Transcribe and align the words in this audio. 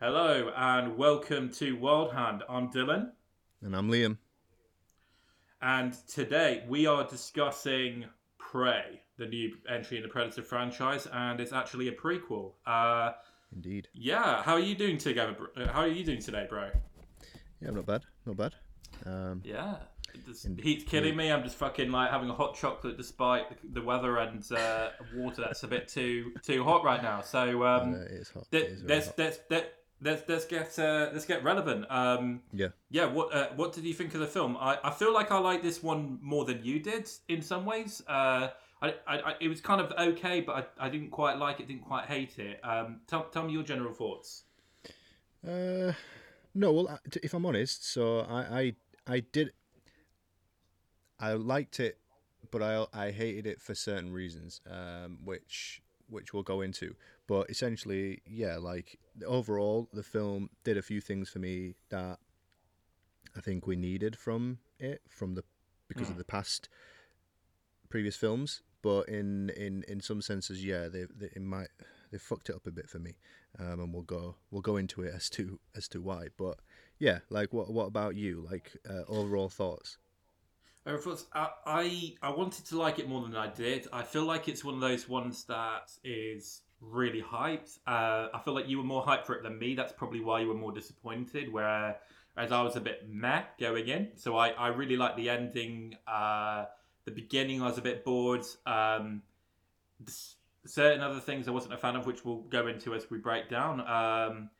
Hello 0.00 0.52
and 0.56 0.96
welcome 0.96 1.50
to 1.54 1.72
Wild 1.76 2.12
Hand. 2.12 2.42
I'm 2.48 2.70
Dylan, 2.70 3.10
And 3.62 3.74
I'm 3.74 3.90
Liam. 3.90 4.16
and 5.60 5.92
today 6.08 6.64
we 6.68 6.86
are 6.86 7.04
discussing 7.06 8.04
Prey, 8.38 9.00
the 9.16 9.26
new 9.26 9.56
entry 9.68 9.96
in 9.96 10.02
the 10.04 10.08
Predator 10.08 10.42
franchise, 10.42 11.06
and 11.12 11.40
it's 11.40 11.52
actually 11.52 11.88
a 11.88 11.92
prequel. 11.92 12.52
Uh, 12.66 13.12
Indeed. 13.54 13.88
yeah, 13.92 14.42
how 14.42 14.52
are 14.54 14.60
you 14.60 14.74
doing 14.76 14.98
together? 14.98 15.34
uh, 15.56 15.66
How 15.68 15.80
are 15.80 15.88
you 15.88 16.04
doing 16.04 16.20
today, 16.20 16.46
bro? 16.48 16.70
Yeah, 17.60 17.70
not 17.70 17.86
bad. 17.86 18.02
Not 18.24 18.36
bad. 18.36 18.54
Um, 19.04 19.42
Yeah, 19.44 19.76
Indeed. 20.44 20.64
heat's 20.64 20.84
killing 20.84 21.16
me. 21.16 21.32
I'm 21.32 21.42
just 21.42 21.56
fucking 21.56 21.90
like 21.90 22.10
having 22.10 22.30
a 22.30 22.34
hot 22.34 22.54
chocolate 22.54 22.96
despite 22.96 23.50
the, 23.50 23.80
the 23.80 23.82
weather 23.84 24.18
and 24.18 24.44
uh, 24.52 24.90
water 25.16 25.42
that's 25.42 25.64
a 25.64 25.68
bit 25.68 25.88
too 25.88 26.32
too 26.42 26.62
hot 26.62 26.84
right 26.84 27.02
now. 27.02 27.20
So 27.20 27.64
um, 27.66 27.94
uh, 27.94 27.96
it 28.02 28.10
is 28.12 28.30
hot. 28.30 28.46
Let- 28.52 28.62
It 28.62 28.70
is 28.72 28.82
let's, 28.84 29.06
hot. 29.08 29.18
let's, 29.18 29.38
let's 30.00 30.22
let's 30.28 30.44
get 30.44 30.78
uh, 30.78 31.10
let's 31.12 31.24
get 31.24 31.42
relevant. 31.42 31.86
Um, 31.90 32.42
Yeah. 32.52 32.68
yeah. 32.90 33.06
What 33.06 33.34
uh, 33.34 33.48
what 33.56 33.72
did 33.72 33.84
you 33.84 33.94
think 33.94 34.14
of 34.14 34.20
the 34.20 34.26
film? 34.26 34.56
I, 34.58 34.78
I 34.82 34.90
feel 34.90 35.12
like 35.12 35.30
I 35.30 35.38
like 35.38 35.62
this 35.62 35.82
one 35.82 36.18
more 36.22 36.44
than 36.44 36.64
you 36.64 36.78
did 36.78 37.10
in 37.28 37.42
some 37.42 37.64
ways. 37.64 38.02
Uh, 38.06 38.48
I, 38.80 38.94
I, 39.06 39.18
I 39.18 39.34
it 39.40 39.48
was 39.48 39.60
kind 39.60 39.80
of 39.80 39.92
okay, 39.92 40.40
but 40.40 40.72
I, 40.78 40.86
I 40.86 40.88
didn't 40.88 41.10
quite 41.10 41.38
like 41.38 41.60
it. 41.60 41.68
Didn't 41.68 41.84
quite 41.84 42.06
hate 42.06 42.38
it. 42.38 42.60
Um, 42.64 43.00
tell 43.06 43.24
tell 43.24 43.44
me 43.44 43.52
your 43.52 43.62
general 43.64 43.92
thoughts. 43.92 44.44
Uh, 45.46 45.92
no, 46.54 46.72
well, 46.72 47.00
if 47.22 47.34
I'm 47.34 47.46
honest, 47.46 47.88
so 47.88 48.20
I, 48.20 48.60
I, 48.60 48.74
I 49.06 49.20
did. 49.20 49.52
I 51.20 51.32
liked 51.34 51.80
it, 51.80 51.98
but 52.50 52.62
I, 52.62 52.86
I 52.92 53.10
hated 53.10 53.46
it 53.46 53.60
for 53.60 53.74
certain 53.74 54.12
reasons, 54.12 54.60
um, 54.70 55.18
which, 55.24 55.82
which 56.08 56.32
we'll 56.32 56.42
go 56.44 56.60
into. 56.60 56.94
But 57.26 57.50
essentially, 57.50 58.22
yeah, 58.26 58.56
like 58.56 58.98
overall, 59.26 59.88
the 59.92 60.02
film 60.02 60.50
did 60.64 60.76
a 60.76 60.82
few 60.82 61.00
things 61.00 61.28
for 61.28 61.38
me 61.38 61.74
that 61.90 62.18
I 63.36 63.40
think 63.40 63.66
we 63.66 63.76
needed 63.76 64.16
from 64.16 64.58
it, 64.78 65.02
from 65.08 65.34
the 65.34 65.44
because 65.88 66.10
of 66.10 66.18
the 66.18 66.24
past 66.24 66.68
previous 67.88 68.16
films. 68.16 68.62
But 68.82 69.08
in 69.08 69.50
in 69.50 69.84
in 69.88 70.00
some 70.00 70.22
senses, 70.22 70.64
yeah, 70.64 70.88
they, 70.88 71.06
they 71.14 71.26
it 71.26 71.42
might 71.42 71.68
they 72.10 72.18
fucked 72.18 72.48
it 72.48 72.54
up 72.56 72.66
a 72.66 72.70
bit 72.70 72.88
for 72.88 72.98
me, 72.98 73.16
um, 73.58 73.80
and 73.80 73.92
we'll 73.92 74.02
go 74.02 74.36
we'll 74.50 74.62
go 74.62 74.76
into 74.76 75.02
it 75.02 75.12
as 75.14 75.28
to 75.30 75.58
as 75.76 75.88
to 75.88 76.00
why. 76.00 76.28
But 76.36 76.58
yeah, 76.98 77.20
like 77.28 77.52
what 77.52 77.72
what 77.72 77.86
about 77.86 78.14
you? 78.14 78.46
Like 78.48 78.76
uh, 78.88 79.02
overall 79.08 79.48
thoughts? 79.48 79.98
Thoughts- 80.86 81.26
I, 81.34 81.50
I 81.66 82.14
I 82.22 82.30
wanted 82.30 82.64
to 82.66 82.78
like 82.78 82.98
it 82.98 83.08
more 83.08 83.22
than 83.22 83.36
I 83.36 83.48
did. 83.48 83.88
I 83.92 84.02
feel 84.02 84.24
like 84.24 84.48
it's 84.48 84.64
one 84.64 84.74
of 84.74 84.80
those 84.80 85.08
ones 85.08 85.44
that 85.44 85.90
is 86.02 86.62
really 86.80 87.22
hyped. 87.22 87.78
Uh, 87.86 88.28
I 88.32 88.40
feel 88.44 88.54
like 88.54 88.68
you 88.68 88.78
were 88.78 88.84
more 88.84 89.04
hyped 89.04 89.26
for 89.26 89.34
it 89.34 89.42
than 89.42 89.58
me. 89.58 89.74
That's 89.74 89.92
probably 89.92 90.20
why 90.20 90.40
you 90.40 90.48
were 90.48 90.54
more 90.54 90.72
disappointed. 90.72 91.52
Where 91.52 91.96
as 92.36 92.52
I 92.52 92.62
was 92.62 92.76
a 92.76 92.80
bit 92.80 93.08
meh 93.08 93.42
going 93.58 93.88
in. 93.88 94.10
So 94.14 94.36
I, 94.36 94.50
I 94.50 94.68
really 94.68 94.96
liked 94.96 95.16
the 95.16 95.28
ending. 95.28 95.96
Uh, 96.06 96.66
the 97.04 97.10
beginning 97.10 97.62
I 97.62 97.66
was 97.66 97.78
a 97.78 97.82
bit 97.82 98.04
bored. 98.04 98.44
Um, 98.64 99.22
certain 100.64 101.00
other 101.00 101.20
things 101.20 101.48
I 101.48 101.50
wasn't 101.50 101.74
a 101.74 101.78
fan 101.78 101.96
of, 101.96 102.06
which 102.06 102.24
we'll 102.24 102.42
go 102.42 102.66
into 102.68 102.94
as 102.94 103.10
we 103.10 103.18
break 103.18 103.48
down. 103.48 103.80
Um, 103.80 104.50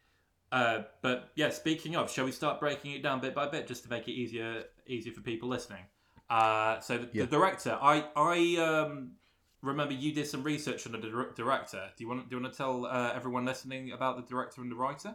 uh, 0.51 0.83
but 1.03 1.31
yeah, 1.37 1.51
speaking 1.51 1.95
of, 1.95 2.11
shall 2.11 2.25
we 2.25 2.33
start 2.33 2.59
breaking 2.59 2.93
it 2.93 3.03
down 3.03 3.21
bit 3.21 3.35
by 3.35 3.47
bit 3.49 3.67
just 3.67 3.85
to 3.85 3.91
make 3.91 4.09
it 4.09 4.13
easier 4.13 4.65
easier 4.87 5.13
for 5.13 5.21
people 5.21 5.49
listening? 5.49 5.83
Uh, 6.31 6.81
so 6.81 6.99
the, 6.99 7.09
Yeah. 7.13 7.25
the 7.25 7.31
director, 7.31 7.79
I 7.81 8.07
I 8.17 8.57
um, 8.57 9.13
remember 9.63 9.95
you 9.95 10.13
did 10.13 10.27
some 10.27 10.43
research 10.43 10.87
on 10.87 10.93
the 10.93 10.99
dir- 10.99 11.33
director. 11.35 11.91
Do 11.97 12.05
you 12.05 12.09
want 12.09 12.29
do 12.29 12.37
you 12.37 12.43
want 12.43 12.53
to 12.53 12.57
tell 12.57 12.87
uh, 12.87 13.13
everyone 13.15 13.45
listening 13.45 13.93
about 13.93 14.17
the 14.17 14.23
director 14.23 14.61
and 14.63 14.71
the 14.71 14.77
writer? 14.77 15.15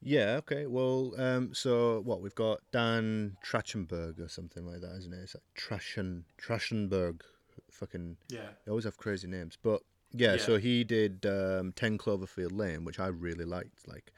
Yeah. 0.00 0.36
Okay. 0.38 0.66
Well, 0.66 1.14
um, 1.18 1.54
so 1.54 2.00
what 2.04 2.20
we've 2.20 2.34
got 2.34 2.60
Dan 2.72 3.36
Trachtenberg 3.44 4.20
or 4.20 4.28
something 4.28 4.64
like 4.64 4.80
that, 4.80 4.96
isn't 4.98 5.12
it? 5.12 5.20
It's 5.22 5.34
like 5.34 5.44
Trachen 5.56 6.24
Trachtenberg. 6.40 7.22
Fucking 7.70 8.16
Yeah. 8.28 8.48
They 8.64 8.70
always 8.70 8.84
have 8.84 8.96
crazy 8.96 9.26
names, 9.28 9.58
but 9.60 9.82
yeah. 10.12 10.34
Yeah. 10.34 10.38
So 10.38 10.58
he 10.58 10.84
did 10.84 11.26
um, 11.26 11.72
Ten 11.72 11.98
Cloverfield 11.98 12.56
Lane, 12.56 12.84
which 12.84 12.98
I 13.00 13.08
really 13.08 13.44
liked. 13.44 13.86
Like 13.88 14.12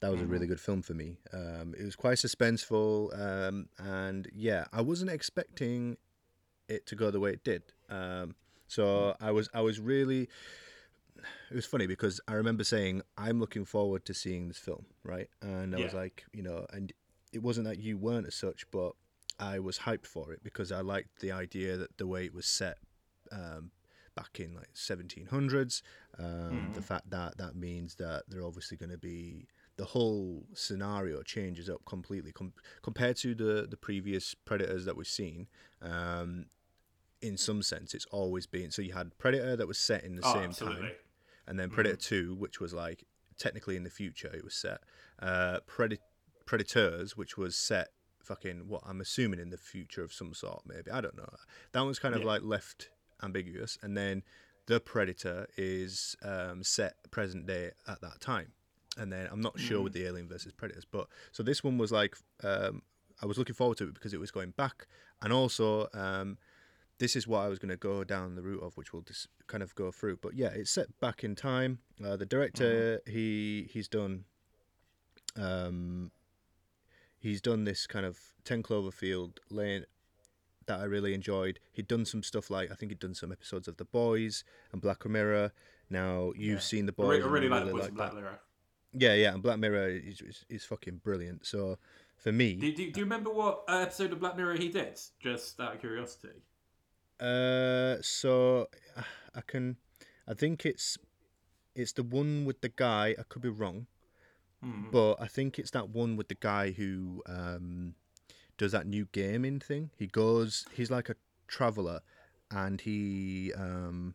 that 0.00 0.10
was 0.10 0.20
a 0.20 0.26
really 0.26 0.46
good 0.46 0.60
film 0.60 0.82
for 0.82 0.94
me. 0.94 1.18
Um, 1.32 1.74
it 1.78 1.84
was 1.84 1.94
quite 1.94 2.16
suspenseful, 2.16 3.18
um, 3.18 3.68
and 3.78 4.28
yeah, 4.34 4.64
I 4.72 4.80
wasn't 4.80 5.10
expecting 5.10 5.98
it 6.68 6.86
to 6.86 6.94
go 6.94 7.10
the 7.10 7.20
way 7.20 7.30
it 7.32 7.44
did. 7.44 7.62
Um, 7.90 8.34
so 8.68 9.16
I 9.20 9.30
was 9.32 9.48
I 9.52 9.60
was 9.60 9.80
really. 9.80 10.28
It 11.50 11.54
was 11.54 11.66
funny 11.66 11.86
because 11.86 12.20
I 12.28 12.34
remember 12.34 12.64
saying 12.64 13.02
I'm 13.18 13.40
looking 13.40 13.64
forward 13.66 14.04
to 14.06 14.14
seeing 14.14 14.48
this 14.48 14.56
film, 14.58 14.86
right? 15.02 15.28
And 15.42 15.74
I 15.74 15.78
was 15.84 15.92
like, 15.98 16.24
you 16.32 16.42
know, 16.42 16.64
and 16.72 16.92
it 17.32 17.42
wasn't 17.42 17.66
that 17.66 17.78
you 17.78 17.98
weren't 17.98 18.26
as 18.26 18.34
such, 18.34 18.64
but 18.70 18.92
I 19.38 19.58
was 19.58 19.80
hyped 19.80 20.06
for 20.06 20.32
it 20.32 20.42
because 20.42 20.72
I 20.72 20.80
liked 20.80 21.20
the 21.20 21.32
idea 21.32 21.76
that 21.76 21.98
the 21.98 22.06
way 22.06 22.24
it 22.24 22.34
was 22.34 22.46
set 22.46 22.78
um, 23.32 23.70
back 24.16 24.40
in 24.40 24.54
like 24.54 24.72
1700s. 24.74 25.82
Um, 26.18 26.70
The 26.74 26.82
fact 26.82 27.10
that 27.10 27.36
that 27.38 27.54
means 27.56 27.96
that 27.96 28.22
they're 28.28 28.44
obviously 28.46 28.76
going 28.78 28.90
to 28.90 28.98
be 28.98 29.46
the 29.76 29.84
whole 29.86 30.46
scenario 30.54 31.22
changes 31.22 31.68
up 31.68 31.84
completely 31.84 32.32
com- 32.32 32.52
compared 32.82 33.16
to 33.16 33.34
the 33.34 33.66
the 33.68 33.76
previous 33.76 34.34
predators 34.34 34.84
that 34.86 34.96
we've 34.96 35.06
seen. 35.06 35.48
Um, 35.82 36.46
in 37.22 37.36
some 37.36 37.62
sense, 37.62 37.94
it's 37.94 38.06
always 38.06 38.46
been 38.46 38.70
so 38.70 38.82
you 38.82 38.92
had 38.92 39.16
Predator 39.18 39.56
that 39.56 39.68
was 39.68 39.78
set 39.78 40.04
in 40.04 40.16
the 40.16 40.22
Oh, 40.24 40.32
same 40.34 40.50
absolutely. 40.50 40.80
time, 40.88 40.90
and 41.46 41.58
then 41.58 41.70
Predator 41.70 41.96
Two, 41.96 42.34
which 42.34 42.60
was 42.60 42.72
like 42.72 43.04
technically 43.38 43.76
in 43.76 43.84
the 43.84 43.90
future, 43.90 44.30
it 44.34 44.44
was 44.44 44.54
set. 44.54 44.80
Uh, 45.18 45.60
Predat- 45.66 45.98
Predators, 46.46 47.16
which 47.16 47.36
was 47.36 47.56
set 47.56 47.88
fucking 48.22 48.68
what 48.68 48.82
I'm 48.86 49.00
assuming 49.00 49.40
in 49.40 49.50
the 49.50 49.56
future 49.58 50.02
of 50.02 50.12
some 50.12 50.34
sort, 50.34 50.62
maybe 50.66 50.90
I 50.90 51.00
don't 51.00 51.16
know. 51.16 51.28
That 51.72 51.80
one's 51.82 51.98
kind 51.98 52.14
of 52.14 52.20
Yeah. 52.22 52.26
like 52.28 52.42
left 52.42 52.90
ambiguous, 53.22 53.78
and 53.82 53.96
then 53.96 54.22
the 54.66 54.80
Predator 54.80 55.46
is 55.56 56.16
um, 56.22 56.62
set 56.62 56.94
present 57.10 57.46
day 57.46 57.72
at 57.88 58.00
that 58.02 58.20
time, 58.20 58.52
and 58.96 59.12
then 59.12 59.28
I'm 59.30 59.40
not 59.40 59.58
sure 59.58 59.82
with 59.82 59.92
the 59.92 60.04
Alien 60.06 60.28
versus 60.28 60.52
Predators, 60.52 60.84
but 60.84 61.08
so 61.32 61.42
this 61.42 61.62
one 61.64 61.76
was 61.78 61.92
like 61.92 62.16
um, 62.44 62.82
I 63.22 63.26
was 63.26 63.36
looking 63.36 63.54
forward 63.54 63.78
to 63.78 63.84
it 63.88 63.94
because 63.94 64.14
it 64.14 64.20
was 64.20 64.30
going 64.30 64.50
back, 64.52 64.86
and 65.22 65.32
also. 65.32 65.88
Um, 65.92 66.38
this 67.00 67.16
is 67.16 67.26
what 67.26 67.40
I 67.40 67.48
was 67.48 67.58
going 67.58 67.70
to 67.70 67.76
go 67.76 68.04
down 68.04 68.36
the 68.36 68.42
route 68.42 68.62
of, 68.62 68.76
which 68.76 68.92
we'll 68.92 69.02
just 69.02 69.26
kind 69.48 69.62
of 69.62 69.74
go 69.74 69.90
through. 69.90 70.18
But 70.22 70.34
yeah, 70.34 70.50
it's 70.54 70.70
set 70.70 70.86
back 71.00 71.24
in 71.24 71.34
time. 71.34 71.80
Uh, 72.04 72.16
the 72.16 72.26
director, 72.26 73.00
he 73.06 73.68
he's 73.72 73.88
done, 73.88 74.24
um, 75.36 76.10
he's 77.18 77.40
done 77.40 77.64
this 77.64 77.86
kind 77.86 78.06
of 78.06 78.18
Ten 78.44 78.62
Cloverfield 78.62 79.38
Lane 79.50 79.84
that 80.66 80.80
I 80.80 80.84
really 80.84 81.14
enjoyed. 81.14 81.58
He'd 81.72 81.88
done 81.88 82.04
some 82.04 82.22
stuff 82.22 82.50
like 82.50 82.70
I 82.70 82.74
think 82.74 82.90
he'd 82.92 82.98
done 83.00 83.14
some 83.14 83.32
episodes 83.32 83.66
of 83.66 83.76
The 83.76 83.84
Boys 83.86 84.44
and 84.72 84.80
Black 84.80 85.04
Mirror. 85.08 85.52
Now 85.88 86.32
you've 86.36 86.54
Yeah. 86.54 86.58
seen 86.60 86.86
The 86.86 86.92
I 86.92 87.02
Boys. 87.02 87.06
really, 87.08 87.22
I 87.22 87.24
and 87.24 87.32
really 87.32 87.48
like 87.48 87.66
the 87.66 87.72
Boys 87.72 87.88
in 87.88 87.94
Black. 87.94 88.14
Mirror. 88.14 88.40
Yeah, 88.92 89.14
yeah, 89.14 89.32
and 89.34 89.42
Black 89.42 89.58
Mirror 89.58 89.88
is, 89.88 90.20
is, 90.20 90.44
is 90.48 90.64
fucking 90.64 91.00
brilliant. 91.04 91.46
So 91.46 91.78
for 92.16 92.32
me, 92.32 92.54
Do, 92.54 92.72
do, 92.72 92.90
do 92.90 93.00
you 93.00 93.04
remember 93.06 93.30
what 93.30 93.64
uh, 93.68 93.78
episode 93.78 94.12
of 94.12 94.20
Black 94.20 94.36
Mirror 94.36 94.56
he 94.56 94.68
did? 94.68 95.00
Just 95.20 95.58
out 95.60 95.74
of 95.74 95.80
curiosity. 95.80 96.42
Uh, 97.20 97.96
so 98.02 98.68
uh, 98.96 99.02
I 99.34 99.40
can, 99.46 99.76
I 100.26 100.34
think 100.34 100.64
it's, 100.66 100.98
it's 101.74 101.92
the 101.92 102.02
one 102.02 102.44
with 102.44 102.60
the 102.60 102.68
guy. 102.70 103.14
I 103.18 103.22
could 103.28 103.42
be 103.42 103.48
wrong, 103.48 103.86
Hmm. 104.62 104.90
but 104.90 105.14
I 105.20 105.26
think 105.26 105.58
it's 105.58 105.70
that 105.70 105.88
one 105.90 106.16
with 106.16 106.28
the 106.28 106.34
guy 106.34 106.72
who 106.72 107.22
um, 107.26 107.94
does 108.58 108.72
that 108.72 108.86
new 108.86 109.06
gaming 109.12 109.60
thing. 109.60 109.90
He 109.96 110.06
goes, 110.06 110.66
he's 110.74 110.90
like 110.90 111.08
a 111.08 111.14
traveler, 111.48 112.00
and 112.50 112.80
he 112.80 113.52
um, 113.56 114.14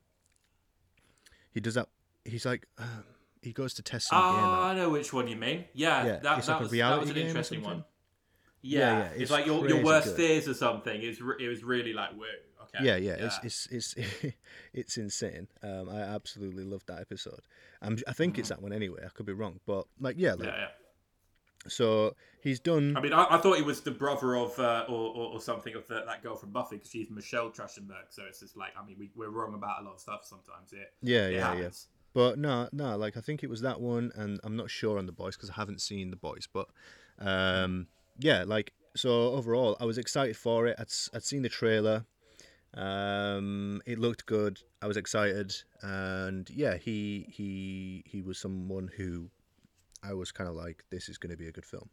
he 1.52 1.60
does 1.60 1.76
that. 1.76 1.88
He's 2.26 2.46
like, 2.46 2.68
um, 2.78 3.06
he 3.42 3.54
goes 3.54 3.74
to 3.76 3.82
test 3.84 4.08
some 4.10 4.20
game 4.20 4.40
Oh, 4.44 4.54
out. 4.54 4.64
I 4.64 4.76
know 4.76 4.90
which 4.90 5.14
one 5.14 5.28
you 5.28 5.36
mean. 5.36 5.66
Yeah, 5.74 6.06
Yeah, 6.06 6.20
that, 6.20 6.38
it's 6.40 6.48
that, 6.48 6.54
like 6.54 6.60
a 6.60 6.64
was, 6.64 6.72
that 6.72 7.00
was 7.00 7.10
an 7.10 7.16
game 7.16 7.28
interesting 7.28 7.62
one. 7.64 7.86
Yeah, 8.62 8.80
Yeah, 8.80 8.98
yeah, 9.00 9.06
it's, 9.12 9.22
it's 9.22 9.32
like 9.32 9.46
your, 9.46 9.68
your 9.70 9.84
worst 9.84 10.08
good. 10.08 10.18
fears 10.18 10.48
or 10.48 10.54
something. 10.56 11.02
It 11.02 11.08
was, 11.08 11.22
re- 11.22 11.36
it 11.40 11.48
was 11.48 11.64
really 11.64 11.94
like, 11.94 12.12
whoa, 12.12 12.26
okay. 12.74 12.84
Yeah, 12.84 12.96
yeah, 12.96 13.14
it's 13.14 13.40
it's 13.44 13.68
it's 13.72 13.96
it's 14.74 14.98
insane. 14.98 15.48
Um, 15.64 15.90
I 15.90 16.02
absolutely 16.02 16.64
loved 16.64 16.88
that 16.88 17.00
episode. 17.00 17.42
I'm, 17.82 17.98
I 18.08 18.14
think 18.14 18.38
it's 18.38 18.50
that 18.50 18.62
one 18.62 18.74
anyway. 18.74 19.02
I 19.06 19.10
could 19.10 19.26
be 19.26 19.34
wrong, 19.34 19.60
but 19.66 19.86
like, 20.00 20.16
yeah, 20.18 20.34
like, 20.34 20.48
yeah, 20.48 20.58
yeah. 20.58 20.68
so 21.68 22.16
he's 22.42 22.60
done. 22.60 22.96
I 22.98 23.02
mean, 23.02 23.14
I, 23.14 23.28
I 23.30 23.38
thought 23.38 23.58
he 23.58 23.64
was 23.64 23.82
the 23.82 23.92
brother 23.92 24.36
of, 24.36 24.58
uh, 24.60 24.86
or, 24.88 25.16
or, 25.16 25.34
or 25.34 25.42
something 25.42 25.76
of 25.76 25.88
the, 25.88 26.04
that 26.06 26.24
girl 26.24 26.36
from 26.36 26.52
Buffy 26.52 26.78
because 26.78 26.92
she's 26.92 27.10
Michelle 27.10 27.50
Trachtenberg. 27.50 28.08
So 28.10 28.24
it's 28.28 28.40
just 28.40 28.56
like, 28.56 28.72
I 28.80 28.86
mean, 28.86 28.96
we, 29.00 29.10
we're 29.16 29.30
wrong 29.30 29.54
about 29.54 29.82
a 29.82 29.86
lot 29.86 29.96
of 29.96 30.00
stuff 30.00 30.22
sometimes. 30.24 30.74
It, 30.74 30.94
yeah, 31.02 31.28
it 31.28 31.34
yeah, 31.34 31.38
yeah. 31.38 31.56
happens. 31.56 31.88
But 32.14 32.40
no, 32.40 32.70
no, 32.72 32.96
like 32.96 33.18
I 33.18 33.20
think 33.20 33.44
it 33.44 33.50
was 33.50 33.60
that 33.62 33.82
one, 33.82 34.12
and 34.16 34.40
I'm 34.44 34.56
not 34.56 34.70
sure 34.70 34.98
on 34.98 35.06
the 35.06 35.12
boys 35.12 35.36
because 35.36 35.50
I 35.50 35.56
haven't 35.56 35.82
seen 35.82 36.12
the 36.12 36.16
boys. 36.16 36.48
But 36.52 36.70
um, 37.20 37.88
yeah, 38.20 38.46
like 38.48 38.72
so 38.96 39.34
overall, 39.34 39.76
I 39.82 39.86
was 39.86 39.98
excited 39.98 40.38
for 40.38 40.66
it. 40.66 40.78
I'd 40.80 40.88
I'd 41.14 41.24
seen 41.24 41.42
the 41.42 41.50
trailer. 41.50 42.06
Um, 42.76 43.82
it 43.86 44.00
looked 44.00 44.26
good. 44.26 44.60
I 44.82 44.88
was 44.88 44.98
excited, 44.98 45.56
and 45.82 46.50
yeah, 46.50 46.76
he 46.76 47.28
he 47.30 48.04
he 48.06 48.22
was 48.22 48.38
someone 48.38 48.90
who 48.98 49.30
I 50.04 50.14
was 50.14 50.32
kind 50.32 50.50
of 50.50 50.56
like, 50.56 50.84
this 50.92 51.10
is 51.10 51.18
going 51.18 51.32
to 51.32 51.38
be 51.38 51.48
a 51.48 51.52
good 51.52 51.66
film. 51.66 51.90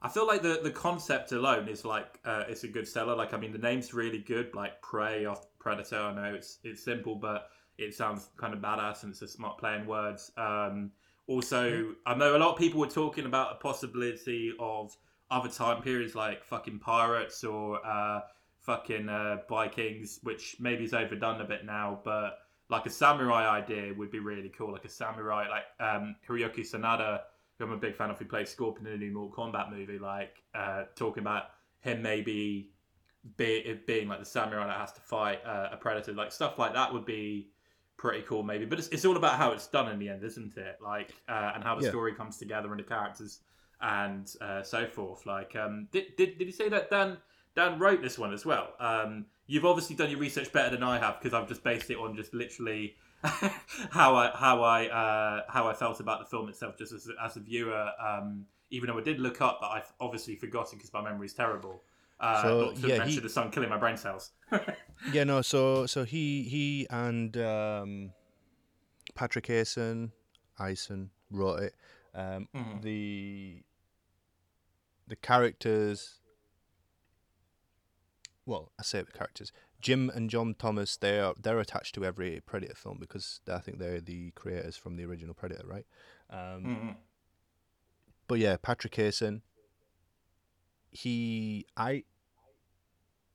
I 0.00 0.08
feel 0.08 0.26
like 0.26 0.42
the 0.42 0.60
the 0.62 0.70
concept 0.70 1.32
alone 1.32 1.68
is 1.68 1.84
like 1.84 2.20
uh, 2.24 2.44
it's 2.48 2.64
a 2.64 2.68
good 2.68 2.86
seller. 2.86 3.16
Like 3.16 3.34
I 3.34 3.38
mean, 3.38 3.52
the 3.52 3.58
name's 3.58 3.92
really 3.94 4.18
good. 4.18 4.54
Like 4.54 4.80
Prey 4.82 5.24
off 5.24 5.46
Predator. 5.58 5.98
I 5.98 6.14
know 6.14 6.34
it's 6.34 6.58
it's 6.62 6.84
simple, 6.84 7.16
but 7.16 7.48
it 7.78 7.94
sounds 7.94 8.28
kind 8.36 8.54
of 8.54 8.60
badass 8.60 9.02
and 9.02 9.12
it's 9.12 9.22
a 9.22 9.28
smart 9.28 9.58
play 9.58 9.82
words. 9.84 10.30
Um, 10.36 10.92
also, 11.26 11.94
I 12.06 12.14
know 12.14 12.36
a 12.36 12.38
lot 12.38 12.52
of 12.52 12.58
people 12.58 12.80
were 12.80 12.86
talking 12.86 13.24
about 13.24 13.52
a 13.52 13.54
possibility 13.56 14.52
of 14.60 14.96
other 15.30 15.48
time 15.48 15.82
periods 15.82 16.14
like 16.14 16.44
fucking 16.44 16.78
pirates 16.78 17.42
or 17.42 17.84
uh, 17.84 18.20
fucking 18.64 19.08
uh, 19.08 19.38
Vikings, 19.48 20.20
which 20.22 20.56
maybe 20.58 20.84
is 20.84 20.94
overdone 20.94 21.40
a 21.40 21.44
bit 21.44 21.64
now, 21.64 22.00
but 22.04 22.38
like 22.70 22.86
a 22.86 22.90
samurai 22.90 23.48
idea 23.48 23.92
would 23.94 24.10
be 24.10 24.18
really 24.18 24.48
cool. 24.48 24.72
Like 24.72 24.84
a 24.84 24.88
samurai, 24.88 25.48
like 25.48 25.64
um, 25.80 26.16
Hiroyuki 26.28 26.60
Sanada 26.60 27.20
who 27.58 27.64
I'm 27.64 27.72
a 27.72 27.76
big 27.76 27.94
fan 27.94 28.10
of, 28.10 28.18
who 28.18 28.24
played 28.24 28.48
Scorpion 28.48 28.86
in 28.86 28.98
the 28.98 29.06
new 29.06 29.12
Mortal 29.12 29.44
Kombat 29.44 29.70
movie, 29.70 29.98
like 29.98 30.42
uh, 30.54 30.84
talking 30.96 31.22
about 31.22 31.50
him 31.80 32.02
maybe 32.02 32.70
be, 33.36 33.80
being 33.86 34.08
like 34.08 34.18
the 34.18 34.24
samurai 34.24 34.66
that 34.66 34.76
has 34.76 34.92
to 34.92 35.00
fight 35.00 35.40
uh, 35.46 35.68
a 35.72 35.76
predator, 35.76 36.12
like 36.12 36.32
stuff 36.32 36.58
like 36.58 36.74
that 36.74 36.92
would 36.92 37.04
be 37.04 37.50
pretty 37.96 38.22
cool, 38.22 38.42
maybe. 38.42 38.64
But 38.64 38.78
it's, 38.80 38.88
it's 38.88 39.04
all 39.04 39.16
about 39.16 39.36
how 39.38 39.52
it's 39.52 39.66
done 39.66 39.90
in 39.90 39.98
the 39.98 40.08
end, 40.08 40.24
isn't 40.24 40.56
it? 40.56 40.78
Like, 40.82 41.14
uh, 41.28 41.52
and 41.54 41.62
how 41.62 41.76
the 41.76 41.82
Yeah. 41.82 41.90
story 41.90 42.12
comes 42.14 42.38
together 42.38 42.70
and 42.70 42.80
the 42.80 42.84
characters 42.84 43.40
and 43.80 44.32
uh, 44.40 44.62
so 44.62 44.86
forth. 44.86 45.24
Like, 45.26 45.54
um, 45.54 45.88
did, 45.92 46.16
did 46.16 46.38
did 46.38 46.46
you 46.46 46.52
say 46.52 46.68
that 46.70 46.90
Dan 46.90 47.18
Dan 47.56 47.78
wrote 47.78 48.02
this 48.02 48.18
one 48.18 48.32
as 48.32 48.44
well? 48.44 48.74
Um, 48.80 49.26
you've 49.46 49.64
obviously 49.64 49.94
done 49.96 50.10
your 50.10 50.18
research 50.18 50.52
better 50.52 50.70
than 50.70 50.82
I 50.82 50.98
have 50.98 51.18
because 51.20 51.34
I've 51.34 51.48
just 51.48 51.62
based 51.62 51.90
it 51.90 51.96
on 51.98 52.16
just 52.16 52.34
literally 52.34 52.96
how 53.22 54.16
I 54.16 54.30
how 54.34 54.62
I 54.62 54.86
uh, 54.88 55.42
how 55.48 55.68
I 55.68 55.74
felt 55.74 56.00
about 56.00 56.18
the 56.20 56.26
film 56.26 56.48
itself, 56.48 56.76
just 56.76 56.92
as, 56.92 57.08
as 57.22 57.36
a 57.36 57.40
viewer. 57.40 57.90
Um, 58.00 58.46
even 58.70 58.88
though 58.88 58.98
I 58.98 59.02
did 59.02 59.20
look 59.20 59.40
up, 59.40 59.58
but 59.60 59.68
I've 59.68 59.92
obviously 60.00 60.34
forgotten 60.36 60.78
because 60.78 60.92
my 60.92 61.00
memory 61.02 61.26
is 61.26 61.32
terrible. 61.34 61.82
Uh, 62.18 62.42
So, 62.42 62.60
not 62.70 62.78
yeah, 62.78 62.98
mention 62.98 63.08
he- 63.14 63.20
the 63.20 63.28
sun 63.28 63.50
killing 63.50 63.68
my 63.70 63.76
brain 63.78 63.96
cells. 63.96 64.32
Yeah, 65.12 65.24
no. 65.24 65.42
So 65.42 65.86
so 65.86 66.04
he 66.04 66.42
he 66.44 66.86
and 66.88 67.36
um, 67.36 68.10
Patrick 69.14 69.50
Aison, 69.50 70.12
Ison 70.58 71.10
wrote 71.30 71.60
it. 71.62 71.74
Um, 72.14 72.48
Mhm. 72.54 72.82
The 72.82 73.62
the 75.08 75.16
characters. 75.16 76.20
Well, 78.46 78.72
I 78.78 78.82
say 78.82 79.00
the 79.02 79.10
characters. 79.12 79.52
Jim 79.80 80.10
and 80.14 80.28
John 80.30 80.54
Thomas, 80.58 80.96
they 80.96 81.18
are 81.18 81.34
they're 81.40 81.58
attached 81.58 81.94
to 81.96 82.04
every 82.04 82.40
Predator 82.44 82.74
film 82.74 82.98
because 83.00 83.40
I 83.50 83.58
think 83.58 83.78
they're 83.78 84.00
the 84.00 84.30
creators 84.32 84.76
from 84.76 84.96
the 84.96 85.04
original 85.04 85.34
Predator, 85.34 85.66
right? 85.66 85.86
Um, 86.30 86.64
Mhm. 86.64 86.96
but 88.28 88.38
yeah, 88.38 88.56
Patrick 88.56 88.98
Aison. 88.98 89.42
He, 90.90 91.66
I, 91.76 92.04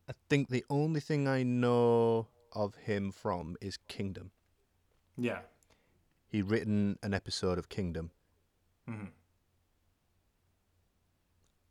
I 0.07 0.13
think 0.29 0.47
the 0.49 0.65
only 0.69 0.99
thing 1.01 1.27
I 1.27 1.43
know 1.43 2.27
of 2.53 2.75
him 2.75 3.11
from 3.11 3.57
is 3.61 3.77
Kingdom. 3.87 4.31
Yeah. 5.17 5.41
He'd 6.29 6.43
written 6.43 6.97
an 7.03 7.13
episode 7.13 7.57
of 7.57 7.67
Kingdom. 7.69 8.11
Mhm. 8.87 9.11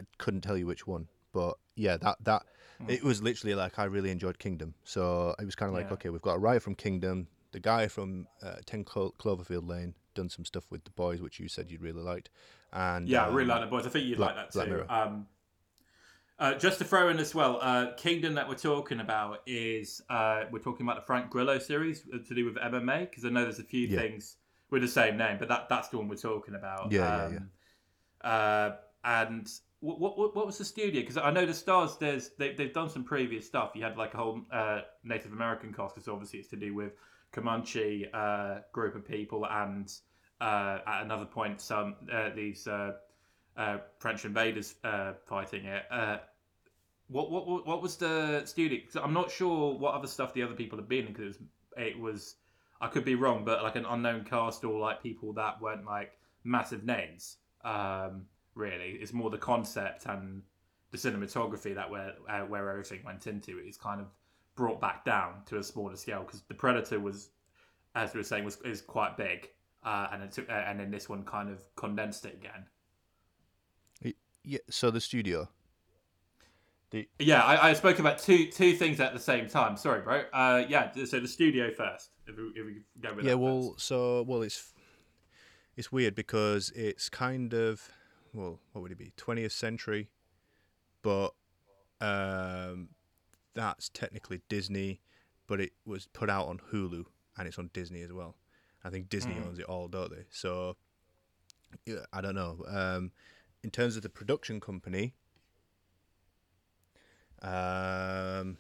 I 0.00 0.05
couldn't 0.19 0.43
tell 0.43 0.56
you 0.56 0.67
which 0.67 0.87
one, 0.87 1.08
but 1.32 1.54
yeah, 1.76 1.96
that 1.98 2.16
that 2.25 2.42
Mm. 2.80 2.90
it 2.90 3.02
was 3.02 3.20
literally 3.20 3.56
like 3.56 3.76
I 3.80 3.84
really 3.86 4.10
enjoyed 4.12 4.38
Kingdom. 4.38 4.72
So 4.84 5.34
it 5.40 5.44
was 5.44 5.56
kind 5.56 5.69
of 5.69 5.75
like, 5.75 5.86
Yeah. 5.88 5.94
okay, 5.94 6.10
we've 6.10 6.22
got 6.22 6.34
a 6.34 6.38
writer 6.38 6.60
from 6.60 6.76
Kingdom, 6.76 7.26
the 7.50 7.58
guy 7.58 7.88
from 7.88 8.28
uh, 8.40 8.56
Ten 8.66 8.84
Clo- 8.84 9.14
Cloverfield 9.19 9.69
Lane, 9.69 9.94
done 10.14 10.28
some 10.28 10.44
stuff 10.44 10.64
with 10.70 10.84
the 10.84 10.92
boys, 10.92 11.20
which 11.20 11.40
you 11.40 11.48
said 11.48 11.72
you 11.72 11.78
really 11.80 12.02
liked, 12.02 12.30
and 12.72 13.08
Yeah, 13.08 13.25
I 13.26 13.28
really 13.30 13.50
um, 13.50 13.58
like 13.58 13.60
the 13.62 13.66
boys. 13.66 13.84
I 13.84 13.90
think 13.90 14.06
you'd 14.06 14.19
Black- 14.19 14.36
like 14.36 14.52
that 14.52 14.64
too. 14.66 14.84
Um, 14.88 15.26
uh, 16.38 16.54
just 16.54 16.78
to 16.78 16.84
throw 16.84 17.08
in 17.08 17.19
as 17.19 17.34
well, 17.34 17.58
uh, 17.60 17.94
Kingdom 17.96 18.34
that 18.34 18.48
we're 18.48 18.54
talking 18.54 19.00
about 19.00 19.42
is 19.44 20.00
uh, 20.08 20.44
we're 20.52 20.60
talking 20.60 20.86
about 20.86 20.94
the 20.94 21.02
Frank 21.06 21.31
Grillo 21.31 21.58
series 21.58 22.04
uh, 22.14 22.19
to 22.28 22.34
do 22.34 22.44
with 22.44 22.54
MMA 22.54 23.10
because 23.10 23.24
I 23.24 23.31
know 23.31 23.42
there's 23.42 23.58
a 23.58 23.64
few 23.64 23.88
Yeah. 23.88 23.98
things 24.02 24.36
with 24.70 24.82
the 24.82 24.88
same 24.88 25.16
name, 25.16 25.38
but 25.40 25.48
that 25.48 25.69
that's 25.69 25.88
the 25.88 25.98
one 25.98 26.06
we're 26.06 26.14
talking 26.14 26.54
about. 26.54 26.92
Yeah, 26.92 27.28
yeah, 27.31 27.38
yeah. 28.22 28.31
Uh, 28.31 28.76
and 29.02 29.50
what, 29.80 30.19
what 30.19 30.34
what 30.34 30.46
was 30.46 30.58
the 30.58 30.64
studio? 30.64 31.00
Because 31.00 31.16
I 31.16 31.30
know 31.30 31.46
the 31.46 31.54
stars. 31.54 31.96
There's 31.96 32.30
they 32.38 32.52
they've 32.52 32.72
done 32.72 32.90
some 32.90 33.04
previous 33.04 33.46
stuff. 33.46 33.72
You 33.75 33.84
had 33.84 33.96
like 33.96 34.14
a 34.14 34.16
whole 34.16 34.40
uh, 34.52 34.80
Native 35.04 35.32
American 35.32 35.72
cast 35.72 35.94
because 35.94 36.08
obviously 36.08 36.40
it's 36.40 36.48
to 36.48 36.56
do 36.56 36.75
with 36.75 36.92
Comanche 37.32 38.06
uh, 38.12 38.58
group 38.72 38.94
of 38.96 39.06
people, 39.06 39.46
and 39.46 39.92
uh, 40.40 40.78
at 40.86 41.02
another 41.02 41.26
point 41.26 41.60
some 41.60 41.94
uh, 42.12 42.30
these 42.34 42.66
uh, 42.66 42.92
uh, 43.56 43.78
French 43.98 44.25
invaders 44.25 44.75
fighting 45.26 45.64
it. 45.66 45.84
What, 47.10 47.31
what 47.31 47.46
what 47.46 47.66
what 47.66 47.82
was 47.82 47.96
the 47.96 48.44
studio? 48.44 48.81
'Cause 48.84 48.96
I'm 49.02 49.14
not 49.14 49.31
sure 49.31 49.74
what 49.78 49.94
other 49.94 50.06
stuff 50.06 50.34
the 50.34 50.42
other 50.42 50.54
people 50.54 50.78
have 50.78 50.88
been 50.88 51.06
because 51.06 51.22
it 51.22 51.28
was, 51.28 51.38
it 51.76 51.98
was 51.98 52.36
I 52.81 52.88
could 52.88 53.04
be 53.04 53.14
wrong, 53.14 53.44
but 53.44 53.62
like 53.62 53.76
an 53.76 53.86
unknown 53.86 54.24
cast 54.24 54.64
or 54.64 54.78
like 54.78 55.02
people 55.02 55.32
that 55.34 55.60
weren't 55.60 55.86
like 55.86 56.12
massive 56.44 56.84
names. 56.84 57.38
Um, 57.64 58.26
really, 58.58 58.99
it's 59.00 59.12
more 59.12 59.31
the 59.31 59.38
concept 59.38 60.06
and 60.06 60.43
the 60.90 60.99
cinematography 60.99 61.75
that 61.75 61.90
where 61.90 62.14
uh, 62.28 62.40
where 62.40 62.70
everything 62.70 63.00
went 63.05 63.26
into 63.26 63.58
is 63.58 63.76
kind 63.76 64.00
of 64.00 64.06
brought 64.56 64.81
back 64.81 65.05
down 65.05 65.34
to 65.46 65.58
a 65.58 65.62
smaller 65.62 65.96
scale 65.96 66.22
because 66.22 66.43
the 66.49 66.55
Predator 66.55 66.99
was, 66.99 67.31
as 67.94 68.12
we 68.12 68.20
were 68.20 68.25
saying, 68.25 68.44
was 68.44 68.58
is 68.64 68.81
quite 68.81 69.16
big, 69.16 69.49
uh, 69.84 70.08
and 70.12 70.22
it 70.22 70.32
took, 70.32 70.49
uh, 70.50 70.52
and 70.52 70.81
then 70.81 70.90
this 70.90 71.08
one 71.08 71.22
kind 71.25 71.49
of 71.49 71.62
condensed 71.76 72.25
it 72.26 72.34
again. 72.34 72.66
yeah. 74.44 74.58
So 74.70 74.90
the 74.90 75.00
studio, 75.00 75.49
Yeah, 77.19 77.43
I, 77.43 77.70
I 77.70 77.72
spoke 77.75 77.99
about 77.99 78.19
two 78.19 78.50
two 78.50 78.75
things 78.75 78.99
at 79.00 79.12
the 79.12 79.20
same 79.20 79.49
time. 79.49 79.76
Sorry, 79.76 80.00
bro. 80.00 80.25
Uh, 80.32 80.64
yeah, 80.69 80.90
so 81.05 81.20
the 81.20 81.28
studio 81.28 81.70
first. 81.70 82.10
If 82.26 82.37
we, 82.37 82.43
if 82.55 82.66
we 82.66 82.82
go 83.00 83.14
with 83.14 83.25
yeah. 83.25 83.32
that 83.32 83.38
Well, 83.38 83.72
first. 83.72 83.87
so 83.87 84.22
well, 84.22 84.43
it's 84.43 84.72
it's 85.76 85.93
weird 85.93 86.14
because 86.14 86.70
it's 86.75 87.08
kind 87.08 87.55
of 87.55 87.90
well, 88.32 88.60
what 88.72 88.82
would 88.82 88.92
it 88.92 88.98
be? 88.98 89.12
Twentieth 89.16 89.52
century, 89.52 90.08
but 91.02 91.34
um, 92.00 92.90
that's 93.54 93.88
technically 93.88 94.40
Disney, 94.48 95.00
but 95.46 95.60
it 95.60 95.72
was 95.84 96.06
put 96.06 96.30
out 96.30 96.46
on 96.46 96.60
Hulu 96.72 97.04
and 97.36 97.48
it's 97.48 97.58
on 97.58 97.70
Disney 97.72 98.02
as 98.02 98.12
well. 98.12 98.36
I 98.84 98.90
think 98.90 99.08
Disney 99.08 99.36
Mhm. 99.36 99.46
owns 99.46 99.58
it 99.58 99.64
all, 99.66 99.88
don't 99.88 100.10
they? 100.10 100.26
So 100.30 100.76
yeah, 101.84 102.06
I 102.12 102.20
don't 102.20 102.34
know. 102.34 102.64
Um, 102.66 103.12
in 103.62 103.70
terms 103.70 103.96
of 103.96 104.03
the 104.03 104.08
production 104.08 104.60
company, 104.60 105.14
um, 107.43 108.58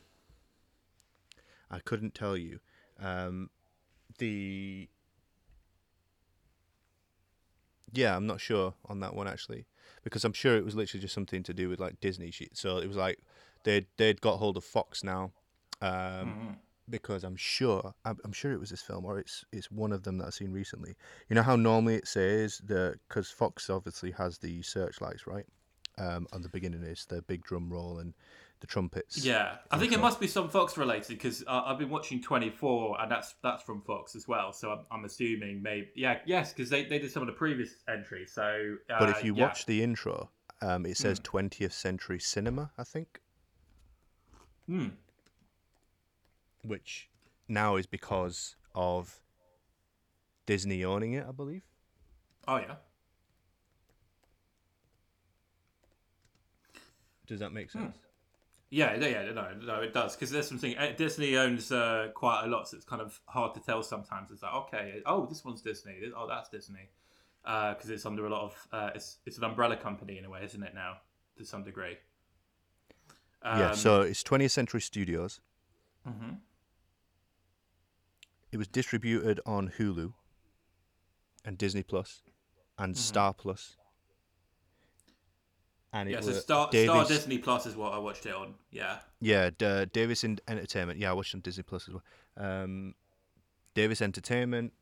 I 1.70 1.78
couldn't 1.84 2.14
tell 2.14 2.36
you. 2.36 2.60
Um, 2.98 3.50
the 4.18 4.88
yeah, 7.92 8.16
I'm 8.16 8.26
not 8.26 8.40
sure 8.40 8.74
on 8.86 9.00
that 9.00 9.14
one 9.14 9.28
actually, 9.28 9.66
because 10.04 10.24
I'm 10.24 10.32
sure 10.32 10.56
it 10.56 10.64
was 10.64 10.74
literally 10.74 11.00
just 11.00 11.14
something 11.14 11.42
to 11.44 11.54
do 11.54 11.68
with 11.68 11.80
like 11.80 12.00
Disney 12.00 12.30
shit. 12.30 12.56
So 12.56 12.78
it 12.78 12.86
was 12.86 12.96
like 12.96 13.18
they'd 13.64 13.86
they'd 13.96 14.20
got 14.20 14.38
hold 14.38 14.56
of 14.56 14.64
Fox 14.64 15.02
now, 15.04 15.32
um, 15.80 15.90
Mhm. 15.90 16.56
because 16.90 17.24
I'm 17.24 17.36
sure 17.36 17.94
I'm, 18.04 18.18
I'm 18.24 18.32
sure 18.32 18.52
it 18.52 18.60
was 18.60 18.70
this 18.70 18.82
film 18.82 19.04
or 19.04 19.18
it's 19.18 19.44
it's 19.52 19.70
one 19.70 19.92
of 19.92 20.02
them 20.02 20.18
that 20.18 20.26
I've 20.26 20.34
seen 20.34 20.52
recently. 20.52 20.96
You 21.28 21.34
know 21.36 21.42
how 21.42 21.56
normally 21.56 21.94
it 21.96 22.08
says 22.08 22.58
the 22.64 22.98
because 23.08 23.30
Fox 23.30 23.68
obviously 23.70 24.10
has 24.12 24.38
the 24.38 24.62
searchlights 24.62 25.26
right. 25.26 25.46
Um, 25.98 26.28
on 26.32 26.42
the 26.42 26.48
beginning 26.48 26.84
is 26.84 27.06
the 27.06 27.22
big 27.22 27.42
drum 27.42 27.72
roll 27.72 27.98
and 27.98 28.14
the 28.60 28.66
trumpets. 28.66 29.24
Yeah, 29.24 29.56
I 29.70 29.78
think 29.78 29.92
it 29.92 30.00
must 30.00 30.18
be 30.20 30.26
some 30.26 30.48
Fox 30.48 30.76
related 30.76 31.08
because 31.08 31.44
uh, 31.46 31.62
I've 31.66 31.78
been 31.78 31.90
watching 31.90 32.20
Twenty 32.20 32.50
Four, 32.50 33.00
and 33.00 33.10
that's 33.10 33.34
that's 33.42 33.62
from 33.62 33.82
Fox 33.82 34.16
as 34.16 34.26
well. 34.26 34.52
So 34.52 34.70
I'm, 34.70 34.84
I'm 34.90 35.04
assuming 35.04 35.62
maybe 35.62 35.88
yeah, 35.94 36.18
yes, 36.26 36.52
because 36.52 36.68
they, 36.70 36.84
they 36.84 36.98
did 36.98 37.10
some 37.10 37.22
of 37.22 37.26
the 37.26 37.32
previous 37.34 37.76
entries. 37.88 38.32
So, 38.32 38.76
uh, 38.90 38.98
But 38.98 39.10
if 39.10 39.24
you 39.24 39.34
yeah. 39.34 39.44
watch 39.44 39.66
the 39.66 39.82
intro, 39.82 40.30
um, 40.60 40.86
it 40.86 40.96
says 40.96 41.20
20th 41.20 41.72
century 41.72 42.18
cinema, 42.18 42.70
I 42.76 42.84
think, 42.84 43.20
Hmm. 44.66 44.88
which 46.62 47.08
now 47.48 47.76
is 47.76 47.86
because 47.86 48.56
of 48.74 49.20
Disney 50.46 50.84
owning 50.84 51.12
it, 51.12 51.24
I 51.28 51.32
believe. 51.32 51.62
oh 52.48 52.56
yeah, 52.56 52.74
Does 57.26 57.40
that 57.40 57.52
make 57.52 57.70
sense? 57.70 57.94
yeah, 57.94 58.07
yeah, 58.70 58.94
yeah, 58.96 59.32
no, 59.32 59.48
no, 59.54 59.80
it 59.80 59.92
does 59.94 60.14
because 60.14 60.30
there's 60.30 60.48
something 60.48 60.76
uh, 60.76 60.92
Disney 60.96 61.36
owns 61.36 61.72
uh, 61.72 62.08
quite 62.14 62.44
a 62.44 62.46
lot, 62.48 62.68
so 62.68 62.76
it's 62.76 62.84
kind 62.86 63.00
of 63.00 63.18
hard 63.26 63.54
to 63.54 63.60
tell 63.60 63.82
sometimes. 63.82 64.30
It's 64.30 64.42
like 64.42 64.54
okay, 64.54 65.02
oh, 65.06 65.26
this 65.26 65.44
one's 65.44 65.62
Disney, 65.62 65.94
oh, 66.16 66.26
that's 66.28 66.48
Disney, 66.50 66.90
because 67.42 67.88
it's 67.88 68.04
under 68.04 68.26
a 68.26 68.30
lot 68.30 68.42
of 68.42 68.68
uh, 68.72 68.90
it's 68.94 69.18
it's 69.24 69.38
an 69.38 69.44
umbrella 69.44 69.76
company 69.76 70.18
in 70.18 70.24
a 70.24 70.30
way, 70.30 70.40
isn't 70.44 70.62
it 70.62 70.74
now 70.74 70.98
to 71.38 71.44
some 71.44 71.64
degree? 71.64 71.96
yeah, 73.44 73.70
Um, 73.70 73.76
so 73.76 74.00
it's 74.02 74.22
20th 74.22 74.50
Century 74.50 74.80
Studios. 74.80 75.40
mhm. 76.06 76.38
It 78.52 78.56
was 78.58 78.66
distributed 78.68 79.40
on 79.46 79.68
Hulu 79.78 80.12
and 81.44 81.56
Disney 81.56 81.82
Plus. 81.82 82.22
and 82.78 82.96
Star 82.96 83.32
Plus. 83.34 83.76
And 85.92 86.08
it 86.08 86.12
Yeah, 86.12 86.20
so 86.20 86.32
Star, 86.32 86.68
Star 86.70 87.04
Disney 87.06 87.38
Plus 87.38 87.66
is 87.66 87.74
what 87.74 87.94
I 87.94 87.98
watched 87.98 88.26
it 88.26 88.34
on. 88.34 88.54
Yeah. 88.70 88.98
Yeah, 89.20 89.50
Davis 89.92 90.22
en- 90.22 90.38
Entertainment. 90.46 90.98
Yeah, 90.98 91.10
I 91.10 91.14
watched 91.14 91.34
on 91.34 91.40
Disney 91.40 91.62
Plus 91.62 91.88
as 91.88 91.94
well. 91.94 92.02
Um, 92.36 92.94
Davis 93.74 94.02
Entertainment 94.02 94.72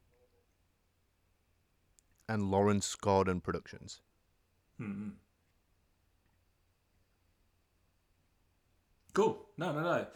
and 2.29 2.51
Lawrence 2.51 2.95
Gordon 2.97 3.41
Productions. 3.41 4.01
Hmm. 4.79 5.11
Cool. 9.13 9.47
No, 9.57 9.73
no, 9.73 9.83
no. 9.83 10.07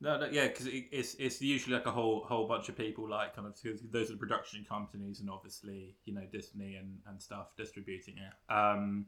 No, 0.00 0.16
no, 0.16 0.26
yeah, 0.30 0.46
because 0.46 0.66
it, 0.66 0.84
it's 0.92 1.14
it's 1.14 1.42
usually 1.42 1.74
like 1.74 1.86
a 1.86 1.90
whole 1.90 2.22
whole 2.24 2.46
bunch 2.46 2.68
of 2.68 2.76
people, 2.76 3.08
like 3.08 3.34
kind 3.34 3.48
of 3.48 3.60
because 3.60 3.80
those 3.90 4.10
are 4.10 4.12
the 4.12 4.18
production 4.18 4.64
companies, 4.68 5.18
and 5.18 5.28
obviously 5.28 5.96
you 6.04 6.14
know 6.14 6.22
Disney 6.30 6.76
and, 6.76 6.98
and 7.08 7.20
stuff 7.20 7.48
distributing 7.56 8.14
it. 8.18 8.52
Um, 8.52 9.06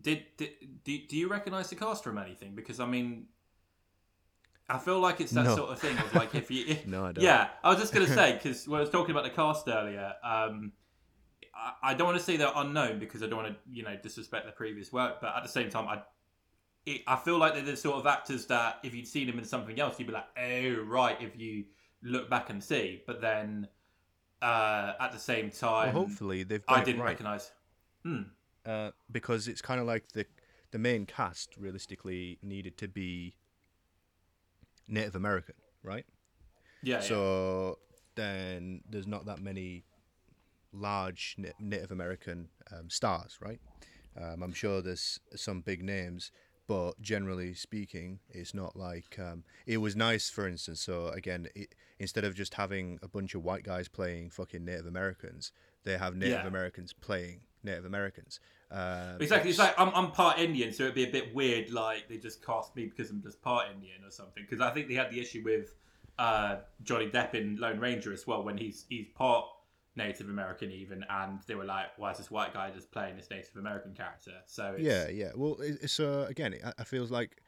did, 0.00 0.24
did 0.36 0.50
do, 0.84 0.98
do 1.08 1.16
you 1.16 1.28
recognize 1.28 1.70
the 1.70 1.76
cast 1.76 2.04
from 2.04 2.18
anything? 2.18 2.54
Because 2.54 2.80
I 2.80 2.86
mean, 2.86 3.26
I 4.68 4.78
feel 4.78 5.00
like 5.00 5.20
it's 5.20 5.32
that 5.32 5.44
No. 5.44 5.56
sort 5.56 5.70
of 5.70 5.78
thing 5.78 5.96
of 5.98 6.14
like 6.14 6.34
if 6.34 6.50
you 6.50 6.64
if, 6.68 6.86
No, 6.86 7.06
I 7.06 7.12
don't. 7.12 7.22
yeah, 7.24 7.48
I 7.62 7.70
was 7.70 7.78
just 7.78 7.92
gonna 7.92 8.06
say 8.06 8.32
because 8.34 8.66
when 8.66 8.78
I 8.78 8.80
was 8.82 8.90
talking 8.90 9.10
about 9.12 9.24
the 9.24 9.30
cast 9.30 9.68
earlier, 9.68 10.14
um, 10.22 10.72
I, 11.54 11.90
I 11.90 11.94
don't 11.94 12.06
want 12.06 12.18
to 12.18 12.24
say 12.24 12.36
they're 12.36 12.50
unknown 12.54 12.98
because 12.98 13.22
I 13.22 13.26
don't 13.26 13.42
want 13.42 13.54
to 13.54 13.56
you 13.72 13.82
know 13.82 13.96
disrespect 14.02 14.44
their 14.44 14.52
previous 14.54 14.92
work, 14.92 15.20
but 15.20 15.34
at 15.36 15.42
the 15.42 15.48
same 15.48 15.70
time, 15.70 15.86
I 15.88 16.02
it, 16.86 17.02
I 17.06 17.16
feel 17.16 17.38
like 17.38 17.54
they're 17.54 17.62
the 17.62 17.76
sort 17.76 17.96
of 17.96 18.06
actors 18.06 18.46
that 18.46 18.80
if 18.82 18.94
you'd 18.94 19.08
seen 19.08 19.26
them 19.26 19.38
in 19.38 19.44
something 19.44 19.78
else, 19.80 19.98
you'd 19.98 20.06
be 20.06 20.12
like, 20.12 20.26
oh 20.38 20.82
right, 20.84 21.16
if 21.20 21.38
you 21.38 21.64
look 22.02 22.28
back 22.28 22.50
and 22.50 22.62
see. 22.62 23.02
But 23.06 23.20
then 23.22 23.68
uh, 24.42 24.92
at 25.00 25.12
the 25.12 25.18
same 25.18 25.50
Well, 25.62 25.84
time, 25.84 25.92
hopefully 25.94 26.42
they've 26.42 26.62
I 26.68 26.82
didn't 26.84 27.00
right. 27.00 27.08
recognize. 27.08 27.50
Hmm. 28.02 28.22
Uh, 28.66 28.90
because 29.10 29.48
it's 29.48 29.62
kind 29.62 29.80
of 29.80 29.86
like 29.86 30.12
the 30.12 30.26
the 30.70 30.78
main 30.78 31.06
cast 31.06 31.56
realistically 31.56 32.38
needed 32.42 32.76
to 32.78 32.88
be 32.88 33.34
Native 34.88 35.14
American, 35.14 35.54
right? 35.82 36.04
Yeah. 36.82 36.96
yeah. 36.96 37.00
So 37.02 37.78
then 38.16 38.82
there's 38.88 39.06
not 39.06 39.26
that 39.26 39.40
many 39.40 39.84
large 40.72 41.36
Native 41.60 41.92
American 41.92 42.48
um, 42.72 42.90
stars, 42.90 43.38
right? 43.40 43.60
Um, 44.20 44.42
I'm 44.42 44.52
sure 44.52 44.80
there's 44.82 45.20
some 45.36 45.60
big 45.60 45.82
names, 45.82 46.30
but 46.66 47.00
generally 47.00 47.54
speaking, 47.54 48.20
it's 48.30 48.54
not 48.54 48.76
like 48.76 49.18
um, 49.18 49.44
it 49.66 49.78
was 49.78 49.94
nice. 49.96 50.30
For 50.30 50.46
instance, 50.48 50.80
so 50.80 51.08
again, 51.08 51.48
it, 51.54 51.74
instead 51.98 52.24
of 52.24 52.34
just 52.34 52.54
having 52.54 52.98
a 53.02 53.08
bunch 53.08 53.34
of 53.34 53.44
white 53.44 53.62
guys 53.64 53.88
playing 53.88 54.30
fucking 54.30 54.64
Native 54.64 54.86
Americans, 54.86 55.52
they 55.84 55.96
have 55.98 56.16
Native 56.16 56.40
Yeah. 56.42 56.46
Americans 56.46 56.92
playing 56.92 57.40
Native 57.64 57.84
Americans. 57.84 58.40
Um, 58.70 59.16
Exactly. 59.20 59.50
It's 59.50 59.58
like 59.58 59.74
I'm, 59.78 59.90
I'm 59.94 60.10
part 60.10 60.38
Indian, 60.38 60.72
so 60.72 60.84
it'd 60.84 60.94
be 60.94 61.04
a 61.04 61.10
bit 61.10 61.34
weird, 61.34 61.70
like 61.70 62.08
they 62.08 62.16
just 62.16 62.44
cast 62.44 62.74
me 62.76 62.86
because 62.86 63.10
I'm 63.10 63.22
just 63.22 63.40
part 63.42 63.66
Indian 63.74 64.04
or 64.04 64.10
something. 64.10 64.44
Because 64.48 64.60
I 64.60 64.70
think 64.70 64.88
they 64.88 64.94
had 64.94 65.10
the 65.10 65.20
issue 65.20 65.42
with 65.44 65.74
uh, 66.18 66.56
Johnny 66.82 67.08
Depp 67.08 67.34
in 67.34 67.56
Lone 67.56 67.78
Ranger 67.78 68.12
as 68.12 68.26
well, 68.26 68.42
when 68.42 68.56
he's 68.56 68.86
he's 68.88 69.06
part 69.14 69.46
Native 69.96 70.28
American 70.28 70.70
even, 70.70 71.04
and 71.08 71.40
they 71.46 71.54
were 71.54 71.64
like, 71.64 71.96
"Why 71.96 72.10
is 72.10 72.18
this 72.18 72.30
white 72.30 72.52
guy 72.52 72.70
just 72.70 72.90
playing 72.90 73.16
this 73.16 73.30
Native 73.30 73.56
American 73.56 73.94
character?" 73.94 74.32
So 74.46 74.74
it's, 74.76 74.82
Yeah, 74.82 75.08
yeah. 75.08 75.30
Well, 75.36 75.60
it, 75.60 75.78
it's 75.82 76.00
uh, 76.00 76.26
again, 76.28 76.54
it, 76.54 76.62
I 76.78 76.84
feels 76.84 77.10
like 77.10 77.42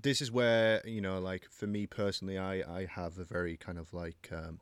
this 0.00 0.22
is 0.22 0.30
where 0.32 0.86
you 0.86 1.00
know, 1.00 1.18
like 1.20 1.48
for 1.50 1.66
me 1.66 1.86
personally, 1.86 2.38
I 2.38 2.62
I 2.62 2.86
have 2.86 3.18
a 3.18 3.24
very 3.24 3.56
kind 3.56 3.78
of 3.78 3.92
like 3.92 4.30
um, 4.32 4.60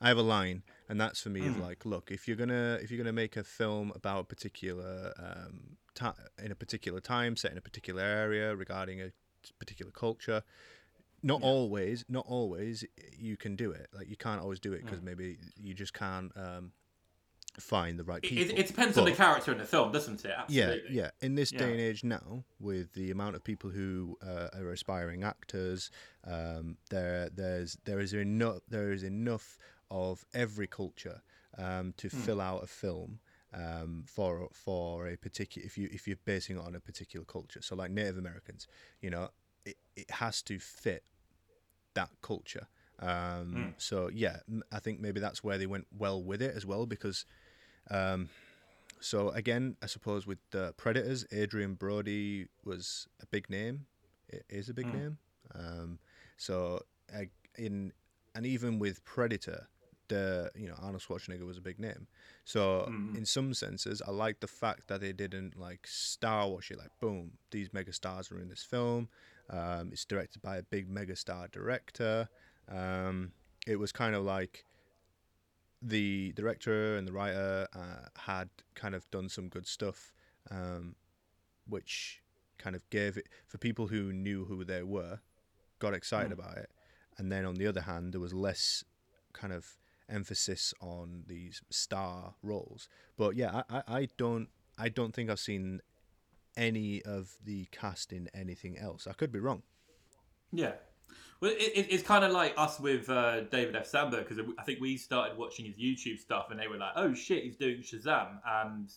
I 0.00 0.08
have 0.08 0.18
a 0.18 0.22
line, 0.22 0.62
and 0.88 1.00
that's 1.00 1.20
for 1.20 1.28
me 1.30 1.42
Mm. 1.42 1.60
like, 1.60 1.84
look, 1.84 2.10
if 2.10 2.26
you're 2.26 2.36
gonna 2.36 2.78
if 2.82 2.90
you're 2.90 2.98
gonna 2.98 3.12
make 3.12 3.36
a 3.36 3.44
film 3.44 3.92
about 3.94 4.20
a 4.20 4.24
particular 4.24 5.12
um, 5.18 5.76
ti 5.94 6.06
in 6.42 6.50
a 6.52 6.54
particular 6.56 7.00
time, 7.00 7.36
set 7.36 7.52
in 7.52 7.58
a 7.58 7.62
particular 7.62 8.02
area, 8.02 8.54
regarding 8.56 9.00
a 9.00 9.10
particular 9.58 9.92
culture. 9.92 10.42
Not 11.22 11.40
Yeah. 11.40 11.46
always, 11.48 12.04
not 12.08 12.26
always. 12.28 12.84
You 13.16 13.36
can 13.36 13.56
do 13.56 13.72
it. 13.72 13.88
Like 13.92 14.08
you 14.08 14.16
can't 14.16 14.40
always 14.40 14.60
do 14.60 14.72
it 14.72 14.84
because 14.84 15.00
Mm. 15.00 15.04
maybe 15.04 15.38
you 15.56 15.74
just 15.74 15.92
can't 15.92 16.30
um, 16.36 16.72
find 17.58 17.98
the 17.98 18.04
right 18.04 18.22
It, 18.22 18.28
people. 18.28 18.54
it, 18.54 18.58
it 18.60 18.66
depends 18.68 18.96
on 18.96 19.04
the 19.04 19.12
character 19.12 19.50
in 19.52 19.58
the 19.58 19.64
film, 19.64 19.90
doesn't 19.90 20.24
it? 20.24 20.30
yeah, 20.48 20.64
Absolutely. 20.68 20.96
yeah. 20.96 21.10
In 21.20 21.34
this 21.34 21.50
day 21.50 21.72
and 21.72 21.80
age 21.80 22.04
now, 22.04 22.44
with 22.60 22.92
the 22.94 23.10
amount 23.10 23.34
of 23.34 23.42
people 23.42 23.70
who 23.70 24.16
uh, 24.24 24.48
are 24.54 24.70
aspiring 24.70 25.24
actors, 25.24 25.90
um, 26.24 26.76
there 26.90 27.28
there's 27.30 27.76
there 27.84 27.98
is 28.00 28.12
enough 28.12 28.60
there 28.68 28.92
is 28.92 29.02
enough 29.02 29.58
of 29.90 30.24
every 30.34 30.66
culture 30.66 31.22
um, 31.56 31.92
to 31.96 32.08
Hmm. 32.08 32.18
fill 32.24 32.40
out 32.40 32.62
a 32.64 32.66
film 32.66 33.20
um, 33.54 34.04
for 34.06 34.48
for 34.52 35.08
a 35.08 35.16
particular 35.16 35.66
if 35.66 35.78
you 35.78 35.88
if 35.92 36.06
you're 36.06 36.18
basing 36.24 36.56
it 36.58 36.64
on 36.64 36.74
a 36.74 36.80
particular 36.80 37.24
culture. 37.24 37.60
So 37.62 37.74
like 37.76 37.90
Native 37.90 38.18
Americans, 38.18 38.66
you 39.00 39.10
know, 39.10 39.28
it, 39.64 39.76
it 39.96 40.10
has 40.10 40.42
to 40.42 40.58
fit 40.58 41.04
that 41.94 42.10
culture. 42.22 42.66
Um, 43.00 43.52
Hmm. 43.52 43.70
So 43.78 44.10
yeah, 44.12 44.38
I 44.72 44.78
think 44.80 45.00
maybe 45.00 45.20
that's 45.20 45.42
where 45.44 45.58
they 45.58 45.66
went 45.66 45.86
well 45.96 46.22
with 46.22 46.42
it 46.42 46.54
as 46.56 46.64
well 46.66 46.86
because. 46.86 47.24
Um, 47.90 48.28
so 49.00 49.30
again, 49.30 49.76
I 49.82 49.86
suppose 49.86 50.26
with 50.26 50.38
the 50.50 50.74
Predators, 50.76 51.24
Adrien 51.32 51.74
Brody 51.74 52.48
was 52.64 53.06
a 53.22 53.26
big 53.26 53.48
name. 53.48 53.86
It 54.28 54.44
is 54.48 54.68
a 54.68 54.74
big 54.74 54.86
Mm. 54.86 54.92
name. 54.92 55.18
Um, 55.54 55.98
so 56.36 56.82
uh, 57.14 57.24
in 57.56 57.92
and 58.34 58.46
even 58.46 58.78
with 58.78 59.04
Predator, 59.04 59.68
the 60.08 60.50
you 60.54 60.66
know 60.68 60.74
Arnold 60.80 61.02
Schwarzenegger 61.02 61.46
was 61.46 61.58
a 61.58 61.60
big 61.60 61.78
name. 61.78 62.06
So 62.44 62.86
Mhm. 62.88 63.16
in 63.16 63.24
some 63.26 63.54
senses, 63.54 64.00
I 64.06 64.10
like 64.10 64.40
the 64.40 64.46
fact 64.46 64.88
that 64.88 65.00
they 65.00 65.12
didn't 65.12 65.58
like 65.58 65.86
star 65.86 66.48
wash 66.48 66.70
it. 66.70 66.78
Like 66.78 66.98
boom, 67.00 67.38
these 67.50 67.72
mega 67.72 67.92
stars 67.92 68.30
are 68.32 68.40
in 68.40 68.48
this 68.48 68.62
film. 68.64 69.08
Um, 69.50 69.90
it's 69.92 70.04
directed 70.04 70.42
by 70.42 70.56
a 70.58 70.62
big 70.62 70.88
mega 70.88 71.16
star 71.16 71.48
director. 71.48 72.28
Um, 72.68 73.32
it 73.66 73.76
was 73.76 73.92
kind 73.92 74.14
of 74.14 74.24
like 74.24 74.64
the 75.80 76.32
director 76.32 76.96
and 76.96 77.06
the 77.06 77.12
writer 77.12 77.68
uh, 77.74 78.08
had 78.16 78.48
kind 78.74 78.94
of 78.94 79.08
done 79.10 79.28
some 79.28 79.48
good 79.48 79.66
stuff, 79.66 80.12
um, 80.50 80.96
which 81.68 82.22
kind 82.58 82.74
of 82.74 82.88
gave 82.90 83.16
it 83.16 83.28
for 83.46 83.58
people 83.58 83.86
who 83.86 84.12
knew 84.12 84.44
who 84.44 84.64
they 84.64 84.82
were, 84.82 85.20
got 85.78 85.94
excited 85.94 86.30
Mm. 86.30 86.40
about 86.40 86.58
it, 86.58 86.70
and 87.16 87.30
then 87.30 87.44
on 87.44 87.54
the 87.54 87.66
other 87.66 87.82
hand, 87.82 88.12
there 88.12 88.20
was 88.20 88.34
less 88.34 88.84
kind 89.32 89.52
of 89.52 89.78
emphasis 90.08 90.74
on 90.80 91.24
these 91.26 91.62
star 91.70 92.34
roles. 92.42 92.88
But 93.16 93.36
yeah, 93.36 93.62
I, 93.68 93.76
I, 93.76 93.82
I 93.98 94.08
don't 94.16 94.48
I 94.78 94.88
don't 94.88 95.14
think 95.14 95.30
I've 95.30 95.40
seen 95.40 95.80
any 96.56 97.02
of 97.02 97.36
the 97.44 97.66
cast 97.70 98.12
in 98.12 98.28
anything 98.34 98.78
else. 98.78 99.06
I 99.06 99.12
could 99.12 99.32
be 99.32 99.40
wrong. 99.40 99.62
Yeah. 100.52 100.72
Well, 101.40 101.52
it, 101.52 101.72
it, 101.76 101.86
it's 101.90 102.02
kind 102.02 102.24
of 102.24 102.32
like 102.32 102.54
us 102.56 102.80
with 102.80 103.08
uh, 103.08 103.42
David 103.42 103.76
F. 103.76 103.86
Sandberg 103.86 104.26
because 104.28 104.44
I 104.58 104.62
think 104.64 104.80
we 104.80 104.96
started 104.96 105.38
watching 105.38 105.64
his 105.66 105.76
YouTube 105.76 106.18
stuff 106.18 106.50
and 106.50 106.58
they 106.58 106.66
were 106.66 106.76
like, 106.78 106.92
"Oh 106.96 107.14
shit, 107.14 107.44
he's 107.44 107.56
doing 107.56 107.78
Shazam," 107.78 108.40
and 108.44 108.92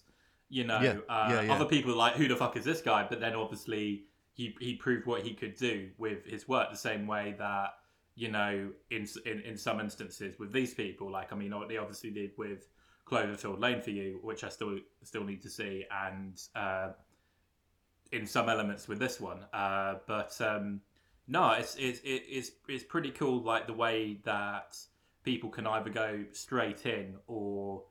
you 0.50 0.64
know, 0.64 0.82
Yeah, 0.82 0.96
uh, 1.08 1.28
yeah, 1.30 1.42
yeah. 1.42 1.54
other 1.54 1.66
people 1.66 1.96
like, 1.96 2.14
"Who 2.16 2.28
the 2.28 2.36
fuck 2.36 2.58
is 2.58 2.66
this 2.66 2.82
guy?" 2.82 3.06
But 3.08 3.20
then 3.20 3.36
obviously 3.36 4.06
he 4.34 4.56
he 4.60 4.76
proved 4.76 5.06
what 5.06 5.22
he 5.22 5.34
could 5.36 5.56
do 5.56 5.90
with 6.00 6.26
his 6.26 6.48
work 6.48 6.72
the 6.72 6.78
same 6.78 7.06
way 7.06 7.36
that 7.38 7.76
you 8.16 8.30
know 8.30 8.72
in 8.90 9.08
in, 9.26 9.42
in 9.42 9.58
some 9.58 9.80
instances 9.80 10.38
with 10.40 10.52
these 10.52 10.74
people, 10.74 11.12
like 11.12 11.32
I 11.32 11.36
mean, 11.36 11.54
they 11.68 11.78
obviously 11.78 12.12
did 12.12 12.32
with 12.38 12.68
Cloverfield 13.06 13.60
Lane 13.60 13.82
for 13.82 13.92
you, 13.92 14.20
which 14.24 14.44
I 14.44 14.50
still 14.50 14.78
still 15.04 15.24
need 15.24 15.42
to 15.44 15.50
see, 15.50 15.86
and 15.92 16.40
uh, 16.56 16.90
in 18.12 18.26
some 18.26 18.50
elements 18.50 18.88
with 18.88 19.00
this 19.00 19.20
one, 19.20 19.46
uh, 19.54 19.96
but. 20.08 20.40
Um, 20.42 20.82
no, 21.28 21.52
it's 21.52 21.76
it's 21.76 22.00
it- 22.02 22.26
it's 22.28 22.52
it's 22.68 22.84
pretty 22.84 23.12
cool. 23.12 23.42
Like 23.42 23.68
the 23.68 23.74
way 23.74 24.20
that 24.26 24.76
people 25.24 25.50
can 25.50 25.66
either 25.68 25.90
go 25.90 26.26
straight 26.34 26.86
in 26.86 27.16
or 27.28 27.84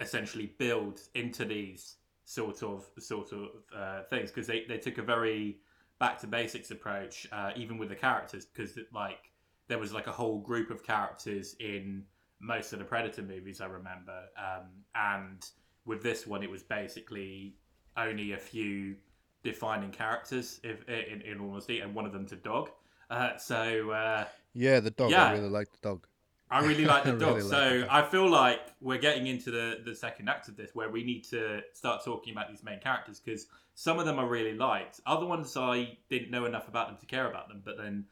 essentially 0.00 0.54
build 0.58 1.00
into 1.14 1.44
these 1.44 1.96
sort 2.24 2.62
of 2.62 2.86
sort 2.98 3.32
of 3.32 3.48
uh, 3.76 4.02
things 4.04 4.30
because 4.30 4.46
they 4.46 4.64
they 4.66 4.78
took 4.78 4.98
a 4.98 5.02
very 5.02 5.58
back 5.98 6.18
to 6.20 6.26
basics 6.26 6.70
approach, 6.70 7.26
uh, 7.32 7.50
even 7.56 7.76
with 7.76 7.88
the 7.90 7.96
characters, 7.96 8.46
because 8.46 8.78
like 8.92 9.30
there 9.68 9.78
was 9.78 9.92
like 9.92 10.06
a 10.06 10.12
whole 10.12 10.38
group 10.38 10.70
of 10.70 10.82
characters 10.82 11.56
in 11.60 12.04
most 12.40 12.72
of 12.72 12.78
the 12.78 12.84
Predator 12.84 13.22
movies 13.22 13.60
I 13.60 13.66
remember, 13.66 14.24
um, 14.36 14.66
and 14.94 15.44
with 15.86 16.02
this 16.02 16.26
one 16.26 16.42
it 16.42 16.50
was 16.50 16.62
basically 16.62 17.56
only 17.96 18.32
a 18.32 18.38
few 18.38 18.96
defining 19.42 19.90
characters, 19.90 20.60
if 20.64 20.88
in, 20.88 21.20
in 21.22 21.40
all 21.40 21.52
honesty, 21.52 21.80
and 21.80 21.94
one 21.94 22.06
of 22.06 22.12
them's 22.12 22.32
a 22.32 22.36
dog. 22.36 22.70
Uh, 23.10 23.36
so 23.36 23.90
uh, 23.90 24.24
Yeah, 24.54 24.80
the 24.80 24.90
dog. 24.90 25.10
Yeah. 25.10 25.26
I 25.26 25.32
really 25.32 25.50
like 25.50 25.70
the 25.70 25.88
dog. 25.88 26.06
I 26.50 26.64
really 26.64 26.84
like 26.86 27.04
the 27.04 27.12
dog. 27.12 27.36
really 27.36 27.42
like 27.42 27.50
so 27.50 27.70
the 27.70 27.80
dog. 27.80 27.88
I 27.90 28.02
feel 28.08 28.28
like 28.28 28.60
we're 28.80 28.98
getting 28.98 29.26
into 29.26 29.50
the, 29.50 29.80
the 29.84 29.94
second 29.94 30.28
act 30.28 30.48
of 30.48 30.56
this 30.56 30.70
where 30.74 30.90
we 30.90 31.04
need 31.04 31.24
to 31.24 31.60
start 31.74 32.04
talking 32.04 32.32
about 32.32 32.48
these 32.48 32.62
main 32.62 32.80
characters 32.80 33.20
because 33.20 33.46
some 33.74 33.98
of 33.98 34.06
them 34.06 34.18
I 34.18 34.24
really 34.24 34.54
liked. 34.54 35.00
Other 35.06 35.26
ones 35.26 35.56
I 35.56 35.98
didn't 36.08 36.30
know 36.30 36.46
enough 36.46 36.68
about 36.68 36.88
them 36.88 36.96
to 36.98 37.06
care 37.06 37.28
about 37.28 37.48
them. 37.48 37.62
But 37.64 37.76
then 37.76 38.06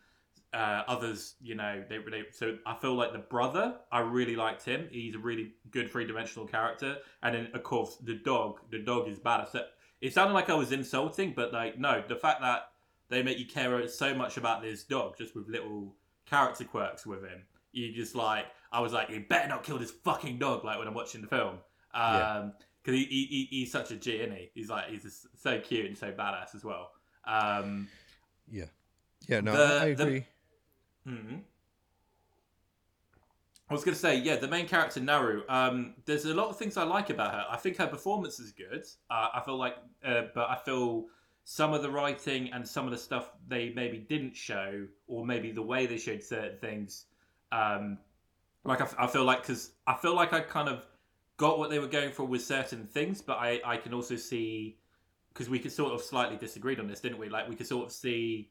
uh, 0.53 0.83
others, 0.87 1.35
you 1.41 1.55
know, 1.55 1.83
they, 1.89 1.99
they 2.11 2.25
so 2.33 2.57
I 2.67 2.75
feel 2.75 2.95
like 2.95 3.13
the 3.13 3.19
brother, 3.21 3.77
I 3.91 4.01
really 4.01 4.37
liked 4.37 4.65
him. 4.65 4.89
He's 4.91 5.15
a 5.15 5.19
really 5.19 5.53
good 5.71 5.91
three 5.91 6.07
dimensional 6.07 6.47
character, 6.47 6.99
and 7.23 7.35
then 7.35 7.49
of 7.55 7.63
course 7.63 7.97
the 8.03 8.15
dog, 8.17 8.61
the 8.71 8.79
dog 8.81 9.09
is 9.09 9.19
badass. 9.19 9.59
It 10.01 10.13
sounded 10.13 10.35
like 10.35 10.51
I 10.51 10.55
was 10.55 10.73
insulting, 10.73 11.33
but 11.35 11.53
like 11.53 11.79
no, 11.79 12.03
the 12.07 12.17
fact 12.17 12.41
that 12.43 12.69
they 13.09 13.23
make 13.23 13.39
you 13.39 13.47
care 13.47 13.87
so 13.89 14.15
much 14.15 14.37
about 14.37 14.63
this 14.63 14.85
dog 14.85 15.17
just 15.19 15.35
with 15.35 15.49
little 15.49 15.95
character 16.27 16.65
quirks 16.65 17.07
with 17.07 17.23
him, 17.23 17.43
you 17.73 17.93
just 17.93 18.15
like 18.15 18.47
I 18.71 18.81
was 18.81 18.93
like, 18.93 19.09
you 19.11 19.25
better 19.29 19.49
not 19.49 19.65
kill 19.65 19.79
this 19.79 19.91
fucking 19.91 20.39
dog. 20.39 20.65
Like 20.65 20.79
when 20.79 20.89
I'm 20.89 20.95
watching 20.95 21.21
the 21.23 21.29
film, 21.29 21.55
um, 21.55 21.61
Yeah. 21.95 22.49
because 22.83 22.99
he, 22.99 23.05
he, 23.05 23.25
he 23.27 23.49
he's 23.61 23.73
such 23.73 23.91
a 23.91 23.97
G, 23.97 24.17
isn't 24.17 24.37
he? 24.37 24.51
He's 24.55 24.69
like 24.69 24.89
he's 24.91 25.03
just 25.03 25.27
so 25.43 25.59
cute 25.61 25.87
and 25.87 25.97
so 25.97 26.11
badass 26.13 26.55
as 26.55 26.63
well. 26.65 26.91
Um, 27.25 27.89
Yeah. 28.51 28.65
Yeah, 29.29 29.41
no, 29.41 29.53
The- 29.57 29.81
I, 29.81 29.85
agree. 29.87 30.19
the- 30.19 30.25
agree. 31.07 31.21
hmm 31.21 31.43
I 33.71 33.75
was 33.75 33.85
going 33.85 33.95
to 33.95 34.01
say, 34.01 34.19
yeah, 34.19 34.37
the 34.37 34.49
main 34.49 34.69
character 34.69 35.01
Naru. 35.01 35.43
Um, 35.49 35.95
there's 36.05 36.27
a 36.27 36.35
lot 36.35 36.49
of 36.49 36.59
things 36.59 36.77
I 36.77 36.83
like 36.83 37.09
about 37.09 37.33
her. 37.33 37.45
I 37.49 37.57
think 37.57 37.79
her 37.79 37.87
performance 37.87 38.39
is 38.39 38.53
good. 38.53 38.85
Uh, 39.09 39.29
I 39.35 39.41
feel 39.45 39.57
like, 39.57 39.77
uh, 40.05 40.23
but 40.35 40.51
I 40.51 40.57
feel 40.57 41.07
some 41.45 41.73
of 41.73 41.83
the 41.83 41.91
writing 41.91 42.53
and 42.53 42.67
some 42.69 42.85
of 42.85 42.91
the 42.93 42.99
stuff 42.99 43.31
they 43.49 43.73
maybe 43.75 43.99
didn't 43.99 44.37
show, 44.37 44.87
or 45.07 45.25
maybe 45.25 45.53
the 45.53 45.63
way 45.63 45.87
they 45.87 45.97
showed 45.97 46.23
certain 46.23 46.59
things. 46.59 47.07
Um, 47.51 47.99
like 48.65 48.81
I, 48.81 48.85
f- 48.85 48.97
I 48.99 49.07
feel 49.09 49.25
like 49.25 49.43
because 49.43 49.73
I 49.87 49.95
feel 49.97 50.15
like 50.15 50.33
I 50.33 50.41
kind 50.41 50.69
of 50.69 50.87
got 51.39 51.59
what 51.59 51.71
they 51.71 51.79
were 51.79 51.89
going 51.89 52.13
for 52.13 52.25
with 52.25 52.43
certain 52.43 52.87
things, 52.87 53.23
but 53.23 53.39
I 53.39 53.61
I 53.65 53.77
can 53.79 53.95
also 53.95 54.17
see 54.17 54.79
because 55.33 55.49
we 55.51 55.59
could 55.59 55.73
sort 55.73 55.93
of 55.93 56.03
slightly 56.03 56.37
disagreed 56.37 56.81
on 56.81 56.89
this, 56.89 57.01
didn't 57.01 57.19
we? 57.19 57.29
Like 57.29 57.49
we 57.49 57.57
could 57.57 57.67
sort 57.67 57.87
of 57.87 57.93
see 57.93 58.51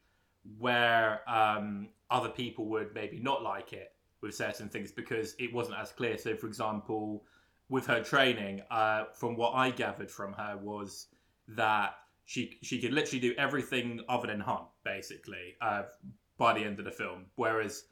where 0.57 1.21
um, 1.29 1.89
other 2.09 2.29
people 2.29 2.65
would 2.69 2.93
maybe 2.93 3.19
not 3.19 3.43
like 3.43 3.73
it 3.73 3.93
with 4.21 4.35
certain 4.35 4.69
things 4.69 4.91
because 4.91 5.35
it 5.39 5.53
wasn't 5.53 5.77
as 5.77 5.91
clear. 5.91 6.17
So, 6.17 6.35
for 6.35 6.47
example, 6.47 7.23
with 7.69 7.85
her 7.87 8.03
training, 8.03 8.61
uh, 8.69 9.05
from 9.13 9.35
what 9.35 9.53
I 9.53 9.71
gathered 9.71 10.11
from 10.11 10.33
her 10.33 10.57
was 10.57 11.07
that 11.47 11.95
she 12.25 12.57
she 12.61 12.79
could 12.79 12.93
literally 12.93 13.19
do 13.19 13.33
everything 13.37 14.01
other 14.07 14.27
than 14.27 14.39
hunt, 14.39 14.65
basically, 14.83 15.55
uh, 15.61 15.83
by 16.37 16.53
the 16.53 16.63
end 16.63 16.79
of 16.79 16.85
the 16.85 16.91
film. 16.91 17.25
Whereas 17.35 17.85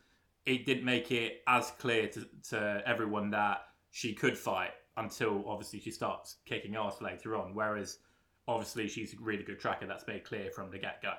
it 0.45 0.65
didn't 0.65 0.85
make 0.85 1.11
it 1.11 1.41
as 1.47 1.71
clear 1.71 2.07
to, 2.07 2.27
to 2.49 2.81
everyone 2.85 3.29
that 3.31 3.61
she 3.91 4.13
could 4.13 4.37
fight 4.37 4.71
until 4.97 5.43
obviously 5.47 5.79
she 5.79 5.91
starts 5.91 6.37
kicking 6.45 6.75
ass 6.75 7.01
later 7.01 7.35
on. 7.35 7.53
Whereas 7.53 7.99
obviously 8.47 8.87
she's 8.87 9.13
a 9.13 9.17
really 9.19 9.43
good 9.43 9.59
tracker. 9.59 9.87
That's 9.87 10.07
made 10.07 10.23
clear 10.25 10.51
from 10.51 10.71
the 10.71 10.79
get 10.79 11.01
go. 11.01 11.13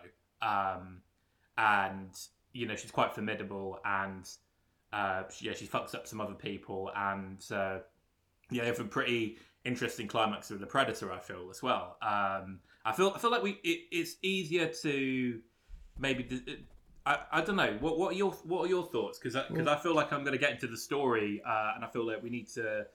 Um, 0.46 1.02
and 1.60 2.10
you 2.52 2.66
know 2.66 2.74
she's 2.76 2.90
quite 2.90 3.14
formidable, 3.14 3.78
and 3.84 4.28
uh, 4.92 5.24
she, 5.30 5.46
yeah, 5.46 5.52
she 5.54 5.66
fucks 5.66 5.94
up 5.94 6.06
some 6.06 6.20
other 6.20 6.34
people, 6.34 6.90
and 6.96 7.44
uh, 7.52 7.78
yeah, 8.50 8.62
they 8.62 8.66
have 8.66 8.80
a 8.80 8.84
pretty 8.84 9.38
interesting 9.64 10.08
climax 10.08 10.50
with 10.50 10.60
the 10.60 10.66
Predator. 10.66 11.12
I 11.12 11.18
feel 11.18 11.48
as 11.50 11.62
well. 11.62 11.96
Um, 12.02 12.60
I 12.84 12.92
feel 12.92 13.12
I 13.14 13.18
feel 13.18 13.30
like 13.30 13.42
we 13.42 13.52
it, 13.62 13.80
it's 13.92 14.16
easier 14.22 14.66
to 14.82 15.40
maybe. 15.98 16.42
I, 17.06 17.18
I 17.32 17.40
don't 17.40 17.56
know 17.56 17.76
what 17.80 17.98
what 17.98 18.12
are 18.12 18.16
your 18.16 18.32
what 18.44 18.64
are 18.64 18.68
your 18.68 18.84
thoughts 18.84 19.18
because 19.18 19.34
because 19.48 19.66
I 19.66 19.76
feel 19.76 19.94
like 19.94 20.12
I'm 20.12 20.20
going 20.22 20.32
to 20.32 20.38
get 20.38 20.52
into 20.52 20.66
the 20.66 20.76
story 20.76 21.42
uh, 21.46 21.72
and 21.74 21.84
I 21.84 21.88
feel 21.88 22.06
like 22.06 22.22
we 22.22 22.30
need 22.30 22.48
to 22.54 22.86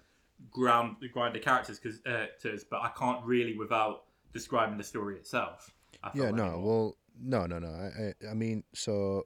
ground 0.51 0.97
grind 1.13 1.33
the 1.35 1.39
characters 1.39 1.79
because 1.79 2.01
uh, 2.05 2.27
to- 2.41 2.59
but 2.69 2.81
I 2.81 2.89
can't 2.97 3.25
really 3.25 3.57
without 3.57 4.03
describing 4.33 4.77
the 4.77 4.83
story 4.83 5.15
itself. 5.15 5.71
I 6.03 6.11
feel 6.11 6.23
Yeah, 6.25 6.29
like 6.31 6.35
no, 6.35 6.59
well, 6.59 6.97
no, 7.21 7.45
no, 7.45 7.59
no. 7.59 7.67
I, 7.67 8.25
I, 8.27 8.31
I 8.31 8.33
mean, 8.33 8.63
so 8.73 9.25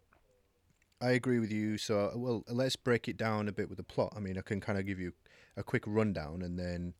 I 1.01 1.11
agree 1.11 1.39
with 1.39 1.51
you. 1.51 1.77
So, 1.77 2.11
well, 2.15 2.43
let's 2.47 2.75
break 2.75 3.07
it 3.07 3.17
down 3.17 3.47
a 3.47 3.51
bit 3.51 3.69
with 3.69 3.77
the 3.77 3.83
plot. 3.83 4.13
I 4.15 4.19
mean, 4.19 4.37
I 4.37 4.41
can 4.41 4.59
kind 4.59 4.77
of 4.77 4.85
give 4.85 4.99
you 4.99 5.13
a 5.57 5.63
quick 5.63 5.83
rundown, 5.85 6.41
and 6.41 6.57
then 6.59 6.93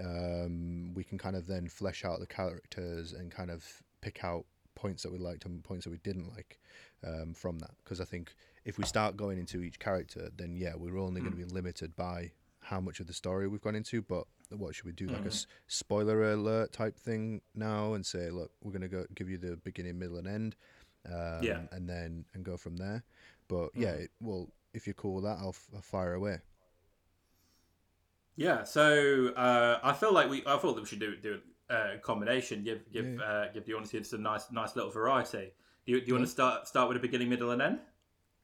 um, 0.00 0.94
we 0.94 1.04
can 1.04 1.18
kind 1.18 1.36
of 1.36 1.46
then 1.46 1.68
flesh 1.68 2.04
out 2.04 2.20
the 2.20 2.26
characters 2.26 3.12
and 3.12 3.30
kind 3.30 3.50
of 3.50 3.64
pick 4.00 4.24
out 4.24 4.46
points 4.74 5.02
that 5.02 5.12
we 5.12 5.18
liked 5.18 5.44
and 5.44 5.62
points 5.62 5.84
that 5.84 5.90
we 5.90 5.98
didn't 5.98 6.30
like 6.34 6.58
um, 7.06 7.34
from 7.34 7.58
that. 7.58 7.72
Because 7.84 8.00
I 8.00 8.04
think 8.04 8.34
if 8.64 8.78
we 8.78 8.84
start 8.84 9.16
going 9.16 9.38
into 9.38 9.62
each 9.62 9.78
character, 9.78 10.30
then 10.36 10.56
yeah, 10.56 10.74
we're 10.76 10.98
only 10.98 11.20
going 11.20 11.32
to 11.32 11.36
be 11.36 11.44
limited 11.44 11.94
by 11.94 12.32
how 12.72 12.80
much 12.80 13.00
of 13.00 13.06
the 13.06 13.12
story 13.12 13.46
we've 13.46 13.60
gone 13.60 13.74
into. 13.76 14.00
But 14.02 14.24
what 14.50 14.74
should 14.74 14.86
we 14.86 14.92
do? 14.92 15.06
Like 15.08 15.24
a 15.24 15.26
s- 15.28 15.46
spoiler 15.68 16.32
alert 16.32 16.72
type 16.72 16.98
thing 16.98 17.42
now, 17.54 17.92
and 17.94 18.04
say, 18.04 18.30
look, 18.30 18.50
we're 18.62 18.72
going 18.72 18.82
to 18.82 18.88
go 18.88 19.04
give 19.14 19.28
you 19.28 19.36
the 19.38 19.56
beginning, 19.58 19.98
middle, 19.98 20.16
and 20.16 20.26
end, 20.26 20.56
um, 21.06 21.42
Yeah. 21.42 21.60
and 21.70 21.88
then 21.88 22.24
and 22.34 22.44
go 22.44 22.56
from 22.56 22.76
there. 22.76 23.04
But 23.48 23.70
yeah, 23.74 23.90
it, 23.90 24.10
well, 24.20 24.48
if 24.72 24.86
you're 24.86 24.94
cool 24.94 25.14
with 25.14 25.24
that, 25.24 25.36
I'll, 25.38 25.50
f- 25.50 25.68
I'll 25.74 25.82
fire 25.82 26.14
away. 26.14 26.38
Yeah, 28.36 28.64
so 28.64 29.28
uh, 29.36 29.78
I 29.82 29.92
feel 29.92 30.12
like 30.12 30.30
we. 30.30 30.42
I 30.46 30.56
thought 30.56 30.74
that 30.74 30.80
we 30.80 30.86
should 30.86 31.00
do 31.00 31.16
do 31.16 31.40
a 31.68 31.98
combination. 32.02 32.64
Give 32.64 32.90
give 32.90 33.04
Yeah. 33.06 33.22
uh, 33.22 33.52
give 33.52 33.66
the 33.66 33.74
audience 33.74 34.08
some 34.08 34.22
nice 34.22 34.50
nice 34.50 34.74
little 34.74 34.90
variety. 34.90 35.52
Do 35.84 35.92
you, 35.92 36.00
do 36.00 36.06
you 36.06 36.14
want 36.14 36.24
to 36.24 36.30
start 36.32 36.66
start 36.66 36.88
with 36.88 36.96
a 36.96 37.00
beginning, 37.00 37.28
middle, 37.28 37.50
and 37.50 37.60
end? 37.60 37.80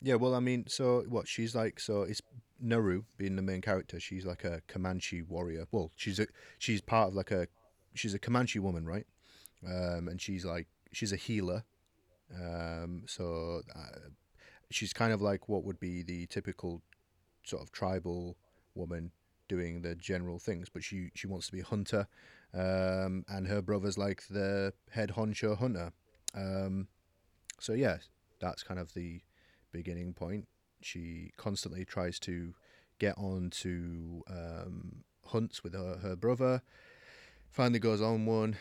Yeah, 0.03 0.17
well, 0.17 0.35
I 0.35 0.41
mean, 0.41 0.67
so 0.69 1.05
what 1.09 1.27
she's 1.27 1.55
like, 1.55 1.81
so 1.81 2.03
it's 2.03 2.21
Naru 2.61 3.05
being 3.17 3.37
the 3.37 3.43
main 3.43 3.61
character. 3.61 4.01
She's 4.01 4.27
like 4.27 4.45
a 4.45 4.63
Comanche 4.69 5.23
warrior. 5.23 5.67
Well, 5.71 5.93
she's 5.97 6.19
a 6.19 6.27
she's 6.59 6.81
part 6.81 7.09
of 7.09 7.15
like 7.15 7.31
a 7.31 7.49
she's 7.95 8.15
a 8.15 8.19
Comanche 8.19 8.59
woman, 8.59 8.87
right? 8.87 9.07
Um, 9.67 10.09
and 10.09 10.21
she's 10.21 10.45
like 10.45 10.67
she's 10.93 11.13
a 11.13 11.17
healer. 11.17 11.65
Um, 12.35 13.05
so 13.07 13.63
uh, 13.75 14.09
she's 14.71 14.93
kind 14.93 15.13
of 15.13 15.23
like 15.23 15.49
what 15.49 15.65
would 15.65 15.81
be 15.81 16.03
the 16.03 16.27
typical 16.27 16.83
sort 17.45 17.63
of 17.63 17.73
tribal 17.73 18.37
woman 18.75 19.11
doing 19.49 19.83
the 19.83 19.95
general 19.95 20.39
things, 20.39 20.69
but 20.69 20.85
she 20.85 21.11
she 21.15 21.27
wants 21.27 21.47
to 21.47 21.53
be 21.53 21.61
a 21.61 21.65
hunter. 21.65 22.07
Um, 22.55 23.25
and 23.29 23.47
her 23.47 23.61
brother's 23.61 23.99
like 23.99 24.25
the 24.29 24.73
head 24.91 25.13
honcho 25.17 25.57
hunter. 25.59 25.93
Um, 26.35 26.89
so 27.61 27.73
yeah, 27.73 27.99
that's 28.41 28.63
kind 28.63 28.81
of 28.81 28.95
the 28.95 29.21
beginning 29.73 30.15
point. 30.15 30.47
She 30.81 31.33
constantly 31.37 31.85
tries 31.85 32.19
to 32.21 32.55
get 32.99 33.17
on 33.17 33.51
to 33.51 34.23
um, 34.29 35.05
hunts 35.27 35.63
with 35.63 35.75
her, 35.75 35.99
her 36.03 36.17
brother. 36.17 36.63
Finally 37.51 37.79
goes 37.79 38.01
on 38.01 38.27
one. 38.27 38.57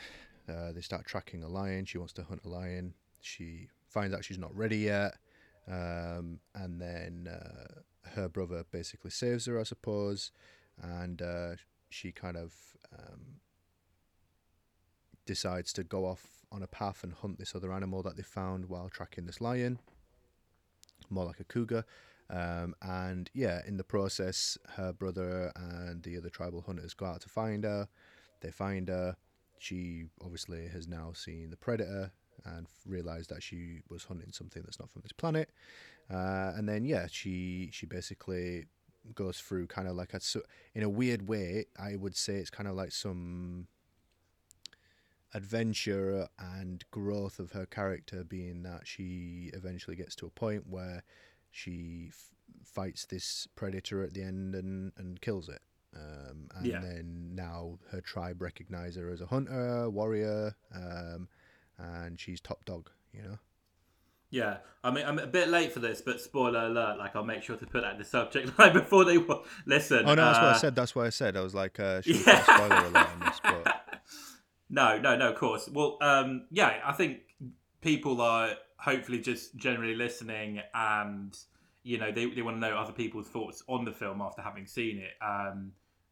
Uh, 0.49 0.71
they 0.71 0.82
start 0.82 1.06
tracking 1.06 1.43
a 1.43 1.47
lion. 1.47 1.86
She 1.86 1.97
wants 1.97 2.13
to 2.13 2.23
hunt 2.23 2.41
a 2.45 2.49
lion. 2.49 2.93
She 3.21 3.67
finds 3.88 4.15
out 4.15 4.23
she's 4.23 4.38
not 4.38 4.56
ready 4.56 4.77
yet. 4.77 5.15
Um, 5.67 6.39
and 6.56 6.82
then 6.82 7.27
uh, 7.30 7.82
her 8.15 8.30
brother 8.30 8.63
basically 8.71 9.12
saves 9.12 9.45
her, 9.45 9.60
I 9.60 9.63
suppose. 9.63 10.32
And 10.82 11.21
uh, 11.21 11.56
she 11.89 12.12
kind 12.12 12.38
of 12.38 12.53
um, 12.97 13.41
decides 15.25 15.73
to 15.73 15.84
go 15.84 16.06
off 16.06 16.45
on 16.51 16.63
a 16.63 16.67
path 16.67 17.03
and 17.03 17.13
hunt 17.13 17.39
this 17.39 17.53
other 17.53 17.73
animal 17.73 18.01
that 18.03 18.15
they 18.15 18.23
found 18.23 18.69
while 18.69 18.88
tracking 18.89 19.25
this 19.25 19.41
lion 19.41 19.80
more 21.10 21.26
like 21.26 21.39
a 21.39 21.43
cougar. 21.43 21.86
Um, 22.30 22.76
and 22.82 23.30
yeah, 23.34 23.62
in 23.65 23.78
the 23.78 23.84
process, 23.84 24.58
her 24.76 24.91
brother 24.91 25.52
and 25.56 26.04
the 26.04 26.17
other 26.17 26.30
tribal 26.30 26.62
hunters 26.62 26.93
go 26.93 27.06
out 27.06 27.22
to 27.22 27.30
find 27.30 27.63
her. 27.63 27.88
They 28.41 28.52
find 28.52 28.89
her. 28.89 29.15
She 29.60 30.06
obviously 30.22 30.67
has 30.67 30.88
now 30.88 31.13
seen 31.13 31.50
the 31.50 31.58
predator 31.58 32.12
and 32.46 32.67
realized 32.86 33.30
that 33.30 33.41
she 33.41 33.80
was 33.89 34.04
hunting 34.04 34.32
something 34.32 34.62
that's 34.63 34.80
not 34.80 34.89
from 34.89 35.02
this 35.02 35.12
planet. 35.12 35.50
Uh, 36.10 36.54
and 36.56 36.67
then 36.67 36.86
yeah, 36.86 37.08
she 37.10 37.70
she 37.72 37.86
basically 37.86 38.65
goes 39.15 39.39
through 39.39 39.67
kind 39.67 39.88
of 39.88 39.96
like 39.96 40.13
a 40.13 40.20
in 40.76 40.84
a 40.84 40.89
weird 40.89 41.28
way. 41.28 41.65
I 41.80 41.96
would 41.96 42.15
say 42.15 42.36
it's 42.36 42.50
kind 42.50 42.67
of 42.67 42.76
like 42.76 42.91
some 42.91 43.67
adventure 45.38 46.28
and 46.39 46.84
growth 46.91 47.39
of 47.39 47.52
her 47.52 47.65
character 47.65 48.23
being 48.23 48.63
that 48.63 48.88
she 48.88 49.52
eventually 49.54 49.95
gets 49.95 50.15
to 50.15 50.26
a 50.26 50.30
point 50.30 50.63
where 50.67 51.04
she 51.52 52.08
f- 52.10 52.30
fights 52.65 53.06
this 53.06 53.47
predator 53.56 54.04
at 54.04 54.13
the 54.13 54.23
end 54.23 54.56
and, 54.56 54.91
and 54.97 55.21
kills 55.21 55.47
it. 55.47 55.62
Um, 55.95 56.50
and 56.56 56.65
Yeah. 56.65 56.80
then 56.82 57.32
now 57.34 57.80
her 57.91 58.02
tribe 58.02 58.41
recognize 58.41 58.95
her 58.95 59.10
as 59.10 59.21
a 59.21 59.28
hunter, 59.28 59.89
warrior, 59.89 60.56
um, 60.76 61.30
and 61.78 62.19
she's 62.19 62.41
top 62.41 62.65
dog, 62.65 62.89
you 63.13 63.21
know? 63.21 63.38
Yeah, 64.30 64.58
I 64.84 64.91
mean 64.91 65.06
I'm 65.06 65.19
a 65.19 65.26
bit 65.28 65.47
late 65.47 65.71
for 65.71 65.80
this, 65.80 66.02
but 66.02 66.19
spoiler 66.19 66.65
alert! 66.65 66.97
Like 67.00 67.15
I'll 67.15 67.23
make 67.23 67.43
sure 67.43 67.56
to 67.56 67.65
put 67.65 67.84
that 67.84 67.93
in 67.93 67.97
the 67.97 68.04
subject 68.04 68.60
line 68.60 68.73
before 68.73 69.06
they 69.06 69.17
wa- 69.17 69.43
listen. 69.65 70.00
Oh, 70.00 70.15
no, 70.15 70.15
that's 70.15 70.39
what 70.41 70.47
I 70.50 70.52
uh, 70.52 70.54
said. 70.60 70.76
That's 70.76 70.93
what 70.95 71.06
I 71.06 71.10
said. 71.12 71.38
I 71.38 71.41
was 71.41 71.56
like, 71.56 71.80
uh, 71.80 72.02
she 72.06 72.12
Yeah. 72.15 72.43
spoiler 72.43 72.76
alert 72.76 73.08
on 73.08 73.19
this, 73.21 73.39
but 73.41 73.77
no, 74.69 74.99
no, 74.99 75.15
no. 75.15 75.30
Of 75.32 75.36
course. 75.36 75.69
Well, 75.69 75.97
um, 76.01 76.45
yeah, 76.51 76.82
I 76.86 76.93
think 76.93 77.19
people 77.82 78.21
are 78.21 78.51
hopefully 78.77 79.19
just 79.19 79.56
generally 79.56 79.95
listening, 79.95 80.62
and 80.73 81.38
you 81.84 81.97
know 81.97 82.12
they, 82.12 82.25
they 82.25 82.41
want 82.41 82.58
to 82.58 82.60
know 82.60 82.77
other 82.77 82.93
people's 82.93 83.27
thoughts 83.27 83.63
on 83.67 83.86
the 83.86 83.91
film 83.91 84.21
after 84.21 84.41
having 84.41 84.65
seen 84.65 84.99
it. 84.99 85.13
Um, 85.23 85.71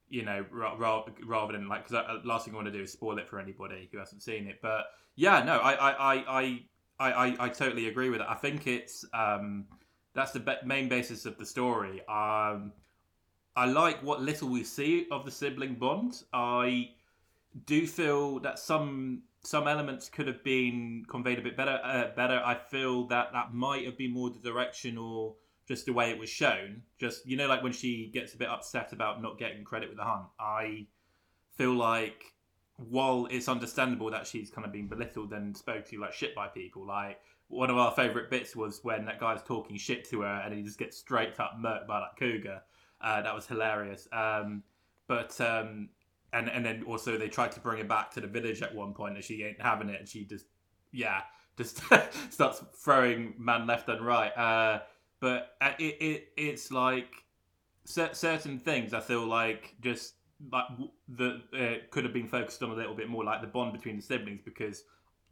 you 0.10 0.24
know, 0.24 0.46
ra- 0.52 0.76
ra- 0.78 1.06
rather 1.26 1.54
than 1.54 1.68
like 1.68 1.88
because 1.88 2.22
last 2.24 2.46
thing 2.46 2.54
I 2.54 2.58
want 2.58 2.68
to 2.68 2.72
do 2.72 2.84
is 2.84 2.92
spoil 2.92 3.18
it 3.18 3.28
for 3.28 3.40
anybody 3.40 3.90
who 3.92 3.98
hasn't 3.98 4.22
seen 4.22 4.48
it. 4.48 4.60
But 4.62 4.86
yeah, 5.16 5.44
no, 5.44 5.58
I 5.58 5.74
I 5.74 5.92
I 5.92 6.14
I, 6.14 6.64
I, 7.00 7.12
I, 7.12 7.36
I 7.46 7.50
totally 7.50 7.88
agree 7.88 8.10
with 8.10 8.22
it. 8.22 8.28
I 8.30 8.36
think 8.36 8.68
it's 8.68 9.04
um, 9.14 9.66
that's 10.14 10.32
the 10.32 10.40
be- 10.40 10.66
main 10.66 10.88
basis 10.88 11.26
of 11.26 11.38
the 11.38 11.46
story. 11.46 12.02
Um, 12.08 12.72
I 13.56 13.66
like 13.66 14.02
what 14.04 14.22
little 14.22 14.50
we 14.50 14.64
see 14.64 15.08
of 15.12 15.26
the 15.26 15.32
sibling 15.32 15.76
bond. 15.76 16.24
I 16.34 16.90
do 17.66 17.88
feel 17.88 18.40
that 18.40 18.60
some 18.60 19.24
some 19.44 19.68
elements 19.68 20.10
could 20.10 20.28
have 20.28 20.44
been 20.44 21.06
conveyed 21.08 21.40
a 21.40 21.42
bit 21.42 21.56
better. 21.56 21.80
Uh, 21.84 22.16
better. 22.16 22.42
I 22.44 22.56
feel 22.56 23.08
that 23.08 23.32
that 23.34 23.54
might 23.54 23.86
have 23.86 23.98
been 23.98 24.12
more 24.12 24.30
the 24.30 24.40
direction 24.40 24.98
or 24.98 25.36
just 25.68 25.86
the 25.86 25.94
way 25.94 26.10
it 26.10 26.20
was 26.20 26.30
shown. 26.30 26.82
Just 27.00 27.26
you 27.26 27.38
know, 27.38 27.48
like 27.48 27.64
when 27.64 27.74
she 27.74 28.10
gets 28.14 28.34
a 28.34 28.38
bit 28.38 28.50
upset 28.50 28.92
about 28.92 29.22
not 29.22 29.38
getting 29.38 29.64
credit 29.64 29.90
with 29.90 29.98
the 29.98 30.04
hunt. 30.04 30.26
I 30.40 30.88
feel 31.56 31.74
like 31.74 32.34
while 32.78 33.28
it's 33.32 33.48
understandable 33.48 34.12
that 34.12 34.28
she's 34.28 34.50
kind 34.50 34.66
of 34.66 34.74
been 34.74 34.88
belittled 34.88 35.32
and 35.32 35.56
spoke 35.56 35.86
to 35.86 36.00
like 36.00 36.14
shit 36.14 36.36
by 36.36 36.48
people, 36.48 36.86
like 36.86 37.20
one 37.48 37.70
of 37.70 37.78
our 37.78 37.92
favourite 37.92 38.30
bits 38.30 38.56
was 38.56 38.80
when 38.84 39.06
that 39.06 39.20
guy's 39.20 39.42
talking 39.44 39.78
shit 39.78 40.10
to 40.10 40.22
her 40.22 40.42
and 40.44 40.54
he 40.54 40.62
just 40.62 40.78
gets 40.78 40.98
straight 40.98 41.40
up 41.40 41.54
murked 41.60 41.88
by 41.88 42.00
that 42.00 42.18
cougar. 42.20 42.62
Uh, 43.00 43.22
that 43.22 43.34
was 43.34 43.46
hilarious. 43.46 44.08
Um, 44.12 44.64
but 45.08 45.40
um, 45.40 45.90
and 46.36 46.50
and 46.50 46.66
then 46.66 46.84
also 46.84 47.18
they 47.18 47.30
tried 47.30 47.52
to 47.54 47.60
bring 47.60 47.78
her 47.78 47.84
back 47.84 48.12
to 48.12 48.22
the 48.22 48.28
village 48.28 48.62
at 48.62 48.76
one 48.76 48.94
point 48.94 49.16
and 49.16 49.24
she 49.24 49.44
ain't 49.44 49.62
having 49.62 49.90
it 49.90 50.00
and 50.00 50.08
she 50.08 50.26
just 50.26 50.46
yeah 50.92 51.22
just 51.58 51.82
starts 52.30 52.64
throwing 52.84 53.34
man 53.38 53.66
left 53.66 53.88
and 53.88 54.06
right. 54.06 54.38
Uh, 54.38 54.82
but 55.20 55.56
uh, 55.62 55.72
it, 55.80 55.98
it 56.02 56.28
it's 56.38 56.72
like 56.72 57.24
certain 57.86 58.60
things 58.60 58.94
I 58.94 59.00
feel 59.00 59.26
like 59.26 59.76
just 59.82 60.16
like 60.52 60.66
the 61.08 61.42
uh, 61.58 61.86
could 61.92 62.04
have 62.04 62.14
been 62.14 62.28
focused 62.28 62.62
on 62.62 62.72
a 62.72 62.76
little 62.76 62.96
bit 62.96 63.10
more 63.10 63.24
like 63.24 63.42
the 63.42 63.48
bond 63.48 63.72
between 63.74 63.96
the 63.96 64.02
siblings 64.02 64.42
because 64.44 64.84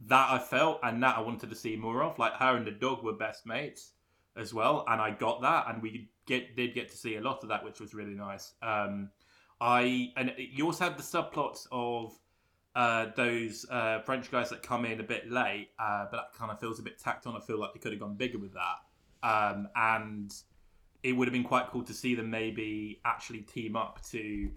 that 0.06 0.30
I 0.30 0.38
felt 0.38 0.80
and 0.82 1.02
that 1.02 1.16
I 1.16 1.20
wanted 1.20 1.50
to 1.50 1.56
see 1.56 1.76
more 1.76 2.02
of. 2.02 2.18
Like 2.18 2.34
her 2.34 2.56
and 2.56 2.66
the 2.66 2.72
dog 2.72 3.04
were 3.04 3.12
best 3.12 3.46
mates 3.46 3.92
as 4.36 4.54
well, 4.54 4.84
and 4.88 5.00
I 5.00 5.10
got 5.10 5.42
that, 5.42 5.66
and 5.68 5.82
we 5.82 6.08
get 6.26 6.56
did 6.56 6.74
get 6.74 6.90
to 6.90 6.96
see 6.96 7.16
a 7.16 7.20
lot 7.20 7.42
of 7.42 7.48
that, 7.50 7.64
which 7.64 7.80
was 7.80 7.94
really 7.94 8.14
nice. 8.14 8.54
Um, 8.62 9.10
I 9.60 10.12
and 10.16 10.32
you 10.36 10.66
also 10.66 10.84
had 10.84 10.98
the 10.98 11.02
subplots 11.02 11.66
of 11.70 12.18
uh, 12.74 13.06
those 13.16 13.66
uh, 13.70 14.00
French 14.00 14.30
guys 14.30 14.50
that 14.50 14.62
come 14.62 14.84
in 14.84 15.00
a 15.00 15.04
bit 15.04 15.30
late, 15.30 15.68
uh, 15.78 16.06
but 16.10 16.16
that 16.16 16.38
kind 16.38 16.50
of 16.50 16.58
feels 16.58 16.78
a 16.78 16.82
bit 16.82 16.98
tacked 16.98 17.26
on. 17.26 17.36
I 17.36 17.40
feel 17.40 17.58
like 17.58 17.72
they 17.72 17.80
could 17.80 17.92
have 17.92 18.00
gone 18.00 18.16
bigger 18.16 18.38
with 18.38 18.54
that, 18.54 19.28
um, 19.28 19.68
and 19.76 20.34
it 21.02 21.12
would 21.12 21.28
have 21.28 21.32
been 21.32 21.44
quite 21.44 21.68
cool 21.68 21.84
to 21.84 21.94
see 21.94 22.14
them 22.14 22.30
maybe 22.30 23.00
actually 23.04 23.42
team 23.42 23.76
up 23.76 24.00
to 24.10 24.50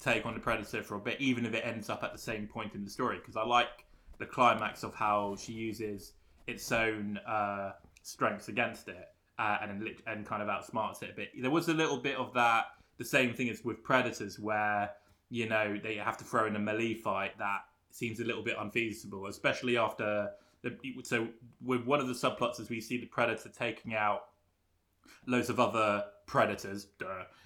take 0.00 0.26
on 0.26 0.34
the 0.34 0.40
Predator 0.40 0.82
for 0.82 0.96
a 0.96 1.00
bit, 1.00 1.20
even 1.20 1.46
if 1.46 1.54
it 1.54 1.64
ends 1.64 1.88
up 1.88 2.04
at 2.04 2.12
the 2.12 2.18
same 2.18 2.46
point 2.46 2.74
in 2.74 2.84
the 2.84 2.90
story. 2.90 3.18
Because 3.18 3.36
I 3.36 3.44
like 3.44 3.86
the 4.18 4.26
climax 4.26 4.82
of 4.82 4.94
how 4.94 5.36
she 5.36 5.52
uses 5.52 6.12
its 6.46 6.70
own 6.70 7.18
uh, 7.26 7.72
strengths 8.02 8.48
against 8.48 8.88
it 8.88 9.08
uh, 9.38 9.58
and 9.62 9.88
and 10.06 10.26
kind 10.26 10.42
of 10.42 10.48
outsmarts 10.48 11.02
it 11.02 11.10
a 11.10 11.14
bit. 11.14 11.30
There 11.40 11.50
was 11.50 11.68
a 11.68 11.74
little 11.74 11.98
bit 11.98 12.16
of 12.16 12.32
that. 12.34 12.66
The 12.98 13.04
same 13.04 13.34
thing 13.34 13.48
as 13.48 13.64
with 13.64 13.82
Predators, 13.82 14.38
where 14.38 14.90
you 15.28 15.48
know 15.48 15.78
they 15.82 15.96
have 15.96 16.16
to 16.18 16.24
throw 16.24 16.46
in 16.46 16.56
a 16.56 16.58
melee 16.58 16.94
fight 16.94 17.36
that 17.38 17.60
seems 17.90 18.20
a 18.20 18.24
little 18.24 18.42
bit 18.42 18.56
unfeasible, 18.58 19.26
especially 19.26 19.76
after 19.76 20.30
the. 20.62 20.76
So 21.04 21.28
with 21.64 21.84
one 21.84 22.00
of 22.00 22.08
the 22.08 22.14
subplots, 22.14 22.60
as 22.60 22.68
we 22.68 22.80
see 22.80 22.98
the 22.98 23.06
Predator 23.06 23.48
taking 23.48 23.94
out 23.94 24.24
loads 25.26 25.50
of 25.50 25.60
other 25.60 26.04
predators, 26.26 26.88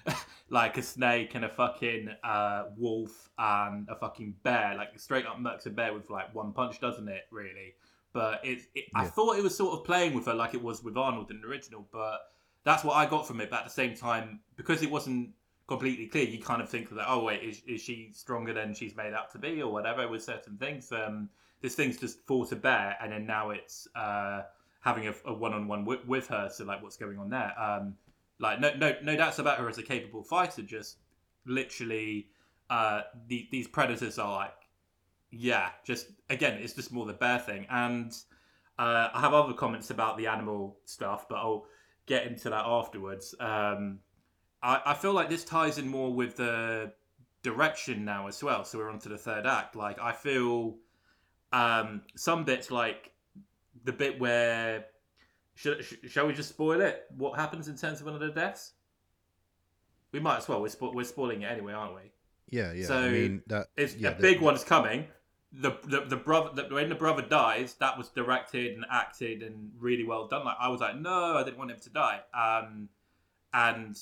like 0.50 0.76
a 0.78 0.82
snake 0.82 1.34
and 1.34 1.44
a 1.44 1.48
fucking 1.48 2.10
uh, 2.24 2.64
wolf 2.76 3.30
and 3.38 3.88
a 3.88 3.96
fucking 3.96 4.34
bear. 4.42 4.74
Like 4.76 4.98
straight 4.98 5.26
up 5.26 5.38
murks 5.38 5.66
a 5.66 5.70
bear 5.70 5.94
with 5.94 6.10
like 6.10 6.34
one 6.34 6.52
punch, 6.52 6.80
doesn't 6.80 7.08
it? 7.08 7.22
Really. 7.30 7.74
But 8.12 8.44
it, 8.44 8.62
it 8.74 8.84
yeah. 8.92 9.02
I 9.02 9.04
thought 9.04 9.36
it 9.36 9.42
was 9.42 9.56
sort 9.56 9.78
of 9.78 9.84
playing 9.84 10.14
with 10.14 10.26
her 10.26 10.34
like 10.34 10.54
it 10.54 10.62
was 10.62 10.82
with 10.82 10.96
Arnold 10.96 11.30
in 11.30 11.40
the 11.40 11.46
original, 11.46 11.86
but 11.92 12.20
that's 12.64 12.82
what 12.82 12.94
I 12.94 13.06
got 13.06 13.26
from 13.26 13.40
it. 13.40 13.50
But 13.50 13.60
at 13.60 13.64
the 13.66 13.70
same 13.70 13.94
time, 13.94 14.40
because 14.56 14.82
it 14.82 14.90
wasn't 14.90 15.30
completely 15.70 16.06
clear, 16.06 16.24
you 16.24 16.40
kind 16.40 16.60
of 16.60 16.68
think 16.68 16.90
that 16.90 17.06
oh 17.08 17.24
wait, 17.24 17.42
is, 17.42 17.62
is 17.66 17.80
she 17.80 18.10
stronger 18.12 18.52
than 18.52 18.74
she's 18.74 18.94
made 18.96 19.14
out 19.14 19.30
to 19.32 19.38
be 19.38 19.62
or 19.62 19.72
whatever 19.72 20.06
with 20.08 20.22
certain 20.22 20.56
things. 20.56 20.92
Um, 20.92 21.30
this 21.62 21.74
thing's 21.74 21.98
just 21.98 22.26
fought 22.26 22.48
to 22.50 22.56
bear, 22.56 22.96
and 23.00 23.12
then 23.12 23.26
now 23.26 23.50
it's. 23.50 23.88
Uh, 23.94 24.42
having 24.80 25.06
a, 25.08 25.32
one-on-one 25.32 25.84
with, 25.84 26.26
her. 26.28 26.48
So 26.52 26.64
like, 26.64 26.82
what's 26.82 26.96
going 26.96 27.18
on 27.18 27.28
there? 27.30 27.52
Um, 27.60 27.94
like, 28.38 28.60
no, 28.60 28.72
no, 28.74 28.94
no 29.02 29.16
doubts 29.16 29.38
about 29.38 29.58
her 29.58 29.68
as 29.68 29.78
a 29.78 29.82
capable 29.82 30.22
fighter. 30.22 30.62
Just 30.62 30.96
literally, 31.46 32.28
uh, 32.70 33.02
the, 33.28 33.46
these 33.50 33.68
predators 33.68 34.18
are 34.18 34.32
like, 34.32 34.54
yeah, 35.30 35.70
just 35.84 36.06
again, 36.28 36.58
it's 36.60 36.72
just 36.72 36.92
more 36.92 37.06
the 37.06 37.12
bear 37.12 37.38
thing. 37.38 37.66
And 37.70 38.12
uh, 38.78 39.08
I 39.12 39.20
have 39.20 39.34
other 39.34 39.52
comments 39.52 39.90
about 39.90 40.16
the 40.16 40.26
animal 40.26 40.78
stuff, 40.86 41.28
but 41.28 41.36
I'll 41.36 41.66
get 42.06 42.26
into 42.26 42.48
that 42.50 42.64
afterwards. 42.64 43.34
Um, 43.38 43.98
I, 44.62 44.80
I 44.86 44.94
feel 44.94 45.12
like 45.12 45.28
this 45.28 45.44
ties 45.44 45.78
in 45.78 45.88
more 45.88 46.12
with 46.12 46.36
the 46.36 46.92
direction 47.42 48.04
now 48.04 48.26
as 48.26 48.42
well. 48.42 48.64
So 48.64 48.78
we're 48.78 48.90
on 48.90 48.98
to 49.00 49.08
the 49.08 49.18
third 49.18 49.46
act. 49.46 49.76
Like, 49.76 49.98
I 50.00 50.12
feel 50.12 50.76
um, 51.52 52.02
some 52.16 52.44
bits 52.44 52.70
like 52.70 53.12
the 53.84 53.92
bit 53.92 54.20
where 54.20 54.86
should, 55.54 55.84
shall 56.08 56.26
we 56.26 56.32
just 56.32 56.48
spoil 56.48 56.80
it? 56.80 57.04
What 57.16 57.38
happens 57.38 57.68
in 57.68 57.76
terms 57.76 58.00
of 58.00 58.06
one 58.06 58.14
of 58.14 58.20
the 58.20 58.30
deaths? 58.30 58.72
We 60.12 60.20
might 60.20 60.38
as 60.38 60.48
well. 60.48 60.60
We're, 60.60 60.68
spo- 60.68 60.94
we're 60.94 61.04
spoiling 61.04 61.42
it 61.42 61.46
anyway, 61.46 61.72
aren't 61.72 61.94
we? 61.94 62.12
Yeah, 62.48 62.72
yeah. 62.72 62.86
So 62.86 62.98
I 62.98 63.10
mean, 63.10 63.42
that 63.46 63.68
it's 63.76 63.94
yeah, 63.94 64.10
a 64.10 64.14
big 64.14 64.40
one's 64.40 64.64
coming. 64.64 65.06
The, 65.52 65.76
the 65.84 66.02
the 66.02 66.16
brother 66.16 66.50
the, 66.54 66.74
when 66.74 66.88
the 66.88 66.94
brother 66.94 67.22
dies, 67.22 67.74
that 67.74 67.98
was 67.98 68.08
directed 68.08 68.74
and 68.74 68.84
acted 68.90 69.42
and 69.42 69.70
really 69.78 70.04
well 70.04 70.26
done. 70.26 70.44
Like 70.44 70.56
I 70.60 70.68
was 70.68 70.80
like, 70.80 70.98
no, 70.98 71.36
I 71.36 71.44
didn't 71.44 71.58
want 71.58 71.70
him 71.70 71.78
to 71.80 71.90
die. 71.90 72.20
Um, 72.34 72.88
and 73.52 73.96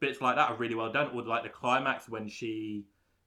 bits 0.00 0.20
like 0.20 0.36
that 0.36 0.50
are 0.50 0.56
really 0.56 0.74
well 0.74 0.92
done. 0.92 1.10
Or 1.14 1.22
like 1.22 1.42
the 1.42 1.48
climax 1.48 2.08
when 2.08 2.28
she 2.28 2.86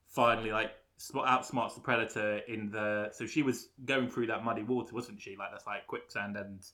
finally 0.10 0.52
like 0.52 0.72
outsmarts 1.00 1.76
the 1.76 1.82
predator 1.82 2.40
in 2.48 2.72
the. 2.72 3.10
So 3.14 3.26
she 3.26 3.42
was 3.42 3.70
going 3.86 4.10
through 4.10 4.28
that 4.28 4.44
muddy 4.44 4.64
water, 4.64 4.94
wasn't 4.94 5.22
she? 5.22 5.36
Like 5.38 5.52
that's 5.52 5.66
like 5.66 5.88
quicksand, 5.88 6.38
and 6.38 6.66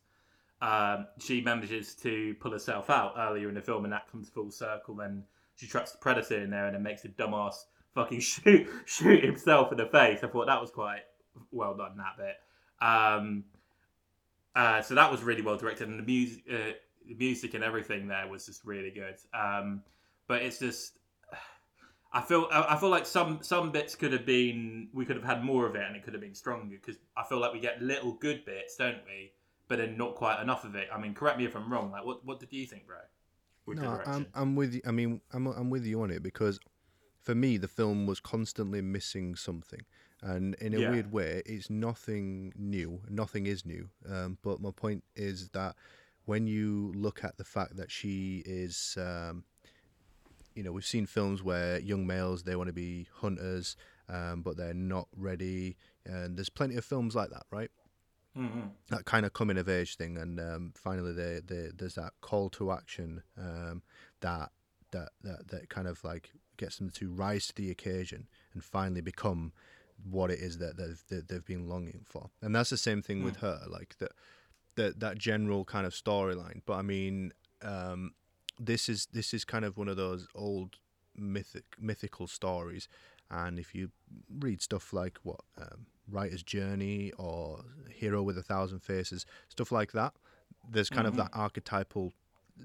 um, 0.62 1.08
she 1.20 1.42
manages 1.42 1.96
to 1.96 2.36
pull 2.40 2.52
herself 2.52 2.90
out 2.90 3.14
earlier 3.18 3.50
in 3.50 3.56
the 3.56 3.62
film, 3.62 3.86
and 3.86 3.94
that 3.94 4.10
comes 4.12 4.30
full 4.30 4.52
circle. 4.52 5.00
And 5.02 5.24
she 5.56 5.68
traps 5.68 5.92
the 5.92 5.98
predator 5.98 6.42
in 6.42 6.50
there, 6.50 6.66
and 6.66 6.76
then 6.76 6.84
makes 6.84 7.06
a 7.06 7.10
dumbass 7.10 7.56
fucking 7.96 8.20
shoot 8.22 8.68
shoot 8.86 9.24
himself 9.24 9.72
in 9.72 9.78
the 9.78 9.88
face. 9.88 10.20
I 10.24 10.28
thought 10.28 10.48
that 10.48 10.62
was 10.62 10.72
quite 10.72 11.02
well 11.52 11.76
done 11.76 11.98
that 11.98 12.18
bit. 12.18 12.36
Um, 12.82 13.46
uh, 14.56 14.82
so 14.82 14.96
that 14.96 15.12
was 15.12 15.22
really 15.22 15.42
well 15.42 15.58
directed, 15.58 15.88
and 15.88 16.00
the 16.00 16.04
music, 16.04 16.44
uh, 16.52 16.72
the 17.08 17.16
music 17.16 17.54
and 17.54 17.64
everything 17.64 18.08
there 18.08 18.28
was 18.28 18.46
just 18.46 18.66
really 18.66 18.92
good. 18.92 19.16
Um, 19.34 19.82
but 20.28 20.42
it's 20.42 20.60
just 20.60 21.00
I 22.12 22.22
feel 22.22 22.48
I 22.52 22.76
feel 22.78 22.90
like 22.90 23.06
some 23.06 23.40
some 23.42 23.72
bits 23.72 23.96
could 23.96 24.14
have 24.14 24.26
been 24.26 24.90
we 24.94 25.06
could 25.06 25.16
have 25.16 25.26
had 25.26 25.44
more 25.44 25.68
of 25.68 25.76
it 25.76 25.84
and 25.86 25.96
it 25.96 26.04
could 26.04 26.14
have 26.14 26.22
been 26.22 26.34
stronger 26.34 26.76
because 26.76 27.00
I 27.16 27.24
feel 27.24 27.40
like 27.40 27.54
we 27.54 27.60
get 27.60 27.82
little 27.82 28.14
good 28.14 28.46
bits, 28.46 28.78
don't 28.78 28.98
we? 29.06 29.32
But 29.68 29.78
then 29.78 29.96
not 29.96 30.16
quite 30.16 30.42
enough 30.42 30.64
of 30.64 30.74
it. 30.74 30.88
I 30.92 31.00
mean, 31.00 31.14
correct 31.14 31.38
me 31.38 31.46
if 31.46 31.56
I'm 31.56 31.72
wrong. 31.72 31.92
Like, 31.92 32.04
what 32.04 32.26
what 32.26 32.40
did 32.40 32.52
you 32.52 32.66
think, 32.66 32.88
bro? 32.88 32.98
no, 33.68 34.02
I'm 34.08 34.26
I'm 34.34 34.56
with 34.56 34.74
you. 34.74 34.82
I 34.88 34.92
mean, 34.92 35.22
I'm 35.32 35.46
I'm 35.48 35.70
with 35.70 35.86
you 35.86 36.02
on 36.02 36.10
it 36.10 36.24
because 36.24 36.60
for 37.22 37.36
me 37.36 37.58
the 37.58 37.68
film 37.68 38.08
was 38.08 38.20
constantly 38.20 38.82
missing 38.82 39.36
something, 39.36 39.82
and 40.24 40.56
in 40.56 40.74
a 40.74 40.80
yeah. 40.80 40.90
weird 40.90 41.12
way, 41.12 41.44
it's 41.46 41.70
nothing 41.70 42.54
new. 42.56 43.02
Nothing 43.08 43.46
is 43.46 43.68
new. 43.68 43.88
Um, 44.10 44.40
but 44.42 44.60
my 44.62 44.72
point 44.72 45.04
is 45.16 45.50
that 45.50 45.76
when 46.30 46.46
you 46.46 46.94
look 46.96 47.24
at 47.24 47.38
the 47.38 47.44
fact 47.44 47.76
that 47.78 47.90
she 47.90 48.44
is 48.46 48.96
um, 49.00 49.44
you 50.54 50.64
know, 50.64 50.72
we've 50.72 50.86
seen 50.86 51.06
films 51.06 51.42
where 51.42 51.80
young 51.80 52.06
males 52.06 52.44
they 52.44 52.56
want 52.56 52.68
to 52.68 52.74
be 52.74 53.08
hunters, 53.22 53.76
um, 54.10 54.42
but 54.42 54.58
they're 54.58 54.74
not 54.74 55.08
ready, 55.16 55.76
and 56.06 56.38
there's 56.38 56.50
plenty 56.50 56.76
of 56.76 56.86
films 56.86 57.16
like 57.16 57.30
that, 57.30 57.46
right? 57.50 57.72
Mm-hmm. 58.38 58.68
That 58.90 59.06
kind 59.06 59.26
of 59.26 59.34
coming 59.34 59.58
of 59.58 59.68
age 59.68 59.96
thing, 59.96 60.18
and 60.18 60.40
um, 60.40 60.74
finally, 60.76 61.14
they, 61.14 61.40
they, 61.44 61.70
there's 61.76 61.96
that 61.96 62.12
call 62.22 62.50
to 62.52 62.72
action 62.72 63.24
um, 63.38 63.82
that, 64.22 64.52
that 64.92 65.10
that 65.24 65.48
that 65.48 65.70
kind 65.70 65.88
of 65.88 66.04
like 66.04 66.32
gets 66.58 66.78
them 66.78 66.92
to 66.92 67.10
rise 67.10 67.48
to 67.48 67.56
the 67.56 67.72
occasion 67.72 68.28
and 68.54 68.64
finally 68.64 69.02
become 69.02 69.52
what 70.10 70.30
it 70.30 70.40
is 70.40 70.60
that 70.60 70.78
they've 70.78 71.04
that 71.10 71.28
they've 71.28 71.46
been 71.46 71.68
longing 71.68 72.02
for, 72.06 72.30
and 72.42 72.54
that's 72.54 72.70
the 72.70 72.78
same 72.78 73.02
thing 73.02 73.22
mm. 73.22 73.26
with 73.26 73.38
her, 73.38 73.62
like 73.68 73.98
that 73.98 74.12
that 74.80 75.00
that 75.02 75.18
general 75.18 75.66
kind 75.66 75.86
of 75.86 75.94
storyline. 75.94 76.62
But 76.66 76.78
I 76.78 76.82
mean, 76.82 77.34
um, 77.62 78.14
this 78.58 78.90
is 78.90 79.08
this 79.12 79.34
is 79.34 79.44
kind 79.46 79.66
of 79.66 79.78
one 79.78 79.90
of 79.90 79.98
those 79.98 80.28
old 80.34 80.78
mythic 81.16 81.66
mythical 81.80 82.28
stories, 82.28 82.88
and 83.30 83.60
if 83.60 83.76
you 83.76 83.92
read 84.40 84.62
stuff 84.62 84.94
like 84.94 85.18
what 85.24 85.42
um, 85.58 85.86
Writer's 86.10 86.44
Journey 86.44 87.12
or 87.18 87.66
Hero 87.90 88.24
with 88.24 88.38
a 88.38 88.44
Thousand 88.44 88.80
Faces, 88.80 89.26
stuff 89.50 89.72
like 89.72 89.92
that, 89.92 90.14
there's 90.72 90.90
kind 90.90 91.08
mm-hmm. 91.08 91.20
of 91.20 91.32
that 91.32 91.38
archetypal 91.38 92.14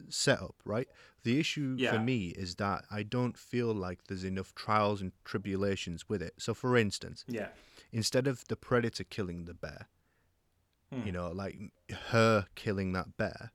setup, 0.09 0.55
right? 0.65 0.89
The 1.25 1.41
issue 1.41 1.77
yeah. 1.79 1.93
for 1.93 1.99
me 1.99 2.29
is 2.29 2.57
that 2.57 2.85
I 2.91 3.03
don't 3.03 3.37
feel 3.37 3.73
like 3.73 4.05
there's 4.09 4.25
enough 4.25 4.55
trials 4.55 5.01
and 5.01 5.13
tribulations 5.25 6.09
with 6.09 6.23
it. 6.23 6.35
So, 6.39 6.55
for 6.55 6.77
instance, 6.77 7.25
yeah, 7.27 7.49
instead 7.93 8.29
of 8.29 8.47
the 8.47 8.57
predator 8.57 9.05
killing 9.05 9.47
the 9.47 9.55
bear, 9.55 9.89
hmm. 10.95 11.07
you 11.07 11.13
know, 11.13 11.31
like 11.33 11.57
her 12.11 12.47
killing 12.55 12.93
that 12.93 13.17
bear, 13.17 13.53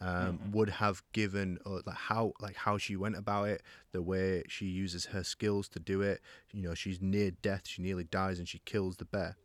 um, 0.00 0.38
would 0.52 0.70
have 0.70 1.02
given 1.12 1.58
uh, 1.66 1.80
like 1.84 1.96
how 1.96 2.32
like 2.40 2.56
how 2.56 2.78
she 2.78 2.96
went 2.96 3.16
about 3.16 3.48
it, 3.48 3.62
the 3.92 4.02
way 4.02 4.44
she 4.48 4.66
uses 4.66 5.06
her 5.06 5.24
skills 5.24 5.68
to 5.70 5.80
do 5.80 6.02
it. 6.02 6.20
You 6.52 6.62
know, 6.62 6.74
she's 6.74 7.00
near 7.00 7.30
death. 7.30 7.62
She 7.66 7.82
nearly 7.82 8.04
dies, 8.04 8.38
and 8.38 8.48
she 8.48 8.60
kills 8.64 8.96
the 8.96 9.04
bear, 9.04 9.36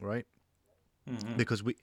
right? 0.00 0.26
Because 1.36 1.62
we, 1.62 1.76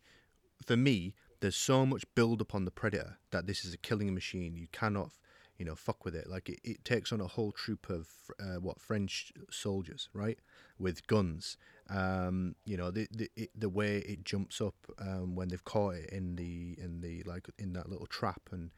for 0.66 0.78
me, 0.78 1.14
there's 1.40 1.56
so 1.56 1.86
much 1.86 2.04
build 2.16 2.42
up 2.42 2.54
on 2.54 2.66
the 2.66 2.72
predator 2.72 3.18
that 3.32 3.48
this 3.48 3.66
is 3.66 3.74
a 3.74 3.78
killing 3.78 4.14
machine. 4.14 4.56
You 4.56 4.68
cannot, 4.72 5.12
you 5.60 5.66
know, 5.66 5.76
fuck 5.76 6.06
with 6.06 6.16
it. 6.16 6.28
Like 6.28 6.50
it, 6.50 6.60
it 6.64 6.86
takes 6.86 7.12
on 7.12 7.20
a 7.22 7.28
whole 7.28 7.52
troop 7.52 7.90
of 7.90 8.08
uh, 8.40 8.60
what 8.60 8.80
French 8.80 9.32
soldiers, 9.52 10.10
right, 10.14 10.40
with 10.80 11.06
guns. 11.06 11.58
Um, 11.90 12.56
you 12.66 12.78
know, 12.78 12.90
the 12.90 13.08
the 13.12 13.30
it, 13.36 13.50
the 13.54 13.70
way 13.70 13.98
it 13.98 14.24
jumps 14.24 14.62
up 14.62 14.76
um, 14.98 15.36
when 15.36 15.50
they've 15.50 15.64
caught 15.64 15.96
it 15.96 16.10
in 16.12 16.38
the 16.38 16.78
in 16.82 17.02
the 17.02 17.24
like 17.24 17.48
in 17.60 17.74
that 17.74 17.90
little 17.90 18.08
trap 18.08 18.42
and. 18.52 18.72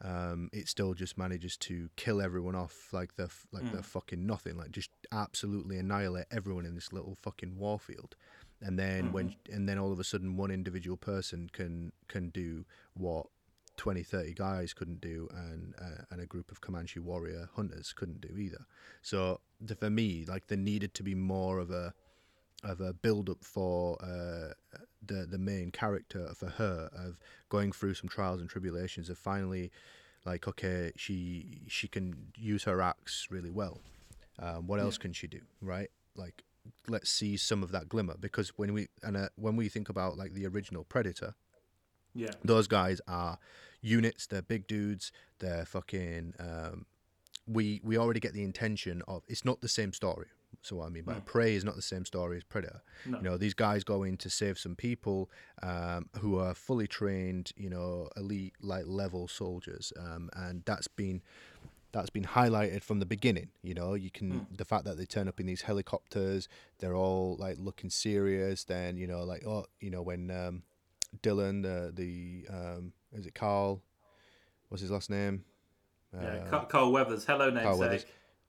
Um, 0.00 0.48
it 0.52 0.68
still 0.68 0.94
just 0.94 1.18
manages 1.18 1.56
to 1.56 1.90
kill 1.96 2.22
everyone 2.22 2.54
off 2.54 2.92
like 2.92 3.16
they're 3.16 3.30
like 3.50 3.72
they're 3.72 3.82
fucking 3.82 4.24
nothing, 4.24 4.56
like 4.56 4.70
just 4.70 4.90
absolutely 5.10 5.76
annihilate 5.76 6.26
everyone 6.30 6.64
in 6.66 6.76
this 6.76 6.92
little 6.92 7.16
fucking 7.20 7.58
warfield 7.58 8.14
and 8.60 8.78
then 8.78 9.12
when 9.12 9.34
and 9.52 9.68
then 9.68 9.78
all 9.78 9.92
of 9.92 9.98
a 9.98 10.04
sudden 10.04 10.36
one 10.36 10.50
individual 10.50 10.96
person 10.96 11.48
can 11.52 11.92
can 12.08 12.30
do 12.30 12.64
what 12.94 13.26
20 13.78 14.02
30 14.02 14.34
guys 14.34 14.74
couldn't 14.74 15.00
do 15.00 15.28
and 15.32 15.74
uh, 15.80 16.02
and 16.10 16.20
a 16.20 16.26
group 16.26 16.50
of 16.50 16.60
comanche 16.60 16.98
warrior 16.98 17.48
hunters 17.56 17.94
couldn't 17.94 18.20
do 18.20 18.36
either. 18.36 18.66
So 19.00 19.40
the, 19.60 19.74
for 19.74 19.88
me 19.88 20.26
like 20.28 20.48
there 20.48 20.58
needed 20.58 20.92
to 20.94 21.02
be 21.02 21.14
more 21.14 21.58
of 21.58 21.70
a 21.70 21.94
of 22.64 22.80
a 22.80 22.92
build 22.92 23.30
up 23.30 23.44
for 23.44 23.96
uh, 24.02 24.52
the 25.04 25.26
the 25.26 25.38
main 25.38 25.70
character 25.70 26.32
for 26.34 26.48
her 26.48 26.90
of 26.92 27.18
going 27.48 27.72
through 27.72 27.94
some 27.94 28.08
trials 28.08 28.40
and 28.40 28.50
tribulations 28.50 29.08
of 29.08 29.16
finally 29.16 29.70
like 30.26 30.46
okay 30.48 30.92
she 30.96 31.62
she 31.68 31.88
can 31.88 32.32
use 32.36 32.64
her 32.64 32.82
axe 32.82 33.28
really 33.30 33.50
well. 33.50 33.80
Um, 34.40 34.66
what 34.68 34.78
else 34.78 34.98
can 34.98 35.12
she 35.12 35.26
do 35.26 35.40
right? 35.62 35.90
Like 36.16 36.42
let's 36.88 37.10
see 37.10 37.36
some 37.36 37.62
of 37.62 37.72
that 37.72 37.88
glimmer 37.88 38.16
because 38.18 38.50
when 38.56 38.72
we 38.72 38.88
and 39.02 39.16
uh, 39.16 39.28
when 39.36 39.56
we 39.56 39.68
think 39.68 39.88
about 39.88 40.18
like 40.18 40.34
the 40.34 40.46
original 40.46 40.84
predator 40.84 41.34
Yeah. 42.18 42.32
those 42.44 42.66
guys 42.66 43.00
are 43.06 43.38
units 43.80 44.26
they're 44.26 44.42
big 44.42 44.66
dudes 44.66 45.12
they're 45.38 45.64
fucking 45.64 46.34
um, 46.40 46.86
we 47.46 47.80
we 47.84 47.96
already 47.96 48.20
get 48.20 48.32
the 48.34 48.42
intention 48.42 49.02
of 49.06 49.22
it's 49.28 49.44
not 49.44 49.60
the 49.60 49.68
same 49.68 49.92
story 49.92 50.26
so 50.62 50.76
what 50.76 50.86
i 50.86 50.90
mean 50.90 51.04
by 51.04 51.14
prey 51.20 51.54
is 51.54 51.64
not 51.64 51.76
the 51.76 51.82
same 51.94 52.04
story 52.04 52.36
as 52.36 52.44
predator 52.44 52.80
No. 53.06 53.18
you 53.18 53.22
know 53.24 53.36
these 53.38 53.54
guys 53.54 53.84
go 53.84 54.02
in 54.02 54.16
to 54.18 54.28
save 54.30 54.58
some 54.58 54.74
people 54.74 55.30
um, 55.62 56.06
who 56.20 56.38
are 56.38 56.54
fully 56.54 56.88
trained 56.88 57.52
you 57.56 57.70
know 57.70 58.08
elite 58.16 58.54
like 58.60 58.84
level 58.86 59.28
soldiers 59.28 59.92
um, 60.04 60.28
and 60.34 60.62
that's 60.64 60.88
been 60.88 61.22
that's 61.92 62.10
been 62.10 62.24
highlighted 62.24 62.82
from 62.82 63.00
the 63.00 63.06
beginning. 63.06 63.48
You 63.62 63.72
know, 63.72 63.94
you 63.94 64.10
can 64.10 64.46
the 64.54 64.66
fact 64.66 64.84
that 64.84 64.98
they 64.98 65.06
turn 65.06 65.26
up 65.26 65.40
in 65.40 65.46
these 65.46 65.62
helicopters, 65.62 66.46
they're 66.80 66.94
all 66.94 67.34
like 67.38 67.56
looking 67.58 67.88
serious. 67.88 68.64
Then 68.64 68.98
you 68.98 69.06
know, 69.06 69.24
like 69.24 69.46
oh, 69.46 69.64
you 69.80 69.88
know 69.90 70.02
when 70.02 70.30
um, 70.30 70.64
Dylan, 71.22 71.62
the 71.62 71.92
the 71.94 72.46
um, 72.52 72.92
is 73.12 73.26
it 73.26 73.34
Carl? 73.34 73.82
What's 74.68 74.82
his 74.82 74.90
last 74.90 75.10
name? 75.10 75.44
Yeah. 76.14 76.44
Ca- 76.48 76.64
Carl 76.66 76.92
Weathers. 76.92 77.24
Hello, 77.24 77.50
namesake. 77.50 78.06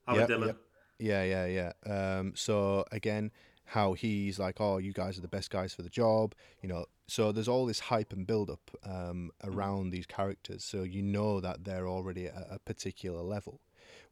I'm 0.08 0.18
Yep, 0.20 0.30
Dylan. 0.30 0.46
yep. 0.48 0.58
Yeah, 1.00 1.24
yeah, 1.24 1.72
yeah. 1.86 2.18
Um, 2.20 2.34
so 2.36 2.84
again, 2.92 3.32
how 3.66 3.94
he's 3.94 4.38
like, 4.40 4.60
oh, 4.60 4.78
you 4.78 4.92
guys 4.92 5.18
are 5.18 5.22
the 5.22 5.28
best 5.30 5.50
guys 5.50 5.74
for 5.74 5.82
the 5.82 5.90
job, 5.90 6.36
you 6.62 6.68
know. 6.68 6.86
So 7.08 7.32
there's 7.32 7.48
all 7.48 7.66
this 7.66 7.80
hype 7.80 8.12
and 8.14 8.28
build 8.28 8.50
up 8.50 8.70
um, 8.84 9.32
around 9.44 9.92
these 9.92 10.06
characters, 10.06 10.64
so 10.64 10.84
you 10.84 11.02
know 11.02 11.40
that 11.40 11.64
they're 11.64 11.88
already 11.88 12.28
at 12.28 12.48
a 12.52 12.60
particular 12.60 13.22
level. 13.22 13.62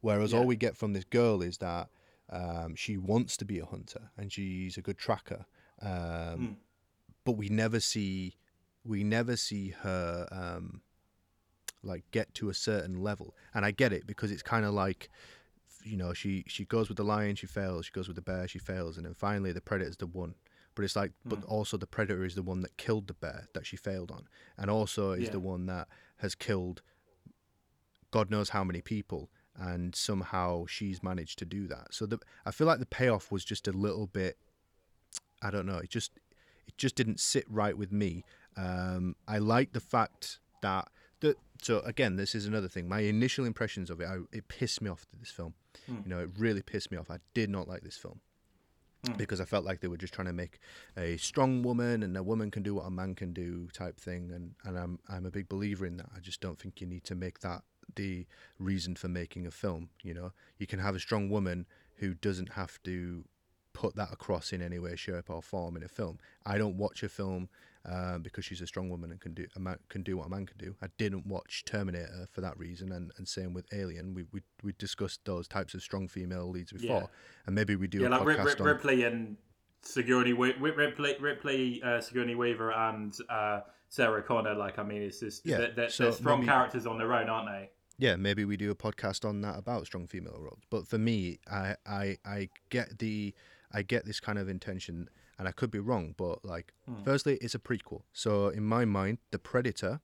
Whereas 0.00 0.32
Yeah. 0.32 0.38
all 0.40 0.46
we 0.46 0.56
get 0.56 0.76
from 0.76 0.94
this 0.94 1.04
girl 1.04 1.42
is 1.42 1.58
that 1.58 1.88
um, 2.30 2.74
she 2.74 2.96
wants 2.96 3.36
to 3.38 3.44
be 3.44 3.58
a 3.58 3.66
hunter 3.66 4.10
and 4.16 4.32
she's 4.32 4.76
a 4.76 4.82
good 4.82 4.98
tracker, 4.98 5.46
um, 5.82 6.56
but 7.28 7.36
we 7.36 7.50
never 7.50 7.78
see 7.78 8.34
we 8.84 9.04
never 9.04 9.36
see 9.36 9.68
her 9.82 10.26
um, 10.32 10.80
like 11.82 12.02
get 12.10 12.32
to 12.32 12.48
a 12.48 12.54
certain 12.54 13.02
level. 13.02 13.34
And 13.52 13.66
I 13.66 13.70
get 13.70 13.92
it 13.92 14.06
because 14.06 14.30
it's 14.30 14.42
kind 14.42 14.64
of 14.64 14.72
like 14.72 15.10
you 15.84 15.98
know 15.98 16.14
she 16.14 16.42
she 16.48 16.64
goes 16.64 16.88
with 16.88 16.96
the 16.96 17.04
lion 17.04 17.36
she 17.36 17.46
fails. 17.46 17.84
She 17.84 17.92
goes 17.92 18.08
with 18.08 18.14
the 18.16 18.22
bear 18.22 18.48
she 18.48 18.58
fails. 18.58 18.96
And 18.96 19.04
then 19.04 19.12
finally 19.12 19.52
the 19.52 19.60
predator's 19.60 19.98
the 19.98 20.06
one. 20.06 20.36
But 20.74 20.86
it's 20.86 20.96
like 20.96 21.12
but 21.26 21.44
also 21.44 21.76
the 21.76 21.86
predator 21.86 22.24
is 22.24 22.34
the 22.34 22.42
one 22.42 22.62
that 22.62 22.78
killed 22.78 23.08
the 23.08 23.12
bear 23.14 23.48
that 23.52 23.66
she 23.66 23.76
failed 23.76 24.10
on. 24.10 24.26
And 24.56 24.70
also 24.70 25.12
is 25.12 25.24
Yeah. 25.24 25.32
the 25.32 25.40
one 25.40 25.66
that 25.66 25.86
has 26.22 26.34
killed 26.34 26.80
god 28.10 28.30
knows 28.30 28.48
how 28.50 28.64
many 28.64 28.80
people. 28.80 29.28
And 29.54 29.94
somehow 29.94 30.64
she's 30.64 31.02
managed 31.02 31.38
to 31.40 31.44
do 31.44 31.68
that. 31.68 31.92
So 31.92 32.06
the 32.06 32.20
i 32.46 32.50
feel 32.50 32.66
like 32.66 32.78
the 32.78 32.86
payoff 32.86 33.30
was 33.30 33.44
just 33.44 33.68
a 33.68 33.72
little 33.72 34.06
bit 34.06 34.38
i 35.40 35.50
don't 35.52 35.66
know 35.66 35.78
it 35.78 35.88
just 35.88 36.10
just 36.78 36.94
didn't 36.94 37.20
sit 37.20 37.44
right 37.48 37.76
with 37.76 37.92
me. 37.92 38.24
Um 38.56 39.16
i 39.26 39.38
like 39.38 39.72
the 39.72 39.80
fact 39.80 40.40
that 40.62 40.88
the, 41.20 41.36
so 41.60 41.80
again 41.80 42.16
this 42.16 42.34
is 42.34 42.46
another 42.46 42.68
thing. 42.68 42.88
My 42.88 43.00
initial 43.00 43.44
impressions 43.44 43.90
of 43.90 44.00
it 44.00 44.08
I, 44.08 44.18
it 44.32 44.48
pissed 44.48 44.80
me 44.80 44.88
off 44.90 45.06
this 45.18 45.30
film. 45.30 45.54
You 46.04 46.08
know 46.10 46.20
it 46.20 46.30
really 46.38 46.62
pissed 46.62 46.90
me 46.90 46.96
off. 46.98 47.10
I 47.10 47.18
did 47.34 47.50
not 47.50 47.68
like 47.68 47.82
this 47.82 47.96
film 47.96 48.20
because 49.16 49.40
I 49.40 49.44
felt 49.44 49.64
like 49.64 49.80
they 49.80 49.88
were 49.88 49.96
just 49.96 50.12
trying 50.12 50.26
to 50.26 50.32
make 50.32 50.58
a 50.96 51.16
strong 51.16 51.62
woman 51.62 52.02
and 52.02 52.16
a 52.16 52.22
woman 52.22 52.50
can 52.50 52.62
do 52.62 52.74
what 52.74 52.86
a 52.86 52.90
man 52.90 53.14
can 53.14 53.32
do 53.32 53.68
type 53.72 53.98
thing. 53.98 54.30
And, 54.32 54.54
and 54.64 54.78
I'm 54.78 54.98
I'm 55.08 55.26
a 55.26 55.30
big 55.30 55.48
believer 55.48 55.86
in 55.86 55.96
that. 55.98 56.08
I 56.14 56.20
just 56.20 56.40
don't 56.40 56.58
think 56.58 56.80
you 56.80 56.86
need 56.86 57.04
to 57.04 57.14
make 57.14 57.40
that 57.40 57.62
the 57.94 58.26
reason 58.58 58.96
for 58.96 59.08
making 59.08 59.46
a 59.46 59.50
film, 59.50 59.90
you 60.02 60.14
know. 60.14 60.32
You 60.58 60.66
can 60.66 60.78
have 60.78 60.94
a 60.94 61.00
strong 61.00 61.30
woman 61.30 61.66
who 61.96 62.14
doesn't 62.14 62.52
have 62.52 62.82
to 62.84 63.24
put 63.82 63.94
that 63.96 64.12
across 64.12 64.52
in 64.52 64.60
any 64.60 64.78
way, 64.78 64.96
shape 64.96 65.30
or 65.30 65.40
form 65.40 65.76
in 65.76 65.82
a 65.84 65.88
film. 65.88 66.18
I 66.44 66.58
don't 66.58 66.76
watch 66.76 67.02
a 67.04 67.08
film 67.08 67.48
um, 67.84 68.22
because 68.22 68.44
she's 68.44 68.60
a 68.60 68.66
strong 68.66 68.88
woman 68.90 69.12
and 69.12 69.20
can 69.20 69.34
do 69.34 69.46
a 69.54 69.60
man, 69.60 69.78
can 69.88 70.02
do 70.02 70.16
what 70.16 70.26
a 70.26 70.30
man 70.30 70.46
can 70.46 70.58
do. 70.58 70.74
I 70.82 70.88
didn't 70.98 71.26
watch 71.26 71.64
Terminator 71.64 72.26
for 72.32 72.40
that 72.40 72.58
reason, 72.58 72.90
and, 72.90 73.12
and 73.16 73.28
same 73.28 73.54
with 73.54 73.66
Alien. 73.72 74.14
We, 74.14 74.24
we 74.32 74.40
we 74.64 74.72
discussed 74.78 75.20
those 75.24 75.46
types 75.46 75.74
of 75.74 75.82
strong 75.82 76.08
female 76.08 76.50
leads 76.50 76.72
before, 76.72 77.02
Yeah. 77.02 77.46
and 77.46 77.54
maybe 77.54 77.76
we 77.76 77.86
do 77.86 78.00
Yeah, 78.00 78.08
a 78.08 78.10
like 78.10 78.24
Rip, 78.26 78.38
podcast 78.38 78.44
Rip, 78.46 78.60
on 78.60 78.66
Ripley 78.66 79.02
and 79.04 79.36
Sigourney, 79.82 80.32
Ripley, 80.32 81.16
Ripley, 81.20 81.82
uh, 81.84 82.00
Sigourney 82.00 82.34
Weaver, 82.34 82.72
and 82.72 83.14
uh, 83.30 83.60
Sarah 83.88 84.22
Connor. 84.22 84.54
Like, 84.54 84.78
I 84.78 84.82
mean, 84.82 85.02
it's 85.02 85.20
just 85.20 85.46
Yeah, 85.46 85.58
they're, 85.58 85.72
they're, 85.72 85.88
so 85.88 86.04
they're 86.04 86.12
strong 86.14 86.40
maybe- 86.40 86.48
characters 86.48 86.84
on 86.86 86.98
their 86.98 87.12
own, 87.14 87.28
aren't 87.28 87.48
they? 87.48 87.70
yeah, 88.00 88.14
maybe 88.16 88.44
we 88.44 88.56
do 88.56 88.70
a 88.70 88.74
podcast 88.76 89.24
on 89.28 89.40
that 89.42 89.56
about 89.58 89.86
strong 89.86 90.06
female 90.06 90.38
roles. 90.38 90.62
But 90.70 90.86
for 90.86 90.98
me, 90.98 91.38
I 91.50 91.76
I 91.86 92.16
I 92.24 92.48
get 92.70 92.98
the 92.98 93.34
I 93.72 93.82
get 93.82 94.04
this 94.06 94.20
kind 94.20 94.38
of 94.38 94.48
intention, 94.48 95.08
and 95.38 95.46
I 95.48 95.52
could 95.52 95.70
be 95.70 95.78
wrong. 95.78 96.14
But 96.16 96.44
like, 96.44 96.72
hmm. 96.86 97.02
firstly, 97.04 97.38
it's 97.40 97.54
a 97.54 97.58
prequel, 97.58 98.02
so 98.12 98.48
in 98.48 98.64
my 98.64 98.84
mind, 98.84 99.18
the 99.30 99.38
Predator 99.38 100.00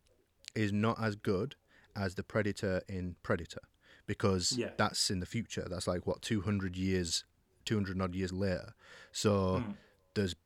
is 0.54 0.72
not 0.72 1.02
as 1.02 1.16
good 1.16 1.56
as 1.96 2.14
the 2.14 2.22
Predator 2.22 2.82
in 2.88 3.16
Predator 3.22 3.60
because 4.06 4.52
Yeah. 4.52 4.70
that's 4.76 5.10
in 5.10 5.20
the 5.20 5.26
future. 5.26 5.66
That's 5.68 5.86
like 5.86 6.06
what 6.06 6.22
two 6.22 6.42
hundred 6.42 6.76
years, 6.76 7.24
two 7.64 7.74
hundred 7.76 8.00
odd 8.00 8.14
years 8.14 8.32
later. 8.32 8.74
So 9.12 9.60
hmm. 9.60 9.72
there's 10.14 10.36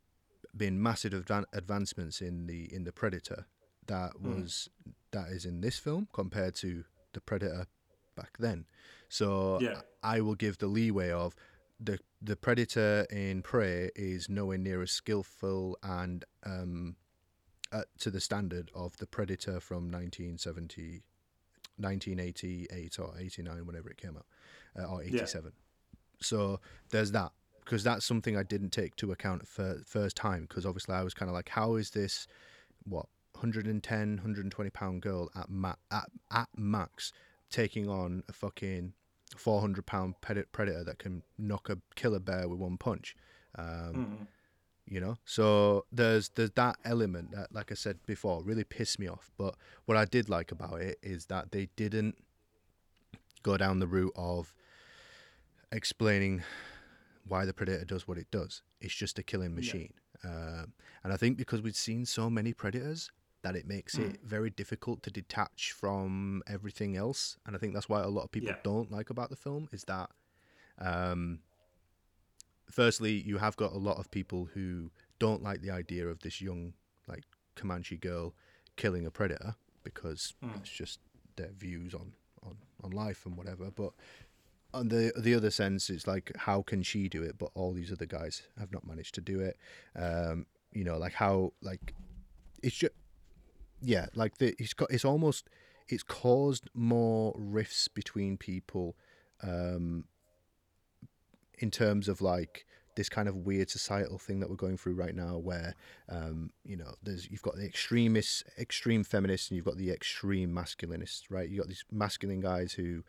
been 0.57 0.83
massive 0.83 1.13
advan- 1.13 1.45
advancements 1.53 2.21
in 2.21 2.47
the 2.47 2.73
in 2.73 2.85
the 2.85 2.93
Predator 2.93 3.47
that 3.87 4.13
hmm. 4.13 4.43
was 4.43 4.69
that 5.11 5.29
is 5.29 5.45
in 5.45 5.61
this 5.61 5.79
film 5.79 6.09
compared 6.13 6.55
to 6.57 6.85
the 7.13 7.21
Predator 7.21 7.67
back 8.17 8.37
then. 8.39 8.67
So 9.09 9.59
Yeah. 9.61 9.81
I 10.03 10.21
will 10.21 10.35
give 10.35 10.59
the 10.59 10.67
leeway 10.67 11.11
of 11.11 11.35
the 11.81 11.99
the 12.21 12.37
Predator 12.37 13.07
in 13.11 13.43
Prey 13.43 13.91
is 13.95 14.29
nowhere 14.29 14.59
near 14.59 14.83
as 14.83 14.91
skillful 14.91 15.79
and 15.83 16.25
um, 16.45 16.97
uh, 17.73 17.83
to 17.99 18.11
the 18.11 18.21
standard 18.21 18.71
of 18.75 18.97
the 18.97 19.07
Predator 19.07 19.61
from 19.61 19.91
1970, 19.91 21.03
1988 21.77 22.99
or 22.99 23.15
89, 23.19 23.67
whenever 23.67 23.89
it 23.91 23.97
came 23.97 24.17
out, 24.17 24.27
uh, 24.79 24.87
or 24.87 25.03
87. 25.03 25.53
So 26.21 26.61
there's 26.91 27.13
that 27.13 27.33
because 27.65 27.85
that's 27.85 28.05
something 28.05 28.37
I 28.37 28.43
didn't 28.43 28.71
take 28.71 28.97
to 28.97 29.13
account 29.13 29.47
for 29.47 29.83
first 29.87 30.17
time 30.17 30.47
because 30.49 30.65
obviously 30.65 30.95
I 30.95 31.03
was 31.03 31.15
kind 31.15 31.29
of 31.29 31.35
like, 31.35 31.51
how 31.51 31.75
is 31.75 31.91
this 31.91 32.27
what 32.85 33.07
110, 33.35 34.09
120 34.17 34.71
pound 34.71 35.03
girl 35.03 35.31
at 35.37 35.49
ma- 35.49 35.75
at, 35.93 36.11
at 36.33 36.49
max 36.57 37.13
taking 37.51 37.89
on 37.89 38.23
a 38.29 38.33
fucking 38.33 38.95
400 39.37 39.87
pound 39.87 40.15
predator 40.21 40.85
that 40.85 40.99
can 40.99 41.23
knock 41.37 41.69
a 41.69 41.79
killer 41.95 42.19
bear 42.19 42.49
with 42.49 42.59
one 42.59 42.77
punch? 42.79 43.17
Um, 43.57 44.29
you 44.87 45.01
know? 45.01 45.17
So 45.25 45.85
there's 45.93 46.31
there's 46.31 46.53
that 46.53 46.77
element 46.85 47.33
that 47.33 47.53
like 47.53 47.71
i 47.71 47.75
said 47.75 47.99
before 48.07 48.43
really 48.43 48.65
pissed 48.65 48.99
me 48.99 49.09
off. 49.09 49.31
But 49.37 49.55
what 49.87 49.97
i 49.99 50.05
did 50.05 50.29
like 50.29 50.53
about 50.53 50.81
it 50.81 50.99
is 51.03 51.27
that 51.27 51.53
they 51.53 51.69
didn't 51.77 52.17
go 53.43 53.57
down 53.57 53.79
the 53.79 53.87
route 53.87 54.13
of 54.17 54.55
explaining 55.73 56.43
why 57.27 57.45
the 57.45 57.53
predator 57.53 57.85
does 57.85 58.09
what 58.09 58.19
it 58.19 58.31
does. 58.31 58.63
It's 58.81 58.95
just 58.95 59.19
a 59.19 59.23
killing 59.23 59.55
machine. 59.55 59.93
Um, 60.25 60.73
and 61.05 61.13
i 61.13 61.17
think 61.17 61.37
because 61.39 61.63
we'd 61.63 61.77
seen 61.77 62.05
so 62.05 62.29
many 62.29 62.53
predators 62.53 63.11
that 63.43 63.55
it 63.55 63.67
makes 63.67 63.99
it 63.99 64.19
very 64.25 64.51
difficult 64.51 65.03
to 65.05 65.11
detach 65.11 65.73
from 65.73 66.43
everything 66.47 66.97
else. 66.97 67.37
And 67.47 67.55
I 67.55 67.59
think 67.59 67.73
that's 67.75 67.89
why 67.89 68.03
a 68.03 68.09
lot 68.09 68.25
of 68.25 68.33
people 68.33 68.49
Yeah. 68.49 68.57
don't 68.63 68.91
like 68.91 69.11
about 69.11 69.31
the 69.31 69.37
film 69.37 69.69
is 69.73 69.85
that, 69.85 70.11
um, 70.79 71.41
firstly, 72.71 73.13
you 73.13 73.39
have 73.39 73.57
got 73.57 73.73
a 73.73 73.79
lot 73.79 73.99
of 73.99 74.11
people 74.11 74.47
who 74.55 74.91
don't 75.19 75.43
like 75.43 75.61
the 75.63 75.71
idea 75.71 76.07
of 76.09 76.21
this 76.21 76.41
young, 76.41 76.75
like 77.07 77.25
Comanche 77.55 77.97
girl 77.97 78.35
killing 78.77 79.07
a 79.07 79.11
predator 79.11 79.57
because 79.83 80.35
it's 80.61 80.71
just 80.71 81.01
their 81.37 81.51
views 81.57 81.95
on, 81.95 82.13
on, 82.43 82.57
on 82.83 82.91
life 82.91 83.25
and 83.27 83.37
whatever. 83.37 83.71
But 83.71 83.93
on 84.75 84.89
the 84.89 85.13
the 85.17 85.35
other 85.35 85.51
sense, 85.51 85.89
it's 85.91 86.07
like 86.07 86.31
how 86.37 86.63
can 86.63 86.83
she 86.83 87.09
do 87.09 87.23
it, 87.23 87.39
but 87.39 87.51
all 87.55 87.73
these 87.73 87.91
other 87.91 88.07
guys 88.07 88.43
have 88.59 88.71
not 88.73 88.87
managed 88.87 89.15
to 89.15 89.21
do 89.21 89.41
it. 89.41 89.57
Um, 89.97 90.47
you 90.73 90.85
know, 90.85 90.99
like 90.99 91.15
how 91.15 91.53
like 91.63 91.95
it's 92.63 92.77
just 92.77 92.93
yeah, 93.81 94.07
like 94.15 94.39
the 94.39 94.55
it's 94.59 94.75
got 94.75 94.91
it's 94.91 95.05
almost 95.05 95.49
it's 95.89 96.03
caused 96.03 96.69
more 96.75 97.35
rifts 97.37 97.89
between 97.89 98.37
people, 98.37 98.97
um, 99.43 100.05
in 101.59 101.71
terms 101.71 102.09
of 102.09 102.21
like 102.21 102.67
this 102.99 103.09
kind 103.09 103.29
of 103.29 103.37
weird 103.37 103.71
societal 103.71 104.19
thing 104.19 104.41
that 104.41 104.51
we're 104.51 104.57
going 104.57 104.77
through 104.77 104.95
right 104.95 105.15
now, 105.15 105.39
where 105.39 105.75
um, 106.09 106.51
you 106.65 106.77
know, 106.77 106.95
there's 107.03 107.31
you've 107.31 107.43
got 107.43 107.57
the 107.57 107.65
extremists, 107.65 108.43
extreme 108.59 109.05
feminists, 109.05 109.49
and 109.49 109.57
you've 109.57 109.65
got 109.65 109.77
the 109.77 109.91
extreme 109.91 110.51
masculinists, 110.51 111.23
right? 111.31 111.49
You 111.49 111.59
got 111.59 111.69
these 111.69 111.85
masculine 111.93 112.41
guys 112.41 112.73
who 112.73 113.05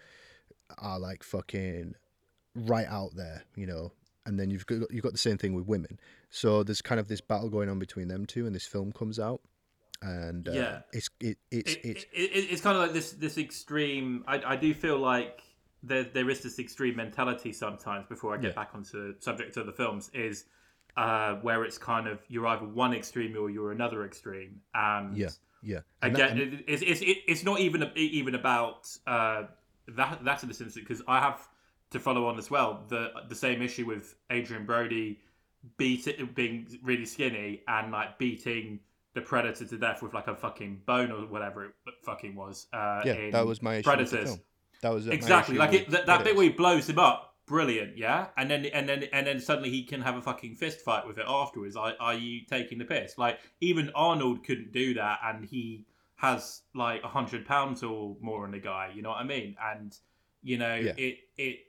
are 0.77 0.99
like 0.99 1.23
fucking 1.23 1.95
right 2.55 2.87
out 2.87 3.15
there, 3.15 3.43
you 3.55 3.65
know, 3.65 3.91
and 4.27 4.39
then 4.39 4.51
you've 4.51 4.67
got 4.67 4.91
you've 4.91 5.03
got 5.03 5.11
the 5.11 5.17
same 5.17 5.37
thing 5.37 5.55
with 5.55 5.65
women. 5.65 5.99
So 6.29 6.61
there's 6.61 6.83
kind 6.83 6.99
of 6.99 7.07
this 7.07 7.21
battle 7.21 7.49
going 7.49 7.69
on 7.69 7.79
between 7.79 8.07
them 8.07 8.27
two, 8.27 8.45
and 8.45 8.55
this 8.55 8.67
film 8.67 8.91
comes 8.91 9.19
out, 9.19 9.41
and 10.01 10.47
uh, 10.47 10.51
Yeah. 10.51 10.81
it's 10.93 11.09
it 11.19 11.37
it's 11.51 11.73
it, 11.73 11.79
it's 11.83 12.03
it, 12.05 12.09
it, 12.13 12.47
it's 12.51 12.61
kind 12.61 12.75
of 12.77 12.83
like 12.83 12.93
this 12.93 13.11
this 13.13 13.37
extreme. 13.37 14.23
I, 14.27 14.41
I 14.53 14.55
do 14.55 14.73
feel 14.73 14.97
like 14.97 15.41
there 15.83 16.03
there 16.03 16.29
is 16.29 16.41
this 16.41 16.59
extreme 16.59 16.95
mentality 16.95 17.51
sometimes. 17.53 18.05
Before 18.07 18.33
I 18.33 18.37
get 18.37 18.49
Yeah. 18.49 18.55
back 18.55 18.71
onto 18.73 19.13
the 19.13 19.21
subject 19.21 19.57
of 19.57 19.65
the 19.65 19.73
films, 19.73 20.09
is 20.13 20.45
uh, 20.97 21.35
where 21.35 21.63
it's 21.63 21.77
kind 21.77 22.07
of 22.07 22.19
you're 22.29 22.47
either 22.47 22.65
one 22.65 22.93
extreme 22.93 23.35
or 23.37 23.49
you're 23.49 23.71
another 23.71 24.05
extreme, 24.05 24.61
and 24.73 25.17
yeah 25.17 25.29
yeah 25.61 25.79
And 26.01 26.15
that- 26.15 26.31
again, 26.33 26.53
and- 26.53 26.63
it's, 26.67 26.81
it's, 26.81 27.01
it's 27.27 27.43
not 27.43 27.59
even 27.59 27.91
even 27.95 28.35
about 28.35 28.89
uh, 29.07 29.43
that 29.89 30.23
that 30.23 30.43
in 30.43 30.49
this 30.49 30.61
instance 30.61 30.75
because 30.75 31.01
I 31.07 31.19
have 31.19 31.47
to 31.91 31.99
follow 31.99 32.27
on 32.27 32.37
as 32.37 32.49
well 32.51 32.83
the 32.87 33.11
the 33.27 33.35
same 33.35 33.61
issue 33.61 33.85
with 33.85 34.15
Adrien 34.31 34.65
Brody 34.65 35.19
beat 35.77 36.07
being 36.35 36.67
really 36.83 37.05
skinny 37.05 37.61
and 37.67 37.91
like 37.91 38.17
beating 38.17 38.79
the 39.13 39.21
predator 39.21 39.65
to 39.65 39.77
death 39.77 40.01
with 40.01 40.13
like 40.13 40.27
a 40.27 40.35
fucking 40.35 40.81
bone 40.85 41.11
or 41.11 41.25
whatever 41.27 41.65
it 41.65 41.71
fucking 42.03 42.35
was. 42.35 42.67
Uh, 42.71 43.01
yeah, 43.05 43.29
that 43.31 43.45
was 43.45 43.61
my 43.61 43.75
issue 43.75 43.83
Predators. 43.83 44.29
film. 44.29 44.41
That 44.81 44.93
was 44.93 45.07
exactly 45.07 45.57
like 45.57 45.73
it, 45.73 45.89
that, 45.89 46.05
that 46.05 46.23
bit 46.23 46.35
where 46.35 46.45
he 46.45 46.49
blows 46.51 46.87
him 46.89 46.99
up 46.99 47.25
brilliant 47.45 47.97
yeah 47.97 48.27
and 48.37 48.49
then 48.49 48.63
and 48.67 48.87
then 48.87 49.05
and 49.11 49.25
then 49.25 49.39
suddenly 49.39 49.71
he 49.71 49.83
can 49.83 49.99
have 50.01 50.15
a 50.15 50.21
fucking 50.21 50.55
fist 50.55 50.81
fight 50.81 51.05
with 51.07 51.17
it 51.17 51.25
afterwards 51.27 51.75
are, 51.75 51.95
are 51.99 52.13
you 52.13 52.41
taking 52.47 52.77
the 52.77 52.85
piss 52.85 53.17
like 53.17 53.39
even 53.59 53.89
arnold 53.95 54.45
couldn't 54.45 54.71
do 54.71 54.93
that 54.93 55.17
and 55.25 55.43
he 55.45 55.83
has 56.15 56.61
like 56.75 57.03
a 57.03 57.07
hundred 57.07 57.47
pounds 57.47 57.81
or 57.81 58.15
more 58.21 58.43
on 58.45 58.51
the 58.51 58.59
guy 58.59 58.91
you 58.93 59.01
know 59.01 59.09
what 59.09 59.17
i 59.17 59.23
mean 59.23 59.55
and 59.73 59.97
you 60.43 60.59
know 60.59 60.75
Yeah. 60.75 60.93
it 60.95 61.17
it 61.37 61.59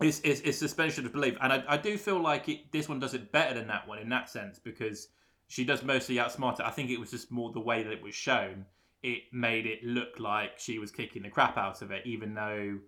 it's, 0.00 0.20
it's, 0.22 0.40
it's 0.42 0.58
suspension 0.58 1.04
of 1.04 1.12
belief 1.12 1.36
and 1.40 1.52
I, 1.52 1.64
I 1.68 1.76
do 1.76 1.98
feel 1.98 2.20
like 2.22 2.48
it 2.48 2.70
this 2.70 2.88
one 2.88 3.00
does 3.00 3.14
it 3.14 3.32
better 3.32 3.54
than 3.54 3.66
that 3.66 3.88
one 3.88 3.98
in 3.98 4.08
that 4.10 4.30
sense 4.30 4.60
because 4.60 5.08
she 5.48 5.64
does 5.64 5.82
mostly 5.82 6.16
outsmart 6.16 6.60
it 6.60 6.66
i 6.66 6.70
think 6.70 6.90
it 6.90 7.00
was 7.00 7.10
just 7.10 7.30
more 7.30 7.50
the 7.52 7.60
way 7.60 7.82
that 7.82 7.92
it 7.92 8.02
was 8.02 8.14
shown 8.14 8.64
it 9.02 9.22
made 9.32 9.66
it 9.66 9.82
look 9.84 10.18
like 10.18 10.58
she 10.58 10.78
was 10.78 10.90
kicking 10.90 11.22
the 11.22 11.30
crap 11.30 11.56
out 11.56 11.82
of 11.82 11.90
it, 11.90 12.04
even 12.04 12.34
though, 12.34 12.78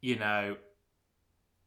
you 0.00 0.16
know, 0.16 0.56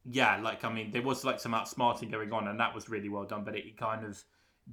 yeah, 0.04 0.40
like 0.40 0.64
I 0.64 0.72
mean, 0.72 0.92
there 0.92 1.02
was 1.02 1.24
like 1.24 1.40
some 1.40 1.52
outsmarting 1.52 2.10
going 2.10 2.32
on, 2.32 2.48
and 2.48 2.58
that 2.60 2.74
was 2.74 2.88
really 2.88 3.08
well 3.08 3.24
done. 3.24 3.44
But 3.44 3.56
it 3.56 3.76
kind 3.76 4.04
of 4.04 4.22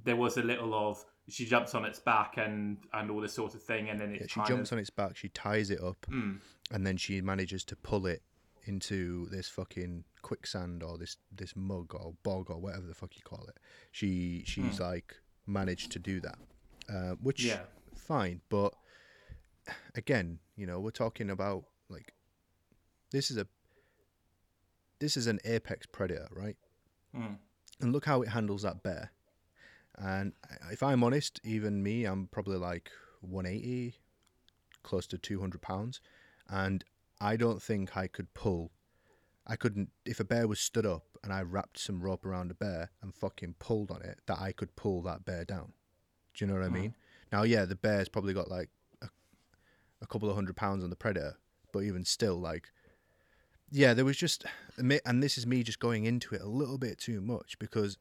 there 0.04 0.16
was 0.16 0.36
a 0.36 0.42
little 0.42 0.72
of 0.74 1.04
she 1.28 1.44
jumps 1.44 1.74
on 1.74 1.84
its 1.84 1.98
back 1.98 2.34
and 2.38 2.78
and 2.92 3.10
all 3.10 3.20
this 3.20 3.34
sort 3.34 3.54
of 3.54 3.62
thing, 3.62 3.90
and 3.90 4.00
then 4.00 4.14
Yeah, 4.14 4.26
she 4.28 4.40
jumps 4.46 4.70
of, 4.70 4.76
on 4.76 4.78
its 4.78 4.90
back, 4.90 5.16
she 5.16 5.28
ties 5.28 5.70
it 5.70 5.82
up, 5.82 6.06
Mm, 6.08 6.38
and 6.70 6.86
then 6.86 6.96
she 6.96 7.20
manages 7.20 7.64
to 7.64 7.76
pull 7.76 8.06
it 8.06 8.22
into 8.64 9.26
this 9.30 9.48
fucking 9.48 10.04
quicksand 10.22 10.82
or 10.82 10.96
this 10.96 11.16
this 11.32 11.54
mug 11.56 11.94
or 11.94 12.14
bog 12.22 12.50
or 12.50 12.58
whatever 12.58 12.86
the 12.86 12.94
fuck 12.94 13.16
you 13.16 13.22
call 13.22 13.44
it. 13.48 13.58
She 13.90 14.44
she's 14.46 14.78
like 14.80 15.16
managed 15.48 15.90
to 15.92 15.98
do 15.98 16.20
that, 16.20 16.38
uh, 16.88 17.14
which. 17.22 17.44
Yeah. 17.44 17.60
fine, 17.94 18.40
but 18.48 18.74
again, 19.94 20.38
you 20.56 20.66
know, 20.66 20.80
we're 20.80 20.90
talking 20.90 21.30
about 21.30 21.64
like 21.88 22.14
this 23.10 23.30
is 23.30 23.36
a 23.36 23.46
this 24.98 25.16
is 25.16 25.26
an 25.26 25.38
apex 25.44 25.86
predator, 25.86 26.28
right? 26.32 26.56
mm, 27.14 27.36
and 27.80 27.92
look 27.92 28.04
how 28.04 28.22
it 28.22 28.28
handles 28.28 28.62
that 28.62 28.82
bear. 28.82 29.12
And 29.96 30.32
if 30.70 30.82
I'm 30.82 31.02
honest, 31.02 31.40
even 31.44 31.82
me, 31.82 32.04
I'm 32.04 32.28
probably 32.28 32.56
like 32.56 32.90
180, 33.20 33.94
close 34.82 35.06
to 35.08 35.18
200 35.18 35.60
pounds, 35.60 36.00
and 36.48 36.84
I 37.20 37.36
don't 37.36 37.60
think 37.60 37.96
I 37.96 38.06
could 38.06 38.32
pull. 38.34 38.70
I 39.48 39.56
couldn't 39.56 39.90
if 40.04 40.20
a 40.20 40.24
bear 40.24 40.46
was 40.46 40.60
stood 40.60 40.86
up 40.86 41.04
and 41.24 41.32
I 41.32 41.42
wrapped 41.42 41.78
some 41.78 42.00
rope 42.02 42.26
around 42.26 42.50
a 42.50 42.54
bear 42.54 42.90
and 43.02 43.14
fucking 43.14 43.54
pulled 43.58 43.90
on 43.90 44.02
it, 44.02 44.18
that 44.26 44.38
I 44.40 44.52
could 44.52 44.76
pull 44.76 45.02
that 45.02 45.24
bear 45.24 45.44
down. 45.44 45.72
Do 46.34 46.44
you 46.44 46.50
know 46.50 46.58
what 46.58 46.66
I 46.66 46.68
mean? 46.68 46.94
Now, 47.32 47.42
yeah, 47.42 47.64
the 47.64 47.74
bear's 47.74 48.08
probably 48.08 48.34
got 48.34 48.50
like 48.50 48.68
a, 49.02 49.08
a 50.02 50.06
couple 50.06 50.28
of 50.28 50.34
hundred 50.34 50.56
pounds 50.56 50.84
on 50.84 50.90
the 50.90 50.96
predator, 50.96 51.36
but 51.72 51.80
even 51.80 52.04
still, 52.04 52.36
like 52.36 52.68
yeah, 53.70 53.94
there 53.94 54.04
was 54.04 54.16
just, 54.16 54.44
and 54.78 55.22
this 55.22 55.36
is 55.36 55.46
me 55.46 55.62
just 55.62 55.78
going 55.78 56.04
into 56.04 56.34
it 56.34 56.40
a 56.40 56.48
little 56.48 56.78
bit 56.78 56.98
too 56.98 57.20
much 57.20 57.58
because, 57.58 57.98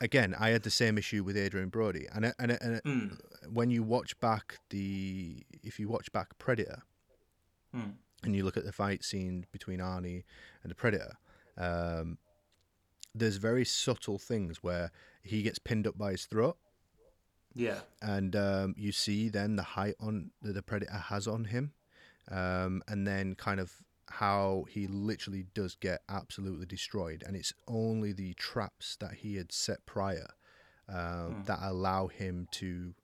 again, 0.00 0.34
I 0.38 0.50
had 0.50 0.62
the 0.62 0.70
same 0.70 0.98
issue 0.98 1.24
with 1.24 1.36
Adrien 1.36 1.70
Brody, 1.70 2.06
and 2.12 2.34
and 2.38 2.52
and 2.52 2.82
mm, 2.82 3.18
when 3.50 3.70
you 3.70 3.82
watch 3.82 4.18
back 4.20 4.58
the, 4.70 5.42
if 5.62 5.80
you 5.80 5.88
watch 5.88 6.12
back 6.12 6.38
Predator, 6.38 6.82
mm. 7.74 7.94
And 8.24 8.34
you 8.34 8.44
look 8.44 8.56
at 8.56 8.64
the 8.64 8.72
fight 8.72 9.04
scene 9.04 9.46
between 9.52 9.80
Arnie 9.80 10.24
and 10.62 10.70
the 10.70 10.74
Predator, 10.74 11.16
um, 11.56 12.18
there's 13.14 13.36
very 13.36 13.64
subtle 13.64 14.18
things 14.18 14.62
where 14.62 14.90
he 15.22 15.42
gets 15.42 15.58
pinned 15.58 15.86
up 15.86 15.98
by 15.98 16.12
his 16.12 16.24
throat, 16.24 16.56
yeah, 17.54 17.80
and 18.00 18.34
um, 18.34 18.74
you 18.78 18.92
see 18.92 19.28
then 19.28 19.56
the 19.56 19.62
height 19.62 19.94
on 20.00 20.30
that 20.40 20.54
the 20.54 20.62
predator 20.62 20.96
has 20.96 21.28
on 21.28 21.44
him, 21.44 21.72
um, 22.30 22.82
and 22.88 23.06
then 23.06 23.34
kind 23.34 23.60
of 23.60 23.72
how 24.08 24.64
he 24.68 24.86
literally 24.86 25.46
does 25.54 25.74
get 25.74 26.02
absolutely 26.08 26.66
destroyed, 26.66 27.22
and 27.26 27.36
it's 27.36 27.52
only 27.68 28.12
the 28.12 28.34
traps 28.34 28.96
that 29.00 29.14
he 29.14 29.36
had 29.36 29.52
set 29.52 29.84
prior 29.86 30.28
um, 30.88 31.42
that 31.46 31.58
allow 31.62 32.06
him 32.06 32.48
to 32.52 32.94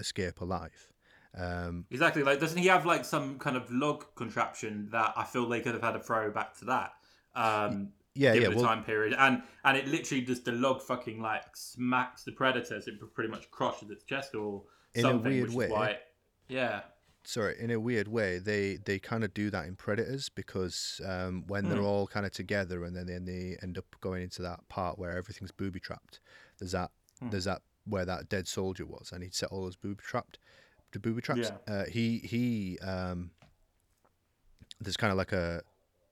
escape 0.00 0.40
alive. 0.40 0.92
Um, 1.36 1.86
exactly. 1.90 2.22
Like, 2.22 2.40
doesn't 2.40 2.58
he 2.58 2.66
have 2.68 2.86
like 2.86 3.04
some 3.04 3.38
kind 3.38 3.56
of 3.56 3.70
log 3.70 4.04
contraption 4.14 4.88
that 4.92 5.12
I 5.16 5.24
feel 5.24 5.48
they 5.48 5.60
could 5.60 5.74
have 5.74 5.82
had 5.82 5.96
a 5.96 6.00
throwback 6.00 6.56
to 6.58 6.64
that? 6.66 6.92
Um, 7.34 7.92
yeah, 8.14 8.32
given 8.32 8.50
yeah, 8.50 8.54
the 8.54 8.54
well, 8.56 8.64
time 8.64 8.84
period, 8.84 9.14
and 9.18 9.42
and 9.64 9.76
it 9.76 9.88
literally 9.88 10.22
just 10.22 10.44
the 10.44 10.52
log 10.52 10.80
fucking 10.82 11.20
like 11.20 11.56
smacks 11.56 12.22
the 12.24 12.32
predator, 12.32 12.80
so 12.80 12.90
it 12.90 13.14
pretty 13.14 13.30
much 13.30 13.50
crushes 13.50 13.90
its 13.90 14.04
chest 14.04 14.34
or 14.34 14.62
In 14.94 15.08
a 15.08 15.16
something. 15.16 15.24
weird 15.26 15.48
which 15.48 15.56
way. 15.56 15.66
Is 15.66 15.70
why 15.70 15.88
it, 15.90 16.02
yeah, 16.48 16.82
sorry, 17.24 17.56
in 17.58 17.70
a 17.70 17.80
weird 17.80 18.08
way, 18.08 18.38
they 18.38 18.76
they 18.76 18.98
kind 18.98 19.24
of 19.24 19.34
do 19.34 19.50
that 19.50 19.66
in 19.66 19.76
Predators 19.76 20.28
because 20.28 21.00
um, 21.04 21.44
when 21.46 21.68
they're 21.68 21.78
Hmm. 21.78 21.84
all 21.84 22.06
kind 22.06 22.26
of 22.26 22.32
together 22.32 22.84
and 22.84 22.94
then 22.96 23.06
then 23.06 23.24
they 23.24 23.56
end 23.62 23.78
up 23.78 23.86
going 24.00 24.22
into 24.22 24.42
that 24.42 24.66
part 24.68 24.98
where 24.98 25.16
everything's 25.16 25.52
booby 25.52 25.80
trapped. 25.80 26.20
There's 26.58 26.72
that 26.72 26.90
Hmm. 27.20 27.30
there's 27.30 27.44
that 27.44 27.62
where 27.86 28.04
that 28.04 28.28
dead 28.28 28.48
soldier 28.48 28.86
was, 28.86 29.10
and 29.12 29.22
he'd 29.22 29.34
set 29.34 29.50
all 29.50 29.64
those 29.64 29.76
booby 29.76 30.02
trapped, 30.02 30.38
the 30.94 30.98
booby 30.98 31.20
traps. 31.20 31.52
Yeah. 31.68 31.74
Uh, 31.74 31.84
he 31.84 32.18
he 32.24 32.78
um, 32.78 33.30
there's 34.80 34.96
kind 34.96 35.10
of 35.10 35.18
like 35.18 35.32
a 35.32 35.62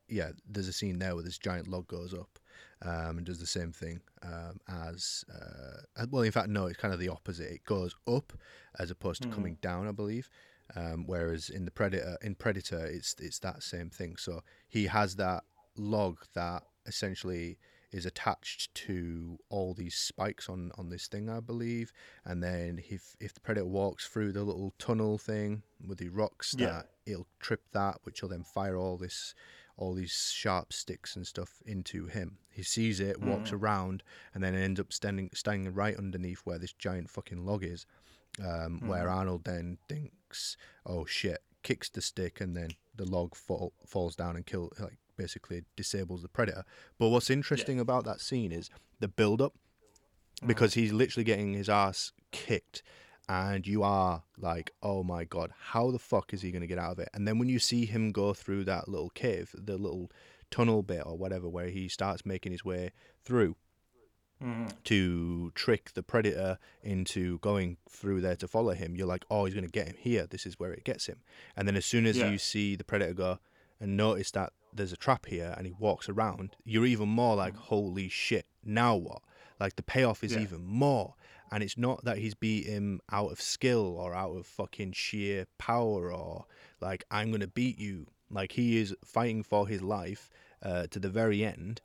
yeah, 0.08 0.32
there's 0.46 0.68
a 0.68 0.72
scene 0.74 0.98
there 0.98 1.14
where 1.14 1.24
this 1.24 1.38
giant 1.38 1.68
log 1.68 1.86
goes 1.86 2.12
up. 2.12 2.38
Um, 2.84 3.18
and 3.18 3.24
does 3.24 3.38
the 3.38 3.46
same 3.46 3.70
thing 3.70 4.00
um, 4.24 4.58
as 4.68 5.24
uh, 5.32 6.04
well. 6.10 6.24
In 6.24 6.32
fact, 6.32 6.48
no, 6.48 6.66
it's 6.66 6.76
kind 6.76 6.92
of 6.92 6.98
the 6.98 7.08
opposite. 7.08 7.48
It 7.48 7.64
goes 7.64 7.94
up 8.08 8.32
as 8.80 8.90
opposed 8.90 9.22
to 9.22 9.28
Hmm. 9.28 9.34
coming 9.34 9.58
down, 9.62 9.86
I 9.86 9.92
believe. 9.92 10.28
Um, 10.74 11.04
whereas 11.06 11.48
in 11.48 11.64
the 11.64 11.70
predator, 11.70 12.16
in 12.22 12.34
Predator, 12.34 12.84
it's 12.84 13.14
it's 13.20 13.38
that 13.38 13.62
same 13.62 13.88
thing. 13.88 14.16
So 14.16 14.42
he 14.68 14.86
has 14.86 15.14
that 15.16 15.44
log 15.76 16.18
that 16.34 16.64
essentially 16.86 17.56
is 17.92 18.06
attached 18.06 18.74
to 18.74 19.38
all 19.50 19.74
these 19.74 19.94
spikes 19.94 20.48
on 20.48 20.72
on 20.76 20.88
this 20.88 21.06
thing, 21.06 21.28
I 21.28 21.40
believe. 21.40 21.92
And 22.24 22.42
then 22.42 22.82
if 22.88 23.16
if 23.20 23.34
the 23.34 23.40
predator 23.40 23.66
walks 23.66 24.06
through 24.08 24.32
the 24.32 24.42
little 24.44 24.72
tunnel 24.78 25.18
thing 25.18 25.62
with 25.86 25.98
the 25.98 26.08
rocks, 26.08 26.54
Yeah. 26.58 26.66
that 26.68 26.90
it'll 27.06 27.26
trip 27.38 27.62
that, 27.72 27.98
which 28.04 28.22
will 28.22 28.28
then 28.30 28.44
fire 28.44 28.76
all 28.76 28.96
this 28.96 29.34
all 29.76 29.94
these 29.94 30.30
sharp 30.32 30.72
sticks 30.72 31.16
and 31.16 31.26
stuff 31.26 31.62
into 31.64 32.06
him. 32.06 32.38
He 32.50 32.62
sees 32.62 33.00
it, 33.00 33.20
walks 33.20 33.50
Mm. 33.50 33.54
around, 33.62 34.02
and 34.34 34.44
then 34.44 34.54
ends 34.54 34.78
up 34.78 34.92
standing 34.92 35.30
standing 35.34 35.72
right 35.74 35.96
underneath 35.96 36.40
where 36.40 36.58
this 36.58 36.72
giant 36.74 37.10
fucking 37.10 37.44
log 37.44 37.64
is. 37.64 37.86
Um, 38.40 38.80
Where 38.88 39.06
Mm. 39.06 39.12
Arnold 39.12 39.44
then 39.44 39.78
thinks, 39.88 40.56
"Oh 40.86 41.04
shit!" 41.04 41.42
kicks 41.62 41.88
the 41.90 42.00
stick, 42.00 42.40
and 42.40 42.56
then 42.56 42.70
the 42.94 43.04
log 43.04 43.34
fall, 43.34 43.72
falls 43.86 44.16
down 44.16 44.36
and 44.36 44.46
kill 44.46 44.72
like 44.78 44.98
basically 45.22 45.62
disables 45.76 46.22
the 46.22 46.28
predator. 46.28 46.64
But 46.98 47.08
what's 47.08 47.30
interesting 47.30 47.78
about 47.80 48.04
that 48.04 48.20
scene 48.20 48.52
is 48.52 48.70
the 49.00 49.08
build 49.08 49.40
up 49.40 49.54
because 50.46 50.74
he's 50.74 50.92
literally 50.92 51.24
getting 51.24 51.52
his 51.54 51.68
ass 51.68 52.12
kicked 52.32 52.82
and 53.28 53.64
you 53.68 53.84
are 53.84 54.24
like 54.36 54.72
oh 54.82 55.04
my 55.04 55.22
god 55.22 55.52
how 55.70 55.92
the 55.92 55.98
fuck 55.98 56.34
is 56.34 56.42
he 56.42 56.50
going 56.50 56.60
to 56.62 56.66
get 56.66 56.78
out 56.78 56.90
of 56.92 56.98
it 56.98 57.08
and 57.14 57.28
then 57.28 57.38
when 57.38 57.48
you 57.48 57.60
see 57.60 57.86
him 57.86 58.10
go 58.10 58.32
through 58.34 58.64
that 58.64 58.88
little 58.88 59.10
cave 59.10 59.54
the 59.56 59.76
little 59.78 60.10
tunnel 60.50 60.82
bit 60.82 61.02
or 61.06 61.16
whatever 61.16 61.48
where 61.48 61.68
he 61.68 61.88
starts 61.88 62.26
making 62.26 62.50
his 62.50 62.64
way 62.64 62.90
through 63.24 63.54
Mhm. 64.42 64.72
to 64.84 65.52
trick 65.54 65.92
the 65.94 66.02
predator 66.02 66.58
into 66.82 67.38
going 67.38 67.76
through 67.88 68.20
there 68.22 68.34
to 68.34 68.48
follow 68.48 68.72
him 68.74 68.96
you're 68.96 69.06
like 69.06 69.24
oh 69.30 69.44
he's 69.44 69.54
going 69.54 69.64
to 69.64 69.70
get 69.70 69.86
him 69.86 69.96
here 69.96 70.26
this 70.28 70.44
is 70.46 70.58
where 70.58 70.72
it 70.72 70.82
gets 70.82 71.06
him 71.06 71.20
and 71.56 71.68
then 71.68 71.76
as 71.76 71.84
soon 71.86 72.06
as 72.06 72.16
Yeah. 72.18 72.28
you 72.32 72.38
see 72.38 72.74
the 72.74 72.82
predator 72.82 73.14
go 73.14 73.38
and 73.78 73.96
notice 73.96 74.32
that 74.32 74.52
there's 74.72 74.92
a 74.92 74.96
trap 74.96 75.26
here 75.26 75.54
and 75.56 75.66
he 75.66 75.72
walks 75.78 76.08
around 76.08 76.56
you're 76.64 76.86
even 76.86 77.08
more 77.08 77.36
like 77.36 77.56
holy 77.56 78.08
shit 78.08 78.46
now 78.64 78.94
what? 78.96 79.22
Like 79.60 79.76
the 79.76 79.82
payoff 79.82 80.22
is 80.24 80.32
Yeah. 80.34 80.40
even 80.40 80.64
more. 80.64 81.14
And 81.50 81.62
it's 81.62 81.76
not 81.76 82.04
that 82.04 82.18
he's 82.18 82.34
beat 82.34 82.64
him 82.66 83.00
out 83.10 83.30
of 83.32 83.40
skill 83.40 83.96
or 83.98 84.14
out 84.14 84.34
of 84.36 84.46
fucking 84.46 84.92
sheer 84.92 85.46
power 85.58 86.10
or 86.12 86.46
like 86.80 87.04
i'm 87.10 87.28
going 87.30 87.40
to 87.42 87.46
beat 87.48 87.78
you. 87.78 88.06
Like 88.30 88.52
he 88.52 88.78
is 88.78 88.94
fighting 89.04 89.42
for 89.42 89.68
his 89.68 89.82
life 89.82 90.30
uh, 90.62 90.86
to 90.90 90.98
the 90.98 91.10
very 91.10 91.44
end 91.44 91.80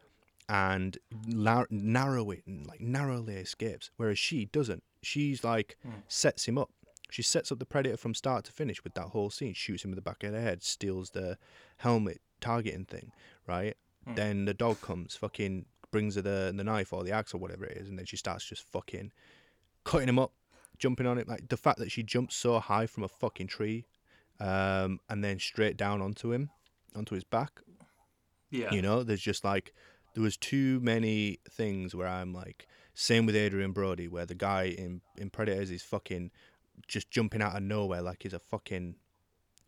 and 0.49 0.97
lar- 1.27 1.67
narrow 1.69 2.31
it 2.31 2.43
like 2.47 2.79
narrowly 2.79 3.35
escapes. 3.35 3.91
Whereas 3.97 4.17
she 4.19 4.45
doesn't. 4.45 4.83
She's 5.03 5.43
like 5.43 5.77
sets 6.07 6.47
him 6.47 6.57
up. 6.57 6.69
She 7.09 7.21
sets 7.21 7.51
up 7.51 7.59
the 7.59 7.65
predator 7.65 7.97
from 7.97 8.13
start 8.13 8.45
to 8.45 8.51
finish 8.51 8.83
with 8.83 8.93
that 8.95 9.07
whole 9.07 9.29
scene. 9.29 9.53
Shoots 9.53 9.83
him 9.83 9.91
in 9.91 9.95
the 9.95 10.01
back 10.01 10.23
of 10.23 10.31
the 10.33 10.41
head 10.41 10.63
steals 10.63 11.11
the 11.11 11.37
helmet 11.77 12.21
targeting 12.41 12.85
thing 12.85 13.11
right 13.47 13.75
then 14.15 14.45
the 14.45 14.53
dog 14.53 14.79
comes 14.81 15.15
fucking 15.15 15.65
brings 15.91 16.15
her 16.15 16.21
the, 16.21 16.53
the 16.55 16.63
knife 16.63 16.93
or 16.93 17.03
the 17.03 17.11
axe 17.11 17.33
or 17.33 17.37
whatever 17.39 17.65
it 17.65 17.75
is 17.77 17.89
and 17.89 17.97
then 17.99 18.05
she 18.05 18.15
starts 18.15 18.45
just 18.45 18.63
fucking 18.63 19.11
cutting 19.83 20.07
him 20.07 20.17
up 20.19 20.31
jumping 20.77 21.05
on 21.05 21.17
it 21.17 21.27
like 21.27 21.49
the 21.49 21.57
fact 21.57 21.77
that 21.79 21.91
she 21.91 22.03
jumps 22.03 22.35
so 22.35 22.59
high 22.59 22.85
from 22.85 23.03
a 23.03 23.07
fucking 23.07 23.47
tree 23.47 23.85
um, 24.39 24.99
and 25.09 25.23
then 25.23 25.39
straight 25.39 25.75
down 25.75 26.01
onto 26.01 26.31
him 26.31 26.49
onto 26.95 27.15
his 27.15 27.23
back 27.23 27.59
Yeah. 28.49 28.71
you 28.73 28.81
know, 28.81 29.03
there's 29.03 29.21
just 29.21 29.43
like 29.43 29.73
there 30.13 30.23
was 30.23 30.37
too 30.37 30.79
many 30.81 31.39
things 31.49 31.93
where 31.93 32.07
I'm 32.07 32.33
like, 32.33 32.67
same 32.93 33.25
with 33.25 33.35
Adrien 33.35 33.71
Brody, 33.71 34.07
where 34.07 34.25
the 34.25 34.35
guy 34.35 34.63
in 34.65 35.01
in 35.17 35.29
Predators 35.29 35.69
is 35.69 35.83
fucking 35.83 36.31
just 36.87 37.11
jumping 37.11 37.41
out 37.41 37.55
of 37.55 37.63
nowhere 37.63 38.01
like 38.01 38.23
he's 38.23 38.33
a 38.33 38.39
fucking 38.39 38.95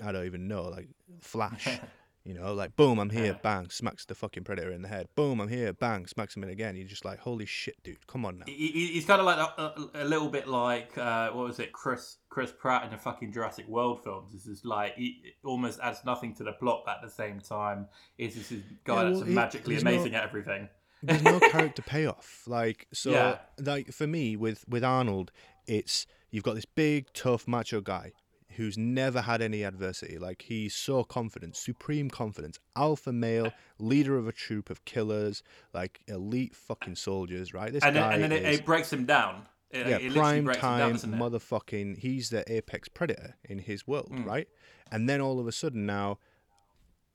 I 0.03 0.11
don't 0.11 0.25
even 0.25 0.47
know, 0.47 0.63
like 0.63 0.87
Flash. 1.19 1.67
You 2.25 2.33
know, 2.33 2.53
like 2.53 2.75
boom, 2.75 2.99
I'm 2.99 3.09
here, 3.09 3.39
bang, 3.41 3.69
smacks 3.69 4.05
the 4.05 4.13
fucking 4.13 4.43
predator 4.43 4.71
in 4.71 4.81
the 4.81 4.87
head. 4.89 5.07
Boom, 5.15 5.39
I'm 5.39 5.47
here, 5.47 5.73
bang, 5.73 6.05
smacks 6.05 6.35
him 6.35 6.43
in 6.43 6.49
again. 6.49 6.75
You're 6.75 6.85
just 6.87 7.05
like, 7.05 7.17
holy 7.19 7.45
shit, 7.45 7.81
dude, 7.81 8.05
come 8.07 8.25
on 8.25 8.39
now. 8.39 8.45
He- 8.45 8.53
he- 8.67 8.87
He's 8.93 9.05
kind 9.05 9.19
of 9.21 9.25
like 9.25 9.37
a, 9.39 9.61
a, 9.61 10.03
a 10.03 10.05
little 10.05 10.27
bit 10.29 10.47
like 10.47 10.95
uh, 10.97 11.31
what 11.31 11.47
was 11.47 11.59
it, 11.59 11.71
Chris 11.71 12.17
Chris 12.29 12.51
Pratt 12.51 12.83
in 12.83 12.91
the 12.91 12.97
fucking 12.97 13.31
Jurassic 13.31 13.67
World 13.67 14.03
films. 14.03 14.33
This 14.33 14.45
is 14.47 14.63
like 14.65 14.95
he 14.95 15.21
it 15.23 15.33
almost 15.43 15.79
adds 15.81 16.01
nothing 16.05 16.35
to 16.35 16.43
the 16.43 16.51
plot, 16.51 16.83
but 16.85 16.97
at 16.97 17.01
the 17.01 17.09
same 17.09 17.39
time, 17.39 17.87
is 18.17 18.35
this 18.35 18.51
is 18.51 18.63
guy 18.83 19.03
Yeah, 19.03 19.09
that's 19.11 19.25
he- 19.25 19.33
magically 19.33 19.73
there's 19.75 19.83
no- 19.85 19.91
amazing 19.91 20.15
at 20.15 20.23
everything. 20.23 20.69
There's 21.01 21.23
no 21.23 21.39
character 21.51 21.81
payoff. 21.81 22.43
Like 22.45 22.85
so, 22.93 23.11
Yeah. 23.11 23.37
like 23.57 23.93
for 23.93 24.05
me 24.05 24.35
with 24.35 24.65
with 24.67 24.83
Arnold, 24.83 25.31
it's 25.67 26.05
you've 26.31 26.43
got 26.43 26.55
this 26.55 26.65
big 26.65 27.07
tough 27.13 27.47
macho 27.47 27.79
guy 27.81 28.11
who's 28.55 28.77
never 28.77 29.21
had 29.21 29.41
any 29.41 29.63
adversity. 29.63 30.17
Like 30.17 30.43
he's 30.43 30.73
so 30.75 31.03
confident, 31.03 31.55
supreme 31.55 32.09
confidence, 32.09 32.59
alpha 32.75 33.11
male, 33.13 33.51
leader 33.77 34.17
of 34.17 34.27
a 34.27 34.31
troop 34.31 34.69
of 34.69 34.83
killers, 34.85 35.43
like 35.73 36.01
elite 36.07 36.55
fucking 36.55 36.95
soldiers. 36.95 37.53
Right? 37.53 37.71
This 37.71 37.83
And 37.83 37.95
then, 37.95 38.11
and 38.13 38.23
then 38.23 38.31
it, 38.31 38.43
is 38.45 38.59
it 38.59 38.65
breaks 38.65 38.91
him 38.91 39.05
down. 39.05 39.43
It, 39.71 39.85
yeah, 39.87 39.97
it 39.97 40.13
prime 40.13 40.45
breaks 40.45 40.57
him 40.57 40.77
down, 40.77 40.97
time 40.97 41.13
it? 41.13 41.19
motherfucking. 41.19 41.97
He's 41.99 42.29
the 42.31 42.43
apex 42.51 42.87
predator 42.89 43.35
in 43.43 43.59
his 43.59 43.85
world, 43.87 44.09
Mm. 44.11 44.25
right? 44.25 44.47
And 44.91 45.07
then 45.07 45.21
all 45.21 45.39
of 45.39 45.47
a 45.47 45.51
sudden 45.51 45.85
now, 45.85 46.17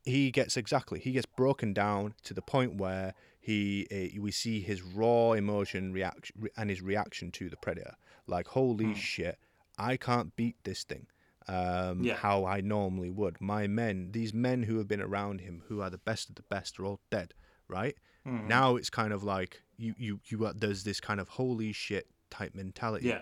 he 0.05 0.31
gets 0.31 0.57
exactly 0.57 1.01
he 1.01 1.13
gets 1.13 1.27
broken 1.27 1.73
down 1.73 2.15
to 2.25 2.35
the 2.35 2.43
point 2.43 2.77
where 2.77 3.15
he 3.41 3.87
uh, 3.91 4.21
we 4.21 4.31
see 4.31 4.61
his 4.61 4.83
raw 4.83 5.33
emotion 5.33 5.93
reaction 5.93 6.37
re- 6.39 6.51
and 6.57 6.71
his 6.71 6.81
reaction 6.83 7.31
to 7.33 7.49
the 7.49 7.57
predator. 7.57 7.95
Like 8.27 8.49
holy 8.49 8.87
Mm. 8.87 8.97
shit, 8.97 9.39
I 9.79 9.97
can't 9.97 10.37
beat 10.37 10.57
this 10.65 10.85
thing. 10.85 11.07
Um, 11.47 12.03
Yeah. 12.05 12.15
how 12.17 12.47
I 12.47 12.61
normally 12.63 13.11
would. 13.11 13.41
My 13.41 13.67
men, 13.67 14.13
these 14.13 14.33
men 14.33 14.63
who 14.63 14.79
have 14.79 14.89
been 14.89 15.01
around 15.03 15.41
him, 15.43 15.63
who 15.69 15.81
are 15.83 15.91
the 15.91 15.99
best 15.99 16.31
of 16.31 16.37
the 16.37 16.43
best, 16.43 16.79
are 16.79 16.87
all 16.87 17.01
dead, 17.11 17.35
right? 17.69 17.97
Mhm. 18.27 18.47
Now 18.47 18.77
it's 18.77 18.89
kind 18.91 19.13
of 19.13 19.23
like 19.23 19.63
you, 19.77 19.95
you, 19.99 20.21
you. 20.27 20.47
Are, 20.47 20.55
there's 20.55 20.85
this 20.85 21.01
kind 21.01 21.21
of 21.21 21.29
holy 21.29 21.73
shit 21.73 22.09
type 22.31 22.55
mentality 22.55 23.09
Yeah. 23.09 23.21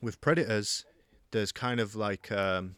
with 0.00 0.20
predators 0.20 0.84
there's 1.32 1.52
kind 1.52 1.80
of 1.80 1.94
like 1.94 2.32
um 2.32 2.76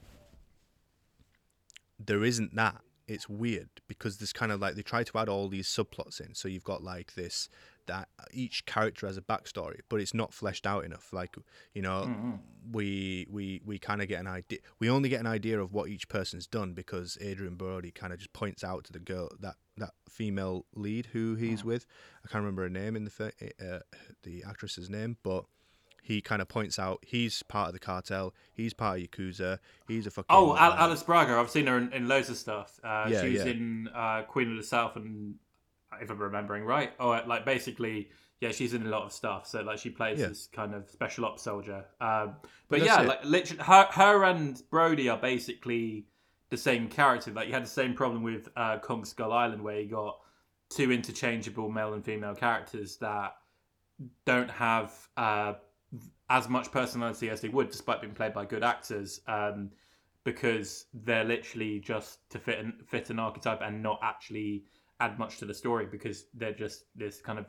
there 1.99 2.25
isn't 2.25 2.55
that 2.55 2.81
it's 3.07 3.29
weird 3.29 3.69
because 3.87 4.19
there's 4.19 4.33
kind 4.33 4.53
of 4.53 4.61
like 4.61 4.75
they 4.75 4.83
try 4.83 5.03
to 5.03 5.19
add 5.19 5.29
all 5.29 5.49
these 5.49 5.67
subplots 5.69 6.21
in 6.21 6.35
so 6.35 6.49
you've 6.49 6.65
got 6.65 6.83
like 6.83 7.15
this 7.15 7.49
that 7.89 8.09
each 8.33 8.65
character 8.65 9.07
has 9.07 9.17
a 9.17 9.21
backstory 9.21 9.81
but 9.89 10.01
it's 10.01 10.15
not 10.15 10.33
fleshed 10.33 10.67
out 10.67 10.85
enough 10.85 11.13
like 11.13 11.35
you 11.75 11.83
know 11.83 12.05
Mhm. 12.07 12.39
we 12.73 13.27
we 13.31 13.61
we 13.65 13.79
kind 13.79 14.01
of 14.01 14.09
get 14.09 14.21
an 14.21 14.27
idea 14.27 14.59
we 14.79 14.89
only 14.89 15.09
get 15.09 15.21
an 15.21 15.27
idea 15.27 15.61
of 15.61 15.73
what 15.73 15.89
each 15.89 16.09
person's 16.09 16.47
done 16.47 16.73
because 16.75 17.19
adrien 17.21 17.57
brody 17.57 17.91
kind 17.91 18.13
of 18.13 18.19
just 18.21 18.33
points 18.33 18.63
out 18.63 18.85
to 18.85 18.93
the 18.93 19.01
girl 19.01 19.31
that 19.41 19.57
that 19.77 19.95
female 20.09 20.65
lead 20.75 21.07
who 21.13 21.35
he's 21.35 21.65
with 21.65 21.85
i 22.25 22.29
can't 22.29 22.43
remember 22.43 22.63
her 22.63 22.69
name 22.71 22.95
in 22.97 23.05
the 23.05 23.33
uh, 23.61 23.81
the 24.23 24.45
actress's 24.47 24.89
name 24.89 25.17
but 25.23 25.45
he 26.03 26.21
kind 26.23 26.41
of 26.41 26.49
points 26.49 26.79
out 26.79 26.99
he's 27.07 27.43
part 27.43 27.67
of 27.69 27.73
the 27.75 27.79
cartel 27.79 28.33
he's 28.55 28.73
part 28.73 28.99
of 28.99 29.05
yakuza 29.07 29.59
he's 29.87 30.07
a 30.07 30.11
fucking 30.11 30.27
Oh, 30.31 30.57
Al- 30.57 30.73
Alice 30.73 31.03
Braga. 31.03 31.35
I've 31.35 31.51
seen 31.51 31.67
her 31.67 31.77
in, 31.77 31.93
in 31.93 32.09
loads 32.09 32.31
of 32.31 32.37
stuff. 32.39 32.81
Uh, 32.83 33.09
Yeah, 33.11 33.21
she 33.23 33.33
was 33.35 33.45
yeah. 33.45 33.51
in 33.53 33.89
uh, 33.95 34.23
Queen 34.23 34.51
of 34.51 34.57
the 34.57 34.63
South, 34.63 34.97
and 34.97 35.35
if 36.01 36.11
I'm 36.11 36.19
remembering 36.19 36.65
right, 36.65 36.93
oh, 37.01 37.21
like 37.27 37.45
basically, 37.45 38.11
yeah, 38.41 38.53
she's 38.53 38.75
in 38.75 38.87
a 38.87 38.89
lot 38.89 39.03
of 39.03 39.13
stuff. 39.13 39.47
So 39.47 39.63
like, 39.63 39.79
she 39.79 39.91
plays 39.91 40.19
Yeah. 40.19 40.29
this 40.29 40.49
kind 40.53 40.75
of 40.75 40.89
special 40.91 41.25
ops 41.25 41.43
soldier. 41.43 41.85
Um, 42.01 42.37
but 42.69 42.81
That's 42.81 42.85
yeah, 42.87 43.03
it. 43.03 43.09
like 43.09 43.25
literally, 43.25 43.63
her, 43.65 43.87
her 43.93 44.25
and 44.25 44.63
Brody 44.71 45.09
are 45.09 45.19
basically 45.19 46.07
the 46.51 46.57
same 46.57 46.89
character. 46.89 47.31
Like 47.33 47.49
you 47.49 47.55
had 47.55 47.65
the 47.65 47.69
same 47.71 47.95
problem 47.95 48.23
with 48.23 48.49
uh, 48.57 48.79
Kong 48.79 49.05
Skull 49.05 49.33
Island, 49.33 49.63
where 49.63 49.81
you 49.81 49.91
got 49.91 50.19
two 50.71 50.93
interchangeable 50.93 51.71
male 51.71 51.95
and 51.95 52.05
female 52.05 52.35
characters 52.35 52.97
that 52.99 53.35
don't 54.25 54.51
have 54.51 54.93
uh, 55.17 55.55
as 56.31 56.49
much 56.49 56.71
personality 56.71 57.31
as 57.31 57.41
they 57.41 57.49
would, 57.49 57.71
despite 57.71 58.01
being 58.01 58.15
played 58.15 58.33
by 58.35 58.45
good 58.45 58.63
actors, 58.63 59.21
um, 59.27 59.71
because 60.25 60.87
they're 60.93 61.25
literally 61.25 61.81
just 61.81 62.29
to 62.31 62.39
fit 62.39 62.59
an, 62.59 62.75
fit 62.87 63.11
an 63.11 63.19
archetype 63.19 63.61
and 63.63 63.83
not 63.83 63.99
actually 64.03 64.65
add 65.01 65.19
much 65.19 65.39
to 65.39 65.45
the 65.45 65.55
story 65.55 65.87
because 65.87 66.27
they're 66.35 66.53
just 66.53 66.85
this 66.97 67.21
kind 67.21 67.39
of 67.39 67.47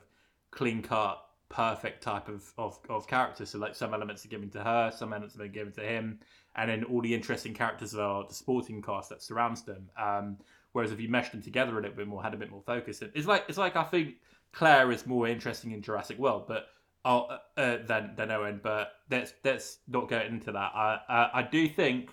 clean 0.50 0.82
cut, 0.82 1.24
perfect 1.48 2.02
type 2.02 2.28
of, 2.28 2.52
of, 2.58 2.78
of 2.88 3.06
character. 3.06 3.44
So 3.44 3.58
like 3.58 3.74
some 3.74 3.94
elements 3.94 4.24
are 4.24 4.28
given 4.28 4.50
to 4.50 4.62
her, 4.62 4.92
some 4.96 5.12
elements 5.12 5.38
are 5.38 5.48
given 5.48 5.72
to 5.74 5.82
him, 5.82 6.20
and 6.56 6.70
then 6.70 6.84
all 6.84 7.00
the 7.00 7.14
interesting 7.14 7.54
characters 7.54 7.94
are 7.94 8.26
the 8.26 8.34
sporting 8.34 8.82
cast 8.82 9.08
that 9.10 9.22
surrounds 9.22 9.62
them. 9.62 9.88
Um, 9.98 10.38
whereas 10.72 10.92
if 10.92 11.00
you 11.00 11.08
mesh 11.08 11.30
them 11.30 11.42
together 11.42 11.78
a 11.78 11.82
little 11.82 11.96
bit 11.96 12.06
more, 12.06 12.22
had 12.22 12.34
a 12.34 12.38
bit 12.38 12.50
more 12.50 12.62
focus, 12.62 13.02
it's 13.02 13.26
like 13.26 13.44
it's 13.48 13.58
like 13.58 13.76
I 13.76 13.84
think 13.84 14.16
Claire 14.52 14.90
is 14.92 15.06
more 15.06 15.28
interesting 15.28 15.72
in 15.72 15.82
Jurassic 15.82 16.18
World, 16.18 16.44
but 16.46 16.66
uh, 17.04 17.38
uh, 17.56 17.78
than 17.86 18.14
than 18.16 18.30
Owen. 18.30 18.60
But 18.62 18.92
let's 19.10 19.32
let's 19.44 19.78
not 19.88 20.08
get 20.08 20.26
into 20.26 20.52
that. 20.52 20.72
I 20.74 21.00
uh, 21.08 21.30
I 21.34 21.42
do 21.42 21.68
think 21.68 22.10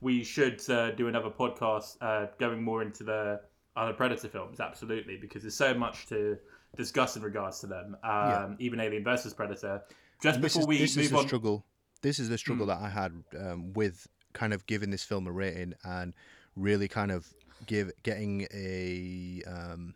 we 0.00 0.24
should 0.24 0.68
uh, 0.70 0.92
do 0.92 1.08
another 1.08 1.30
podcast 1.30 1.96
uh, 2.00 2.26
going 2.38 2.62
more 2.62 2.82
into 2.82 3.04
the 3.04 3.40
other 3.80 3.92
Predator 3.94 4.28
films, 4.28 4.60
absolutely, 4.60 5.16
because 5.16 5.42
there's 5.42 5.54
so 5.56 5.72
much 5.74 6.06
to 6.08 6.36
discuss 6.76 7.16
in 7.16 7.22
regards 7.22 7.60
to 7.60 7.66
them. 7.66 7.96
Um, 8.04 8.10
Yeah. 8.30 8.54
Even 8.58 8.78
Alien 8.80 9.02
versus 9.04 9.32
Predator. 9.34 9.82
Just 10.22 10.40
this 10.40 10.52
before 10.54 10.62
is, 10.62 10.66
we 10.68 10.78
this 10.78 10.96
move 10.96 11.04
is 11.06 11.10
the 11.10 11.16
on, 11.18 11.26
struggle 11.26 11.64
this 12.02 12.18
is 12.18 12.28
the 12.28 12.38
struggle 12.38 12.64
Mm. 12.66 12.68
that 12.68 12.78
i 12.80 12.88
had 12.88 13.12
um, 13.38 13.72
with 13.74 14.06
kind 14.32 14.52
of 14.54 14.64
giving 14.66 14.90
this 14.90 15.02
film 15.04 15.26
a 15.26 15.32
rating 15.32 15.74
and 15.84 16.14
really 16.56 16.88
kind 16.88 17.10
of 17.10 17.26
give 17.66 17.90
getting 18.02 18.46
a 18.54 19.42
um, 19.46 19.94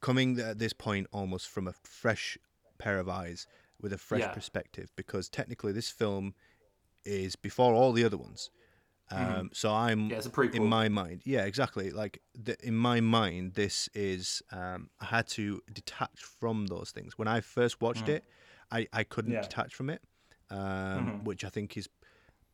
coming 0.00 0.38
at 0.40 0.58
this 0.58 0.72
point 0.72 1.06
almost 1.12 1.48
from 1.48 1.66
a 1.68 1.72
fresh 1.72 2.38
pair 2.78 2.98
of 2.98 3.08
eyes 3.08 3.46
with 3.80 3.92
a 3.92 3.98
fresh 3.98 4.20
Yeah. 4.20 4.32
perspective 4.32 4.90
because 4.96 5.28
technically 5.28 5.72
this 5.72 5.90
film 5.90 6.34
is 7.04 7.36
before 7.36 7.72
all 7.74 7.92
the 7.92 8.04
other 8.04 8.16
ones 8.18 8.50
Um, 9.10 9.50
So 9.52 9.72
I'm 9.72 10.10
Yeah, 10.10 10.16
it's 10.18 10.26
a 10.26 10.30
prequel. 10.30 10.54
in 10.56 10.66
my 10.68 10.88
mind, 10.88 11.22
yeah, 11.24 11.44
exactly. 11.44 11.90
Like 11.90 12.20
the, 12.34 12.56
in 12.66 12.74
my 12.76 13.00
mind, 13.00 13.54
this 13.54 13.88
is 13.94 14.42
um, 14.50 14.90
I 15.00 15.04
had 15.06 15.28
to 15.28 15.62
detach 15.72 16.22
from 16.40 16.66
those 16.66 16.90
things. 16.90 17.16
When 17.16 17.28
I 17.28 17.40
first 17.40 17.80
watched 17.80 18.08
it, 18.08 18.24
I 18.70 18.88
I 18.92 19.04
couldn't 19.04 19.32
Yeah. 19.34 19.42
detach 19.42 19.74
from 19.74 19.90
it, 19.90 20.02
um, 20.50 20.58
Mhm. 20.58 21.24
which 21.24 21.44
I 21.44 21.50
think 21.50 21.76
is 21.76 21.88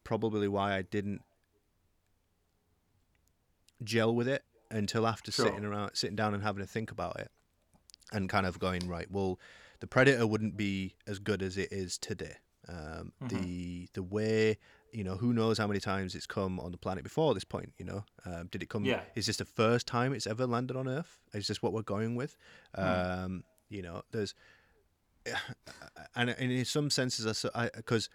probably 0.05 0.49
why 0.49 0.75
I 0.77 0.83
didn't 0.83 1.23
gel 3.83 4.15
with 4.15 4.29
it 4.29 4.45
until 4.71 5.07
after 5.07 5.31
Sure. 5.33 5.47
sitting 5.47 5.65
around, 5.65 5.95
sitting 5.95 6.17
down 6.17 6.35
and 6.35 6.43
having 6.43 6.61
to 6.63 6.67
think 6.67 6.91
about 6.91 7.19
it, 7.19 7.31
and 8.13 8.29
kind 8.29 8.47
of 8.47 8.59
going 8.59 8.87
right. 8.89 9.11
Well, 9.11 9.41
the 9.81 9.87
Predator 9.87 10.27
wouldn't 10.27 10.57
be 10.57 10.95
as 11.07 11.19
good 11.19 11.43
as 11.43 11.57
it 11.59 11.73
is 11.73 11.99
today. 11.99 12.37
Um, 12.69 13.13
Mm-hmm. 13.21 13.27
The 13.29 13.89
the 13.95 14.03
way 14.03 14.59
you 14.93 15.03
know 15.05 15.17
who 15.17 15.33
knows 15.33 15.59
how 15.59 15.67
many 15.67 15.81
times 15.81 16.15
it's 16.15 16.27
come 16.27 16.61
on 16.61 16.71
the 16.73 16.79
planet 16.79 17.03
before 17.05 17.35
this 17.35 17.45
point. 17.45 17.73
You 17.79 17.85
know, 17.87 18.05
um, 18.27 18.49
did 18.51 18.63
it 18.63 18.69
come? 18.69 18.85
Yeah. 18.85 19.01
Is 19.15 19.27
this 19.27 19.39
the 19.39 19.45
first 19.45 19.87
time 19.87 20.13
it's 20.13 20.27
ever 20.27 20.47
landed 20.47 20.77
on 20.77 20.87
Earth? 20.89 21.19
Is 21.35 21.49
this 21.49 21.63
what 21.63 21.73
we're 21.73 21.83
going 21.83 22.15
with? 22.15 22.37
Hmm. 22.75 22.83
Um, 22.85 23.45
you 23.69 23.83
know, 23.83 24.03
there's 24.13 24.35
and 26.17 26.31
and 26.31 26.53
in 26.53 26.65
some 26.65 26.91
senses, 26.91 27.47
I 27.55 27.71
because 27.75 28.09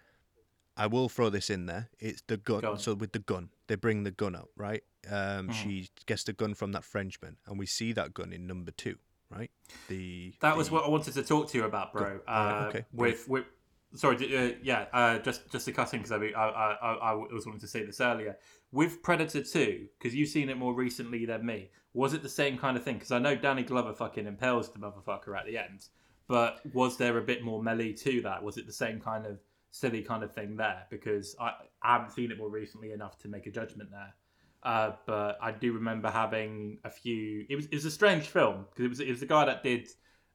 I 0.76 0.86
will 0.86 1.08
throw 1.08 1.30
this 1.30 1.50
in 1.50 1.66
there. 1.66 1.88
It's 1.98 2.22
the 2.26 2.36
gun. 2.36 2.60
Go 2.60 2.72
on. 2.72 2.78
So 2.78 2.94
with 2.94 3.12
the 3.12 3.18
gun, 3.18 3.50
they 3.66 3.74
bring 3.74 4.04
the 4.04 4.10
gun 4.12 4.34
up, 4.34 4.48
right? 4.56 4.82
Um, 5.10 5.48
Mhm. 5.48 5.52
She 5.52 5.88
gets 6.06 6.24
the 6.24 6.32
gun 6.32 6.54
from 6.54 6.72
that 6.72 6.84
Frenchman, 6.84 7.38
and 7.46 7.58
we 7.58 7.66
see 7.66 7.92
that 7.94 8.14
gun 8.14 8.32
in 8.32 8.46
number 8.46 8.70
two, 8.70 8.98
right? 9.30 9.50
The 9.88 10.34
That 10.40 10.56
was 10.56 10.68
the- 10.68 10.74
what 10.74 10.84
I 10.84 10.88
wanted 10.88 11.14
to 11.14 11.22
talk 11.24 11.48
to 11.50 11.58
you 11.58 11.64
about, 11.64 11.92
bro. 11.92 12.18
Good. 12.18 12.22
Uh, 12.28 12.66
okay. 12.68 12.84
With 12.92 13.26
with 13.28 13.46
sorry, 13.94 14.16
uh, 14.36 14.54
yeah, 14.62 14.86
uh, 14.92 15.18
just 15.18 15.50
just 15.50 15.64
to 15.66 15.72
cut 15.72 15.92
in 15.94 16.02
because 16.02 16.12
I, 16.12 16.16
I 16.16 16.72
I 16.72 16.92
I 16.92 17.12
was 17.14 17.46
wanting 17.46 17.60
to 17.60 17.68
say 17.68 17.84
this 17.84 18.00
earlier. 18.00 18.36
With 18.70 19.02
Predator 19.02 19.42
Two, 19.42 19.86
because 19.98 20.14
you've 20.14 20.28
seen 20.28 20.48
it 20.48 20.58
more 20.58 20.74
recently 20.74 21.24
than 21.24 21.44
me, 21.44 21.70
was 21.94 22.12
it 22.14 22.22
the 22.22 22.28
same 22.28 22.58
kind 22.58 22.76
of 22.76 22.84
thing? 22.84 22.94
Because 22.94 23.12
I 23.12 23.18
know 23.18 23.34
Danny 23.34 23.62
Glover 23.62 23.94
fucking 23.94 24.26
impales 24.26 24.70
the 24.70 24.78
motherfucker 24.78 25.38
at 25.38 25.46
the 25.46 25.58
end, 25.58 25.86
but 26.26 26.60
was 26.74 26.96
there 26.96 27.16
a 27.18 27.22
bit 27.22 27.42
more 27.42 27.62
melee 27.62 27.92
to 27.94 28.20
that? 28.22 28.42
Was 28.42 28.58
it 28.58 28.66
the 28.66 28.72
same 28.72 29.00
kind 29.00 29.26
of 29.26 29.38
silly 29.70 30.02
kind 30.02 30.22
of 30.22 30.34
thing 30.34 30.56
there? 30.56 30.86
Because 30.90 31.34
I, 31.40 31.52
I 31.82 31.94
haven't 31.94 32.10
seen 32.10 32.30
it 32.30 32.38
more 32.38 32.50
recently 32.50 32.92
enough 32.92 33.18
to 33.20 33.28
make 33.28 33.46
a 33.46 33.50
judgment 33.50 33.90
there. 33.90 34.14
Uh, 34.62 34.92
but 35.06 35.38
I 35.40 35.52
do 35.52 35.72
remember 35.72 36.10
having 36.10 36.78
a 36.84 36.90
few. 36.90 37.46
It 37.48 37.56
was 37.56 37.66
it 37.66 37.74
was 37.74 37.84
a 37.84 37.90
strange 37.90 38.26
film 38.26 38.66
because 38.70 38.84
it 38.84 38.88
was 38.88 39.00
it 39.00 39.10
was 39.10 39.20
the 39.20 39.26
guy 39.26 39.44
that 39.46 39.62
did 39.62 39.88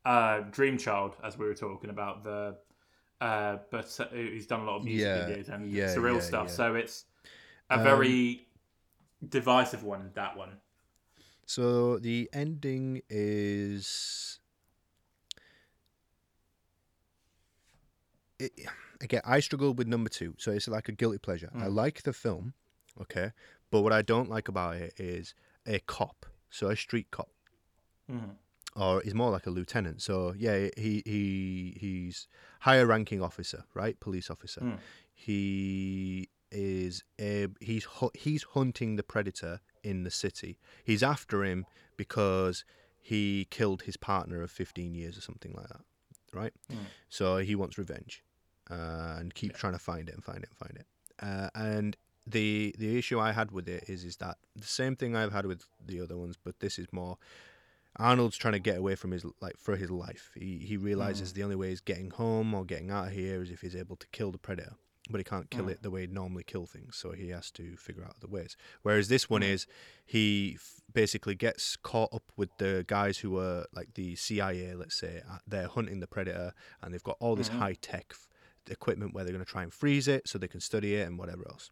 uh, 0.06 0.41
Dream 0.51 0.78
Child, 0.78 1.16
as 1.24 1.38
we 1.38 1.45
were 1.45 1.54
talking 1.54 1.89
about 1.89 2.24
the. 2.24 2.58
Uh, 3.24 3.57
but 3.71 3.99
uh, 4.01 4.05
he's 4.13 4.47
done 4.47 4.59
a 4.59 4.65
lot 4.65 4.78
of 4.78 4.84
music 4.84 5.09
Yeah, 5.09 5.15
videos 5.15 5.49
and 5.49 5.71
yeah, 5.71 5.86
surreal 5.95 6.15
yeah, 6.15 6.19
stuff, 6.19 6.49
so 6.49 6.76
it's 6.76 7.05
a 7.69 7.78
Um, 7.78 7.84
very 7.84 8.47
divisive 9.30 9.84
one. 9.84 10.11
That 10.13 10.36
one. 10.36 10.57
So 11.45 11.99
the 11.99 12.30
ending 12.34 13.01
is. 13.09 14.39
It, 18.39 18.51
again, 18.99 19.21
I 19.26 19.39
struggled 19.39 19.78
with 19.78 19.88
number 19.88 20.09
two, 20.09 20.36
so 20.38 20.51
it's 20.51 20.67
like 20.67 20.89
a 20.89 20.91
guilty 20.91 21.17
pleasure. 21.17 21.49
I 21.55 21.67
Mm. 21.67 21.76
like 21.76 22.03
the 22.03 22.13
film, 22.13 22.53
okay, 23.01 23.32
but 23.71 23.82
what 23.84 23.93
I 23.93 24.01
don't 24.01 24.30
like 24.30 24.49
about 24.49 24.76
it 24.76 24.93
is 24.99 25.34
a 25.65 25.80
cop, 25.80 26.26
so 26.49 26.67
a 26.67 26.76
street 26.76 27.09
cop, 27.11 27.30
Mhm. 28.09 28.36
Or 28.76 29.01
he's 29.01 29.13
more 29.13 29.32
like 29.32 29.45
a 29.45 29.49
lieutenant. 29.49 30.01
So 30.01 30.34
yeah, 30.38 30.69
he 30.78 31.03
he 31.05 31.78
he's 31.80 32.28
higher 32.61 32.86
ranking 32.86 33.21
officer, 33.21 33.65
right? 33.74 33.99
Police 33.99 34.30
officer. 34.30 34.61
Mm. 34.61 34.78
He 35.13 36.30
is 36.51 37.03
a, 37.19 37.47
he's 37.59 37.88
he's 38.13 38.43
hunting 38.43 38.95
the 38.95 39.03
predator 39.03 39.61
in 39.84 40.03
the 40.03 40.11
city. 40.11 40.59
He's 40.84 41.03
after 41.03 41.43
him 41.43 41.65
because 41.97 42.63
he 42.99 43.47
killed 43.49 43.84
his 43.84 43.97
partner 43.97 44.41
of 44.41 44.49
15 44.49 44.95
years 44.95 45.17
or 45.17 45.21
something 45.21 45.53
like 45.53 45.67
that, 45.67 45.82
right? 46.32 46.53
Mm. 46.71 46.78
So 47.09 47.38
he 47.38 47.53
wants 47.53 47.78
revenge 47.78 48.24
uh, 48.71 49.17
and 49.19 49.34
keeps 49.34 49.59
trying 49.59 49.74
to 49.74 49.80
find 49.80 50.07
it 50.07 50.15
and 50.15 50.24
find 50.24 50.43
it 50.43 50.49
and 50.49 50.57
find 50.57 50.78
it. 50.78 50.86
Uh, 51.21 51.49
and 51.53 51.97
the 52.26 52.74
the 52.78 52.97
issue 52.97 53.19
I 53.19 53.34
had 53.34 53.51
with 53.51 53.67
it 53.67 53.86
is 53.88 54.03
is 54.03 54.17
that 54.17 54.38
the 54.55 54.67
same 54.67 54.95
thing 54.95 55.15
I've 55.15 55.34
had 55.34 55.45
with 55.45 55.65
the 55.86 55.99
other 55.99 56.17
ones, 56.17 56.38
but 56.41 56.59
this 56.59 56.80
is 56.80 56.88
more. 56.91 57.17
Arnold's 57.98 58.38
trying 58.38 58.54
to 58.54 58.60
get 58.60 58.78
away 58.78 58.96
from 58.96 59.12
his 59.12 59.24
like 59.41 59.58
for 59.58 59.76
his 59.76 59.91
life. 59.91 60.32
He 60.36 60.58
he 60.60 60.78
realizes 60.78 61.34
the 61.34 61.44
only 61.44 61.56
way 61.56 61.70
he's 61.70 61.82
getting 61.82 62.10
home 62.12 62.54
or 62.54 62.66
getting 62.66 62.89
out 62.91 63.08
of 63.08 63.14
here 63.14 63.41
is 63.41 63.52
if 63.52 63.62
he's 63.62 63.76
able 63.76 63.96
to 63.98 64.08
kill 64.08 64.32
the 64.32 64.38
predator, 64.39 64.74
but 65.12 65.20
he 65.20 65.24
can't 65.24 65.50
kill 65.52 65.66
Mm. 65.66 65.72
it 65.72 65.84
the 65.84 65.91
way 65.91 66.02
he'd 66.02 66.12
normally 66.14 66.44
kill 66.44 66.66
things. 66.66 66.96
So 66.96 67.12
he 67.12 67.30
has 67.30 67.52
to 67.52 67.78
figure 67.78 68.04
out 68.04 68.16
other 68.18 68.28
ways. 68.28 68.58
Whereas 68.82 69.10
this 69.10 69.30
one 69.30 69.41
Mm. 69.41 69.50
is 69.54 69.68
he 70.06 70.54
f- 70.56 70.82
basically 70.91 71.36
gets 71.36 71.76
caught 71.76 72.12
up 72.14 72.32
with 72.36 72.50
the 72.58 72.84
guys 72.88 73.20
who 73.20 73.38
are 73.38 73.68
like 73.74 73.94
the 73.94 74.16
CIA, 74.16 74.74
let's 74.76 74.96
say. 74.96 75.22
uh, 75.30 75.38
They're 75.48 75.68
hunting 75.68 76.00
the 76.00 76.08
predator 76.08 76.54
and 76.82 76.94
they've 76.94 77.04
got 77.04 77.18
all 77.20 77.36
this 77.36 77.50
Mhm. 77.50 77.58
high 77.60 77.74
tech 77.76 78.08
f- 78.12 78.28
equipment 78.70 79.14
where 79.14 79.24
they're 79.24 79.34
going 79.34 79.46
to 79.46 79.52
try 79.52 79.62
and 79.62 79.74
freeze 79.74 80.08
it 80.08 80.28
so 80.28 80.38
they 80.39 80.48
can 80.48 80.62
study 80.62 80.96
it 80.96 81.06
and 81.08 81.20
whatever 81.20 81.46
else 81.50 81.70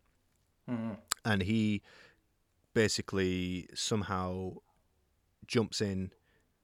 Mhm. 0.70 0.98
and 1.26 1.42
he 1.44 1.82
basically 2.74 3.68
somehow 3.74 4.54
jumps 5.52 5.82
in 5.82 6.12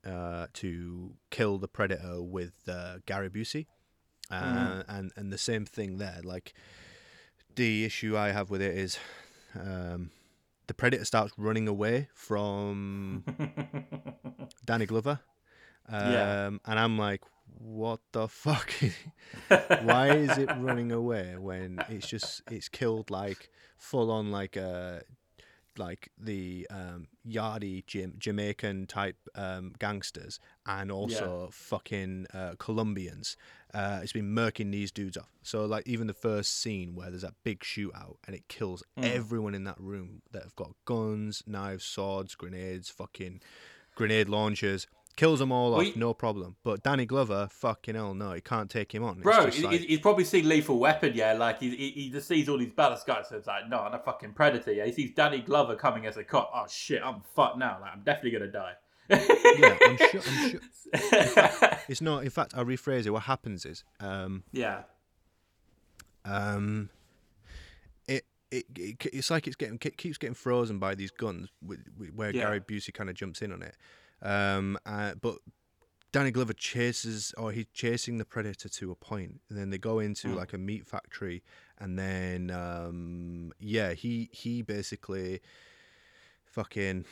uh, 0.06 0.48
to 0.54 1.14
kill 1.30 1.58
the 1.58 1.68
predator 1.68 2.22
with 2.22 2.54
uh, 2.68 3.00
Gary 3.06 3.30
Busey, 3.30 3.66
uh, 4.32 4.44
Mhm. 4.44 4.86
and 4.88 5.12
and 5.18 5.34
the 5.34 5.38
same 5.38 5.66
thing 5.66 5.98
there. 5.98 6.22
Like 6.24 6.54
the 7.56 7.84
issue 7.86 8.16
I 8.18 8.32
have 8.32 8.50
with 8.50 8.62
it 8.62 8.76
is 8.78 8.98
um, 9.56 10.12
the 10.68 10.74
predator 10.74 11.06
starts 11.06 11.34
running 11.38 11.68
away 11.68 12.08
from 12.14 13.24
Danny 14.66 14.86
Glover, 14.86 15.20
um, 15.90 16.12
Yeah. 16.12 16.48
and 16.66 16.80
I'm 16.80 16.98
like, 16.98 17.22
what 17.60 18.00
the 18.12 18.28
fuck? 18.28 18.72
Why 19.82 20.10
is 20.10 20.38
it 20.38 20.50
running 20.56 20.92
away 20.92 21.36
when 21.38 21.84
it's 21.90 22.08
just 22.08 22.42
it's 22.50 22.70
killed 22.70 23.10
like 23.12 23.50
full 23.78 24.10
on 24.12 24.32
like 24.32 24.56
a 24.56 25.02
like 25.80 26.10
the 26.18 26.68
um, 26.70 27.08
Yardie 27.28 27.86
Jam- 27.86 28.16
Jamaican 28.18 28.88
type 28.88 29.18
um, 29.36 29.74
gangsters 29.80 30.40
and 30.66 30.92
also 30.92 31.50
fucking 31.52 32.28
uh, 32.34 32.54
Colombians. 32.58 33.38
Uh, 33.74 34.00
it's 34.02 34.14
been 34.14 34.34
murking 34.34 34.72
these 34.72 34.92
dudes 34.92 35.18
off. 35.18 35.30
So 35.44 35.66
like 35.66 35.88
even 35.88 36.08
the 36.08 36.14
first 36.14 36.60
scene 36.60 36.96
where 36.96 37.10
there's 37.10 37.22
that 37.22 37.36
big 37.44 37.60
shootout 37.60 38.16
and 38.26 38.36
it 38.36 38.48
kills 38.48 38.84
Mm. 38.98 39.12
everyone 39.14 39.54
in 39.54 39.64
that 39.66 39.80
room 39.80 40.22
that 40.32 40.44
have 40.44 40.56
got 40.56 40.72
guns, 40.86 41.44
knives, 41.46 41.84
swords, 41.86 42.34
grenades, 42.36 42.90
fucking 42.90 43.42
grenade 43.96 44.30
launchers. 44.30 44.88
Kills 45.18 45.40
them 45.40 45.52
all 45.52 45.72
Well, 45.72 45.82
off, 45.82 45.88
you- 45.88 45.94
no 45.96 46.14
problem. 46.14 46.56
But 46.64 46.84
Danny 46.84 47.06
Glover, 47.06 47.48
fucking 47.52 47.96
hell, 47.96 48.14
no, 48.14 48.32
he 48.34 48.40
can't 48.42 48.70
take 48.70 48.94
him 48.96 49.04
on. 49.04 49.16
It's 49.18 49.24
Bro, 49.24 49.48
he- 49.48 49.64
like- 49.64 49.82
he's 49.82 50.00
probably 50.00 50.24
seen 50.24 50.48
Lethal 50.48 50.78
Weapon, 50.80 51.12
yeah. 51.16 51.34
Like 51.34 51.60
he, 51.60 51.76
he, 51.76 51.90
he 51.90 52.10
just 52.10 52.28
sees 52.28 52.48
all 52.48 52.58
these 52.58 52.72
badass 52.72 53.06
guys, 53.06 53.28
so 53.30 53.36
it's 53.38 53.48
like, 53.48 53.68
no, 53.68 53.80
I'm 53.80 53.94
a 53.94 54.00
fucking 54.00 54.34
predator. 54.34 54.72
Yeah, 54.72 54.86
he 54.86 54.92
sees 54.94 55.12
Danny 55.16 55.40
Glover 55.42 55.76
coming 55.76 56.06
as 56.06 56.16
a 56.18 56.24
cop. 56.24 56.52
Oh 56.54 56.66
shit, 56.70 57.02
I'm 57.04 57.22
fucked 57.36 57.58
now. 57.58 57.80
Like 57.82 57.92
I'm 57.94 58.04
definitely 58.04 58.32
gonna 58.40 58.52
die. 58.52 58.74
yeah, 59.10 59.78
I'm 59.86 59.98
sure. 59.98 60.22
I'm 60.28 60.50
sure. 60.52 60.60
It's 61.90 62.02
not. 62.02 62.24
In 62.24 62.30
fact, 62.30 62.54
I'll 62.56 62.66
rephrase 62.66 63.06
it. 63.06 63.10
What 63.10 63.24
happens 63.24 63.66
is, 63.66 63.84
um, 64.00 64.44
yeah. 64.52 64.82
um, 66.26 66.90
it, 68.08 68.26
it, 68.52 68.66
it 68.76 69.06
it's 69.14 69.32
like 69.32 69.48
it's 69.48 69.56
getting 69.56 69.80
it 69.84 69.98
keeps 69.98 70.18
getting 70.18 70.34
frozen 70.34 70.80
by 70.80 70.96
these 70.96 71.12
guns, 71.12 71.50
where 72.16 72.32
Yeah. 72.32 72.44
Gary 72.44 72.60
Busey 72.62 72.94
kind 72.94 73.10
of 73.10 73.16
jumps 73.16 73.42
in 73.42 73.52
on 73.52 73.62
it. 73.62 73.76
Um, 74.22 74.78
uh, 74.86 75.14
but 75.22 75.38
Danny 76.12 76.32
Glover 76.32 76.54
chases, 76.54 77.34
or 77.38 77.52
he's 77.52 77.66
chasing 77.74 78.18
the 78.18 78.26
predator 78.26 78.70
to 78.70 78.92
a 78.92 78.96
point, 78.96 79.42
and 79.50 79.58
then 79.58 79.70
they 79.70 79.78
go 79.78 80.00
into 80.00 80.30
Mm. 80.30 80.36
like 80.36 80.54
a 80.54 80.58
meat 80.58 80.86
factory, 80.88 81.44
and 81.78 81.98
then 82.00 82.50
um, 82.52 83.52
yeah, 83.60 83.94
he 83.94 84.30
he 84.32 84.62
basically 84.62 85.42
fucking 86.46 87.06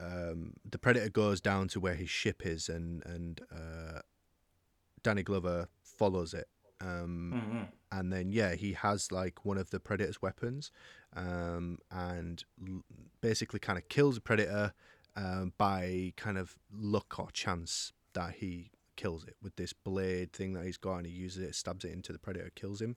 um, 0.00 0.54
the 0.68 0.78
predator 0.78 1.08
goes 1.08 1.40
down 1.40 1.68
to 1.68 1.80
where 1.80 1.94
his 1.94 2.10
ship 2.10 2.44
is, 2.46 2.68
and 2.68 3.04
and 3.04 3.40
uh, 3.52 4.00
Danny 5.02 5.22
Glover 5.22 5.68
follows 5.82 6.34
it. 6.34 6.48
Um, 6.80 7.42
hmm 7.44 7.62
and 7.92 8.12
then 8.12 8.30
yeah, 8.32 8.54
he 8.56 8.72
has 8.72 9.12
like 9.12 9.44
one 9.44 9.56
of 9.58 9.70
the 9.70 9.78
predator's 9.80 10.20
weapons, 10.20 10.70
um, 11.14 11.78
and 11.90 12.44
l- 12.66 12.82
basically 13.20 13.60
kind 13.60 13.78
of 13.78 13.88
kills 13.88 14.16
the 14.16 14.20
predator 14.20 14.74
um, 15.16 15.52
by 15.58 16.12
kind 16.16 16.38
of 16.38 16.56
luck 16.72 17.18
or 17.18 17.30
chance 17.32 17.92
that 18.12 18.34
he 18.36 18.70
kills 18.96 19.24
it 19.24 19.36
with 19.42 19.56
this 19.56 19.72
blade 19.72 20.32
thing 20.32 20.52
that 20.54 20.64
he's 20.64 20.76
got, 20.78 20.96
and 20.98 21.06
he 21.06 21.12
uses 21.12 21.42
it, 21.42 21.54
stabs 21.54 21.84
it 21.84 21.92
into 21.92 22.12
the 22.12 22.18
predator, 22.18 22.50
kills 22.54 22.80
him, 22.80 22.96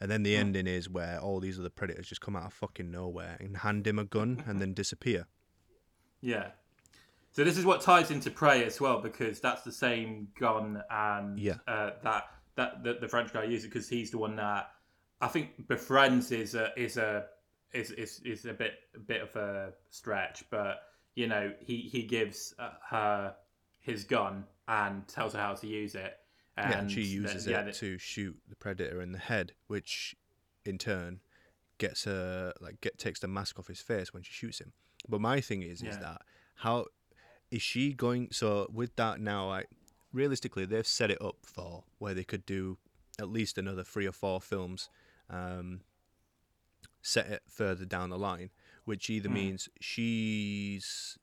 and 0.00 0.10
then 0.10 0.22
the 0.22 0.34
Hmm. 0.34 0.40
ending 0.40 0.66
is 0.66 0.88
where 0.90 1.20
all 1.20 1.38
these 1.40 1.58
other 1.58 1.68
predators 1.70 2.08
just 2.08 2.20
come 2.20 2.34
out 2.36 2.46
of 2.46 2.52
fucking 2.52 2.90
nowhere 2.90 3.36
and 3.40 3.58
hand 3.58 3.86
him 3.86 3.98
a 3.98 4.04
gun 4.04 4.42
and 4.46 4.60
then 4.60 4.74
disappear. 4.74 5.26
Yeah. 6.20 6.50
So 7.32 7.44
this 7.44 7.58
is 7.58 7.64
what 7.64 7.80
ties 7.82 8.10
into 8.10 8.30
Prey 8.30 8.64
as 8.64 8.80
well 8.80 9.00
because 9.00 9.40
that's 9.40 9.62
the 9.62 9.70
same 9.72 10.28
gun 10.40 10.82
and 10.90 11.38
Yeah. 11.38 11.58
uh, 11.68 11.90
that 12.02 12.24
that 12.56 12.82
the, 12.82 12.94
the 12.94 13.08
French 13.08 13.32
guy 13.34 13.44
uses 13.44 13.66
because 13.68 13.88
he's 13.88 14.10
the 14.10 14.16
one 14.18 14.36
that 14.36 14.70
I 15.20 15.28
think 15.28 15.68
befriends 15.68 16.32
is 16.32 16.54
a 16.54 16.72
is 16.76 16.96
a 16.96 17.26
is 17.74 17.90
is 17.90 18.20
is 18.24 18.46
a 18.46 18.54
bit 18.54 18.72
a 18.94 18.98
bit 18.98 19.20
of 19.20 19.36
a 19.36 19.74
stretch, 19.90 20.44
but 20.50 20.80
you 21.16 21.26
know 21.26 21.52
he 21.58 21.78
he 21.80 22.04
gives 22.04 22.54
uh, 22.60 22.70
her 22.88 23.34
his 23.80 24.04
gun 24.04 24.44
and 24.68 25.06
tells 25.08 25.32
her 25.32 25.40
how 25.40 25.54
to 25.54 25.66
use 25.66 25.94
it. 25.96 26.14
And 26.56 26.70
yeah, 26.70 26.78
and 26.78 26.90
she 26.90 27.02
uses 27.02 27.44
then- 27.44 27.52
yeah, 27.54 27.60
it 27.62 27.64
th- 27.64 27.78
to 27.80 27.98
shoot 27.98 28.36
the 28.48 28.56
predator 28.56 29.00
in 29.02 29.10
the 29.12 29.18
head, 29.18 29.52
which 29.66 30.14
in 30.64 30.78
turn 30.78 31.20
gets 31.78 32.04
her 32.04 32.52
like 32.60 32.80
get 32.80 32.98
takes 32.98 33.20
the 33.20 33.28
mask 33.28 33.58
off 33.58 33.66
his 33.66 33.80
face 33.80 34.14
when 34.14 34.22
she 34.22 34.32
shoots 34.32 34.60
him. 34.60 34.72
But 35.08 35.20
my 35.20 35.40
thing 35.40 35.62
is, 35.62 35.82
is 35.82 35.96
that 35.98 36.22
how 36.56 36.86
is 37.50 37.62
she 37.62 37.92
going? 37.92 38.28
So 38.32 38.68
with 38.72 38.96
that 38.96 39.20
now, 39.20 39.50
I 39.50 39.64
realistically 40.12 40.64
they've 40.64 40.86
set 40.86 41.10
it 41.10 41.20
up 41.20 41.36
for 41.44 41.84
where 41.98 42.14
they 42.14 42.24
could 42.24 42.46
do 42.46 42.78
at 43.18 43.28
least 43.30 43.56
another 43.58 43.84
three 43.84 44.06
or 44.06 44.12
four 44.12 44.40
films, 44.40 44.88
um, 45.30 45.80
set 47.02 47.26
it 47.28 47.42
further 47.46 47.84
down 47.84 48.10
the 48.10 48.18
line, 48.18 48.50
which 48.86 49.10
either 49.10 49.28
Hmm. 49.28 49.34
means 49.34 49.68
she's 49.80 51.18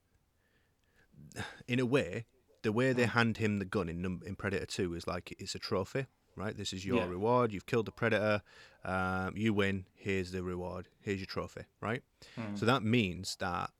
in 1.67 1.79
a 1.79 1.85
way 1.85 2.25
the 2.61 2.71
way 2.71 2.93
they 2.93 3.05
Hmm. 3.05 3.11
hand 3.17 3.37
him 3.37 3.59
the 3.59 3.65
gun 3.65 3.89
in 3.89 4.05
in 4.25 4.35
Predator 4.37 4.65
Two 4.65 4.93
is 4.93 5.05
like 5.07 5.33
it's 5.37 5.53
a 5.55 5.59
trophy, 5.59 6.05
right? 6.35 6.55
This 6.55 6.71
is 6.71 6.85
your 6.85 6.99
Yeah. 7.01 7.07
reward. 7.09 7.51
You've 7.51 7.65
killed 7.65 7.87
the 7.87 7.91
predator. 7.91 8.41
Um, 8.85 9.35
you 9.35 9.53
win. 9.53 9.85
Here's 9.95 10.31
the 10.31 10.43
reward. 10.43 10.87
Here's 11.01 11.19
your 11.19 11.25
trophy, 11.25 11.63
right? 11.81 12.03
Hmm. 12.35 12.55
So 12.55 12.65
that 12.65 12.81
means 12.83 13.35
that 13.37 13.71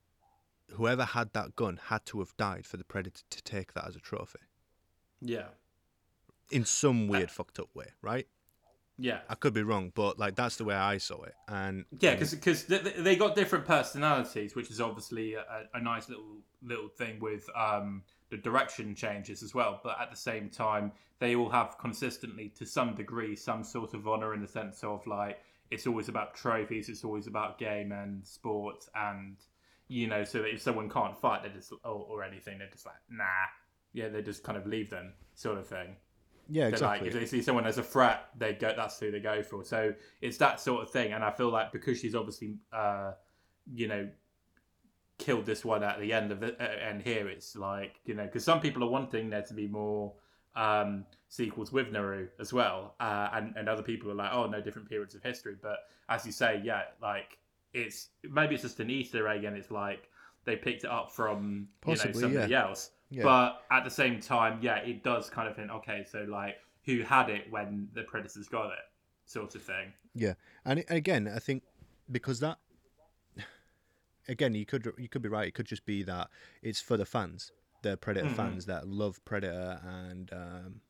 whoever 0.72 1.06
had 1.06 1.32
that 1.34 1.56
gun 1.56 1.78
had 1.78 2.06
to 2.08 2.20
have 2.20 2.36
died 2.36 2.66
for 2.66 2.76
the 2.78 2.84
predator 2.84 3.24
to 3.30 3.42
take 3.44 3.74
that 3.74 3.86
as 3.86 3.96
a 3.96 4.00
trophy 4.00 4.40
yeah, 5.22 5.50
in 6.50 6.66
some 6.66 7.08
weird 7.08 7.30
fucked 7.32 7.60
up 7.60 7.74
way, 7.76 7.94
right? 8.02 8.28
Yeah. 8.98 9.20
I 9.30 9.36
could 9.36 9.54
be 9.54 9.64
wrong, 9.64 9.92
but 9.96 10.20
like 10.20 10.36
that's 10.36 10.58
the 10.58 10.66
way 10.66 10.76
I 10.76 10.98
saw 10.98 11.24
it. 11.24 11.34
And 11.48 11.86
Yeah, 12.00 12.16
because 12.16 12.66
they, 12.66 12.78
they 12.78 13.16
got 13.16 13.36
different 13.36 13.66
personalities, 13.66 14.56
which 14.56 14.70
is 14.70 14.80
obviously 14.80 15.34
a, 15.34 15.44
a 15.74 15.82
nice 15.82 16.10
little 16.10 16.38
little 16.62 16.88
thing 16.88 17.20
with 17.20 17.50
um, 17.56 18.04
the 18.30 18.38
direction 18.38 18.96
changes 18.96 19.42
as 19.44 19.54
well. 19.54 19.80
But 19.84 20.00
at 20.00 20.12
the 20.12 20.18
same 20.18 20.50
time, 20.50 20.92
they 21.20 21.36
all 21.36 21.50
have 21.50 21.78
consistently, 21.80 22.50
to 22.58 22.66
some 22.66 22.96
degree, 22.96 23.36
some 23.36 23.64
sort 23.64 23.94
of 23.94 24.08
honor 24.08 24.34
in 24.34 24.42
the 24.42 24.48
sense 24.48 24.84
of 24.84 25.06
like 25.08 25.40
it's 25.72 25.88
always 25.88 26.08
about 26.08 26.36
trophies, 26.36 26.88
it's 26.88 27.04
always 27.04 27.26
about 27.28 27.58
game 27.58 27.92
and 27.92 28.26
sports, 28.26 28.90
and 28.96 29.38
you 29.88 30.08
know, 30.08 30.24
so 30.24 30.40
that 30.40 30.54
if 30.54 30.62
someone 30.62 30.90
can't 30.90 31.18
fight, 31.18 31.44
they 31.44 31.50
just 31.50 31.72
or, 31.84 32.06
or 32.10 32.24
anything, 32.24 32.60
they're 32.60 32.70
just 32.70 32.86
like 32.86 32.96
nah, 33.10 33.24
yeah, 33.94 34.08
they 34.10 34.22
just 34.22 34.44
kind 34.44 34.58
of 34.58 34.68
leave 34.68 34.92
them, 34.92 35.14
sort 35.34 35.58
of 35.58 35.68
thing. 35.68 35.96
Yeah, 36.50 36.68
exactly. 36.68 37.08
Like, 37.08 37.16
if 37.16 37.20
they 37.20 37.26
see 37.26 37.42
someone 37.42 37.66
as 37.66 37.78
a 37.78 37.84
threat, 37.84 38.30
they 38.38 38.54
go. 38.54 38.74
That's 38.76 39.00
who 39.00 39.12
they 39.12 39.20
go 39.20 39.44
for. 39.44 39.64
So 39.64 39.94
it's 40.22 40.38
that 40.38 40.60
sort 40.60 40.84
of 40.84 40.90
thing. 40.90 41.14
And 41.14 41.24
I 41.24 41.32
feel 41.32 41.50
like 41.50 41.72
because 41.72 42.00
she's 42.00 42.16
obviously, 42.16 42.58
uh, 42.72 43.14
you 43.74 43.88
know, 43.88 44.10
killed 45.18 45.46
this 45.46 45.64
one 45.64 45.84
at 45.84 46.00
the 46.00 46.12
end 46.12 46.32
of 46.32 46.44
it, 46.44 46.58
uh, 46.60 46.64
and 46.64 47.02
here 47.02 47.28
it's 47.28 47.56
like 47.56 48.00
you 48.06 48.14
know, 48.14 48.26
because 48.26 48.44
some 48.44 48.60
people 48.60 48.84
are 48.84 48.90
wanting 48.90 49.30
there 49.30 49.44
to 49.44 49.54
be 49.54 49.68
more 49.68 50.14
um, 50.56 51.06
sequels 51.30 51.72
with 51.72 51.92
Naru 51.92 52.28
as 52.40 52.52
well, 52.52 52.96
uh, 53.00 53.30
and 53.34 53.56
and 53.56 53.70
other 53.70 53.84
people 53.84 54.12
are 54.12 54.16
like, 54.16 54.32
oh 54.34 54.48
no, 54.48 54.62
different 54.62 54.90
periods 54.90 55.16
of 55.16 55.24
history. 55.24 55.56
But 55.62 55.78
as 56.10 56.26
you 56.26 56.32
say, 56.32 56.62
yeah, 56.64 56.84
like 57.02 57.38
it's 57.74 58.10
maybe 58.30 58.56
it's 58.56 58.64
just 58.64 58.80
an 58.80 58.90
Easter 58.90 59.28
egg, 59.28 59.46
and 59.46 59.56
it's 59.56 59.72
like 59.72 60.10
they 60.46 60.56
picked 60.56 60.84
it 60.84 60.90
up 60.90 61.12
from 61.12 61.70
Possibly, 61.82 62.10
you 62.10 62.14
know 62.16 62.22
somebody 62.22 62.56
else. 62.56 62.92
Yeah. 63.14 63.24
But 63.24 63.62
at 63.70 63.84
the 63.84 63.92
same 63.92 64.20
time, 64.20 64.58
yeah, 64.62 64.78
it 64.78 65.04
does 65.04 65.30
kind 65.30 65.48
of 65.48 65.56
think, 65.56 65.70
okay, 65.70 66.04
so 66.10 66.26
like 66.28 66.56
who 66.86 67.02
had 67.02 67.30
it 67.30 67.44
when 67.52 67.88
the 67.94 68.02
predators 68.04 68.48
got 68.48 68.68
it, 68.72 68.80
sort 69.26 69.54
of 69.56 69.62
thing. 69.62 69.94
Yeah, 70.16 70.34
and 70.66 70.80
it- 70.80 70.88
again, 70.90 71.28
I 71.34 71.38
think 71.40 71.62
because 72.12 72.40
that 72.40 72.58
again, 74.28 74.54
you 74.56 74.66
could 74.66 74.92
you 74.98 75.08
could 75.10 75.22
be 75.22 75.30
right. 75.30 75.48
It 75.48 75.54
could 75.54 75.66
just 75.68 75.86
be 75.86 76.04
that 76.04 76.30
it's 76.62 76.82
for 76.82 76.98
the 76.98 77.06
fans, 77.06 77.52
the 77.84 77.98
Predator 77.98 78.30
Mhm. 78.30 78.36
fans 78.36 78.66
that 78.66 78.88
love 78.88 79.24
Predator, 79.26 79.80
and 79.84 80.32
um, 80.34 80.82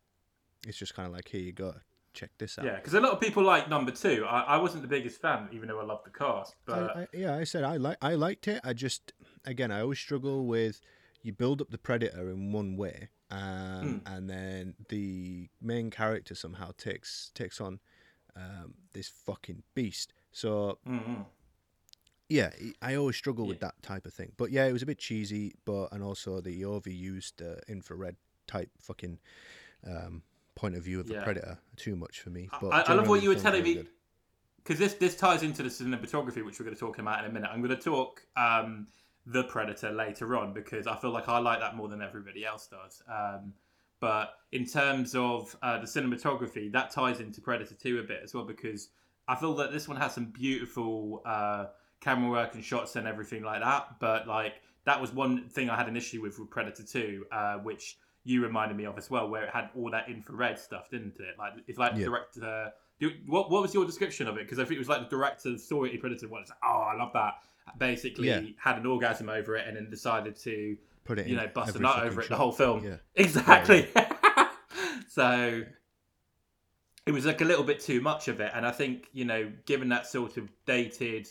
it's 0.67 0.77
just 0.77 0.93
kind 0.93 1.07
of 1.07 1.13
like 1.13 1.27
here 1.27 1.41
you 1.41 1.51
go, 1.51 1.75
check 2.13 2.31
this 2.37 2.57
out. 2.57 2.65
Yeah, 2.65 2.75
because 2.75 2.93
a 2.93 3.01
lot 3.01 3.11
of 3.11 3.19
people 3.19 3.43
like 3.43 3.69
number 3.69 3.91
two. 3.91 4.25
I, 4.27 4.41
I 4.41 4.57
wasn't 4.57 4.81
the 4.83 4.87
biggest 4.87 5.19
fan, 5.21 5.49
even 5.51 5.67
though 5.67 5.79
I 5.79 5.83
loved 5.83 6.05
the 6.05 6.11
cast. 6.11 6.55
But 6.65 6.95
I, 6.95 7.01
I, 7.01 7.07
yeah, 7.13 7.35
I 7.35 7.43
said 7.43 7.63
I 7.63 7.77
like 7.77 7.97
I 8.01 8.15
liked 8.15 8.47
it. 8.47 8.61
I 8.63 8.73
just 8.73 9.11
again 9.45 9.71
I 9.71 9.81
always 9.81 9.99
struggle 9.99 10.45
with 10.45 10.79
you 11.23 11.33
build 11.33 11.61
up 11.61 11.71
the 11.71 11.77
predator 11.77 12.29
in 12.29 12.51
one 12.51 12.77
way, 12.77 13.07
um, 13.31 14.01
and 14.05 14.29
then 14.29 14.75
the 14.89 15.49
main 15.61 15.89
character 15.89 16.35
somehow 16.35 16.71
takes 16.77 17.31
takes 17.33 17.59
on 17.59 17.79
um, 18.35 18.75
this 18.93 19.07
fucking 19.07 19.63
beast. 19.73 20.13
So 20.31 20.77
Mm-mm. 20.87 21.25
yeah, 22.29 22.51
I 22.81 22.95
always 22.95 23.15
struggle 23.15 23.47
with 23.47 23.61
that 23.61 23.81
type 23.81 24.05
of 24.05 24.13
thing. 24.13 24.33
But 24.37 24.51
yeah, 24.51 24.65
it 24.65 24.73
was 24.73 24.81
a 24.81 24.85
bit 24.85 24.99
cheesy, 24.99 25.55
but 25.65 25.91
and 25.91 26.03
also 26.03 26.41
the 26.41 26.61
overused 26.63 27.41
uh, 27.41 27.61
infrared 27.67 28.17
type 28.45 28.69
fucking 28.81 29.19
um, 29.87 30.21
point 30.55 30.75
of 30.75 30.83
view 30.83 30.99
of 30.99 31.07
the 31.07 31.15
predator 31.15 31.57
too 31.77 31.95
much 31.95 32.19
for 32.19 32.29
me. 32.29 32.49
But 32.61 32.89
I, 32.89 32.91
I 32.91 32.93
love 32.93 33.07
what 33.07 33.23
you 33.23 33.29
were 33.29 33.35
telling 33.35 33.63
me 33.63 33.85
because 34.57 34.79
this 34.79 34.93
this 34.95 35.15
ties 35.15 35.43
into 35.43 35.63
the 35.63 35.69
cinematography, 35.69 36.43
which 36.43 36.59
we're 36.59 36.65
going 36.65 36.75
to 36.75 36.79
talk 36.79 36.99
about 36.99 37.23
in 37.23 37.31
a 37.31 37.33
minute. 37.33 37.49
I'm 37.51 37.61
going 37.61 37.75
to 37.75 37.81
talk 37.81 38.25
um, 38.35 38.87
the 39.25 39.43
Predator 39.43 39.91
later 39.91 40.35
on 40.37 40.53
because 40.53 40.85
I 40.87 40.95
feel 40.97 41.11
like 41.11 41.29
I 41.29 41.39
like 41.39 41.59
that 41.59 41.75
more 41.75 41.87
than 41.87 42.01
everybody 42.01 42.45
else 42.45 42.67
does. 42.67 43.01
Um, 43.09 43.53
but 43.99 44.33
in 44.51 44.65
terms 44.65 45.15
of 45.15 45.55
uh, 45.63 45.79
the 45.79 45.85
cinematography, 45.85 46.71
that 46.73 46.91
ties 46.91 47.19
into 47.21 47.39
Predator 47.41 47.75
2 47.75 47.99
a 47.99 48.03
bit 48.03 48.19
as 48.23 48.33
well 48.33 48.43
because 48.43 48.89
I 49.27 49.35
feel 49.35 49.53
that 49.55 49.71
this 49.71 49.87
one 49.87 49.95
has 49.97 50.13
some 50.13 50.25
beautiful 50.25 51.21
uh, 51.25 51.67
camera 52.01 52.29
work 52.29 52.53
and 52.55 52.63
shots 52.63 52.97
and 52.97 53.07
everything 53.07 53.43
like 53.43 53.61
that. 53.61 53.95
But 54.01 54.27
like 54.27 54.55
that 54.85 54.99
was 54.99 55.13
one 55.13 55.47
thing 55.47 55.69
I 55.69 55.77
had 55.77 55.87
an 55.87 55.95
issue 55.95 56.21
with 56.21 56.37
with 56.37 56.49
Predator 56.49 56.83
2, 56.83 57.25
uh, 57.31 57.53
which 57.59 57.97
you 58.25 58.41
reminded 58.43 58.75
me 58.75 58.85
of 58.85 58.97
as 58.97 59.09
well, 59.09 59.29
where 59.29 59.43
it 59.45 59.49
had 59.51 59.69
all 59.75 59.89
that 59.91 60.09
infrared 60.09 60.59
stuff, 60.59 60.89
didn't 60.89 61.15
it? 61.19 61.37
Like 61.37 61.53
it's 61.67 61.77
like 61.79 61.93
the 61.93 62.01
Yeah. 62.01 62.07
director. 62.07 62.73
Do, 62.99 63.09
what 63.25 63.49
what 63.49 63.61
was 63.61 63.73
your 63.73 63.85
description 63.85 64.27
of 64.27 64.35
it? 64.37 64.41
Because 64.43 64.59
I 64.59 64.63
think 64.63 64.75
it 64.75 64.79
was 64.79 64.89
like 64.89 65.09
the 65.09 65.15
director 65.15 65.57
saw 65.57 65.85
it 65.85 65.93
in 65.93 65.99
Predator 65.99 66.27
One. 66.27 66.41
It's 66.41 66.49
like, 66.51 66.59
oh, 66.65 66.89
I 66.91 66.95
love 66.95 67.11
that. 67.13 67.35
Basically, 67.77 68.27
Yeah. 68.27 68.41
had 68.57 68.77
an 68.77 68.85
orgasm 68.85 69.29
over 69.29 69.55
it, 69.55 69.67
and 69.67 69.77
then 69.77 69.89
decided 69.89 70.35
to 70.41 70.77
Put 71.05 71.19
it 71.19 71.27
you 71.27 71.35
know 71.35 71.47
bust 71.53 71.75
a 71.75 71.79
nut 71.79 72.03
over 72.03 72.21
it 72.21 72.29
the 72.29 72.35
whole 72.35 72.51
film. 72.51 72.83
Yeah. 72.85 72.97
Exactly. 73.15 73.89
so 75.09 75.63
it 77.05 77.11
was 77.11 77.25
like 77.25 77.41
a 77.41 77.45
little 77.45 77.63
bit 77.63 77.79
too 77.79 77.99
much 78.01 78.27
of 78.27 78.39
it, 78.39 78.51
and 78.53 78.65
I 78.65 78.71
think 78.71 79.07
you 79.13 79.25
know, 79.25 79.51
given 79.65 79.89
that 79.89 80.07
sort 80.07 80.37
of 80.37 80.49
dated 80.65 81.27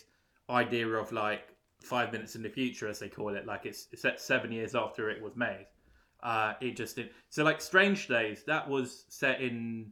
idea 0.50 0.86
of 0.86 1.12
like 1.12 1.54
five 1.82 2.12
minutes 2.12 2.36
in 2.36 2.42
the 2.42 2.48
future, 2.50 2.88
as 2.88 2.98
they 2.98 3.08
call 3.08 3.34
it, 3.34 3.46
like 3.46 3.64
it's, 3.66 3.88
it's 3.92 4.02
set 4.02 4.20
seven 4.20 4.52
years 4.52 4.74
after 4.74 5.10
it 5.10 5.20
was 5.22 5.34
made. 5.36 5.66
Uh, 6.22 6.54
it 6.60 6.76
just 6.76 6.96
did. 6.96 7.10
So 7.30 7.42
like 7.42 7.60
Strange 7.60 8.06
Days, 8.06 8.44
that 8.46 8.68
was 8.68 9.04
set 9.08 9.40
in 9.40 9.90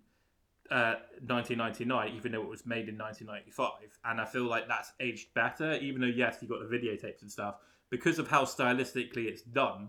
uh, 0.71 0.95
1999, 1.27 2.15
even 2.17 2.33
though 2.33 2.43
it 2.43 2.49
was 2.49 2.65
made 2.67 2.89
in 2.89 2.97
1995, 2.99 3.99
and 4.05 4.21
I 4.21 4.25
feel 4.25 4.45
like 4.45 4.69
that's 4.69 4.93
aged 5.01 5.35
better. 5.35 5.75
Even 5.75 6.01
though 6.01 6.07
yes, 6.07 6.39
you 6.41 6.49
got 6.49 6.61
the 6.61 6.77
videotapes 6.77 7.23
and 7.23 7.31
stuff, 7.31 7.57
because 7.91 8.19
of 8.19 8.29
how 8.29 8.45
stylistically 8.45 9.27
it's 9.27 9.43
done, 9.43 9.89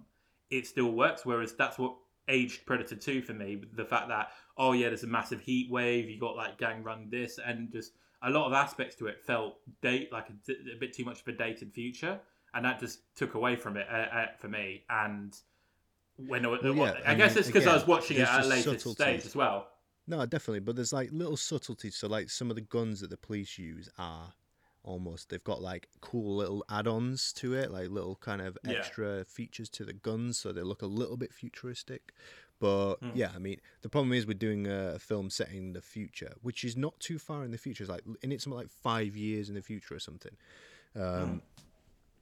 it 0.49 0.65
still 0.67 0.91
works. 0.91 1.25
Whereas 1.25 1.53
that's 1.53 1.77
what 1.77 1.95
aged 2.27 2.65
Predator 2.65 2.95
2 2.95 3.21
for 3.21 3.33
me. 3.33 3.61
The 3.73 3.85
fact 3.85 4.07
that 4.09 4.31
oh 4.57 4.73
yeah, 4.73 4.87
there's 4.87 5.03
a 5.03 5.07
massive 5.07 5.41
heat 5.41 5.69
wave. 5.71 6.09
You 6.09 6.19
got 6.19 6.35
like 6.35 6.57
gang 6.57 6.83
run 6.83 7.09
this, 7.09 7.39
and 7.43 7.71
just 7.71 7.93
a 8.23 8.29
lot 8.29 8.45
of 8.47 8.53
aspects 8.53 8.95
to 8.97 9.07
it 9.07 9.19
felt 9.23 9.55
date 9.81 10.11
like 10.11 10.27
a, 10.29 10.51
a 10.75 10.79
bit 10.79 10.93
too 10.93 11.03
much 11.05 11.21
of 11.21 11.27
a 11.27 11.31
dated 11.33 11.73
future, 11.73 12.19
and 12.53 12.65
that 12.65 12.79
just 12.79 12.99
took 13.15 13.33
away 13.35 13.55
from 13.55 13.77
it 13.77 13.87
uh, 13.91 13.95
uh, 13.95 14.25
for 14.39 14.47
me. 14.47 14.83
And 14.89 15.35
when 16.17 16.45
I- 16.45 16.59
yeah, 16.61 16.93
I 17.05 17.11
I 17.11 17.15
guess 17.15 17.31
mean, 17.31 17.39
it's 17.39 17.47
because 17.47 17.65
I 17.67 17.73
was 17.73 17.87
watching 17.87 18.17
it 18.17 18.21
at 18.27 18.45
a 18.45 18.47
later 18.47 18.77
stage 18.93 19.25
as 19.25 19.35
well. 19.35 19.67
No, 20.07 20.25
definitely, 20.25 20.59
but 20.61 20.75
there's 20.75 20.93
like 20.93 21.09
little 21.11 21.37
subtleties. 21.37 21.95
So 21.95 22.07
like 22.07 22.29
some 22.29 22.49
of 22.49 22.55
the 22.55 22.61
guns 22.61 23.01
that 23.01 23.09
the 23.09 23.17
police 23.17 23.57
use 23.57 23.89
are 23.97 24.33
almost 24.83 25.29
they've 25.29 25.43
got 25.43 25.61
like 25.61 25.87
cool 26.01 26.35
little 26.37 26.65
add-ons 26.69 27.31
to 27.33 27.53
it, 27.53 27.71
like 27.71 27.89
little 27.89 28.15
kind 28.15 28.41
of 28.41 28.57
Yeah. 28.63 28.77
extra 28.77 29.23
features 29.25 29.69
to 29.69 29.85
the 29.85 29.93
guns, 29.93 30.37
so 30.39 30.51
they 30.51 30.63
look 30.63 30.81
a 30.81 30.87
little 30.87 31.17
bit 31.17 31.33
futuristic. 31.33 32.13
But 32.59 32.95
Hmm. 32.95 33.11
yeah, 33.15 33.31
I 33.35 33.39
mean, 33.39 33.59
the 33.81 33.89
problem 33.89 34.13
is 34.13 34.25
we're 34.27 34.33
doing 34.33 34.67
a, 34.67 34.97
film 34.99 35.29
set 35.29 35.49
in 35.51 35.73
the 35.73 35.81
future, 35.81 36.33
which 36.41 36.63
is 36.63 36.75
not 36.75 36.99
too 36.99 37.17
far 37.19 37.43
in 37.43 37.51
the 37.51 37.57
future. 37.57 37.83
It's 37.83 37.91
like 37.91 38.03
and 38.23 38.33
it's 38.33 38.43
something 38.43 38.57
like 38.57 38.69
five 38.69 39.15
years 39.15 39.49
in 39.49 39.55
the 39.55 39.61
future 39.61 39.95
or 39.95 39.99
something. 39.99 40.35
Um, 40.95 41.41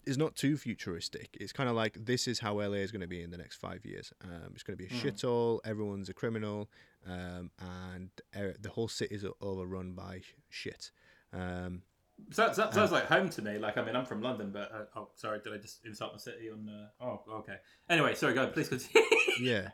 It's 0.05 0.17
not 0.17 0.35
too 0.35 0.57
futuristic. 0.57 1.29
It's 1.39 1.51
kind 1.51 1.69
of 1.69 1.75
like 1.75 1.93
this 2.05 2.27
is 2.27 2.39
how 2.39 2.55
LA 2.55 2.77
is 2.77 2.91
going 2.91 3.01
to 3.01 3.07
be 3.07 3.21
in 3.21 3.29
the 3.31 3.37
next 3.37 3.57
five 3.57 3.85
years. 3.85 4.11
Um, 4.23 4.51
it's 4.53 4.63
going 4.63 4.77
to 4.77 4.83
be 4.83 4.87
a 4.87 4.97
Hmm. 4.97 5.07
shithole. 5.07 5.59
Everyone's 5.63 6.09
a 6.09 6.13
criminal, 6.13 6.69
um, 7.05 7.51
and 7.59 8.09
er, 8.35 8.55
the 8.59 8.69
whole 8.69 8.87
city 8.87 9.13
is 9.15 9.25
overrun 9.41 9.93
by 9.93 10.21
shit. 10.49 10.91
Um, 11.33 11.83
So 12.31 12.47
that, 12.47 12.55
that 12.55 12.73
sounds 12.73 12.91
like 12.91 13.05
home 13.05 13.29
to 13.29 13.41
me. 13.41 13.57
Like, 13.59 13.77
I 13.77 13.83
mean, 13.83 13.95
I'm 13.95 14.05
from 14.05 14.21
London, 14.21 14.51
but 14.51 14.71
uh, 14.73 14.85
oh, 14.99 15.09
sorry, 15.15 15.39
did 15.43 15.53
I 15.53 15.57
just 15.57 15.85
insult 15.85 16.13
the 16.13 16.19
city 16.19 16.49
on? 16.49 16.67
Uh, 16.67 17.03
oh, 17.05 17.21
okay. 17.39 17.57
Anyway, 17.89 18.13
sorry, 18.15 18.33
go. 18.33 18.47
Please 18.47 18.67
continue. 18.67 19.07
yeah, 19.41 19.69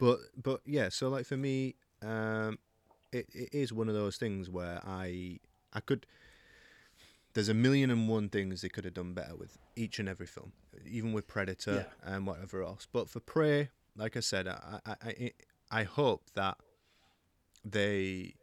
but 0.00 0.18
but 0.42 0.60
yeah. 0.66 0.88
So 0.90 1.08
like 1.08 1.24
for 1.26 1.36
me, 1.36 1.76
um, 2.02 2.58
it, 3.12 3.28
it 3.32 3.48
is 3.52 3.72
one 3.72 3.88
of 3.88 3.94
those 3.94 4.16
things 4.16 4.50
where 4.50 4.80
I 4.84 5.38
I 5.72 5.80
could. 5.80 6.06
There's 7.36 7.50
a 7.50 7.54
million 7.54 7.90
and 7.90 8.08
one 8.08 8.30
things 8.30 8.62
they 8.62 8.68
could 8.70 8.86
have 8.86 8.94
done 8.94 9.12
better 9.12 9.36
with 9.36 9.58
each 9.76 9.98
and 9.98 10.08
every 10.08 10.26
film, 10.26 10.52
even 10.86 11.12
with 11.12 11.28
Predator 11.28 11.86
Yeah. 12.04 12.14
and 12.14 12.26
whatever 12.26 12.62
else. 12.62 12.88
But 12.90 13.10
for 13.10 13.20
Prey, 13.20 13.68
like 13.94 14.16
I 14.16 14.20
said, 14.20 14.48
I 14.48 14.80
I 14.86 14.94
I, 15.02 15.30
I 15.70 15.82
hope 15.84 16.30
that 16.34 16.56
they. 17.62 18.34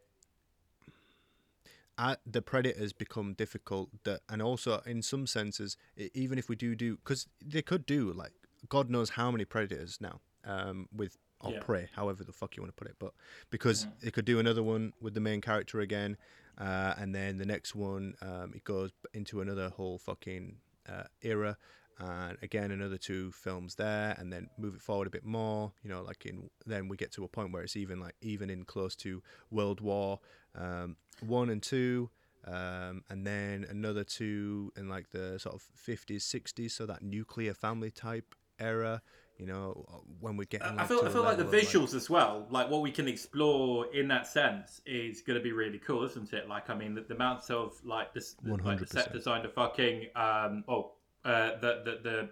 Uh, 1.98 2.16
the 2.26 2.42
predators 2.42 2.92
become 2.92 3.34
difficult 3.34 3.90
that 4.04 4.22
and 4.28 4.42
also 4.42 4.82
in 4.86 5.02
some 5.04 5.28
senses 5.28 5.78
even 6.16 6.40
if 6.40 6.50
we 6.50 6.56
do 6.56 6.76
do 6.76 6.96
because 6.98 7.28
they 7.40 7.62
could 7.62 7.86
do 7.86 8.12
like 8.12 8.32
god 8.68 8.90
knows 8.90 9.12
how 9.12 9.30
many 9.30 9.46
predators 9.46 10.00
now 10.02 10.20
um 10.44 10.90
with 10.92 11.20
or 11.40 11.52
Yeah. 11.52 11.60
prey 11.60 11.90
however 11.94 12.24
the 12.24 12.32
fuck 12.34 12.58
you 12.58 12.64
want 12.64 12.76
to 12.76 12.80
put 12.84 12.88
it 12.90 12.96
but 12.98 13.14
because 13.52 13.86
Mhm. 13.86 14.00
they 14.02 14.10
could 14.12 14.26
do 14.26 14.40
another 14.40 14.64
one 14.64 14.94
with 15.00 15.14
the 15.14 15.20
main 15.20 15.40
character 15.40 15.82
again 15.82 16.18
uh, 16.58 16.94
and 16.98 17.14
then 17.14 17.38
the 17.38 17.46
next 17.46 17.76
one 17.76 18.16
um, 18.22 18.54
it 18.56 18.64
goes 18.64 18.92
into 19.14 19.42
another 19.42 19.70
whole 19.70 19.98
fucking 19.98 20.58
uh, 20.88 21.04
era. 21.22 21.58
And 22.00 22.38
again 22.42 22.72
another 22.72 22.98
two 22.98 23.32
films 23.32 23.76
there 23.76 24.16
and 24.18 24.34
then 24.34 24.50
move 24.58 24.76
it 24.76 24.82
forward 24.82 25.08
a 25.08 25.12
bit 25.12 25.24
more 25.24 25.72
you 25.84 25.90
know 25.90 26.02
like 26.02 26.26
in 26.26 26.50
then 26.66 26.90
we 26.90 26.98
get 26.98 27.14
to 27.14 27.24
a 27.24 27.28
point 27.30 27.54
where 27.54 27.64
it's 27.64 27.78
even 27.78 28.00
like 28.00 28.16
even 28.20 28.50
in 28.50 28.66
close 28.66 28.96
to 28.98 29.22
world 29.52 29.80
war 29.80 30.20
um, 30.56 30.98
one 31.22 31.50
and 31.50 31.62
two 31.62 32.10
um, 32.46 33.04
and 33.10 33.26
then 33.26 33.66
another 33.70 34.04
two 34.04 34.72
in 34.76 34.90
like 34.90 35.12
the 35.12 35.40
sort 35.40 35.56
of 35.56 35.64
50s 35.88 36.24
60s 36.24 36.72
so 36.72 36.86
that 36.86 37.02
nuclear 37.02 37.54
family 37.54 37.92
type 37.92 38.36
era 38.60 39.02
you 39.38 39.46
know 39.46 39.86
when 40.20 40.38
we 40.38 40.46
get 40.46 40.64
I 40.64 40.86
feel, 40.86 41.02
I 41.04 41.10
feel 41.10 41.24
like 41.24 41.38
the 41.38 41.44
visuals 41.46 41.94
as 41.96 42.10
well, 42.10 42.46
like 42.50 42.70
what 42.70 42.82
we 42.82 42.92
can 42.92 43.08
explore 43.08 43.88
in 43.94 44.08
that 44.10 44.28
sense, 44.28 44.82
is 44.86 45.22
going 45.22 45.38
to 45.38 45.44
be 45.44 45.52
really 45.52 45.80
cool, 45.80 46.04
isn't 46.04 46.32
it? 46.34 46.48
Like, 46.48 46.70
I 46.70 46.76
mean, 46.76 46.94
the, 46.94 47.02
the 47.02 47.16
amount 47.16 47.50
of 47.50 47.74
like 47.84 48.14
this, 48.14 48.36
the, 48.44 48.56
like 48.56 48.80
the 48.80 48.88
set 48.88 49.10
100%. 49.10 49.14
design, 49.14 49.44
the 49.44 49.50
fucking, 49.50 50.08
um, 50.16 50.64
oh, 50.68 50.92
uh, 51.26 51.60
the, 51.60 51.82
the 51.86 52.00
the 52.04 52.30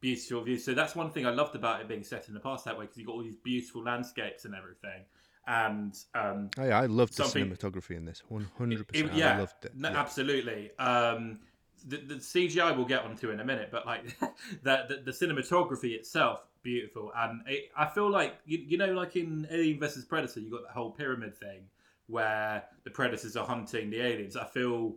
beautiful 0.00 0.42
views. 0.42 0.64
So 0.64 0.74
that's 0.74 0.94
one 0.94 1.10
thing 1.10 1.26
I 1.26 1.30
loved 1.30 1.54
about 1.54 1.80
it 1.80 1.88
being 1.88 2.04
set 2.04 2.28
in 2.28 2.34
the 2.34 2.40
past 2.40 2.64
that 2.66 2.78
way 2.78 2.84
because 2.84 2.98
you 2.98 3.06
got 3.06 3.12
all 3.12 3.22
these 3.22 3.36
beautiful 3.36 3.82
landscapes 3.82 4.44
and 4.44 4.54
everything, 4.54 5.04
and 5.46 5.96
um, 6.14 6.50
I, 6.58 6.70
I 6.70 6.86
loved 6.86 7.16
the 7.16 7.24
cinematography 7.24 7.96
in 7.96 8.04
this 8.04 8.22
100% 8.30 8.82
it- 8.92 9.10
I 9.10 9.16
yeah, 9.16 9.38
loved 9.38 9.64
it 9.64 9.74
no, 9.74 9.90
yeah. 9.90 9.98
absolutely. 10.00 10.70
Um, 10.78 11.40
the, 11.88 11.98
the 11.98 12.14
CGI 12.14 12.76
we'll 12.76 12.86
get 12.86 13.04
onto 13.04 13.30
in 13.30 13.40
a 13.40 13.44
minute, 13.44 13.68
but 13.70 13.86
like 13.86 14.18
the, 14.62 14.84
the 14.88 15.02
the 15.04 15.10
cinematography 15.12 15.92
itself, 15.94 16.46
beautiful, 16.62 17.12
and 17.16 17.42
it, 17.46 17.70
I 17.76 17.86
feel 17.86 18.10
like 18.10 18.34
you, 18.44 18.58
you 18.58 18.78
know, 18.78 18.92
like 18.92 19.16
in 19.16 19.46
Alien 19.50 19.78
versus 19.78 20.04
Predator, 20.04 20.40
you 20.40 20.50
got 20.50 20.62
that 20.62 20.72
whole 20.72 20.90
pyramid 20.90 21.36
thing 21.36 21.62
where 22.06 22.64
the 22.84 22.90
predators 22.90 23.36
are 23.36 23.46
hunting 23.46 23.90
the 23.90 24.00
aliens. 24.00 24.36
I 24.36 24.44
feel 24.44 24.94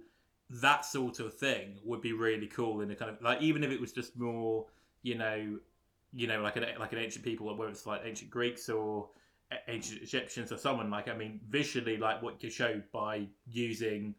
that 0.50 0.86
sort 0.86 1.20
of 1.20 1.34
thing 1.34 1.80
would 1.84 2.02
be 2.02 2.14
really 2.14 2.48
cool 2.48 2.82
in 2.82 2.92
a 2.92 2.96
kind 2.96 3.12
of 3.12 3.22
like 3.22 3.42
even 3.42 3.64
if 3.64 3.72
it 3.72 3.80
was 3.80 3.92
just 3.92 4.18
more, 4.18 4.66
you 5.02 5.16
know, 5.16 5.58
you 6.14 6.28
know, 6.28 6.42
like 6.42 6.56
an 6.56 6.66
like 6.80 6.94
an 6.94 7.00
ancient 7.00 7.24
people, 7.24 7.46
whether 7.46 7.70
it's 7.70 7.86
like 7.86 8.02
ancient 8.04 8.30
Greeks 8.30 8.70
or 8.70 9.10
ancient 9.68 10.02
Egyptians 10.02 10.52
or 10.52 10.58
someone 10.58 10.90
like 10.90 11.08
I 11.08 11.16
mean, 11.16 11.40
visually, 11.50 11.98
like 11.98 12.22
what 12.22 12.44
you 12.44 12.50
showed 12.50 12.84
by 12.92 13.28
using 13.48 14.16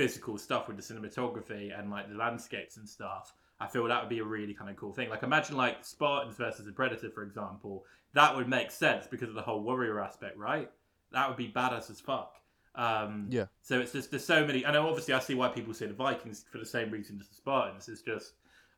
physical 0.00 0.38
stuff 0.38 0.66
with 0.66 0.78
the 0.78 0.82
cinematography 0.82 1.78
and 1.78 1.90
like 1.90 2.08
the 2.08 2.16
landscapes 2.16 2.78
and 2.78 2.88
stuff. 2.88 3.34
I 3.60 3.66
feel 3.66 3.84
that 3.84 4.00
would 4.00 4.08
be 4.08 4.20
a 4.20 4.24
really 4.24 4.54
kind 4.54 4.70
of 4.70 4.76
cool 4.76 4.94
thing. 4.94 5.10
Like 5.10 5.22
imagine 5.22 5.58
like 5.58 5.84
Spartans 5.84 6.36
versus 6.36 6.66
a 6.66 6.72
Predator, 6.72 7.10
for 7.10 7.22
example. 7.22 7.84
That 8.14 8.34
would 8.34 8.48
make 8.48 8.70
sense 8.70 9.06
because 9.06 9.28
of 9.28 9.34
the 9.34 9.42
whole 9.42 9.62
warrior 9.62 10.00
aspect, 10.00 10.38
right? 10.38 10.70
That 11.12 11.28
would 11.28 11.36
be 11.36 11.52
badass 11.54 11.90
as 11.90 12.00
fuck. 12.00 12.36
Um, 12.74 13.26
Yeah. 13.28 13.44
So 13.60 13.78
it's 13.78 13.92
just 13.92 14.10
there's 14.10 14.24
so 14.24 14.46
many, 14.46 14.64
and 14.64 14.74
obviously 14.74 15.12
I 15.12 15.18
see 15.18 15.34
why 15.34 15.48
people 15.48 15.74
say 15.74 15.86
the 15.86 15.92
Vikings 15.92 16.46
for 16.50 16.56
the 16.56 16.64
same 16.64 16.90
reason 16.90 17.18
as 17.20 17.28
the 17.28 17.34
Spartans. 17.34 17.86
It's 17.86 18.00
just 18.00 18.32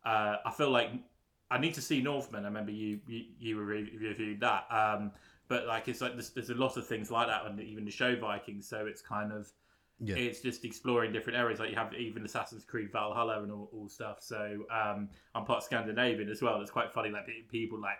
uh, 0.04 0.38
I 0.44 0.50
feel 0.50 0.70
like 0.70 0.90
I 1.52 1.58
need 1.58 1.74
to 1.74 1.82
see 1.82 2.02
Northman. 2.02 2.42
I 2.42 2.48
remember 2.48 2.72
you 2.72 2.98
you, 3.06 3.24
you 3.38 3.60
reviewed 3.60 4.40
that, 4.40 4.66
um, 4.72 5.12
but 5.46 5.68
like 5.68 5.86
it's 5.86 6.00
like 6.00 6.14
there's, 6.14 6.30
there's 6.30 6.50
a 6.50 6.54
lot 6.54 6.76
of 6.76 6.84
things 6.84 7.12
like 7.12 7.28
that, 7.28 7.46
and 7.46 7.60
even 7.60 7.84
the 7.84 7.92
show 7.92 8.16
Vikings. 8.16 8.66
So 8.66 8.86
it's 8.86 9.02
kind 9.02 9.32
of 9.32 9.52
Yeah. 10.04 10.16
it's 10.16 10.40
just 10.40 10.64
exploring 10.64 11.12
different 11.12 11.38
areas. 11.38 11.60
Like 11.60 11.70
you 11.70 11.76
have 11.76 11.94
even 11.94 12.24
Assassin's 12.24 12.64
Creed 12.64 12.90
Valhalla 12.90 13.42
and 13.42 13.52
all, 13.52 13.70
all 13.72 13.88
stuff. 13.88 14.18
So 14.20 14.64
um, 14.70 15.08
I'm 15.34 15.44
part 15.44 15.62
Scandinavian 15.62 16.28
as 16.28 16.42
well. 16.42 16.60
It's 16.60 16.70
quite 16.70 16.92
funny. 16.92 17.10
Like 17.10 17.28
people 17.50 17.78
like 17.80 17.98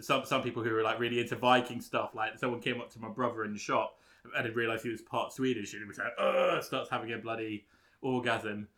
some 0.00 0.24
some 0.24 0.42
people 0.42 0.62
who 0.62 0.74
are 0.76 0.82
like 0.82 1.00
really 1.00 1.18
into 1.20 1.36
Viking 1.36 1.80
stuff. 1.80 2.14
Like 2.14 2.38
someone 2.38 2.60
came 2.60 2.80
up 2.80 2.90
to 2.92 3.00
my 3.00 3.08
brother 3.08 3.44
in 3.44 3.52
the 3.52 3.58
shop 3.58 3.96
and 4.34 4.44
didn't 4.44 4.56
realize 4.56 4.82
he 4.82 4.90
was 4.90 5.00
part 5.00 5.32
Swedish, 5.32 5.72
and 5.72 5.82
he 5.82 5.88
was 5.88 5.98
like, 5.98 6.12
"Ugh," 6.18 6.62
starts 6.62 6.90
having 6.90 7.12
a 7.12 7.18
bloody 7.18 7.64
orgasm. 8.02 8.68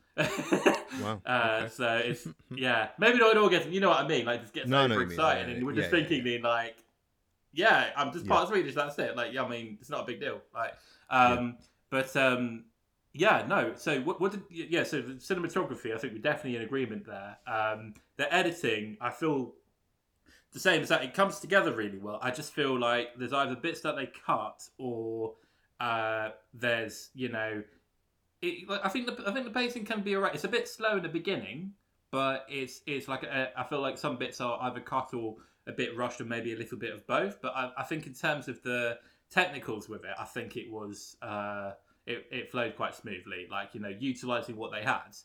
Wow, 1.01 1.21
Uh, 1.27 1.63
okay. 1.63 1.69
So 1.69 1.97
it's 2.05 2.29
yeah, 2.55 2.89
maybe 2.99 3.19
not 3.19 3.33
an 3.33 3.39
orgasm. 3.43 3.73
You 3.73 3.81
know 3.81 3.89
what 3.91 4.05
I 4.05 4.07
mean? 4.07 4.25
Like 4.27 4.43
just 4.43 4.53
gets 4.53 4.69
No, 4.69 4.79
I 4.79 4.87
know 4.87 4.95
over 4.95 5.01
what 5.01 5.09
mean, 5.09 5.13
excited, 5.19 5.49
yeah, 5.49 5.55
and 5.57 5.67
we're 5.67 5.73
yeah, 5.73 5.81
just 5.81 5.93
yeah, 5.93 5.99
thinking, 5.99 6.25
then 6.25 6.43
like, 6.43 6.77
yeah, 7.53 7.91
I'm 7.97 8.13
just 8.13 8.27
Yeah. 8.27 8.33
part 8.33 8.49
Swedish. 8.49 8.75
That's 8.75 8.99
it. 8.99 9.17
Like, 9.17 9.33
yeah, 9.33 9.43
I 9.45 9.49
mean, 9.49 9.79
it's 9.81 9.91
not 9.91 10.03
a 10.03 10.07
big 10.07 10.21
deal. 10.21 10.41
Like, 10.55 10.75
um, 11.11 11.57
but 11.93 12.17
um, 12.17 12.65
yeah, 13.13 13.45
no. 13.47 13.75
So 13.77 14.01
what? 14.01 14.19
What 14.19 14.33
did? 14.33 14.43
Yeah. 14.51 14.83
So 14.85 15.03
the 15.03 15.13
cinematography, 15.15 15.95
I 15.95 15.99
think 15.99 16.15
we're 16.15 16.23
definitely 16.23 16.57
in 16.57 16.63
agreement 16.63 17.05
there. 17.05 17.37
Um, 17.47 17.93
the 18.17 18.33
editing, 18.35 18.97
I 18.99 19.11
feel 19.11 19.53
the 20.55 20.59
same 20.59 20.81
as 20.81 20.89
that. 20.89 21.05
It 21.05 21.13
comes 21.13 21.39
together 21.39 21.71
really 21.71 21.99
well. 21.99 22.19
I 22.23 22.31
just 22.31 22.55
feel 22.55 22.81
like 22.81 23.09
there's 23.19 23.35
either 23.35 23.55
bits 23.55 23.83
that 23.83 23.97
they 23.97 24.11
cut 24.27 24.67
or 24.79 25.35
uh, 25.81 26.31
there's 26.55 27.11
you 27.15 27.29
know, 27.29 27.63
it, 28.41 28.67
like, 28.67 28.81
I 28.83 28.89
think 28.89 29.07
the 29.07 29.29
I 29.29 29.33
think 29.35 29.45
the 29.45 29.53
pacing 29.53 29.85
can 29.85 30.01
be 30.01 30.17
alright. 30.17 30.35
It's 30.35 30.45
a 30.45 30.49
bit 30.49 30.67
slow 30.67 30.97
in 30.97 31.03
the 31.03 31.11
beginning, 31.11 31.73
but 32.11 32.47
it's 32.49 32.81
it's 32.87 33.07
like 33.07 33.23
a, 33.25 33.51
I 33.55 33.65
feel 33.65 33.83
like 33.83 33.99
some 33.99 34.17
bits 34.17 34.41
are 34.41 34.59
either 34.63 34.81
cut 34.81 35.13
or 35.13 35.37
a 35.67 35.73
bit 35.73 35.95
rushed, 35.95 36.23
or 36.23 36.25
maybe 36.25 36.55
a 36.55 36.57
little 36.57 36.79
bit 36.79 36.95
of 36.95 37.07
both. 37.07 37.43
But 37.43 37.53
I, 37.55 37.71
I 37.77 37.83
think 37.83 38.07
in 38.07 38.15
terms 38.15 38.49
of 38.49 38.63
the 38.63 38.97
technicals 39.33 39.89
with 39.89 40.05
it, 40.05 40.15
I 40.19 40.25
think 40.25 40.57
it 40.57 40.71
was 40.71 41.17
uh, 41.23 41.73
it, 42.07 42.27
it 42.31 42.51
flowed 42.51 42.77
quite 42.77 42.95
smoothly. 42.95 43.47
Like 43.51 43.75
you 43.75 43.81
know, 43.81 43.89
utilizing 43.89 44.57
what 44.57 44.71
they 44.73 44.83
had. 44.83 45.17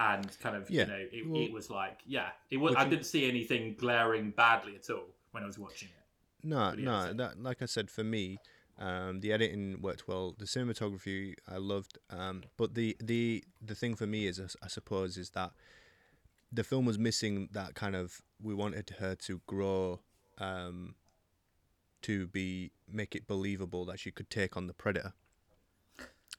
And 0.00 0.38
kind 0.38 0.54
of, 0.54 0.70
Yeah. 0.70 0.82
you 0.82 0.86
know, 0.92 1.06
it, 1.12 1.28
Well- 1.28 1.42
it 1.42 1.52
was 1.52 1.70
like, 1.70 1.98
yeah, 2.06 2.28
it 2.50 2.58
was. 2.58 2.76
I 2.76 2.84
didn't 2.88 3.04
see 3.06 3.28
anything 3.28 3.74
glaring 3.76 4.30
badly 4.30 4.76
at 4.76 4.88
all 4.90 5.08
when 5.32 5.42
I 5.42 5.46
was 5.46 5.58
watching 5.58 5.88
it. 5.88 6.46
No, 6.46 6.70
no, 6.74 7.12
that 7.14 7.42
like 7.42 7.62
I 7.62 7.66
said 7.66 7.90
for 7.90 8.04
me, 8.04 8.38
um, 8.78 9.18
the 9.18 9.32
editing 9.32 9.82
worked 9.82 10.06
well. 10.06 10.36
The 10.38 10.44
cinematography 10.44 11.34
I 11.48 11.56
loved, 11.56 11.98
um, 12.10 12.44
but 12.56 12.74
the 12.74 12.96
the 13.02 13.42
the 13.60 13.74
thing 13.74 13.96
for 13.96 14.06
me 14.06 14.28
is, 14.28 14.40
I 14.62 14.68
suppose, 14.68 15.16
is 15.16 15.30
that 15.30 15.50
the 16.52 16.62
film 16.62 16.84
was 16.86 16.96
missing 16.96 17.48
that 17.52 17.74
kind 17.74 17.96
of. 17.96 18.22
We 18.40 18.54
wanted 18.54 18.90
her 19.00 19.16
to 19.16 19.40
grow, 19.48 19.98
um, 20.38 20.94
to 22.02 22.26
be 22.28 22.72
make 22.90 23.14
it 23.14 23.26
believable 23.26 23.84
that 23.86 23.98
she 24.00 24.10
could 24.10 24.30
take 24.30 24.56
on 24.56 24.66
the 24.66 24.74
predator, 24.74 25.12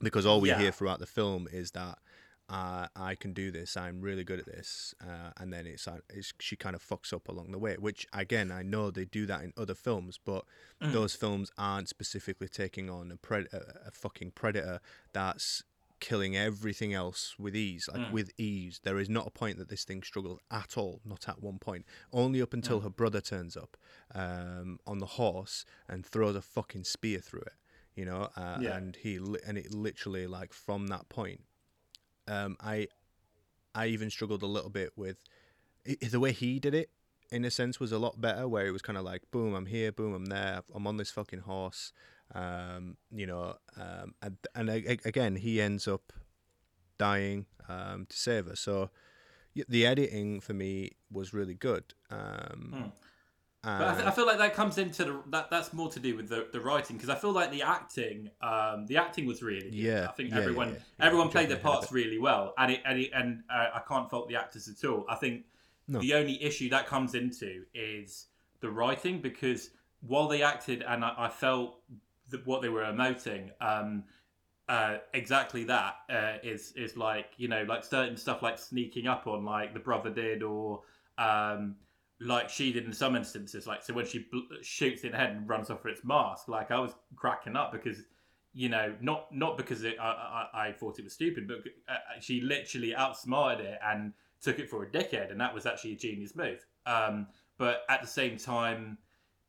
because 0.01 0.25
all 0.25 0.41
we 0.41 0.49
Yeah. 0.49 0.59
hear 0.59 0.71
throughout 0.71 0.99
the 0.99 1.07
film 1.07 1.47
is 1.51 1.71
that. 1.71 1.99
Uh, 2.51 2.87
I 2.95 3.13
can 3.13 3.31
do 3.33 3.51
this. 3.51 3.77
I'm 3.77 4.01
really 4.01 4.23
good 4.23 4.39
at 4.39 4.47
this, 4.47 4.95
uh, 5.07 5.29
and 5.37 5.53
then 5.53 5.67
it's, 5.67 5.87
uh, 5.87 5.99
it's 6.09 6.33
she 6.39 6.55
kind 6.55 6.75
of 6.75 6.81
fucks 6.81 7.13
up 7.13 7.27
along 7.27 7.51
the 7.51 7.59
way. 7.59 7.75
Which 7.77 8.07
again, 8.11 8.51
I 8.51 8.63
know 8.63 8.89
they 8.89 9.05
do 9.05 9.27
that 9.27 9.43
in 9.43 9.53
other 9.55 9.75
films, 9.75 10.17
but 10.17 10.45
Mm. 10.81 10.91
those 10.91 11.13
films 11.13 11.51
aren't 11.59 11.89
specifically 11.89 12.47
taking 12.49 12.89
on 12.89 13.11
a, 13.11 13.17
pred- 13.17 13.53
a, 13.53 13.89
a 13.89 13.91
fucking 13.91 14.31
predator 14.31 14.79
that's 15.13 15.61
killing 15.99 16.35
everything 16.37 16.93
else 16.93 17.35
with 17.37 17.55
ease 17.55 17.87
like 17.91 18.01
Mm. 18.01 18.11
with 18.11 18.31
ease 18.37 18.79
there 18.83 18.97
is 18.99 19.09
not 19.09 19.27
a 19.27 19.29
point 19.31 19.57
that 19.57 19.69
this 19.69 19.83
thing 19.83 20.01
struggles 20.03 20.39
at 20.51 20.77
all 20.77 21.01
not 21.05 21.27
at 21.27 21.41
one 21.41 21.59
point 21.59 21.85
only 22.13 22.41
up 22.41 22.53
until 22.53 22.79
her 22.81 22.89
brother 22.89 23.21
turns 23.21 23.57
up 23.57 23.75
um, 24.15 24.79
on 24.87 24.99
the 24.99 25.05
horse 25.05 25.65
and 25.87 26.05
throws 26.05 26.35
a 26.35 26.41
fucking 26.41 26.83
spear 26.83 27.19
through 27.19 27.41
it 27.41 27.53
you 27.95 28.05
know 28.05 28.29
uh, 28.37 28.57
Yeah. 28.61 28.77
and 28.77 28.95
he 28.95 29.19
li- 29.19 29.39
and 29.45 29.57
it 29.57 29.73
literally 29.73 30.25
like 30.27 30.53
from 30.53 30.87
that 30.87 31.09
point 31.09 31.41
um, 32.27 32.55
i 32.59 32.87
i 33.75 33.87
even 33.87 34.09
struggled 34.09 34.43
a 34.43 34.47
little 34.47 34.69
bit 34.69 34.91
with 34.95 35.23
i 35.87 35.95
the 36.07 36.19
way 36.19 36.31
he 36.31 36.59
did 36.59 36.73
it 36.73 36.89
in 37.31 37.45
a 37.45 37.51
sense 37.51 37.79
was 37.79 37.91
a 37.91 37.99
lot 37.99 38.19
better 38.19 38.47
where 38.47 38.65
it 38.65 38.71
was 38.71 38.81
kind 38.81 38.97
of 38.97 39.03
like 39.03 39.23
boom 39.31 39.53
i'm 39.53 39.65
here 39.67 39.91
boom 39.91 40.13
i'm 40.13 40.25
there 40.25 40.61
i'm 40.73 40.87
on 40.87 40.97
this 40.97 41.11
fucking 41.11 41.39
horse 41.41 41.91
um, 42.35 42.97
you 43.11 43.25
know 43.25 43.55
um, 43.77 44.13
and, 44.21 44.37
and 44.55 44.69
again 44.69 45.35
he 45.35 45.61
ends 45.61 45.87
up 45.87 46.13
dying 46.97 47.45
um, 47.67 48.05
to 48.09 48.17
save 48.17 48.45
her 48.45 48.55
so 48.55 48.89
the 49.67 49.85
editing 49.85 50.39
for 50.39 50.53
me 50.53 50.91
was 51.11 51.33
really 51.33 51.55
good 51.55 51.93
um, 52.11 52.73
Hmm. 52.73 52.89
But 53.61 53.81
I, 53.81 53.93
th- 53.95 54.07
I 54.07 54.11
feel 54.11 54.25
like 54.25 54.37
that 54.37 54.53
comes 54.53 54.77
into 54.77 55.03
the, 55.03 55.21
that. 55.31 55.49
That's 55.49 55.73
more 55.73 55.89
to 55.89 55.99
do 55.99 56.15
with 56.15 56.29
the, 56.29 56.47
the 56.53 56.61
writing 56.61 56.95
because 56.95 57.09
I 57.09 57.15
feel 57.15 57.33
like 57.33 57.51
the 57.51 57.63
acting, 57.63 58.29
um, 58.41 58.85
the 58.87 58.95
acting 58.95 59.25
was 59.25 59.43
really 59.43 59.69
good. 59.69 59.73
Yeah, 59.73 60.07
I 60.07 60.13
think 60.13 60.29
yeah, 60.29 60.37
everyone 60.37 60.69
yeah, 60.69 60.75
yeah. 60.97 61.05
everyone 61.05 61.27
played 61.27 61.49
their 61.49 61.57
jumping 61.57 61.67
ahead 61.67 61.75
a 61.75 61.79
parts 61.81 61.91
really 61.91 62.19
well, 62.19 62.53
and 62.57 62.71
it, 62.71 62.81
and, 62.85 62.99
it, 62.99 63.09
and 63.13 63.43
uh, 63.49 63.67
I 63.75 63.81
can't 63.85 64.09
fault 64.09 64.29
the 64.29 64.37
actors 64.37 64.69
at 64.69 64.87
all. 64.87 65.05
I 65.09 65.15
think 65.15 65.43
No. 65.89 65.99
the 65.99 66.13
only 66.13 66.41
issue 66.41 66.69
that 66.69 66.87
comes 66.87 67.15
into 67.15 67.65
is 67.73 68.27
the 68.61 68.69
writing 68.69 69.19
because 69.19 69.71
while 70.07 70.29
they 70.29 70.41
acted 70.41 70.81
and 70.87 71.03
I, 71.03 71.13
I 71.17 71.27
felt 71.27 71.81
that 72.29 72.45
what 72.45 72.61
they 72.61 72.69
were 72.69 72.83
emoting, 72.83 73.49
um, 73.61 74.03
uh, 74.69 74.99
exactly 75.15 75.63
that 75.63 75.95
uh, 76.11 76.33
is 76.43 76.73
is 76.75 76.95
like 76.95 77.31
you 77.37 77.47
know 77.47 77.63
like 77.63 77.83
certain 77.83 78.15
stuff 78.15 78.43
like 78.43 78.57
sneaking 78.57 79.07
up 79.07 79.25
on 79.25 79.43
like 79.43 79.73
the 79.73 79.79
brother 79.79 80.11
did 80.11 80.43
or 80.43 80.81
um, 81.17 81.75
like 82.21 82.49
she 82.49 82.71
did 82.71 82.85
in 82.85 82.93
some 82.93 83.15
instances 83.15 83.65
like 83.65 83.81
so 83.81 83.93
when 83.93 84.05
she 84.05 84.27
bl- 84.31 84.39
shoots 84.61 85.03
in 85.03 85.11
the 85.11 85.17
head 85.17 85.31
and 85.31 85.49
runs 85.49 85.71
off 85.71 85.83
with 85.83 85.93
its 85.93 86.05
mask 86.05 86.47
like 86.47 86.69
I 86.69 86.79
was 86.79 86.91
cracking 87.15 87.55
up 87.55 87.71
because 87.71 87.97
you 88.53 88.69
know 88.69 88.93
not 89.01 89.33
not 89.33 89.57
because 89.57 89.83
it, 89.83 89.95
I, 89.99 90.47
I, 90.53 90.67
I 90.67 90.71
thought 90.71 90.99
it 90.99 91.03
was 91.03 91.13
stupid 91.13 91.47
but 91.47 91.57
uh, 91.87 91.97
she 92.19 92.41
literally 92.41 92.93
outsmarted 92.93 93.65
it 93.65 93.79
and 93.83 94.13
took 94.39 94.59
it 94.59 94.69
for 94.69 94.83
a 94.83 94.87
dickhead 94.87 95.31
and 95.31 95.41
that 95.41 95.53
was 95.53 95.65
actually 95.65 95.93
a 95.93 95.97
genius 95.97 96.35
move. 96.35 96.63
Um, 96.85 97.27
but 97.57 97.81
at 97.89 98.01
the 98.01 98.07
same 98.07 98.37
time 98.37 98.99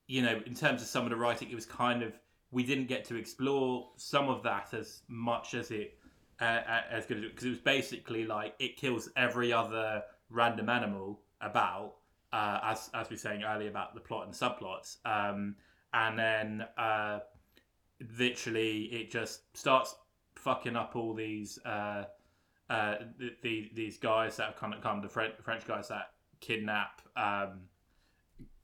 you 0.07 0.23
know 0.23 0.41
in 0.47 0.55
terms 0.55 0.81
of 0.81 0.89
some 0.89 1.05
of 1.05 1.11
the 1.11 1.17
writing 1.17 1.51
it 1.51 1.55
was 1.55 1.67
kind 1.67 2.03
of 2.03 2.15
we 2.53 2.65
didn't 2.65 2.87
get 2.87 3.05
to 3.07 3.17
explore 3.17 3.89
some 3.97 4.29
of 4.29 4.43
that 4.43 4.75
as 4.75 5.03
much 5.09 5.55
as 5.55 5.71
it 5.71 5.97
uh, 6.41 6.61
as 6.91 7.07
good 7.07 7.19
as 7.19 7.31
because 7.31 7.45
it 7.45 7.51
was 7.51 7.59
basically 7.59 8.25
like 8.25 8.55
it 8.59 8.77
kills 8.77 9.09
every 9.17 9.53
other 9.53 10.03
random 10.31 10.69
animal 10.69 11.21
about 11.41 11.95
uh, 12.33 12.61
as 12.63 12.91
as 12.95 13.09
we 13.09 13.15
were 13.15 13.19
saying 13.19 13.43
earlier 13.43 13.69
about 13.69 13.95
the 13.95 14.01
plot 14.01 14.27
and 14.27 14.35
subplots. 14.35 14.97
Um, 15.05 15.57
and 15.93 16.19
then 16.19 16.67
uh, 16.79 17.21
literally 18.19 18.83
it 18.85 19.11
just 19.11 19.57
starts 19.57 19.95
fucking 20.37 20.77
up 20.77 20.97
all 20.97 21.15
these 21.15 21.59
uh, 21.65 22.05
uh, 22.71 22.95
the, 23.19 23.33
the, 23.43 23.71
these 23.75 23.99
guys 23.99 24.37
that 24.37 24.47
have 24.47 24.57
kind 24.57 24.73
of 24.73 24.81
come 24.81 25.01
the 25.03 25.09
French 25.09 25.67
guys 25.67 25.89
that 25.89 26.13
kidnap 26.41 27.03
um, 27.17 27.61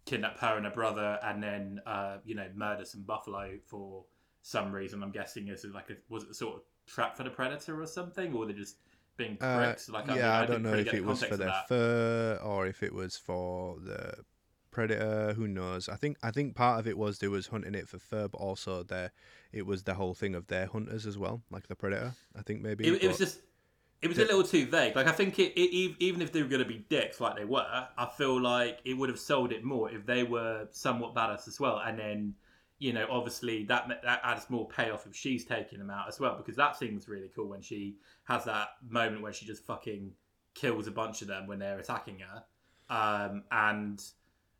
kidnap 0.06 0.38
her 0.38 0.56
and 0.56 0.64
her 0.64 0.72
brother, 0.72 1.18
and 1.22 1.42
then 1.42 1.80
uh, 1.86 2.16
you 2.24 2.34
know 2.34 2.46
murder 2.54 2.84
some 2.84 3.02
buffalo 3.02 3.58
for 3.66 4.04
some 4.42 4.72
reason. 4.72 5.02
I'm 5.02 5.10
guessing 5.10 5.48
is 5.48 5.64
it 5.64 5.72
like 5.74 5.90
a 5.90 5.96
was 6.08 6.24
it 6.24 6.30
a 6.30 6.34
sort 6.34 6.54
of 6.56 6.62
trap 6.86 7.16
for 7.16 7.24
the 7.24 7.30
predator 7.30 7.80
or 7.80 7.86
something, 7.86 8.32
or 8.34 8.46
they're 8.46 8.54
just 8.56 8.76
being 9.16 9.36
Uh, 9.40 9.58
pricks? 9.58 9.88
like 9.88 10.06
yeah, 10.06 10.14
mean, 10.14 10.22
I, 10.24 10.40
didn't 10.40 10.50
don't 10.52 10.62
know 10.62 10.70
really 10.70 10.88
if 10.88 10.94
it 10.94 11.04
was 11.04 11.22
for 11.24 11.36
their 11.36 11.48
that. 11.48 11.68
fur 11.68 12.40
or 12.42 12.66
if 12.66 12.82
it 12.82 12.94
was 12.94 13.16
for 13.16 13.78
the 13.80 14.24
predator. 14.70 15.34
Who 15.34 15.48
knows? 15.48 15.88
I 15.88 15.96
think 15.96 16.18
I 16.22 16.30
think 16.30 16.54
part 16.54 16.78
of 16.78 16.86
it 16.86 16.96
was 16.96 17.18
they 17.18 17.28
was 17.28 17.48
hunting 17.48 17.74
it 17.74 17.88
for 17.88 17.98
fur, 17.98 18.28
but 18.28 18.38
also 18.38 18.82
there 18.82 19.10
it 19.52 19.66
was 19.66 19.82
the 19.84 19.94
whole 19.94 20.14
thing 20.14 20.34
of 20.34 20.46
their 20.46 20.66
hunters 20.66 21.06
as 21.06 21.18
well, 21.18 21.42
like 21.50 21.66
the 21.66 21.74
predator. 21.76 22.14
I 22.38 22.42
think 22.42 22.62
maybe. 22.62 22.86
It, 22.86 23.02
it 23.02 23.08
was 23.08 23.18
just. 23.18 23.40
It 24.06 24.16
was 24.16 24.18
a 24.18 24.24
little 24.24 24.42
too 24.42 24.66
vague. 24.66 24.96
Like 24.96 25.06
I 25.06 25.12
think 25.12 25.38
it, 25.38 25.52
it, 25.60 25.96
even 25.98 26.22
if 26.22 26.32
they 26.32 26.42
were 26.42 26.48
going 26.48 26.62
to 26.62 26.68
be 26.68 26.84
dicks 26.88 27.20
like 27.20 27.36
they 27.36 27.44
were, 27.44 27.86
I 27.96 28.06
feel 28.16 28.40
like 28.40 28.78
it 28.84 28.94
would 28.94 29.08
have 29.08 29.18
sold 29.18 29.52
it 29.52 29.64
more 29.64 29.90
if 29.90 30.06
they 30.06 30.22
were 30.22 30.68
somewhat 30.70 31.14
badass 31.14 31.48
as 31.48 31.60
well. 31.60 31.78
And 31.84 31.98
then, 31.98 32.34
you 32.78 32.92
know, 32.92 33.06
obviously 33.10 33.64
that 33.64 33.88
that 34.02 34.20
adds 34.22 34.48
more 34.48 34.68
payoff 34.68 35.06
if 35.06 35.14
she's 35.14 35.44
taking 35.44 35.78
them 35.78 35.90
out 35.90 36.08
as 36.08 36.20
well 36.20 36.36
because 36.36 36.56
that 36.56 36.76
scene 36.76 36.94
was 36.94 37.08
really 37.08 37.30
cool 37.34 37.48
when 37.48 37.62
she 37.62 37.96
has 38.24 38.44
that 38.44 38.68
moment 38.88 39.22
where 39.22 39.32
she 39.32 39.46
just 39.46 39.64
fucking 39.64 40.12
kills 40.54 40.86
a 40.86 40.90
bunch 40.90 41.22
of 41.22 41.28
them 41.28 41.46
when 41.46 41.58
they're 41.58 41.78
attacking 41.78 42.20
her. 42.20 42.44
Um, 42.88 43.44
and 43.50 44.02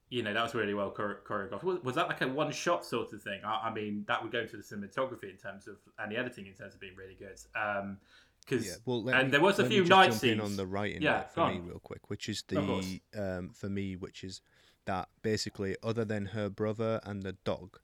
you 0.09 0.22
know 0.22 0.32
that 0.32 0.42
was 0.42 0.55
really 0.55 0.74
well 0.74 0.92
choreographed. 0.92 1.64
Was, 1.64 1.82
was 1.82 1.94
that 1.97 2.09
like 2.09 2.20
a 2.20 2.28
one 2.28 2.53
shot 2.53 2.84
sort 2.84 3.12
of 3.12 3.22
thing? 3.22 3.40
I, 3.44 3.68
I 3.68 3.74
mean, 3.74 4.05
that 4.07 4.22
would 4.22 4.30
go 4.30 4.40
into 4.40 4.57
the 4.57 4.62
cinematography 4.62 5.30
in 5.30 5.36
terms 5.36 5.66
of 5.66 5.76
and 5.99 6.12
the 6.12 6.16
editing 6.16 6.47
in 6.47 6.55
terms 6.55 6.74
of 6.74 6.80
being 6.80 6.94
really 6.97 7.16
good. 7.18 7.40
Um, 7.61 7.99
because 8.47 8.66
Yeah, 8.66 8.74
well, 8.84 9.09
and 9.09 9.28
me- 9.28 9.30
there 9.32 9.40
was 9.40 9.59
a 9.59 9.66
few 9.66 9.84
night 9.84 10.11
jump 10.11 10.24
in 10.24 10.40
on 10.40 10.57
the 10.57 10.66
writing 10.66 11.03
Yeah, 11.03 11.24
for 11.24 11.40
go 11.40 11.49
me 11.49 11.57
on. 11.59 11.66
real 11.66 11.78
quick, 11.80 12.09
which 12.11 12.28
is 12.28 12.42
the 12.49 13.01
um, 13.16 13.51
for 13.51 13.68
me, 13.68 13.97
which 13.97 14.22
is 14.22 14.40
that 14.84 15.09
basically, 15.22 15.76
other 15.82 16.05
than 16.05 16.26
her 16.26 16.49
brother 16.49 17.01
and 17.05 17.22
the 17.22 17.32
dog, 17.32 17.78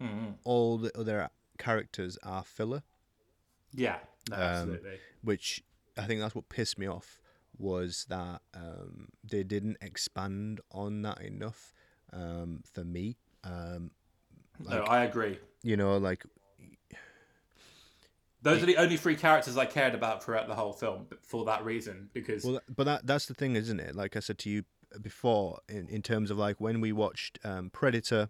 Mhm. 0.00 0.36
all 0.44 0.76
the 0.78 0.96
other 0.98 1.30
characters 1.58 2.18
are 2.22 2.44
filler. 2.44 2.82
Yeah, 3.72 4.00
no, 4.28 4.36
Um, 4.36 4.42
absolutely. 4.42 5.00
which 5.22 5.64
I 5.96 6.06
think 6.06 6.20
that's 6.20 6.34
what 6.34 6.48
pissed 6.50 6.78
me 6.78 6.86
off 6.86 7.22
was 7.56 8.06
that 8.08 8.42
um, 8.54 9.08
they 9.24 9.42
didn't 9.42 9.78
expand 9.80 10.60
on 10.70 11.00
that 11.02 11.20
enough 11.22 11.72
um, 12.12 12.62
for 12.70 12.84
me. 12.84 13.16
Um, 13.44 13.90
no, 14.58 14.82
I 14.84 15.04
agree. 15.04 15.38
you 15.62 15.76
know, 15.76 15.96
like 15.96 16.24
Those 18.42 18.62
are 18.62 18.66
the 18.66 18.76
only 18.76 18.96
three 18.96 19.14
characters 19.14 19.56
I 19.56 19.66
cared 19.66 19.94
about 19.94 20.24
throughout 20.24 20.48
the 20.48 20.54
whole 20.54 20.72
film 20.72 21.06
for 21.22 21.44
that 21.44 21.64
reason. 21.64 22.10
Because 22.12 22.44
well, 22.44 22.60
but 22.74 22.84
that 22.84 23.06
that's 23.06 23.26
the 23.26 23.34
thing, 23.34 23.56
isn't 23.56 23.80
it? 23.80 23.94
Like 23.94 24.16
I 24.16 24.20
said 24.20 24.38
to 24.38 24.50
you 24.50 24.64
before, 25.00 25.60
in 25.68 25.88
in 25.88 26.02
terms 26.02 26.30
of 26.30 26.38
like 26.38 26.60
when 26.60 26.80
we 26.80 26.92
watched 26.92 27.38
um, 27.44 27.70
Predator, 27.70 28.28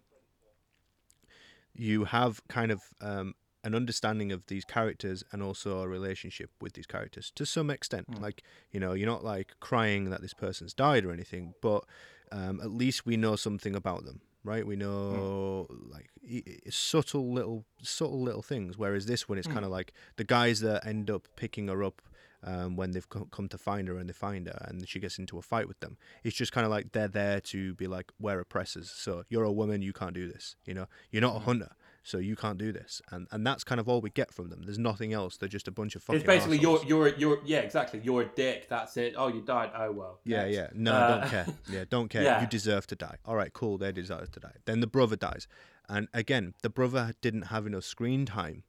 you 1.73 2.05
have 2.05 2.47
kind 2.47 2.71
of 2.71 2.81
um, 3.01 3.33
an 3.63 3.73
understanding 3.73 4.31
of 4.31 4.45
these 4.47 4.65
characters 4.65 5.23
and 5.31 5.41
also 5.41 5.79
a 5.79 5.87
relationship 5.87 6.51
with 6.61 6.73
these 6.73 6.85
characters 6.85 7.31
to 7.35 7.45
some 7.45 7.69
extent. 7.69 8.09
Mm. 8.11 8.21
Like 8.21 8.43
you 8.71 8.79
know, 8.79 8.93
you're 8.93 9.09
not 9.09 9.23
like 9.23 9.55
crying 9.59 10.09
that 10.11 10.21
this 10.21 10.33
person's 10.33 10.73
died 10.73 11.05
or 11.05 11.11
anything, 11.11 11.53
but 11.61 11.85
um, 12.31 12.59
at 12.61 12.71
least 12.71 13.05
we 13.05 13.17
know 13.17 13.35
something 13.35 13.75
about 13.75 14.05
them, 14.05 14.21
right? 14.43 14.65
We 14.65 14.75
know 14.75 15.67
like 15.69 16.09
i- 16.29 16.43
i- 16.47 16.69
subtle 16.69 17.31
little 17.33 17.65
subtle 17.81 18.21
little 18.21 18.41
things. 18.41 18.77
Whereas 18.77 19.05
this 19.05 19.27
one 19.29 19.37
is 19.37 19.47
Mm. 19.47 19.53
kind 19.53 19.65
of 19.65 19.71
like 19.71 19.93
the 20.17 20.23
guys 20.23 20.59
that 20.61 20.85
end 20.85 21.09
up 21.09 21.27
picking 21.35 21.67
her 21.67 21.83
up. 21.83 22.01
Um, 22.45 22.75
when 22.75 22.91
they've 22.91 23.07
come 23.09 23.47
to 23.47 23.57
find 23.57 23.87
her 23.87 23.97
and 23.97 24.09
they 24.09 24.13
find 24.13 24.47
her 24.47 24.65
and 24.67 24.85
she 24.85 24.99
gets 24.99 25.17
into 25.17 25.37
a 25.37 25.41
fight 25.41 25.65
with 25.65 25.79
them, 25.79 25.95
it's 26.25 26.35
just 26.35 26.51
kind 26.51 26.65
of 26.65 26.71
like 26.71 26.91
they're 26.91 27.07
there 27.07 27.39
to 27.39 27.73
be 27.75 27.87
like, 27.87 28.11
we're 28.19 28.41
oppressors. 28.41 28.89
So 28.91 29.23
you're 29.29 29.45
a 29.45 29.51
woman, 29.53 29.81
you 29.81 29.93
can't 29.93 30.13
do 30.13 30.27
this. 30.29 30.57
You 30.65 30.73
know, 30.73 30.87
you're 31.09 31.21
not 31.21 31.37
a 31.37 31.39
Mm. 31.39 31.43
hunter, 31.43 31.71
so 32.03 32.17
you 32.17 32.35
can't 32.35 32.57
do 32.57 32.71
this. 32.71 33.01
And 33.11 33.27
and 33.31 33.47
that's 33.47 33.63
kind 33.63 33.79
of 33.79 33.87
all 33.89 34.01
we 34.01 34.09
get 34.09 34.33
from 34.33 34.49
them. 34.49 34.61
There's 34.63 34.77
nothing 34.77 35.13
else. 35.13 35.37
They're 35.37 35.49
just 35.49 35.67
a 35.67 35.71
bunch 35.71 35.95
of 35.95 36.03
fucking. 36.03 36.19
it's 36.21 36.27
basically 36.27 36.59
arseholes. 36.59 36.87
you're 36.87 37.07
you're 37.07 37.17
you're 37.17 37.39
yeah 37.45 37.59
exactly 37.59 38.01
you're 38.03 38.21
a 38.23 38.29
dick. 38.35 38.67
That's 38.69 38.95
it. 38.97 39.15
Oh, 39.17 39.27
you 39.29 39.41
died. 39.41 39.71
Oh 39.75 39.91
well. 39.91 40.19
Yeah, 40.25 40.43
next. 40.43 40.55
yeah. 40.55 40.67
No, 40.73 40.91
Uh, 40.93 41.19
don't 41.19 41.29
care. 41.29 41.45
Yeah, 41.69 41.83
don't 41.89 42.09
care. 42.09 42.23
yeah. 42.23 42.41
You 42.41 42.47
deserve 42.47 42.85
to 42.87 42.95
die. 42.95 43.17
All 43.25 43.35
right, 43.35 43.53
cool. 43.53 43.77
They 43.77 43.91
deserve 43.91 44.31
to 44.31 44.39
die. 44.39 44.55
Then 44.65 44.79
the 44.81 44.87
brother 44.87 45.15
dies, 45.15 45.47
and 45.89 46.07
again, 46.13 46.53
the 46.61 46.69
brother 46.69 47.13
didn't 47.21 47.43
have 47.53 47.65
enough 47.65 47.83
screen 47.85 48.25
time 48.25 48.63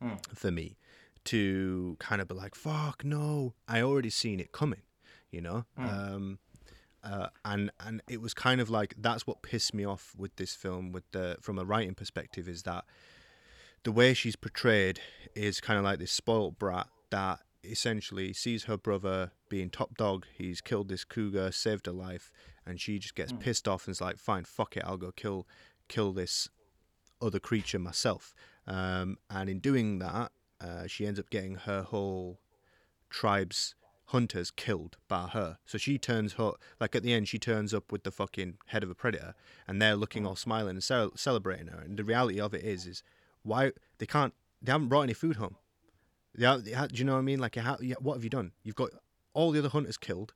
Hmm. 0.00 0.14
for 0.34 0.50
me 0.52 0.76
to 1.24 1.96
kind 1.98 2.20
of 2.22 2.28
be 2.28 2.34
like, 2.34 2.54
"Fuck 2.54 3.04
no!" 3.04 3.54
I 3.66 3.82
already 3.82 4.10
seen 4.10 4.40
it 4.40 4.52
coming, 4.52 4.82
you 5.30 5.40
know. 5.40 5.64
Hmm. 5.76 5.84
Um, 5.86 6.38
uh, 7.04 7.28
and 7.44 7.70
and 7.80 8.02
it 8.08 8.20
was 8.20 8.34
kind 8.34 8.60
of 8.60 8.68
like 8.70 8.94
that's 8.98 9.26
what 9.26 9.42
pissed 9.42 9.74
me 9.74 9.84
off 9.84 10.14
with 10.16 10.34
this 10.36 10.54
film, 10.54 10.92
with 10.92 11.10
the 11.12 11.36
from 11.40 11.58
a 11.58 11.64
writing 11.64 11.94
perspective, 11.94 12.48
is 12.48 12.62
that 12.64 12.84
the 13.84 13.92
way 13.92 14.14
she's 14.14 14.36
portrayed 14.36 15.00
is 15.34 15.60
kind 15.60 15.78
of 15.78 15.84
like 15.84 15.98
this 15.98 16.12
spoilt 16.12 16.58
brat 16.58 16.88
that 17.10 17.40
essentially 17.64 18.32
sees 18.32 18.64
her 18.64 18.76
brother 18.76 19.32
being 19.48 19.70
top 19.70 19.96
dog. 19.96 20.26
He's 20.36 20.60
killed 20.60 20.88
this 20.88 21.04
cougar, 21.04 21.52
saved 21.52 21.86
her 21.86 21.92
life, 21.92 22.32
and 22.66 22.80
she 22.80 22.98
just 22.98 23.14
gets 23.14 23.32
pissed 23.32 23.68
off 23.68 23.86
and 23.86 23.92
is 23.92 24.00
like, 24.00 24.18
"Fine, 24.18 24.44
fuck 24.44 24.76
it, 24.76 24.82
I'll 24.84 24.96
go 24.96 25.12
kill 25.12 25.46
kill 25.88 26.12
this 26.12 26.48
other 27.22 27.40
creature 27.40 27.78
myself." 27.78 28.34
Um, 28.66 29.18
and 29.30 29.48
in 29.48 29.60
doing 29.60 29.98
that, 30.00 30.32
uh, 30.60 30.86
she 30.86 31.06
ends 31.06 31.18
up 31.18 31.30
getting 31.30 31.54
her 31.54 31.82
whole 31.82 32.40
tribe's 33.08 33.74
hunters 34.08 34.50
killed 34.50 34.96
by 35.08 35.26
her. 35.28 35.58
So 35.66 35.76
she 35.78 35.98
turns 35.98 36.34
her 36.34 36.52
like 36.80 36.94
at 36.96 37.02
the 37.02 37.12
end 37.12 37.28
she 37.28 37.38
turns 37.38 37.72
up 37.74 37.90
with 37.92 38.04
the 38.04 38.10
fucking 38.10 38.58
head 38.66 38.82
of 38.82 38.90
a 38.90 38.94
predator 38.94 39.34
and 39.66 39.80
they're 39.80 39.96
looking 39.96 40.26
all 40.26 40.36
smiling 40.36 40.70
and 40.76 40.84
cel- 40.84 41.16
celebrating 41.16 41.68
her. 41.68 41.78
And 41.80 41.96
the 41.98 42.04
reality 42.04 42.40
of 42.40 42.54
it 42.54 42.62
is 42.64 42.86
is 42.86 43.02
why 43.42 43.72
they 43.98 44.06
can't 44.06 44.34
they 44.62 44.72
haven't 44.72 44.88
brought 44.88 45.02
any 45.02 45.12
food 45.14 45.36
home. 45.36 45.56
They 46.34 46.46
ha- 46.46 46.56
they 46.58 46.72
do 46.72 46.94
you 46.98 47.04
know 47.04 47.14
what 47.14 47.18
I 47.18 47.22
mean? 47.22 47.38
Like 47.38 47.56
what 48.00 48.14
have 48.14 48.24
you 48.24 48.30
done? 48.30 48.52
You've 48.62 48.76
got 48.76 48.90
all 49.34 49.50
the 49.52 49.58
other 49.58 49.68
hunters 49.68 49.96
killed 49.98 50.32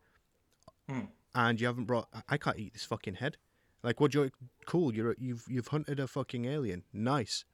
Hmm. 0.89 1.07
and 1.35 1.61
you 1.61 1.67
haven't 1.67 1.85
brought 1.85 2.09
I- 2.13 2.23
I 2.31 2.37
can't 2.37 2.59
eat 2.59 2.73
this 2.75 2.85
fucking 2.85 3.15
head. 3.15 3.37
Like 3.83 4.01
what 4.01 4.15
You're 4.15 4.31
cool, 4.67 4.95
you're 4.95 5.17
you've 5.19 5.45
you've 5.49 5.69
hunted 5.69 5.99
a 5.99 6.07
fucking 6.07 6.45
alien. 6.45 6.85
Nice. 6.93 7.45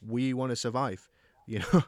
We 0.00 0.32
want 0.34 0.50
to 0.50 0.56
survive, 0.56 1.08
you 1.46 1.58
know, 1.60 1.82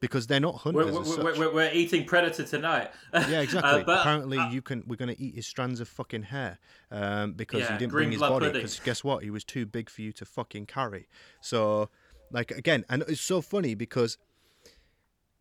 because 0.00 0.26
they're 0.26 0.40
not 0.40 0.56
hunters. 0.56 0.92
we're, 0.92 1.24
we're, 1.24 1.38
we're, 1.38 1.54
we're 1.54 1.70
eating 1.72 2.04
predator 2.04 2.44
tonight. 2.44 2.90
Yeah, 3.28 3.40
exactly. 3.40 3.82
Uh, 3.82 3.84
but, 3.84 4.00
Apparently, 4.00 4.38
uh, 4.38 4.50
you 4.50 4.62
can. 4.62 4.82
We're 4.86 4.96
going 4.96 5.14
to 5.14 5.20
eat 5.22 5.34
his 5.34 5.46
strands 5.46 5.80
of 5.80 5.88
fucking 5.88 6.24
hair 6.24 6.58
um, 6.90 7.32
because 7.32 7.60
Yeah, 7.60 7.72
he 7.72 7.78
didn't 7.78 7.92
bring 7.92 8.10
his 8.10 8.20
body. 8.20 8.50
Because 8.50 8.80
guess 8.80 9.04
what? 9.04 9.22
He 9.22 9.30
was 9.30 9.44
too 9.44 9.66
big 9.66 9.90
for 9.90 10.02
you 10.02 10.12
to 10.12 10.24
fucking 10.24 10.66
carry. 10.66 11.06
So, 11.40 11.90
like 12.30 12.50
again, 12.50 12.84
and 12.88 13.02
it's 13.08 13.20
so 13.20 13.40
funny 13.42 13.74
because 13.74 14.16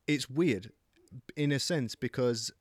it's 0.07 0.30
weird 0.30 0.72
in 1.36 1.51
a 1.51 1.60
sense 1.60 1.95
because 1.95 2.51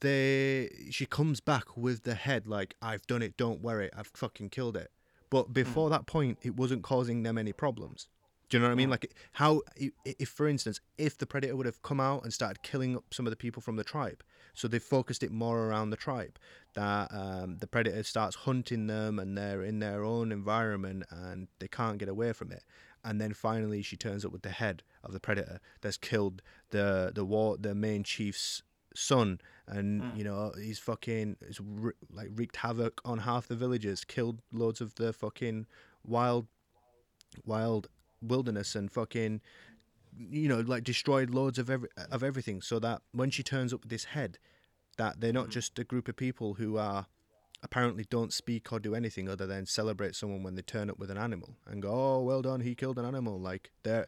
they 0.00 0.70
she 0.90 1.06
comes 1.06 1.40
back 1.40 1.76
with 1.76 2.02
the 2.04 2.14
head 2.14 2.46
like 2.46 2.74
I've 2.82 3.06
done 3.06 3.22
it. 3.22 3.36
Don't 3.36 3.60
worry, 3.60 3.90
I've 3.96 4.08
fucking 4.08 4.50
killed 4.50 4.76
it. 4.76 4.90
But 5.30 5.46
Hmm. 5.46 5.52
before 5.52 5.90
that 5.90 6.06
point, 6.06 6.38
it 6.42 6.56
wasn't 6.56 6.82
causing 6.82 7.22
them 7.22 7.38
any 7.38 7.52
problems. 7.52 8.08
Do 8.48 8.56
you 8.56 8.62
know 8.62 8.68
what 8.68 8.72
I 8.72 8.76
mean? 8.76 8.90
Like 8.90 9.14
how, 9.32 9.62
if 10.04 10.28
for 10.28 10.46
instance, 10.46 10.80
if 10.98 11.16
the 11.18 11.26
predator 11.26 11.56
would 11.56 11.66
have 11.66 11.82
come 11.82 12.00
out 12.00 12.24
and 12.24 12.32
started 12.32 12.62
killing 12.62 12.96
up 12.96 13.04
some 13.12 13.26
of 13.26 13.30
the 13.30 13.36
people 13.36 13.62
from 13.62 13.76
the 13.76 13.84
tribe, 13.84 14.22
so 14.52 14.68
they 14.68 14.78
focused 14.78 15.22
it 15.22 15.32
more 15.32 15.66
around 15.66 15.90
the 15.90 15.96
tribe, 15.96 16.38
that 16.74 17.08
um, 17.12 17.56
the 17.58 17.66
predator 17.66 18.02
starts 18.02 18.36
hunting 18.36 18.86
them 18.86 19.18
and 19.18 19.36
they're 19.36 19.62
in 19.62 19.80
their 19.80 20.04
own 20.04 20.30
environment 20.30 21.04
and 21.10 21.48
they 21.58 21.68
can't 21.68 21.98
get 21.98 22.08
away 22.08 22.32
from 22.32 22.52
it, 22.52 22.62
and 23.02 23.20
then 23.20 23.32
finally 23.32 23.82
she 23.82 23.96
turns 23.96 24.24
up 24.24 24.32
with 24.32 24.42
the 24.42 24.50
head 24.50 24.82
of 25.02 25.12
the 25.12 25.20
predator 25.20 25.60
that's 25.80 25.96
killed 25.96 26.42
the 26.70 27.12
the 27.14 27.24
war 27.24 27.56
the 27.58 27.74
main 27.74 28.04
chief's 28.04 28.62
son. 28.94 29.40
And 29.66 30.16
you 30.16 30.24
know 30.24 30.52
he's 30.56 30.78
fucking 30.78 31.36
he's 31.46 31.60
re- 31.60 31.92
like 32.12 32.28
wreaked 32.34 32.56
havoc 32.56 33.00
on 33.04 33.18
half 33.18 33.48
the 33.48 33.56
villages 33.56 34.04
killed 34.04 34.42
loads 34.52 34.80
of 34.80 34.94
the 34.96 35.12
fucking 35.12 35.66
wild 36.06 36.46
wild 37.44 37.88
wilderness 38.26 38.74
and 38.74 38.90
fucking 38.90 39.40
you 40.16 40.48
know 40.48 40.60
like 40.60 40.84
destroyed 40.84 41.30
loads 41.30 41.58
of 41.58 41.68
every 41.68 41.88
of 42.10 42.22
everything 42.22 42.60
so 42.62 42.78
that 42.78 43.02
when 43.12 43.30
she 43.30 43.42
turns 43.42 43.72
up 43.72 43.82
with 43.82 43.90
this 43.90 44.04
head 44.04 44.38
that 44.96 45.20
they're 45.20 45.32
not 45.32 45.48
just 45.48 45.78
a 45.78 45.84
group 45.84 46.08
of 46.08 46.16
people 46.16 46.54
who 46.54 46.76
are 46.76 47.06
apparently 47.64 48.04
don't 48.10 48.32
speak 48.32 48.72
or 48.72 48.78
do 48.78 48.94
anything 48.94 49.28
other 49.28 49.46
than 49.46 49.66
celebrate 49.66 50.14
someone 50.14 50.42
when 50.42 50.54
they 50.54 50.62
turn 50.62 50.90
up 50.90 50.98
with 50.98 51.10
an 51.10 51.16
animal 51.16 51.56
and 51.66 51.82
go 51.82 51.90
oh 51.90 52.22
well 52.22 52.42
done 52.42 52.60
he 52.60 52.74
killed 52.74 52.98
an 52.98 53.06
animal. 53.06 53.40
Like 53.40 53.70
they're 53.82 54.06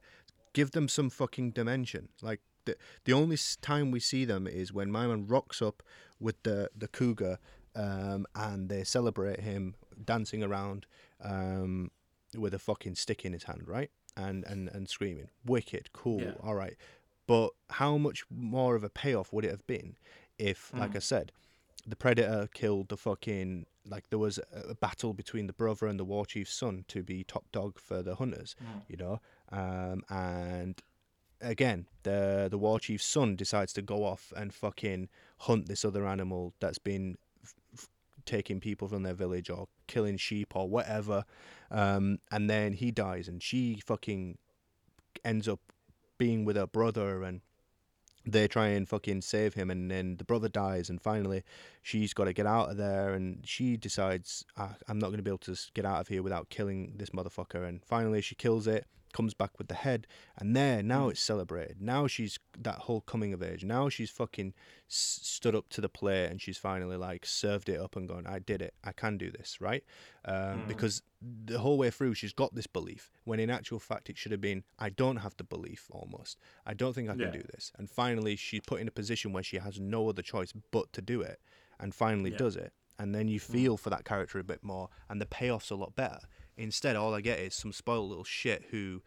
give 0.53 0.71
them 0.71 0.89
some 0.89 1.11
fucking 1.11 1.51
dimension. 1.51 2.09
Like 2.23 2.41
the, 2.64 2.77
the 3.05 3.12
only 3.12 3.37
time 3.61 3.91
we 3.91 4.01
see 4.01 4.25
them 4.25 4.47
is 4.47 4.73
when 4.73 4.91
my 4.91 5.07
man 5.07 5.27
rocks 5.27 5.61
up 5.61 5.83
with 6.21 6.43
the 6.45 6.71
the 6.77 6.89
cougar 6.89 7.39
um, 7.75 8.27
and 8.35 8.69
they 8.69 8.85
celebrate 8.85 9.41
him 9.41 9.75
dancing 10.05 10.43
around 10.43 10.87
um, 11.23 11.91
with 12.37 12.55
a 12.55 12.59
fucking 12.59 12.95
stick 12.95 13.25
in 13.25 13.33
his 13.33 13.45
hand, 13.45 13.62
right? 13.67 13.91
And 14.17 14.45
and 14.45 14.69
and 14.69 14.89
screaming, 14.89 15.29
wicked, 15.45 15.93
cool, 15.93 16.21
Yeah. 16.23 16.33
all 16.43 16.55
right. 16.55 16.77
But 17.27 17.51
how 17.71 17.99
much 17.99 18.25
more 18.31 18.77
of 18.77 18.85
a 18.85 18.89
payoff 18.89 19.33
would 19.33 19.45
it 19.45 19.51
have 19.51 19.67
been 19.67 19.97
if, 20.39 20.73
like 20.75 20.95
I 20.97 21.01
said, 21.01 21.33
the 21.87 21.97
predator 21.97 22.49
killed 22.55 22.89
the 22.89 22.97
fucking 22.97 23.67
like 23.89 24.09
there 24.11 24.19
was 24.19 24.39
a, 24.39 24.71
a 24.71 24.75
battle 24.75 25.12
between 25.12 25.47
the 25.47 25.53
brother 25.53 25.87
and 25.87 25.99
the 26.01 26.05
war 26.05 26.25
chief's 26.27 26.53
son 26.55 26.85
to 26.89 27.03
be 27.03 27.25
top 27.25 27.45
dog 27.53 27.79
for 27.79 28.03
the 28.03 28.14
hunters, 28.17 28.57
you 28.89 28.97
know, 28.97 29.21
um, 29.53 30.03
and 30.09 30.81
again 31.43 31.87
the 32.05 32.49
the 32.51 32.57
war 32.59 32.81
chief's 32.81 33.05
son 33.05 33.37
decides 33.37 33.73
to 33.75 33.83
go 33.83 34.05
off 34.05 34.33
and 34.37 34.55
fucking 34.55 35.09
hunt 35.41 35.67
this 35.69 35.85
other 35.85 36.07
animal 36.07 36.55
that's 36.61 36.79
been 36.79 37.19
f- 37.45 37.55
f- 37.75 37.89
taking 38.25 38.59
people 38.61 38.89
from 38.89 39.03
their 39.03 39.12
village 39.14 39.51
or 39.51 39.69
killing 39.87 40.16
sheep 40.16 40.55
or 40.55 40.68
whatever 40.68 41.24
um, 41.70 42.18
and 42.30 42.49
then 42.49 42.72
he 42.72 42.91
dies 42.91 43.28
and 43.28 43.43
she 43.43 43.80
fucking 43.84 44.39
ends 45.24 45.49
up 45.49 45.61
being 46.18 46.45
with 46.45 46.57
her 46.57 46.66
brother 46.66 47.22
and 47.22 47.41
they 48.24 48.49
try 48.49 48.68
and 48.68 48.89
fucking 48.89 49.22
save 49.22 49.55
him 49.55 49.70
and 49.70 49.91
then 49.91 50.16
the 50.16 50.24
brother 50.24 50.49
dies 50.49 50.91
and 50.91 51.01
finally 51.01 51.43
she's 51.82 52.12
got 52.12 52.24
to 52.24 52.32
get 52.32 52.47
out 52.47 52.70
of 52.70 52.76
there 52.76 53.14
and 53.14 53.47
she 53.47 53.76
decides 53.76 54.45
ah, 54.57 54.74
i'm 54.89 54.99
not 54.99 55.09
going 55.09 55.18
to 55.18 55.22
be 55.22 55.30
able 55.30 55.39
to 55.39 55.57
get 55.74 55.84
out 55.84 56.01
of 56.01 56.09
here 56.09 56.22
without 56.22 56.49
killing 56.49 56.95
this 56.97 57.11
motherfucker 57.11 57.66
and 57.66 57.84
finally 57.84 58.20
she 58.20 58.34
kills 58.34 58.66
it 58.66 58.87
comes 59.17 59.33
back 59.33 59.57
with 59.57 59.69
the 59.69 59.75
head 59.75 60.07
and 60.37 60.55
there 60.55 60.83
now 60.83 61.07
mm. 61.07 61.12
it's 61.12 61.23
celebrated. 61.23 61.81
Now 61.81 62.07
she's 62.07 62.39
that 62.59 62.81
whole 62.81 63.01
coming 63.01 63.33
of 63.33 63.43
age 63.43 63.64
now 63.64 63.89
she's 63.89 64.11
fucking 64.11 64.53
s- 64.91 65.21
stood 65.23 65.55
up 65.55 65.71
to 65.71 65.81
the 65.81 65.89
plate 65.89 66.27
and 66.27 66.39
she's 66.39 66.59
finally 66.59 66.99
like 66.99 67.25
served 67.25 67.71
it 67.71 67.81
up 67.81 67.97
and 67.97 68.07
gone 68.07 68.27
i 68.27 68.39
did 68.39 68.61
it. 68.61 68.75
I 68.85 68.93
can 68.93 69.17
do 69.17 69.31
this 69.31 69.59
right? 69.59 69.83
Um, 70.27 70.35
mm. 70.35 70.69
because 70.69 71.03
the 71.23 71.59
whole 71.59 71.79
way 71.79 71.89
through 71.89 72.12
she's 72.12 72.35
got 72.35 72.55
this 72.55 72.67
belief 72.67 73.11
when 73.25 73.41
in 73.41 73.49
actual 73.49 73.79
fact 73.79 74.11
it 74.11 74.19
should 74.19 74.33
have 74.33 74.41
been 74.43 74.64
i 74.79 74.91
don't 74.91 75.17
have 75.17 75.35
the 75.39 75.45
belief 75.45 75.87
almost. 75.91 76.39
I 76.67 76.75
don't 76.75 76.93
think 76.95 77.09
i 77.09 77.12
can 77.12 77.21
Yeah. 77.33 77.41
do 77.41 77.45
this. 77.55 77.73
And 77.79 77.89
finally 77.89 78.37
she's 78.37 78.61
put 78.67 78.83
in 78.83 78.89
a 78.89 78.97
position 79.01 79.33
where 79.33 79.43
she 79.43 79.57
has 79.57 79.81
no 79.81 80.11
other 80.11 80.23
choice 80.23 80.53
but 80.71 80.93
to 80.93 81.01
do 81.01 81.23
it 81.23 81.41
and 81.81 81.95
finally 81.95 82.33
Yeah. 82.33 82.45
does 82.45 82.57
it. 82.57 82.75
And 82.99 83.14
then 83.14 83.29
you 83.29 83.41
mm. 83.41 83.53
feel 83.55 83.77
for 83.79 83.89
that 83.89 84.05
character 84.05 84.39
a 84.39 84.45
bit 84.45 84.62
more 84.62 84.91
and 85.09 85.23
the 85.23 85.27
payoff's 85.39 85.71
a 85.71 85.75
lot 85.77 85.97
better 85.97 86.21
instead 86.57 86.97
all 86.97 87.15
i 87.15 87.21
get 87.21 87.39
is 87.39 87.55
some 87.55 87.73
spoiled 87.73 88.09
little 88.09 88.25
shit 88.25 88.65
who 88.71 89.03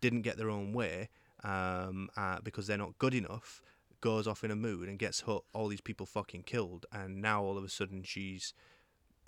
didn't 0.00 0.22
get 0.22 0.36
their 0.36 0.50
own 0.50 0.72
way 0.72 1.08
um, 1.44 2.08
uh, 2.16 2.38
because 2.42 2.66
they're 2.66 2.76
not 2.78 2.98
good 2.98 3.14
enough 3.14 3.62
goes 4.02 4.26
off 4.26 4.44
in 4.44 4.50
a 4.50 4.56
mood 4.56 4.88
and 4.88 4.98
gets 4.98 5.20
hurt, 5.22 5.42
all 5.52 5.68
these 5.68 5.80
people 5.82 6.06
fucking 6.06 6.42
killed 6.42 6.86
and 6.92 7.20
now 7.20 7.42
all 7.42 7.58
of 7.58 7.64
a 7.64 7.68
sudden 7.68 8.02
she's 8.02 8.54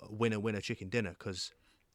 winner 0.09 0.39
winner 0.39 0.61
chicken 0.61 0.89
dinner 0.89 1.15
because 1.17 1.51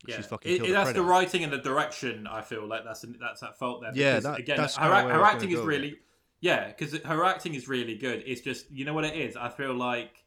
she's 0.08 0.26
fucking 0.26 0.52
It- 0.52 0.56
killed 0.58 0.68
it- 0.68 0.72
that's 0.72 0.88
the 0.90 0.94
predator. 0.94 1.10
writing 1.10 1.44
and 1.44 1.52
the 1.52 1.58
direction. 1.58 2.26
I 2.28 2.40
feel 2.40 2.66
like 2.66 2.84
that's 2.84 3.04
that's 3.20 3.42
at 3.42 3.58
fault 3.58 3.80
there. 3.82 3.90
Yeah, 3.94 4.20
that- 4.20 4.38
again, 4.38 4.56
that's 4.56 4.76
her, 4.76 4.82
kinda 4.82 4.96
act- 4.96 5.06
where 5.06 5.14
her 5.16 5.24
acting 5.24 5.50
is 5.50 5.58
go 5.58 5.64
really, 5.64 5.98
yeah, 6.40 6.68
because 6.68 6.96
her 7.02 7.24
acting 7.24 7.54
is 7.54 7.66
really 7.68 7.96
good. 7.96 8.22
It's 8.26 8.40
just 8.42 8.70
you 8.70 8.84
know 8.84 8.94
what 8.94 9.04
it 9.04 9.16
is. 9.16 9.36
I 9.36 9.48
feel 9.48 9.74
like, 9.74 10.24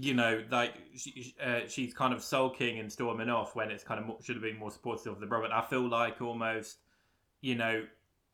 you 0.00 0.14
know, 0.14 0.44
like 0.50 0.74
she, 0.96 1.34
uh, 1.44 1.60
she's 1.66 1.92
kind 1.92 2.14
of 2.14 2.22
sulking 2.22 2.78
and 2.78 2.92
storming 2.92 3.28
off 3.28 3.56
when 3.56 3.70
it's 3.70 3.82
kind 3.82 3.98
of 3.98 4.06
more, 4.06 4.18
should 4.22 4.36
have 4.36 4.42
been 4.42 4.56
more 4.58 4.70
supportive 4.70 5.12
of 5.12 5.20
the 5.20 5.26
brother. 5.26 5.46
And 5.46 5.54
I 5.54 5.62
feel 5.62 5.88
like 5.88 6.20
almost, 6.22 6.78
you 7.40 7.56
know, 7.56 7.84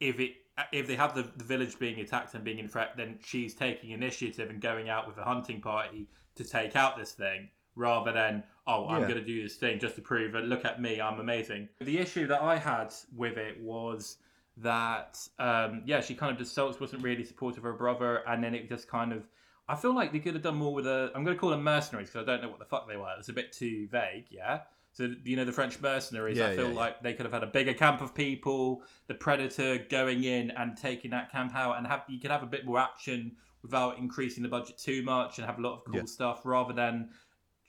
if 0.00 0.20
it 0.20 0.32
if 0.72 0.86
they 0.86 0.94
have 0.94 1.14
the, 1.14 1.22
the 1.36 1.44
village 1.44 1.78
being 1.78 1.98
attacked 2.00 2.34
and 2.34 2.44
being 2.44 2.58
in 2.58 2.68
threat, 2.68 2.96
then 2.96 3.18
she's 3.24 3.54
taking 3.54 3.90
initiative 3.90 4.50
and 4.50 4.60
going 4.60 4.88
out 4.88 5.06
with 5.08 5.16
a 5.18 5.24
hunting 5.24 5.60
party 5.60 6.06
to 6.36 6.44
take 6.44 6.76
out 6.76 6.98
this 6.98 7.12
thing, 7.12 7.48
rather 7.76 8.12
than 8.12 8.42
oh, 8.66 8.86
I'm 8.88 9.02
Yeah. 9.02 9.08
going 9.08 9.20
to 9.20 9.26
do 9.26 9.42
this 9.42 9.56
thing 9.56 9.78
just 9.78 9.94
to 9.96 10.02
prove 10.02 10.32
that 10.32 10.44
look 10.44 10.64
at 10.64 10.80
me, 10.80 11.00
I'm 11.00 11.18
amazing. 11.20 11.68
The 11.80 11.98
issue 11.98 12.26
that 12.26 12.42
I 12.42 12.56
had 12.58 12.92
with 13.16 13.36
it 13.38 13.60
was 13.60 14.18
that 14.58 15.18
um, 15.38 15.82
yeah, 15.86 16.00
she 16.00 16.14
kind 16.14 16.30
of 16.30 16.38
just 16.38 16.52
Sulks 16.52 16.78
wasn't 16.78 17.02
really 17.02 17.24
supportive 17.24 17.58
of 17.58 17.64
her 17.64 17.72
brother, 17.72 18.22
and 18.26 18.44
then 18.44 18.54
it 18.54 18.68
just 18.68 18.86
kind 18.86 19.12
of. 19.12 19.26
I 19.68 19.76
feel 19.76 19.94
like 19.94 20.12
they 20.12 20.18
could 20.18 20.34
have 20.34 20.42
done 20.42 20.56
more 20.56 20.74
with 20.74 20.86
a. 20.86 21.10
I'm 21.14 21.24
going 21.24 21.36
to 21.36 21.40
call 21.40 21.50
them 21.50 21.62
mercenaries 21.62 22.10
because 22.10 22.26
I 22.28 22.30
don't 22.30 22.42
know 22.42 22.50
what 22.50 22.58
the 22.58 22.64
fuck 22.66 22.86
they 22.88 22.96
were. 22.96 23.14
It's 23.18 23.28
a 23.28 23.32
bit 23.32 23.52
too 23.52 23.88
vague, 23.90 24.26
yeah. 24.30 24.60
So 24.92 25.10
you 25.24 25.36
know 25.36 25.44
the 25.44 25.52
French 25.52 25.80
mercenaries. 25.80 26.38
Yeah, 26.38 26.48
I 26.48 26.56
feel 26.56 26.66
yeah, 26.66 26.72
yeah. 26.72 26.78
like 26.78 27.02
they 27.02 27.14
could 27.14 27.24
have 27.26 27.32
had 27.32 27.42
a 27.42 27.48
bigger 27.48 27.74
camp 27.74 28.00
of 28.00 28.14
people. 28.14 28.82
The 29.08 29.14
predator 29.14 29.78
going 29.90 30.24
in 30.24 30.50
and 30.52 30.76
taking 30.76 31.10
that 31.12 31.32
camp 31.32 31.54
out, 31.54 31.78
and 31.78 31.86
have 31.86 32.04
you 32.08 32.20
could 32.20 32.30
have 32.30 32.42
a 32.42 32.46
bit 32.46 32.64
more 32.64 32.78
action 32.78 33.32
without 33.62 33.98
increasing 33.98 34.42
the 34.42 34.48
budget 34.48 34.78
too 34.78 35.02
much, 35.02 35.38
and 35.38 35.46
have 35.46 35.58
a 35.58 35.62
lot 35.62 35.78
of 35.78 35.84
cool 35.84 35.96
Yeah. 35.96 36.04
stuff 36.04 36.42
rather 36.44 36.72
than 36.72 37.10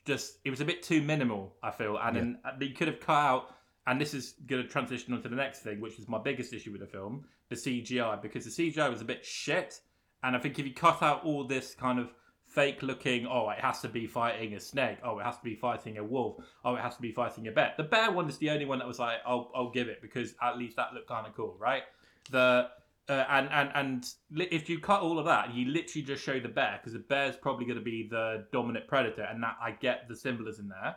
just 0.06 0.38
it 0.43 0.50
was 0.50 0.62
a 0.62 0.66
bit 0.66 0.84
too 0.84 1.02
minimal. 1.02 1.56
I 1.64 1.72
feel, 1.72 1.98
and 1.98 2.16
then 2.16 2.39
uh, 2.46 2.52
they 2.60 2.70
could 2.70 2.88
have 2.88 3.00
cut 3.00 3.14
out. 3.14 3.56
And 3.88 4.02
this 4.02 4.16
is 4.16 4.34
going 4.48 4.64
to 4.64 4.68
transition 4.68 5.14
onto 5.14 5.30
the 5.30 5.36
next 5.36 5.60
thing, 5.60 5.80
which 5.80 6.00
is 6.00 6.08
my 6.08 6.18
biggest 6.18 6.52
issue 6.54 6.72
with 6.72 6.82
the 6.82 6.88
film, 6.88 7.24
the 7.50 7.56
CGI, 7.56 8.20
because 8.20 8.43
the 8.43 8.72
CGI 8.72 8.89
was 8.89 9.02
a 9.02 9.06
bit 9.06 9.24
shit. 9.24 9.80
And 10.26 10.36
I 10.36 10.40
think 10.40 10.58
if 10.58 10.66
you 10.66 10.74
cut 10.74 11.04
out 11.04 11.24
all 11.24 11.44
this 11.44 11.76
kind 11.76 12.00
of 12.00 12.10
fake 12.48 12.82
looking, 12.82 13.28
oh, 13.28 13.50
it 13.52 13.60
has 13.60 13.82
to 13.82 13.88
be 13.88 14.08
fighting 14.08 14.56
a 14.56 14.60
snake, 14.60 14.98
oh, 15.04 15.20
it 15.20 15.24
has 15.24 15.38
to 15.38 15.44
be 15.44 15.56
fighting 15.56 16.00
a 16.00 16.04
wolf, 16.04 16.44
oh, 16.64 16.76
it 16.76 16.82
has 16.82 16.96
to 16.96 17.02
be 17.02 17.12
fighting 17.12 17.48
a 17.48 17.52
bear. 17.52 17.74
The 17.78 17.84
bear 17.84 18.12
one 18.12 18.28
is 18.28 18.38
the 18.40 18.50
only 18.50 18.66
one 18.66 18.80
that 18.80 18.88
was 18.88 18.98
like, 18.98 19.18
I'll, 19.26 19.52
I'll 19.54 19.70
give 19.70 19.88
it 19.88 20.02
because 20.02 20.34
at 20.42 20.58
least 20.58 20.78
that 20.78 20.94
looked 20.94 21.08
kind 21.08 21.28
of 21.28 21.36
cool, 21.36 21.56
right? 21.60 21.84
The 22.32 22.70
uh, 23.08 23.24
and 23.30 23.50
and 23.52 23.70
and 23.76 24.06
li- 24.32 24.48
if 24.50 24.68
you 24.68 24.80
cut 24.80 25.02
all 25.02 25.20
of 25.20 25.26
that, 25.26 25.54
you 25.54 25.68
literally 25.68 26.02
just 26.04 26.24
show 26.24 26.40
the 26.40 26.50
bear 26.50 26.80
because 26.82 26.94
the 26.94 27.06
bear's 27.08 27.36
probably 27.36 27.66
going 27.66 27.78
to 27.78 27.84
be 27.84 28.08
the 28.10 28.48
dominant 28.52 28.88
predator, 28.88 29.28
and 29.30 29.44
that 29.44 29.58
I 29.62 29.72
get 29.72 30.08
the 30.10 30.16
symbolism 30.16 30.70
there. 30.70 30.96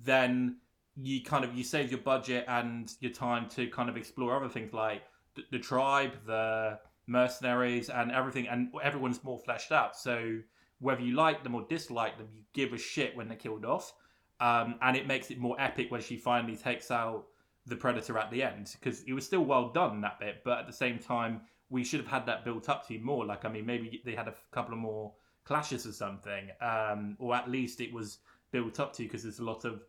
Then 0.00 0.58
you 0.94 1.24
kind 1.24 1.44
of 1.44 1.54
you 1.56 1.64
save 1.64 1.90
your 1.90 2.00
budget 2.00 2.44
and 2.46 2.92
your 3.00 3.10
time 3.12 3.48
to 3.50 3.66
kind 3.70 3.88
of 3.88 3.96
explore 3.96 4.36
other 4.36 4.48
things 4.48 4.72
like 4.72 5.02
the, 5.34 5.42
the 5.50 5.58
tribe, 5.58 6.12
the 6.26 6.78
mercenaries, 7.08 7.90
and 7.90 8.12
everything, 8.12 8.46
and 8.46 8.68
everyone's 8.82 9.22
more 9.24 9.38
fleshed 9.38 9.72
out. 9.72 9.96
So 9.96 10.38
whether 10.78 11.02
you 11.02 11.14
like 11.14 11.42
them 11.42 11.54
or 11.54 11.66
dislike 11.68 12.18
them, 12.18 12.28
you 12.32 12.42
give 12.52 12.72
a 12.72 12.78
shit 12.78 13.16
when 13.16 13.28
they're 13.28 13.36
killed 13.36 13.64
off, 13.64 13.92
um, 14.40 14.76
and 14.82 14.96
it 14.96 15.06
makes 15.06 15.30
it 15.30 15.38
more 15.38 15.56
epic 15.60 15.90
when 15.90 16.00
she 16.00 16.16
finally 16.16 16.56
takes 16.56 16.90
out 16.90 17.26
the 17.66 17.76
predator 17.76 18.16
at 18.18 18.30
the 18.30 18.42
end 18.42 18.74
because 18.78 19.02
it 19.02 19.12
was 19.12 19.26
still 19.26 19.44
well 19.44 19.70
done 19.70 20.00
that 20.00 20.18
bit, 20.18 20.42
but 20.44 20.58
at 20.58 20.66
the 20.66 20.72
same 20.72 20.98
time 20.98 21.40
we 21.70 21.84
should 21.84 22.00
have 22.00 22.08
had 22.08 22.26
that 22.26 22.44
built 22.44 22.68
up 22.68 22.86
to 22.88 22.98
more. 23.00 23.26
Like 23.26 23.44
I 23.44 23.48
mean, 23.48 23.66
maybe 23.66 24.00
they 24.04 24.14
had 24.14 24.28
a 24.28 24.34
couple 24.52 24.72
of 24.72 24.80
more 24.80 25.12
clashes 25.44 25.86
or 25.86 25.92
something, 25.92 26.50
um, 26.60 27.16
or 27.18 27.34
at 27.34 27.50
least 27.50 27.80
it 27.80 27.92
was 27.92 28.18
built 28.50 28.80
up 28.80 28.92
to 28.94 29.02
because 29.02 29.22
there's 29.22 29.38
a 29.38 29.44
lot 29.44 29.64
of 29.64 29.82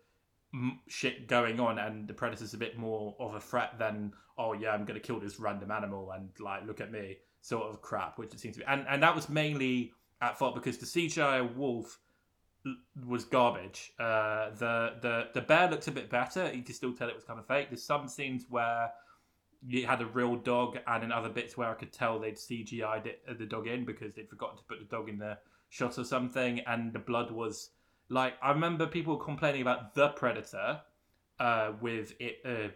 shit 0.88 1.28
going 1.28 1.60
on 1.60 1.78
and 1.78 2.08
the 2.08 2.14
predator's 2.14 2.54
a 2.54 2.58
bit 2.58 2.78
more 2.78 3.16
of 3.20 3.36
a 3.36 3.40
threat 3.40 3.78
than 3.78 4.12
oh 4.38 4.54
yeah 4.54 4.72
i'm 4.72 4.84
gonna 4.84 5.00
kill 5.00 5.20
this 5.20 5.40
random 5.40 5.70
animal 5.70 6.12
and 6.12 6.30
like 6.40 6.66
look 6.66 6.82
at 6.82 6.92
me 6.92 7.18
sort 7.42 7.64
of 7.68 7.82
crap 7.82 8.18
which 8.18 8.34
it 8.34 8.40
seems 8.40 8.56
to 8.56 8.60
be. 8.60 8.66
And 8.68 8.86
and 8.90 9.02
that 9.04 9.16
was 9.16 9.30
mainly 9.30 9.94
at 10.22 10.38
fault 10.38 10.56
because 10.56 10.78
the 10.78 10.86
cgi 10.86 11.56
wolf 11.56 12.00
was 13.08 13.24
garbage. 13.24 13.94
Uh 14.00 14.50
the 14.52 14.96
the 15.02 15.28
the 15.34 15.42
bear 15.42 15.70
looked 15.70 15.88
a 15.88 15.92
bit 15.92 16.10
better. 16.10 16.52
You 16.54 16.64
could 16.64 16.76
still 16.76 16.94
tell 16.94 17.08
it 17.08 17.16
was 17.16 17.24
kind 17.24 17.40
of 17.40 17.48
fake. 17.48 17.70
There's 17.70 17.84
some 17.84 18.08
scenes 18.08 18.46
where 18.50 18.92
you 19.66 19.86
had 19.86 20.02
a 20.02 20.06
real 20.06 20.36
dog 20.36 20.78
and 20.88 21.04
in 21.04 21.12
other 21.12 21.28
bits 21.28 21.58
where 21.58 21.68
i 21.68 21.74
could 21.74 21.92
tell 21.92 22.18
they'd 22.18 22.38
cgi'd 22.38 23.06
it, 23.06 23.22
uh, 23.30 23.34
the 23.38 23.46
dog 23.46 23.68
in 23.68 23.84
because 23.84 24.14
they'd 24.14 24.30
forgotten 24.30 24.56
to 24.56 24.64
put 24.64 24.80
the 24.80 24.86
dog 24.86 25.10
in 25.10 25.18
the 25.18 25.38
shot 25.68 25.98
or 25.98 26.06
something 26.06 26.62
and 26.62 26.94
the 26.94 27.00
blood 27.00 27.30
was 27.30 27.72
like 28.10 28.34
I 28.42 28.52
remember 28.52 28.88
people 28.88 29.18
complaining 29.18 29.62
about 29.62 29.94
the 29.94 30.10
Predator 30.10 30.82
uh, 31.40 31.72
with 31.80 32.14
it 32.20 32.40
uh, 32.44 32.70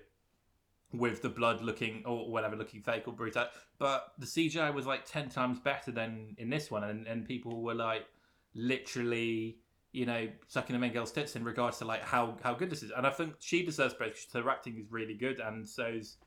with 0.93 1.21
the 1.21 1.29
blood 1.29 1.61
looking 1.61 2.03
or 2.05 2.29
whatever 2.29 2.55
looking 2.55 2.81
fake 2.81 3.07
or 3.07 3.13
brutal. 3.13 3.47
But 3.79 4.13
the 4.19 4.25
CGI 4.25 4.73
was 4.73 4.85
like 4.85 5.05
ten 5.05 5.29
times 5.29 5.59
better 5.59 5.91
than 5.91 6.35
in 6.37 6.49
this 6.49 6.69
one, 6.69 6.83
and, 6.83 7.07
and 7.07 7.25
people 7.25 7.61
were 7.61 7.73
like 7.73 8.05
literally, 8.53 9.57
you 9.91 10.05
know, 10.05 10.29
sucking 10.47 10.73
the 10.73 10.79
main 10.79 10.93
girl's 10.93 11.11
tits 11.11 11.35
in 11.35 11.43
regards 11.43 11.79
to 11.79 11.85
like 11.85 12.03
how 12.03 12.37
how 12.43 12.53
good 12.53 12.69
this 12.69 12.83
is. 12.83 12.91
And 12.95 13.05
I 13.07 13.09
think 13.09 13.35
she 13.39 13.65
deserves 13.65 13.95
praise. 13.95 14.27
Her 14.31 14.47
acting 14.49 14.77
is 14.77 14.85
really 14.91 15.15
good, 15.15 15.39
and 15.39 15.67
so's 15.67 16.17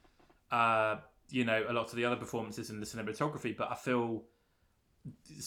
uh, 0.51 0.97
you 1.31 1.45
know 1.45 1.65
a 1.69 1.73
lot 1.73 1.91
of 1.91 1.97
the 1.97 2.05
other 2.05 2.17
performances 2.17 2.71
in 2.71 2.81
the 2.81 2.87
cinematography. 2.87 3.57
But 3.57 3.71
I 3.71 3.77
feel 3.77 4.25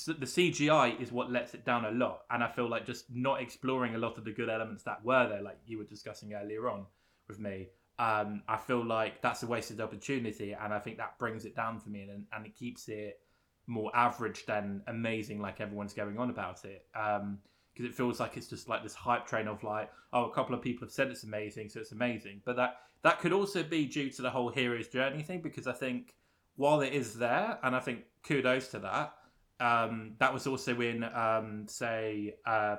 the 0.08 0.26
CGI 0.26 1.00
is 1.02 1.12
what 1.12 1.32
lets 1.32 1.54
it 1.54 1.66
down 1.66 1.86
a 1.86 1.92
lot, 1.92 2.22
and 2.30 2.44
I 2.44 2.48
feel 2.50 2.70
like 2.70 2.86
just 2.86 3.06
not 3.10 3.42
exploring 3.42 3.96
a 3.96 3.98
lot 3.98 4.18
of 4.18 4.26
the 4.26 4.32
good 4.32 4.50
elements 4.50 4.84
that 4.84 5.04
were 5.04 5.28
there, 5.28 5.42
like 5.42 5.58
you 5.66 5.78
were 5.78 5.84
discussing 5.84 6.34
earlier 6.34 6.70
on 6.70 6.86
with 7.28 7.40
me. 7.40 7.70
Um, 7.98 8.44
I 8.48 8.58
feel 8.58 8.86
like 8.86 9.22
that's 9.22 9.44
a 9.44 9.48
wasted 9.48 9.82
opportunity, 9.82 10.54
and 10.54 10.74
I 10.74 10.80
think 10.80 10.98
that 10.98 11.18
brings 11.20 11.46
it 11.46 11.56
down 11.56 11.80
for 11.80 11.90
me, 11.90 12.02
and, 12.04 12.26
and 12.32 12.46
it 12.46 12.56
keeps 12.56 12.88
it 12.88 13.20
more 13.68 13.92
average 13.96 14.46
than 14.46 14.82
amazing, 14.88 15.42
like 15.42 15.62
everyone's 15.62 15.94
going 15.94 16.18
on 16.18 16.30
about 16.30 16.64
it. 16.66 16.86
Because 16.94 17.22
um, 17.22 17.40
it 17.76 17.94
feels 17.94 18.20
like 18.20 18.38
it's 18.38 18.48
just 18.48 18.70
like 18.70 18.84
this 18.84 18.96
hype 18.96 19.28
train 19.28 19.48
of 19.48 19.64
like, 19.64 19.92
oh, 20.14 20.26
a 20.26 20.34
couple 20.34 20.56
of 20.56 20.62
people 20.62 20.86
have 20.88 20.94
said 20.94 21.10
it's 21.10 21.24
amazing, 21.24 21.70
so 21.70 21.80
it's 21.80 21.92
amazing. 21.92 22.42
But 22.46 22.56
that 22.56 22.78
that 23.02 23.20
could 23.20 23.34
also 23.34 23.64
be 23.64 23.86
due 23.86 24.10
to 24.12 24.22
the 24.22 24.30
whole 24.30 24.50
hero's 24.50 24.88
journey 24.88 25.24
thing, 25.24 25.42
because 25.42 25.68
I 25.68 25.74
think 25.74 26.16
while 26.56 26.82
it 26.82 26.94
is 26.94 27.14
there, 27.14 27.58
and 27.64 27.76
I 27.76 27.80
think 27.80 28.02
kudos 28.24 28.68
to 28.70 28.80
that, 28.80 29.14
um, 29.60 30.14
that 30.20 30.34
was 30.34 30.48
also 30.48 30.80
in, 30.82 31.04
um, 31.04 31.66
say, 31.68 32.36
uh, 32.46 32.78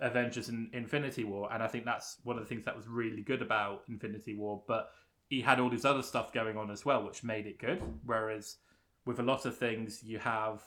Avengers 0.00 0.48
and 0.48 0.72
Infinity 0.72 1.24
War, 1.24 1.52
and 1.52 1.62
I 1.62 1.66
think 1.66 1.84
that's 1.84 2.18
one 2.22 2.36
of 2.36 2.42
the 2.42 2.48
things 2.48 2.64
that 2.64 2.76
was 2.76 2.86
really 2.86 3.22
good 3.22 3.42
about 3.42 3.82
Infinity 3.88 4.34
War. 4.36 4.62
But 4.68 4.90
he 5.28 5.40
had 5.40 5.58
all 5.58 5.70
this 5.70 5.84
other 5.84 6.02
stuff 6.02 6.32
going 6.32 6.56
on 6.56 6.70
as 6.70 6.84
well, 6.84 7.04
which 7.04 7.24
made 7.24 7.46
it 7.46 7.58
good. 7.58 7.82
Whereas 8.04 8.58
with 9.04 9.18
a 9.18 9.22
lot 9.22 9.46
of 9.46 9.56
things, 9.56 10.02
you 10.04 10.18
have 10.18 10.62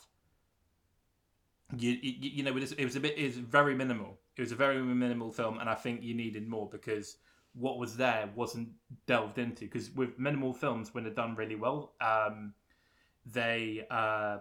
you 1.78 1.92
you, 2.02 2.14
you 2.20 2.44
know 2.44 2.52
it 2.52 2.62
was, 2.62 2.72
it 2.74 2.86
was 2.86 2.96
a 2.96 3.00
bit 3.00 3.18
it 3.18 3.26
was 3.26 3.38
very 3.38 3.76
minimal. 3.76 4.18
It 4.36 4.42
was 4.42 4.52
a 4.52 4.56
very 4.56 4.82
minimal 4.82 5.32
film, 5.32 5.60
and 5.60 5.70
I 5.70 5.76
think 5.76 6.04
you 6.04 6.14
needed 6.14 6.48
more 6.48 6.70
because 6.70 7.18
what 7.54 7.80
was 7.80 7.96
there 7.98 8.30
wasn't 8.36 8.70
delved 9.06 9.38
into. 9.38 9.66
Because 9.66 9.90
with 9.92 10.20
minimal 10.20 10.54
films, 10.54 10.94
when 10.94 11.04
they're 11.04 11.14
done 11.14 11.36
really 11.36 11.56
well, 11.56 11.94
um, 12.02 12.54
they 13.26 13.86
uh, 13.90 14.40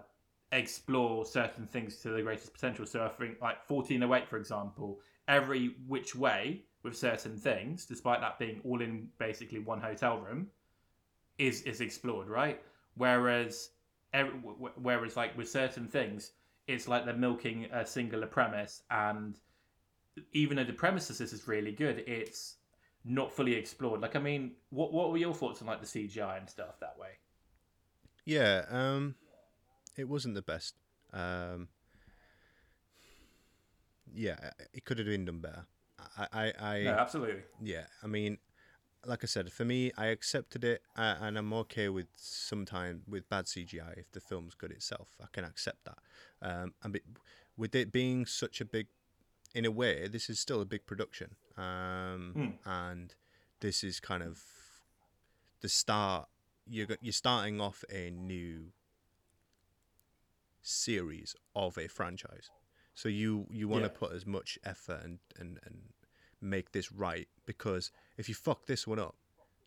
explore 0.52 1.24
certain 1.24 1.66
things 1.66 1.96
to 1.98 2.10
the 2.10 2.22
greatest 2.22 2.52
potential. 2.52 2.86
So 2.86 3.04
I 3.04 3.08
think 3.08 3.40
like 3.40 3.68
1408, 3.68 4.28
for 4.28 4.36
example, 4.36 5.00
every 5.28 5.76
which 5.86 6.14
way 6.14 6.64
with 6.82 6.96
certain 6.96 7.36
things, 7.36 7.84
despite 7.84 8.20
that 8.20 8.38
being 8.38 8.60
all 8.64 8.80
in 8.80 9.08
basically 9.18 9.58
one 9.58 9.80
hotel 9.80 10.18
room, 10.18 10.48
is 11.38 11.62
is 11.62 11.80
explored, 11.80 12.28
right? 12.28 12.62
Whereas 12.94 13.70
every, 14.12 14.32
whereas 14.32 15.16
like 15.16 15.36
with 15.36 15.50
certain 15.50 15.86
things, 15.86 16.32
it's 16.66 16.88
like 16.88 17.04
they're 17.04 17.14
milking 17.14 17.66
a 17.72 17.84
singular 17.84 18.26
premise, 18.26 18.82
and 18.90 19.38
even 20.32 20.56
though 20.56 20.64
the 20.64 20.72
premise 20.72 21.08
this 21.08 21.20
is 21.20 21.46
really 21.46 21.72
good, 21.72 22.04
it's 22.06 22.56
not 23.04 23.32
fully 23.32 23.54
explored. 23.54 24.00
Like, 24.00 24.16
I 24.16 24.20
mean, 24.20 24.52
what 24.70 24.92
what 24.92 25.10
were 25.10 25.18
your 25.18 25.34
thoughts 25.34 25.60
on 25.60 25.68
like 25.68 25.80
the 25.80 25.86
CGI 25.86 26.38
and 26.38 26.48
stuff 26.48 26.80
that 26.80 26.96
way? 26.98 27.18
Yeah, 28.24 28.64
um, 28.70 29.14
it 29.96 30.08
wasn't 30.08 30.34
the 30.34 30.42
best. 30.42 30.74
Um, 31.12 31.68
yeah, 34.14 34.50
it 34.72 34.84
could 34.84 34.98
have 34.98 35.06
been 35.06 35.24
done 35.24 35.40
better. 35.40 35.66
I, 36.18 36.26
I, 36.32 36.52
I 36.60 36.82
no, 36.84 36.92
absolutely. 36.92 37.42
Yeah, 37.62 37.84
I 38.02 38.06
mean, 38.06 38.38
like 39.04 39.22
I 39.22 39.26
said, 39.26 39.52
for 39.52 39.64
me, 39.64 39.92
I 39.96 40.06
accepted 40.06 40.64
it, 40.64 40.82
uh, 40.96 41.16
and 41.20 41.38
I'm 41.38 41.52
okay 41.52 41.88
with 41.88 42.06
sometimes 42.16 43.02
with 43.08 43.28
bad 43.28 43.46
CGI 43.46 43.98
if 43.98 44.10
the 44.12 44.20
film's 44.20 44.54
good 44.54 44.70
itself. 44.70 45.08
I 45.22 45.26
can 45.32 45.44
accept 45.44 45.84
that. 45.84 45.98
Um, 46.42 46.74
and 46.82 46.98
with 47.56 47.74
it 47.74 47.92
being 47.92 48.26
such 48.26 48.60
a 48.60 48.64
big, 48.64 48.88
in 49.54 49.64
a 49.64 49.70
way, 49.70 50.08
this 50.08 50.28
is 50.28 50.38
still 50.38 50.60
a 50.60 50.66
big 50.66 50.86
production, 50.86 51.34
um, 51.56 52.34
mm. 52.36 52.52
and 52.64 53.14
this 53.60 53.82
is 53.84 54.00
kind 54.00 54.22
of 54.22 54.42
the 55.60 55.68
start. 55.68 56.28
You're 56.68 56.88
you're 57.00 57.12
starting 57.12 57.60
off 57.60 57.84
a 57.90 58.10
new 58.10 58.72
series 60.66 61.34
of 61.54 61.78
a 61.78 61.86
franchise. 61.86 62.50
So 62.94 63.08
you 63.08 63.46
you 63.50 63.68
want 63.68 63.84
to 63.84 63.90
yeah. 63.90 63.98
put 63.98 64.12
as 64.12 64.26
much 64.26 64.58
effort 64.64 65.00
and, 65.04 65.18
and 65.38 65.58
and 65.64 65.76
make 66.40 66.72
this 66.72 66.92
right 66.92 67.28
because 67.46 67.90
if 68.18 68.28
you 68.28 68.34
fuck 68.34 68.66
this 68.66 68.86
one 68.86 68.98
up, 68.98 69.14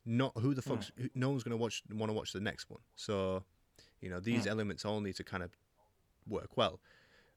not 0.05 0.33
who 0.37 0.53
the 0.53 0.61
fuck's 0.61 0.91
mm. 0.99 1.09
no 1.15 1.29
one's 1.29 1.43
gonna 1.43 1.57
watch 1.57 1.83
want 1.91 2.09
to 2.09 2.13
watch 2.13 2.33
the 2.33 2.39
next 2.39 2.69
one. 2.69 2.81
So 2.95 3.43
you 4.01 4.09
know 4.09 4.19
these 4.19 4.45
mm. 4.45 4.49
elements 4.49 4.83
all 4.83 4.99
need 4.99 5.15
to 5.15 5.23
kind 5.23 5.43
of 5.43 5.55
work 6.27 6.57
well. 6.57 6.79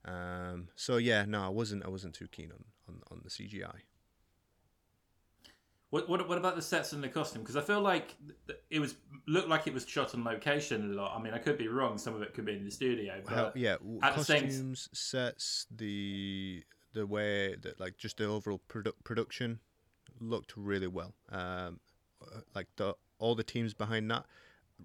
Um, 0.05 0.69
so 0.75 0.97
yeah, 0.97 1.25
no, 1.27 1.45
I 1.45 1.49
wasn't 1.49 1.85
I 1.85 1.89
wasn't 1.89 2.15
too 2.15 2.29
keen 2.29 2.51
on 2.51 2.65
on, 2.89 3.03
on 3.11 3.21
the 3.23 3.31
CGI. 3.31 3.81
What, 5.93 6.09
what, 6.09 6.27
what 6.27 6.39
about 6.39 6.57
the 6.57 6.63
sets 6.63 6.95
and 6.95 7.05
the 7.05 7.09
costume? 7.09 7.43
Because 7.43 7.55
I 7.55 7.61
feel 7.61 7.83
like 7.83 8.15
it 8.71 8.81
was 8.81 8.95
looked 9.27 9.51
like 9.51 9.67
it 9.67 9.75
was 9.75 9.87
shot 9.87 10.15
on 10.15 10.25
location 10.25 10.91
a 10.91 10.95
lot. 10.95 11.15
I 11.15 11.23
mean, 11.23 11.35
I 11.35 11.39
could 11.39 11.59
be 11.59 11.69
wrong. 11.69 11.99
Some 11.99 12.15
of 12.15 12.23
it 12.23 12.33
could 12.33 12.47
be 12.47 12.55
in 12.55 12.65
the 12.65 12.71
studio. 12.71 13.21
But 13.29 13.55
yeah, 13.55 13.77
costumes, 14.01 14.89
same... 14.91 14.95
sets, 14.95 15.67
the 15.71 16.65
the 16.95 17.07
way 17.07 17.57
that 17.57 17.79
like 17.79 17.99
just 17.99 18.17
the 18.17 18.25
overall 18.25 18.63
produ- 18.71 18.95
production 19.05 19.61
looked 20.19 20.57
really 20.57 20.87
well. 20.87 21.13
Um, 21.31 21.81
uh, 22.23 22.41
like 22.55 22.69
the 22.77 22.95
all 23.19 23.35
the 23.35 23.45
teams 23.45 23.75
behind 23.75 24.11
that, 24.11 24.25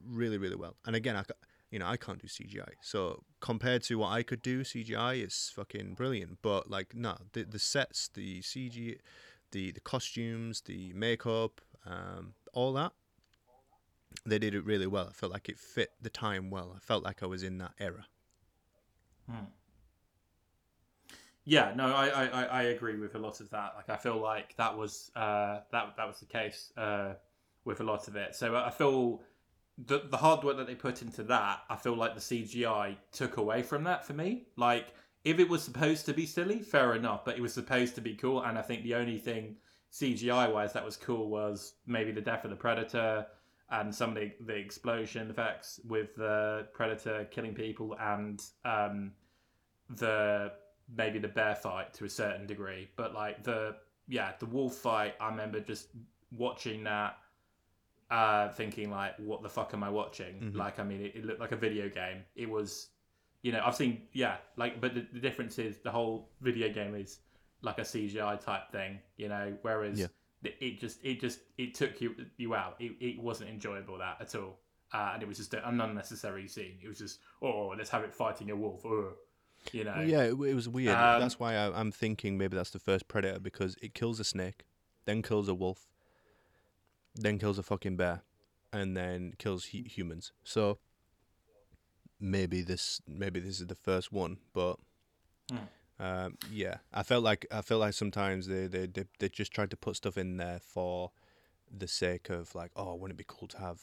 really 0.05 0.37
really 0.37 0.57
well. 0.57 0.75
And 0.85 0.93
again, 0.93 1.15
I 1.15 1.23
you 1.71 1.79
know 1.79 1.87
I 1.87 1.95
can't 1.95 2.21
do 2.21 2.27
CGI, 2.27 2.73
so 2.81 3.23
compared 3.39 3.83
to 3.83 3.97
what 3.97 4.09
I 4.09 4.23
could 4.23 4.41
do, 4.41 4.65
CGI 4.65 5.25
is 5.25 5.53
fucking 5.55 5.93
brilliant. 5.93 6.39
But 6.41 6.69
like 6.69 6.93
no, 6.93 7.15
the 7.31 7.43
the 7.43 7.59
sets, 7.59 8.09
the 8.09 8.41
CG 8.41 8.97
the 9.51 9.71
the 9.71 9.79
costumes, 9.79 10.61
the 10.61 10.93
makeup, 10.93 11.61
um, 11.85 12.33
all 12.53 12.73
that. 12.73 12.93
They 14.25 14.39
did 14.39 14.55
it 14.55 14.65
really 14.65 14.87
well. 14.87 15.07
I 15.09 15.13
felt 15.13 15.31
like 15.31 15.49
it 15.49 15.59
fit 15.59 15.91
the 16.01 16.09
time 16.09 16.49
well. 16.49 16.73
I 16.75 16.79
felt 16.79 17.03
like 17.03 17.21
I 17.23 17.27
was 17.27 17.43
in 17.43 17.57
that 17.59 17.73
era. 17.79 18.05
Hmm. 19.29 19.45
Yeah, 21.49 21.71
no, 21.77 21.95
I, 21.95 22.25
I, 22.25 22.43
I 22.43 22.61
agree 22.63 22.97
with 22.97 23.15
a 23.15 23.19
lot 23.19 23.39
of 23.39 23.49
that. 23.51 23.73
Like, 23.77 23.89
I 23.89 23.95
feel 23.95 24.17
like 24.17 24.53
that 24.57 24.77
was 24.77 25.11
uh, 25.15 25.59
that 25.71 25.93
that 25.95 26.05
was 26.05 26.19
the 26.19 26.25
case 26.25 26.73
uh, 26.75 27.13
with 27.63 27.79
a 27.79 27.85
lot 27.85 28.09
of 28.09 28.17
it. 28.17 28.35
So 28.35 28.53
I 28.55 28.69
feel 28.69 29.21
the 29.77 30.01
the 30.09 30.17
hard 30.17 30.43
work 30.43 30.57
that 30.57 30.67
they 30.67 30.75
put 30.75 31.01
into 31.01 31.23
that, 31.23 31.61
I 31.69 31.77
feel 31.77 31.95
like 31.95 32.15
the 32.15 32.19
CGI 32.19 32.97
took 33.13 33.37
away 33.37 33.63
from 33.63 33.85
that 33.85 34.05
for 34.05 34.13
me. 34.13 34.47
Like, 34.57 34.93
if 35.27 35.39
it 35.39 35.49
was 35.49 35.61
supposed 35.61 36.05
to 36.05 36.13
be 36.13 36.25
silly, 36.25 36.61
fair 36.61 36.95
enough, 36.95 37.25
but 37.25 37.35
it 37.35 37.41
was 37.41 37.53
supposed 37.53 37.95
to 37.95 38.01
be 38.01 38.15
cool. 38.15 38.41
And 38.43 38.57
I 38.57 38.61
think 38.61 38.83
the 38.83 38.95
only 38.95 39.17
thing 39.17 39.57
CGI 39.91 40.51
wise 40.51 40.71
that 40.71 40.85
was 40.85 40.95
cool 40.95 41.27
was 41.29 41.73
maybe 41.85 42.13
the 42.13 42.21
death 42.21 42.45
of 42.45 42.49
the 42.49 42.55
predator 42.55 43.27
and 43.69 43.93
some 43.93 44.11
of 44.11 44.15
the, 44.15 44.31
the 44.45 44.55
explosion 44.55 45.29
effects 45.29 45.81
with 45.85 46.15
the 46.15 46.67
predator 46.73 47.27
killing 47.29 47.53
people 47.53 47.97
and 47.99 48.41
um, 48.63 49.11
the 49.89 50.53
maybe 50.95 51.19
the 51.19 51.27
bear 51.27 51.55
fight 51.55 51.93
to 51.95 52.05
a 52.05 52.09
certain 52.09 52.47
degree. 52.47 52.87
But 52.95 53.13
like 53.13 53.43
the 53.43 53.75
yeah 54.07 54.31
the 54.39 54.45
wolf 54.45 54.75
fight, 54.75 55.15
I 55.19 55.27
remember 55.27 55.59
just 55.59 55.89
watching 56.31 56.85
that. 56.85 57.17
Uh, 58.09 58.47
thinking 58.53 58.89
like, 58.89 59.11
what 59.17 59.43
the 59.43 59.49
fuck 59.49 59.73
am 59.73 59.83
I 59.83 59.89
watching? 59.89 60.35
Mm-hmm. 60.35 60.57
Like, 60.57 60.79
I 60.79 60.83
mean, 60.83 61.01
it, 61.01 61.13
it 61.13 61.25
looked 61.25 61.41
like 61.41 61.51
a 61.51 61.57
video 61.57 61.89
game. 61.89 62.23
It 62.37 62.49
was 62.49 62.87
you 63.41 63.51
know, 63.51 63.61
I've 63.63 63.75
seen 63.75 64.01
yeah, 64.13 64.37
like, 64.55 64.81
but 64.81 64.93
the, 64.93 65.05
the, 65.13 65.19
difference 65.19 65.59
is 65.59 65.77
the 65.77 65.91
whole 65.91 66.29
video 66.41 66.71
game 66.71 66.95
is 66.95 67.19
like 67.61 67.77
a 67.77 67.81
CGI 67.83 68.43
type 68.43 68.71
thing, 68.71 68.99
you 69.17 69.29
know, 69.29 69.55
whereas 69.61 69.99
yeah. 69.99 70.07
it 70.43 70.79
just 70.79 71.03
it 71.03 71.19
just 71.19 71.39
it 71.57 71.73
took 71.73 72.01
you 72.01 72.15
you 72.37 72.55
out. 72.55 72.75
It, 72.79 72.93
it 72.99 73.19
wasn't 73.19 73.49
enjoyable 73.49 73.97
that 73.99 74.17
at 74.19 74.35
all, 74.35 74.59
uh, 74.93 75.11
and 75.13 75.23
it 75.23 75.27
was 75.27 75.37
just 75.37 75.53
an 75.53 75.81
unnecessary 75.81 76.47
scene. 76.47 76.77
It 76.83 76.87
was 76.87 76.97
just 76.97 77.19
oh, 77.41 77.73
let's 77.77 77.89
have 77.89 78.03
it 78.03 78.13
fighting 78.13 78.49
a 78.51 78.55
wolf. 78.55 78.85
Oh. 78.85 79.13
You 79.71 79.83
know, 79.83 80.01
yeah, 80.05 80.21
it, 80.21 80.29
it 80.31 80.53
was 80.53 80.69
weird. 80.69 80.95
Um, 80.95 81.19
that's 81.19 81.39
why 81.39 81.55
I, 81.55 81.77
I'm 81.77 81.91
thinking 81.91 82.37
maybe 82.37 82.55
that's 82.55 82.69
the 82.69 82.79
first 82.79 83.07
predator 83.07 83.39
because 83.39 83.75
it 83.81 83.93
kills 83.93 84.19
a 84.19 84.23
snake, 84.23 84.63
then 85.05 85.21
kills 85.21 85.49
a 85.49 85.53
wolf, 85.53 85.87
then 87.15 87.37
kills 87.37 87.57
a 87.59 87.63
fucking 87.63 87.97
bear, 87.97 88.21
and 88.71 88.95
then 88.95 89.33
kills 89.37 89.65
he- 89.65 89.83
humans. 89.83 90.31
So 90.43 90.77
maybe 92.19 92.61
this 92.61 93.01
maybe 93.07 93.39
this 93.39 93.59
is 93.59 93.67
the 93.67 93.75
first 93.75 94.11
one, 94.11 94.37
but 94.53 94.77
mm. 95.51 95.59
um, 95.99 96.37
yeah, 96.51 96.77
I 96.93 97.03
felt 97.03 97.23
like 97.23 97.45
I 97.51 97.61
felt 97.61 97.81
like 97.81 97.93
sometimes 97.93 98.47
they, 98.47 98.67
they 98.67 98.87
they 98.87 99.05
they 99.19 99.29
just 99.29 99.51
tried 99.51 99.69
to 99.71 99.77
put 99.77 99.95
stuff 99.95 100.17
in 100.17 100.37
there 100.37 100.59
for 100.59 101.11
the 101.75 101.87
sake 101.87 102.29
of 102.29 102.53
like, 102.55 102.71
oh, 102.75 102.95
wouldn't 102.95 103.19
it 103.19 103.25
be 103.25 103.25
cool 103.27 103.47
to 103.49 103.57
have 103.59 103.81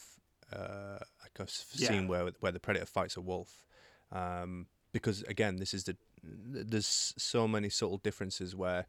uh, 0.52 0.98
like 1.22 1.38
a 1.38 1.50
yeah. 1.74 1.88
scene 1.88 2.08
where 2.08 2.30
where 2.40 2.52
the 2.52 2.60
predator 2.60 2.86
fights 2.86 3.16
a 3.16 3.20
wolf? 3.20 3.64
Um, 4.12 4.66
because 4.92 5.22
again, 5.22 5.56
this 5.56 5.74
is 5.74 5.84
the 5.84 5.96
there's 6.22 7.14
so 7.18 7.46
many 7.46 7.68
subtle 7.68 7.98
differences 7.98 8.54
where 8.54 8.86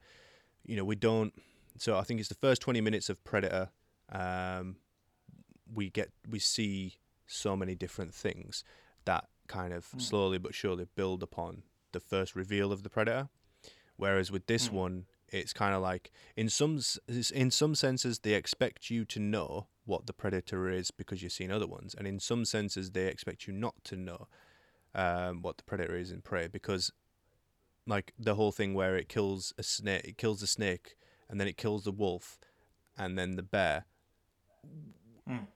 you 0.65 0.75
know 0.75 0.85
we 0.85 0.95
don't. 0.95 1.33
So 1.77 1.97
I 1.97 2.03
think 2.03 2.19
it's 2.19 2.29
the 2.29 2.35
first 2.35 2.61
twenty 2.61 2.81
minutes 2.81 3.09
of 3.09 3.23
Predator. 3.23 3.69
Um, 4.11 4.77
we 5.73 5.89
get 5.89 6.11
we 6.29 6.39
see 6.39 6.95
so 7.27 7.55
many 7.55 7.75
different 7.75 8.13
things 8.13 8.63
that 9.05 9.25
kind 9.47 9.73
of 9.73 9.91
Mm. 9.91 10.01
slowly 10.01 10.37
but 10.37 10.53
surely 10.55 10.85
build 10.95 11.21
upon 11.23 11.63
the 11.91 11.99
first 11.99 12.35
reveal 12.35 12.71
of 12.71 12.83
the 12.83 12.89
predator. 12.89 13.29
Whereas 13.97 14.31
with 14.31 14.47
this 14.47 14.67
Mm. 14.69 14.73
one, 14.73 15.05
it's 15.29 15.53
kind 15.53 15.73
of 15.75 15.81
like 15.81 16.11
in 16.35 16.49
some 16.49 16.79
in 17.07 17.51
some 17.51 17.75
senses 17.75 18.19
they 18.19 18.33
expect 18.33 18.89
you 18.89 19.05
to 19.05 19.19
know 19.19 19.67
what 19.85 20.05
the 20.07 20.13
predator 20.13 20.69
is 20.69 20.91
because 20.91 21.21
you've 21.21 21.31
seen 21.31 21.51
other 21.51 21.67
ones, 21.67 21.93
and 21.95 22.07
in 22.07 22.19
some 22.19 22.45
senses 22.45 22.91
they 22.91 23.07
expect 23.07 23.47
you 23.47 23.53
not 23.53 23.83
to 23.85 23.95
know 23.95 24.27
um, 24.93 25.41
what 25.41 25.57
the 25.57 25.63
predator 25.63 25.95
is 25.97 26.09
in 26.11 26.21
prey 26.21 26.47
because 26.47 26.91
like 27.85 28.13
the 28.17 28.35
whole 28.35 28.51
thing 28.53 28.73
where 28.73 28.95
it 28.95 29.09
kills 29.09 29.53
a 29.57 29.63
snake, 29.63 30.05
it 30.05 30.17
kills 30.17 30.39
the 30.39 30.47
snake, 30.47 30.97
and 31.29 31.39
then 31.39 31.47
it 31.47 31.57
kills 31.57 31.83
the 31.83 31.91
wolf, 31.91 32.39
and 32.97 33.17
then 33.17 33.35
the 33.35 33.43
bear. 33.43 33.85
Mm. 35.29 35.47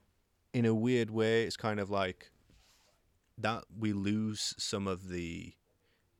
In 0.52 0.64
a 0.64 0.74
weird 0.74 1.10
way, 1.10 1.44
it's 1.44 1.56
kind 1.56 1.80
of 1.80 1.90
like 1.90 2.30
that 3.40 3.64
we 3.78 3.92
lose 3.92 4.54
some 4.58 4.86
of 4.86 5.08
the 5.08 5.54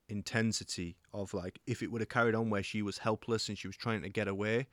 intensity 0.08 0.96
of 1.12 1.32
like 1.32 1.60
if 1.66 1.82
it 1.82 1.92
would 1.92 2.00
have 2.00 2.08
carried 2.08 2.34
on 2.34 2.50
where 2.50 2.62
she 2.62 2.82
was 2.82 2.98
helpless 2.98 3.48
and 3.48 3.56
she 3.56 3.68
was 3.68 3.76
trying 3.76 4.02
to 4.02 4.08
get 4.08 4.26
away, 4.28 4.66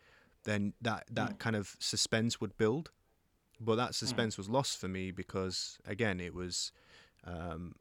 then 0.44 0.74
that 0.82 1.06
that 1.11 1.34
Mm. 1.34 1.40
kind 1.40 1.56
of 1.56 1.76
suspense 1.80 2.41
would 2.41 2.57
build. 2.57 2.91
But 3.60 3.76
that 3.76 3.95
suspense 3.95 4.38
was 4.38 4.49
lost 4.49 4.78
for 4.80 4.88
me 4.88 5.11
because 5.11 5.78
again, 5.86 6.19
it 6.19 6.34
was 6.34 6.72
um, 7.24 7.76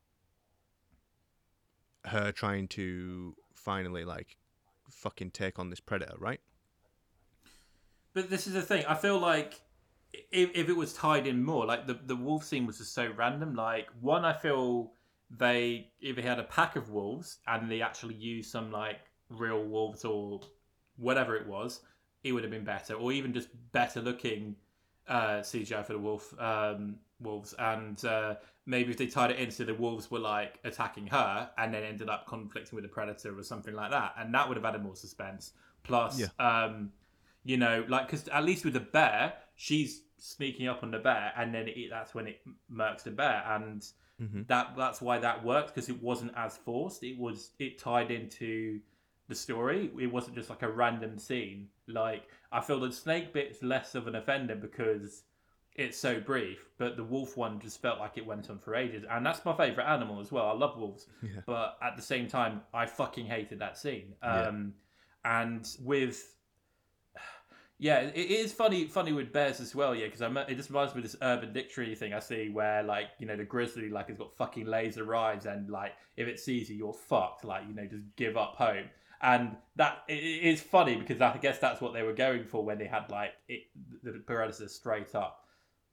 her 2.06 2.32
trying 2.32 2.68
to 2.68 3.36
finally 3.54 4.04
like 4.04 4.36
fucking 4.90 5.30
take 5.32 5.58
on 5.58 5.70
this 5.70 5.80
predator, 5.80 6.14
right? 6.18 6.40
But 8.14 8.30
this 8.30 8.46
is 8.46 8.54
the 8.54 8.62
thing. 8.62 8.84
I 8.86 8.94
feel 8.94 9.18
like 9.18 9.60
if, 10.30 10.50
if 10.54 10.68
it 10.68 10.76
was 10.76 10.92
tied 10.92 11.26
in 11.26 11.42
more, 11.44 11.66
like 11.66 11.86
the 11.86 11.94
the 11.94 12.16
wolf 12.16 12.44
scene 12.44 12.66
was 12.66 12.78
just 12.78 12.94
so 12.94 13.10
random. 13.16 13.54
Like 13.54 13.88
one, 14.00 14.24
I 14.24 14.32
feel 14.32 14.92
they 15.30 15.88
if 16.00 16.16
they 16.16 16.22
had 16.22 16.38
a 16.38 16.44
pack 16.44 16.76
of 16.76 16.90
wolves 16.90 17.38
and 17.46 17.70
they 17.70 17.82
actually 17.82 18.14
used 18.14 18.50
some 18.50 18.70
like 18.70 19.00
real 19.28 19.64
wolves 19.64 20.04
or 20.04 20.40
whatever 20.96 21.36
it 21.36 21.46
was, 21.46 21.80
it 22.24 22.32
would 22.32 22.42
have 22.44 22.50
been 22.52 22.64
better, 22.64 22.94
or 22.94 23.12
even 23.12 23.32
just 23.32 23.48
better 23.72 24.00
looking 24.00 24.56
uh, 25.08 25.38
CGI 25.40 25.84
for 25.84 25.92
the 25.92 25.98
wolf 25.98 26.34
um, 26.40 26.96
wolves. 27.20 27.54
And 27.58 28.02
uh, 28.04 28.36
maybe 28.66 28.90
if 28.90 28.96
they 28.98 29.06
tied 29.06 29.30
it 29.30 29.38
in 29.38 29.50
so 29.50 29.64
the 29.64 29.74
wolves 29.74 30.10
were 30.10 30.18
like 30.18 30.58
attacking 30.64 31.06
her 31.08 31.50
and 31.58 31.72
then 31.74 31.82
ended 31.82 32.08
up 32.08 32.26
conflicting 32.26 32.74
with 32.76 32.84
the 32.84 32.88
predator 32.88 33.38
or 33.38 33.42
something 33.42 33.74
like 33.74 33.90
that, 33.90 34.14
and 34.18 34.32
that 34.34 34.48
would 34.48 34.56
have 34.56 34.64
added 34.64 34.82
more 34.82 34.96
suspense. 34.96 35.52
Plus, 35.82 36.18
Yeah. 36.20 36.26
um, 36.38 36.90
you 37.44 37.56
know, 37.56 37.84
like 37.88 38.06
because 38.06 38.26
at 38.28 38.44
least 38.44 38.64
with 38.64 38.74
the 38.74 38.80
bear, 38.80 39.34
she's 39.54 40.02
sneaking 40.18 40.68
up 40.68 40.82
on 40.82 40.90
the 40.90 40.98
bear, 40.98 41.32
and 41.36 41.54
then 41.54 41.68
it, 41.68 41.88
that's 41.90 42.14
when 42.14 42.26
it 42.26 42.40
murks 42.72 43.02
the 43.02 43.10
bear, 43.10 43.44
and 43.48 43.84
Mm-hmm. 44.18 44.44
that 44.46 44.72
that's 44.78 45.02
why 45.02 45.18
that 45.18 45.44
worked 45.44 45.74
because 45.74 45.90
it 45.90 46.02
wasn't 46.02 46.32
as 46.36 46.56
forced. 46.56 47.04
It 47.04 47.18
was 47.18 47.50
it 47.58 47.78
tied 47.78 48.10
into 48.10 48.80
the 49.28 49.34
story. 49.34 49.90
It 50.00 50.06
wasn't 50.06 50.36
just 50.36 50.48
like 50.48 50.62
a 50.62 50.70
random 50.70 51.18
scene. 51.18 51.68
Like 51.86 52.22
I 52.50 52.62
feel 52.62 52.80
the 52.80 52.90
snake 52.90 53.34
bit's 53.34 53.62
less 53.62 53.94
of 53.94 54.06
an 54.06 54.14
offender 54.14 54.54
because 54.54 55.24
it's 55.74 55.98
so 55.98 56.18
brief, 56.18 56.64
but 56.78 56.96
the 56.96 57.04
wolf 57.04 57.36
one 57.36 57.60
just 57.60 57.82
felt 57.82 57.98
like 57.98 58.16
it 58.16 58.24
went 58.24 58.48
on 58.48 58.58
for 58.58 58.74
ages, 58.74 59.04
and 59.10 59.26
that's 59.26 59.44
my 59.44 59.54
favorite 59.54 59.84
animal 59.84 60.18
as 60.18 60.32
well. 60.32 60.46
I 60.48 60.54
love 60.54 60.78
wolves, 60.78 61.08
Yeah. 61.22 61.40
but 61.44 61.76
at 61.82 61.94
the 61.96 62.02
same 62.02 62.26
time, 62.26 62.62
I 62.72 62.86
fucking 62.86 63.26
hated 63.26 63.58
that 63.58 63.76
scene. 63.76 64.14
Yeah. 64.22 64.44
Um, 64.48 64.72
and 65.26 65.68
with 65.82 66.35
yeah, 67.78 68.00
it 68.00 68.30
is 68.30 68.52
funny 68.52 68.86
funny 68.88 69.12
with 69.12 69.32
bears 69.32 69.60
as 69.60 69.74
well. 69.74 69.94
Yeah, 69.94 70.06
because 70.06 70.22
it 70.48 70.54
just 70.54 70.70
reminds 70.70 70.94
me 70.94 71.00
of 71.00 71.04
this 71.04 71.16
Urban 71.20 71.52
Dictionary 71.52 71.94
thing 71.94 72.14
I 72.14 72.20
see 72.20 72.48
where 72.48 72.82
like 72.82 73.08
you 73.18 73.26
know 73.26 73.36
the 73.36 73.44
grizzly 73.44 73.90
like 73.90 74.08
has 74.08 74.16
got 74.16 74.34
fucking 74.36 74.66
laser 74.66 75.14
eyes 75.14 75.44
and 75.44 75.68
like 75.68 75.92
if 76.16 76.26
it 76.26 76.40
sees 76.40 76.70
you 76.70 76.76
you're 76.76 76.94
fucked. 76.94 77.44
Like 77.44 77.64
you 77.68 77.74
know 77.74 77.86
just 77.86 78.04
give 78.16 78.36
up 78.36 78.54
hope. 78.56 78.86
And 79.20 79.56
that 79.76 80.04
it 80.08 80.14
is 80.14 80.62
funny 80.62 80.96
because 80.96 81.20
I 81.20 81.36
guess 81.36 81.58
that's 81.58 81.80
what 81.80 81.92
they 81.92 82.02
were 82.02 82.14
going 82.14 82.44
for 82.44 82.64
when 82.64 82.78
they 82.78 82.86
had 82.86 83.10
like 83.10 83.32
it, 83.48 83.64
the 84.02 84.12
predator 84.26 84.68
straight 84.68 85.14
up 85.14 85.44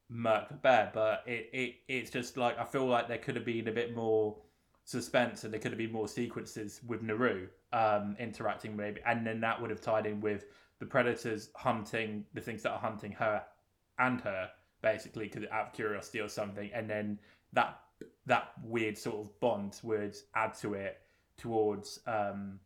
murk 0.09 0.47
the 0.47 0.55
bear. 0.55 0.89
But 0.93 1.23
it, 1.25 1.49
it 1.51 1.75
it's 1.89 2.09
just 2.09 2.37
like 2.37 2.57
I 2.57 2.63
feel 2.63 2.85
like 2.85 3.09
there 3.09 3.17
could 3.17 3.35
have 3.35 3.45
been 3.45 3.67
a 3.67 3.73
bit 3.73 3.93
more 3.93 4.37
suspense 4.85 5.43
and 5.43 5.51
there 5.51 5.59
could 5.59 5.71
have 5.71 5.77
been 5.77 5.91
more 5.91 6.07
sequences 6.07 6.79
with 6.87 7.01
Naru 7.01 7.47
um, 7.73 8.15
interacting 8.19 8.75
maybe, 8.77 9.01
and 9.05 9.27
then 9.27 9.41
that 9.41 9.59
would 9.59 9.69
have 9.69 9.81
tied 9.81 10.05
in 10.05 10.21
with 10.21 10.45
the 10.83 10.89
predators 10.89 11.49
hunting 11.55 12.25
the 12.33 12.41
things 12.41 12.61
that 12.61 12.71
are 12.71 12.77
hunting 12.77 13.13
her 13.13 13.41
and 13.99 14.19
her 14.19 14.49
basically 14.81 15.29
because 15.29 15.45
out 15.49 15.67
of 15.67 15.73
curiosity 15.73 16.19
or 16.19 16.27
something, 16.27 16.69
and 16.73 16.89
then 16.89 17.17
that 17.53 17.79
that 18.25 18.51
weird 18.61 18.97
sort 18.97 19.15
of 19.15 19.39
bond 19.39 19.79
would 19.81 20.13
add 20.35 20.53
to 20.55 20.73
it 20.73 20.97
towards 21.37 22.01
um, 22.05 22.59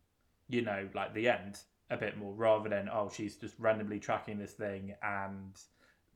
you 0.48 0.62
know 0.62 0.88
like 0.96 1.14
the 1.14 1.28
end 1.28 1.60
a 1.90 1.96
bit 1.96 2.18
more 2.18 2.34
rather 2.34 2.68
than 2.68 2.88
oh 2.92 3.08
she's 3.08 3.36
just 3.36 3.54
randomly 3.56 4.00
tracking 4.00 4.36
this 4.36 4.54
thing 4.54 4.94
and 5.04 5.60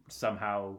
somehow 0.09 0.77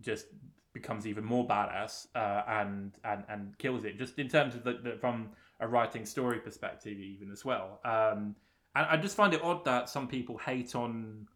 just 0.00 0.26
becomes 0.72 1.06
even 1.06 1.24
more 1.24 1.46
badass 1.46 2.08
uh, 2.16 2.42
and 2.48 2.98
and 3.04 3.22
and 3.28 3.56
kills 3.58 3.84
it. 3.84 3.98
Just 3.98 4.18
in 4.18 4.26
terms 4.26 4.56
of 4.56 4.64
the, 4.64 4.80
the 4.82 4.96
from 5.00 5.28
a 5.60 5.68
writing 5.68 6.04
story 6.04 6.40
perspective 6.40 6.98
even 6.98 7.30
as 7.30 7.44
well 7.44 7.80
um 7.84 8.34
and 8.76 8.86
i 8.86 8.96
just 8.96 9.16
find 9.16 9.34
it 9.34 9.42
odd 9.42 9.64
that 9.64 9.88
some 9.88 10.06
people 10.06 10.38
hate 10.38 10.74
on 10.74 11.26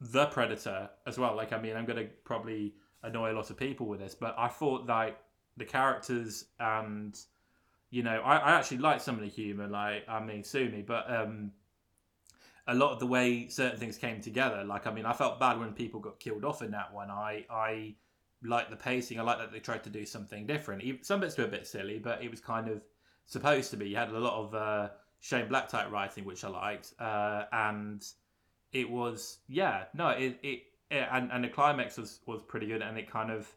the 0.00 0.26
predator 0.26 0.88
as 1.06 1.18
well. 1.18 1.34
Like 1.34 1.52
i 1.52 1.58
mean 1.60 1.76
i'm 1.76 1.84
gonna 1.84 2.06
probably 2.24 2.74
annoy 3.02 3.32
a 3.32 3.34
lot 3.34 3.50
of 3.50 3.56
people 3.56 3.86
with 3.86 4.00
this 4.00 4.14
but 4.14 4.34
i 4.38 4.48
thought 4.48 4.86
like 4.86 5.18
the 5.56 5.64
characters 5.64 6.46
and 6.60 7.18
you 7.90 8.02
know 8.02 8.20
i, 8.24 8.36
I 8.36 8.50
actually 8.52 8.78
like 8.78 9.00
some 9.00 9.14
of 9.16 9.20
the 9.22 9.28
humor 9.28 9.66
like 9.68 10.04
i 10.08 10.22
mean 10.22 10.44
sue 10.44 10.68
me 10.68 10.82
but 10.82 11.10
um 11.12 11.52
a 12.68 12.74
lot 12.74 12.92
of 12.92 13.00
the 13.00 13.06
way 13.06 13.48
certain 13.48 13.78
things 13.78 13.96
came 13.96 14.20
together. 14.20 14.62
Like 14.62 14.86
i 14.86 14.92
mean 14.92 15.06
i 15.06 15.12
felt 15.12 15.40
bad 15.40 15.58
when 15.58 15.72
people 15.72 16.00
got 16.00 16.20
killed 16.20 16.44
off 16.44 16.62
in 16.62 16.70
that 16.72 16.92
one. 16.92 17.10
I 17.10 17.44
i 17.50 17.94
like 18.44 18.70
the 18.70 18.76
pacing. 18.76 19.18
I 19.18 19.22
like 19.22 19.38
that 19.38 19.50
they 19.50 19.58
tried 19.58 19.82
to 19.84 19.90
do 19.90 20.04
something 20.04 20.46
different. 20.46 20.82
Some 21.04 21.20
bits 21.20 21.36
were 21.36 21.44
a 21.44 21.48
bit 21.48 21.66
silly 21.66 21.98
but 21.98 22.22
it 22.22 22.30
was 22.30 22.40
kind 22.40 22.68
of 22.68 22.82
supposed 23.26 23.70
to 23.70 23.76
be. 23.76 23.88
You 23.88 23.96
had 23.96 24.10
a 24.10 24.18
lot 24.18 24.34
of 24.34 24.54
uh 24.54 24.88
shane 25.20 25.48
black 25.48 25.68
type 25.68 25.90
writing 25.90 26.24
which 26.24 26.44
i 26.44 26.48
liked 26.48 26.94
uh 27.00 27.44
and 27.52 28.04
it 28.72 28.88
was 28.88 29.38
yeah 29.48 29.84
no 29.94 30.08
it 30.10 30.38
it, 30.42 30.62
it 30.90 31.08
and, 31.10 31.30
and 31.32 31.44
the 31.44 31.48
climax 31.48 31.96
was 31.98 32.20
was 32.26 32.42
pretty 32.42 32.66
good 32.66 32.82
and 32.82 32.96
it 32.98 33.10
kind 33.10 33.30
of 33.30 33.48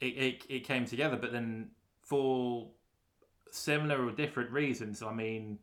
it, 0.00 0.06
it, 0.16 0.42
it 0.48 0.64
came 0.64 0.84
together 0.84 1.16
but 1.16 1.32
then 1.32 1.68
for 2.00 2.68
similar 3.50 4.04
or 4.06 4.10
different 4.12 4.50
reasons 4.50 5.02
i 5.02 5.12
mean 5.12 5.58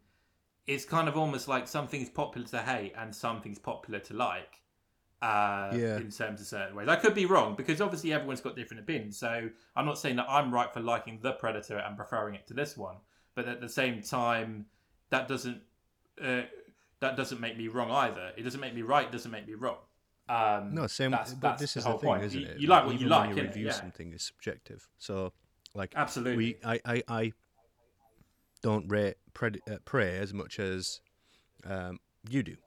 it's 0.67 0.85
kind 0.85 1.07
of 1.07 1.17
almost 1.17 1.47
like 1.47 1.67
something's 1.67 2.09
popular 2.09 2.45
to 2.47 2.59
hate 2.59 2.93
and 2.97 3.15
something's 3.15 3.57
popular 3.57 3.99
to 3.99 4.13
like 4.13 4.61
uh, 5.21 5.71
Yeah. 5.73 5.97
in 5.97 6.11
terms 6.11 6.39
of 6.41 6.47
certain 6.47 6.75
ways. 6.75 6.87
I 6.87 6.95
could 6.95 7.15
be 7.15 7.25
wrong 7.25 7.55
because 7.55 7.81
obviously 7.81 8.13
everyone's 8.13 8.39
got 8.39 8.55
different 8.55 8.83
opinions. 8.83 9.17
So 9.17 9.49
I'm 9.75 9.85
not 9.85 9.97
saying 9.97 10.17
that 10.17 10.27
I'm 10.29 10.53
right 10.53 10.71
for 10.71 10.79
liking 10.79 11.19
the 11.23 11.31
Predator 11.33 11.77
and 11.79 11.97
preferring 11.97 12.35
it 12.35 12.45
to 12.47 12.53
this 12.53 12.77
one, 12.77 12.97
but 13.35 13.47
at 13.47 13.61
the 13.61 13.67
same 13.67 14.03
time, 14.03 14.67
that 15.09 15.27
doesn't 15.27 15.61
uh, 16.23 16.41
that 16.99 17.15
doesn't 17.15 17.39
make 17.39 17.57
me 17.57 17.67
wrong 17.67 17.91
either. 17.91 18.31
It 18.37 18.43
doesn't 18.43 18.59
make 18.59 18.75
me 18.75 18.81
right. 18.81 19.05
It 19.07 19.11
doesn't 19.11 19.31
make 19.31 19.47
me 19.47 19.53
wrong. 19.53 19.77
Um, 20.27 20.75
No, 20.75 20.85
same. 20.87 21.11
that's- 21.11 21.33
but 21.33 21.41
that's 21.51 21.61
this 21.61 21.77
is 21.77 21.83
the, 21.85 21.89
whole 21.89 21.99
thing, 21.99 22.09
point. 22.09 22.23
isn't 22.25 22.39
You- 22.41 22.47
it? 22.47 22.59
you 22.59 22.67
like 22.67 22.85
what 22.85 22.99
you 22.99 23.07
like, 23.07 23.29
When 23.29 23.37
you 23.37 23.43
review 23.43 23.65
Yeah. 23.67 23.71
something 23.71 24.11
is 24.13 24.21
subjective. 24.23 24.87
So, 24.97 25.33
like, 25.73 25.93
Absolutely. 25.95 26.35
we, 26.37 26.57
I, 26.63 26.79
I, 26.85 27.03
I 27.07 27.31
don't 28.61 28.87
rate 28.89 29.15
pred- 29.33 29.59
uh, 29.71 29.77
Prey 29.85 30.17
as 30.17 30.33
much 30.33 30.59
as 30.59 30.99
um, 31.65 31.99
you 32.29 32.43
do. 32.43 32.57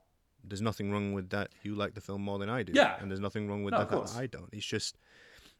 There's 0.44 0.62
nothing 0.62 0.90
wrong 0.90 1.12
with 1.12 1.30
that. 1.30 1.50
You 1.62 1.74
like 1.74 1.94
the 1.94 2.00
film 2.00 2.22
more 2.22 2.38
than 2.38 2.48
I 2.48 2.62
do. 2.62 2.72
Yeah. 2.74 2.96
And 3.00 3.10
there's 3.10 3.20
nothing 3.20 3.48
wrong 3.48 3.62
with 3.62 3.72
No, 3.72 3.80
the 3.80 3.86
course. 3.86 4.14
that 4.14 4.20
I 4.20 4.26
don't. 4.26 4.48
It's 4.52 4.66
just, 4.66 4.96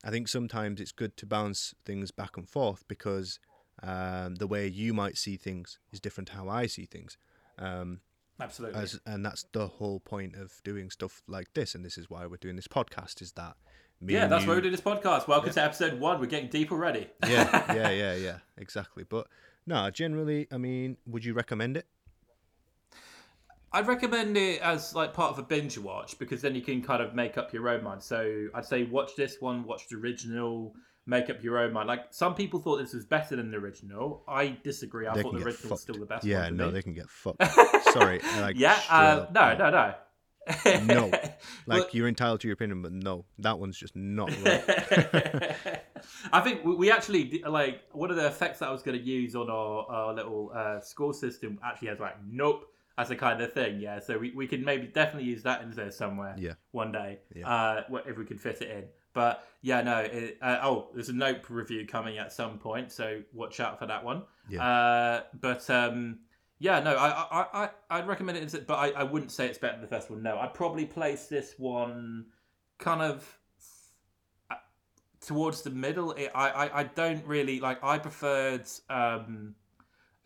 I 0.02 0.10
think 0.10 0.26
sometimes 0.28 0.80
it's 0.80 0.92
good 0.92 1.16
to 1.18 1.26
bounce 1.26 1.74
things 1.84 2.10
back 2.10 2.36
and 2.36 2.48
forth 2.48 2.84
because 2.88 3.38
um, 3.82 4.36
the 4.36 4.46
way 4.46 4.66
you 4.66 4.94
might 4.94 5.16
see 5.16 5.36
things 5.36 5.78
is 5.92 6.00
different 6.00 6.28
to 6.28 6.34
how 6.34 6.48
I 6.48 6.66
see 6.66 6.84
things. 6.84 7.16
Um, 7.59 8.00
Absolutely. 8.40 8.80
as 8.80 9.00
and 9.06 9.24
that's 9.24 9.44
the 9.52 9.66
whole 9.66 10.00
point 10.00 10.34
of 10.36 10.60
doing 10.64 10.90
stuff 10.90 11.22
like 11.28 11.52
this 11.54 11.74
and 11.74 11.84
this 11.84 11.96
is 11.96 12.10
why 12.10 12.26
we're 12.26 12.36
doing 12.36 12.56
this 12.56 12.66
podcast 12.66 13.22
is 13.22 13.32
that 13.32 13.56
me 14.00 14.14
yeah, 14.14 14.26
that's 14.26 14.44
you, 14.44 14.48
why 14.48 14.56
we 14.56 14.62
do 14.62 14.70
this 14.70 14.80
podcast. 14.80 15.28
Welcome 15.28 15.52
to 15.52 15.62
episode 15.62 16.00
one. 16.00 16.18
We're 16.18 16.26
getting 16.26 16.48
deep 16.48 16.72
already. 16.72 17.09
yeah 17.28 17.72
yeah 17.74 17.90
yeah 17.90 18.14
yeah 18.16 18.38
exactly 18.56 19.04
but 19.04 19.28
no 19.66 19.90
generally 19.90 20.48
i 20.50 20.56
mean 20.56 20.96
would 21.06 21.24
you 21.24 21.34
recommend 21.34 21.76
it 21.76 21.86
I'd 23.74 23.86
recommend 23.86 24.36
it 24.36 24.60
as 24.60 24.94
like 24.94 25.14
part 25.14 25.30
of 25.32 25.38
a 25.38 25.42
binge 25.42 25.78
watch 25.78 26.18
because 26.18 26.42
then 26.42 26.54
you 26.54 26.60
can 26.60 26.82
kind 26.82 27.02
of 27.02 27.14
make 27.14 27.38
up 27.38 27.54
your 27.54 27.68
own 27.70 27.82
mind. 27.82 28.02
So 28.02 28.48
I'd 28.54 28.66
say 28.66 28.82
watch 28.84 29.16
this 29.16 29.40
one, 29.40 29.64
watch 29.64 29.88
the 29.88 29.96
original, 29.96 30.74
make 31.06 31.28
up 31.30 31.42
your 31.42 31.58
own 31.58 31.72
mind. 31.72 31.88
Like 31.88 32.06
some 32.10 32.34
people 32.34 32.60
thought 32.60 32.76
this 32.78 32.92
was 32.94 33.04
better 33.04 33.36
than 33.36 33.50
the 33.50 33.56
original. 33.56 34.22
I 34.28 34.56
disagree. 34.62 35.06
I 35.06 35.14
they 35.14 35.22
thought 35.22 35.32
the 35.32 35.44
original 35.44 35.70
was 35.70 35.80
fucked 35.80 35.80
still 35.82 35.98
the 35.98 36.06
best 36.06 36.24
yeah 36.24 36.48
no 36.50 36.66
me. 36.66 36.72
they 36.72 36.82
can 36.82 36.94
get 36.94 37.08
fucked 37.08 37.42
sorry 37.92 38.20
like 38.40 38.56
yeah, 38.58 38.78
uh, 38.90 38.94
up, 38.94 39.32
no, 39.34 39.56
no, 39.56 39.70
no. 39.70 39.94
No. 40.84 41.10
Like 41.66 41.78
Well- 41.80 41.88
you're 41.92 42.08
entitled 42.08 42.40
to 42.40 42.48
your 42.48 42.54
opinion, 42.54 42.82
but 42.82 42.92
no, 42.92 43.24
that 43.38 43.58
one's 43.58 43.78
just 43.78 43.94
not 43.94 44.30
right. 44.44 45.60
I 46.32 46.40
think 46.40 46.64
we- 46.64 46.90
actually 46.90 47.42
like 47.46 47.82
one 47.92 48.10
of 48.10 48.16
the 48.16 48.26
effects 48.26 48.58
that 48.58 48.68
I 48.68 48.72
was 48.72 48.82
going 48.82 48.98
to 48.98 49.04
use 49.04 49.36
on 49.36 49.48
our, 49.48 49.86
our 49.88 50.14
little 50.14 50.50
uh, 50.54 50.80
score 50.80 51.14
system 51.14 51.58
actually 51.64 51.88
has 51.88 52.00
like 52.00 52.16
nope 52.28 52.66
as 52.98 53.10
a 53.10 53.16
kind 53.16 53.40
of 53.40 53.52
thing. 53.52 53.80
Yeah, 53.80 54.00
so 54.00 54.18
we, 54.18 54.32
we 54.32 54.46
can 54.46 54.64
maybe 54.64 54.86
definitely 54.86 55.28
use 55.28 55.42
that 55.44 55.62
in 55.62 55.70
there 55.70 55.90
somewhere. 55.90 56.34
Yeah. 56.38 56.54
one 56.72 56.92
day. 56.92 57.20
Yeah. 57.34 57.48
Uh, 57.48 57.82
if 58.06 58.18
we 58.18 58.24
can 58.24 58.38
fit 58.38 58.60
it 58.62 58.70
in. 58.70 58.84
But 59.12 59.47
yeah, 59.60 59.82
no. 59.82 59.98
It, 59.98 60.39
uh, 60.40 60.59
oh, 60.62 60.89
there's 60.94 61.09
a 61.09 61.12
Nope 61.12 61.48
review 61.48 61.86
coming 61.86 62.18
at 62.18 62.32
some 62.32 62.59
point, 62.59 62.93
so 62.93 63.22
watch 63.32 63.60
out 63.60 63.78
for 63.78 63.86
that 63.86 64.05
one. 64.05 64.22
Yeah. 64.48 64.66
Uh, 64.66 65.22
but 65.40 65.68
um, 65.70 66.20
yeah, 66.59 66.80
no, 66.80 66.94
I 66.94 67.09
I, 67.09 67.64
I 67.64 67.70
I'd 67.90 68.06
recommend 68.06 68.39
it, 68.39 68.66
but 68.66 68.74
I, 68.74 68.90
I 68.90 69.02
wouldn't 69.02 69.32
say 69.32 69.47
it's 69.47 69.59
better 69.59 69.74
than 69.74 69.82
the 69.82 69.89
first 69.89 70.10
one. 70.10 70.22
No, 70.22 70.39
I'd 70.39 70.55
probably 70.55 70.86
place 70.86 71.26
this 71.26 71.55
one 71.59 72.26
kind 72.78 73.02
of 73.02 73.39
uh, 74.51 74.56
towards 75.20 75.62
the 75.62 75.70
middle. 75.70 76.12
It, 76.12 76.30
I, 76.34 76.51
I 76.51 76.80
I 76.80 76.82
don't 76.84 77.24
really 77.26 77.60
like. 77.60 77.82
I 77.82 77.98
preferred. 77.98 78.68
Um, 78.89 79.55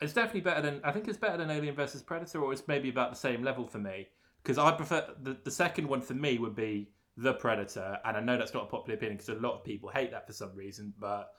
it's 0.01 0.13
definitely 0.13 0.43
better 0.43 0.61
than. 0.61 0.81
I 0.85 0.93
think 0.93 1.09
it's 1.09 1.17
better 1.17 1.39
than 1.39 1.51
Alien 1.51 1.75
versus 1.75 2.03
Predator, 2.03 2.43
or 2.43 2.53
it's 2.53 2.69
maybe 2.69 2.91
about 2.91 3.11
the 3.11 3.17
same 3.17 3.43
level 3.43 3.67
for 3.67 3.79
me. 3.79 4.09
Because 4.43 4.59
I 4.59 4.73
prefer 4.73 5.09
the 5.23 5.39
the 5.43 5.51
second 5.51 5.89
one 5.89 6.03
for 6.03 6.15
me 6.15 6.39
would 6.39 6.55
be 6.55 6.91
the 7.17 7.35
Predator, 7.35 7.99
and 8.05 8.17
I 8.17 8.21
know 8.21 8.37
that's 8.37 8.55
not 8.55 8.65
a 8.65 8.67
popular 8.67 8.97
opinion 8.97 9.17
because 9.17 9.31
a 9.31 9.41
lot 9.41 9.55
of 9.55 9.65
people 9.65 9.89
hate 9.89 10.11
that 10.11 10.27
for 10.27 10.33
some 10.33 10.55
reason, 10.55 10.93
but 10.99 11.33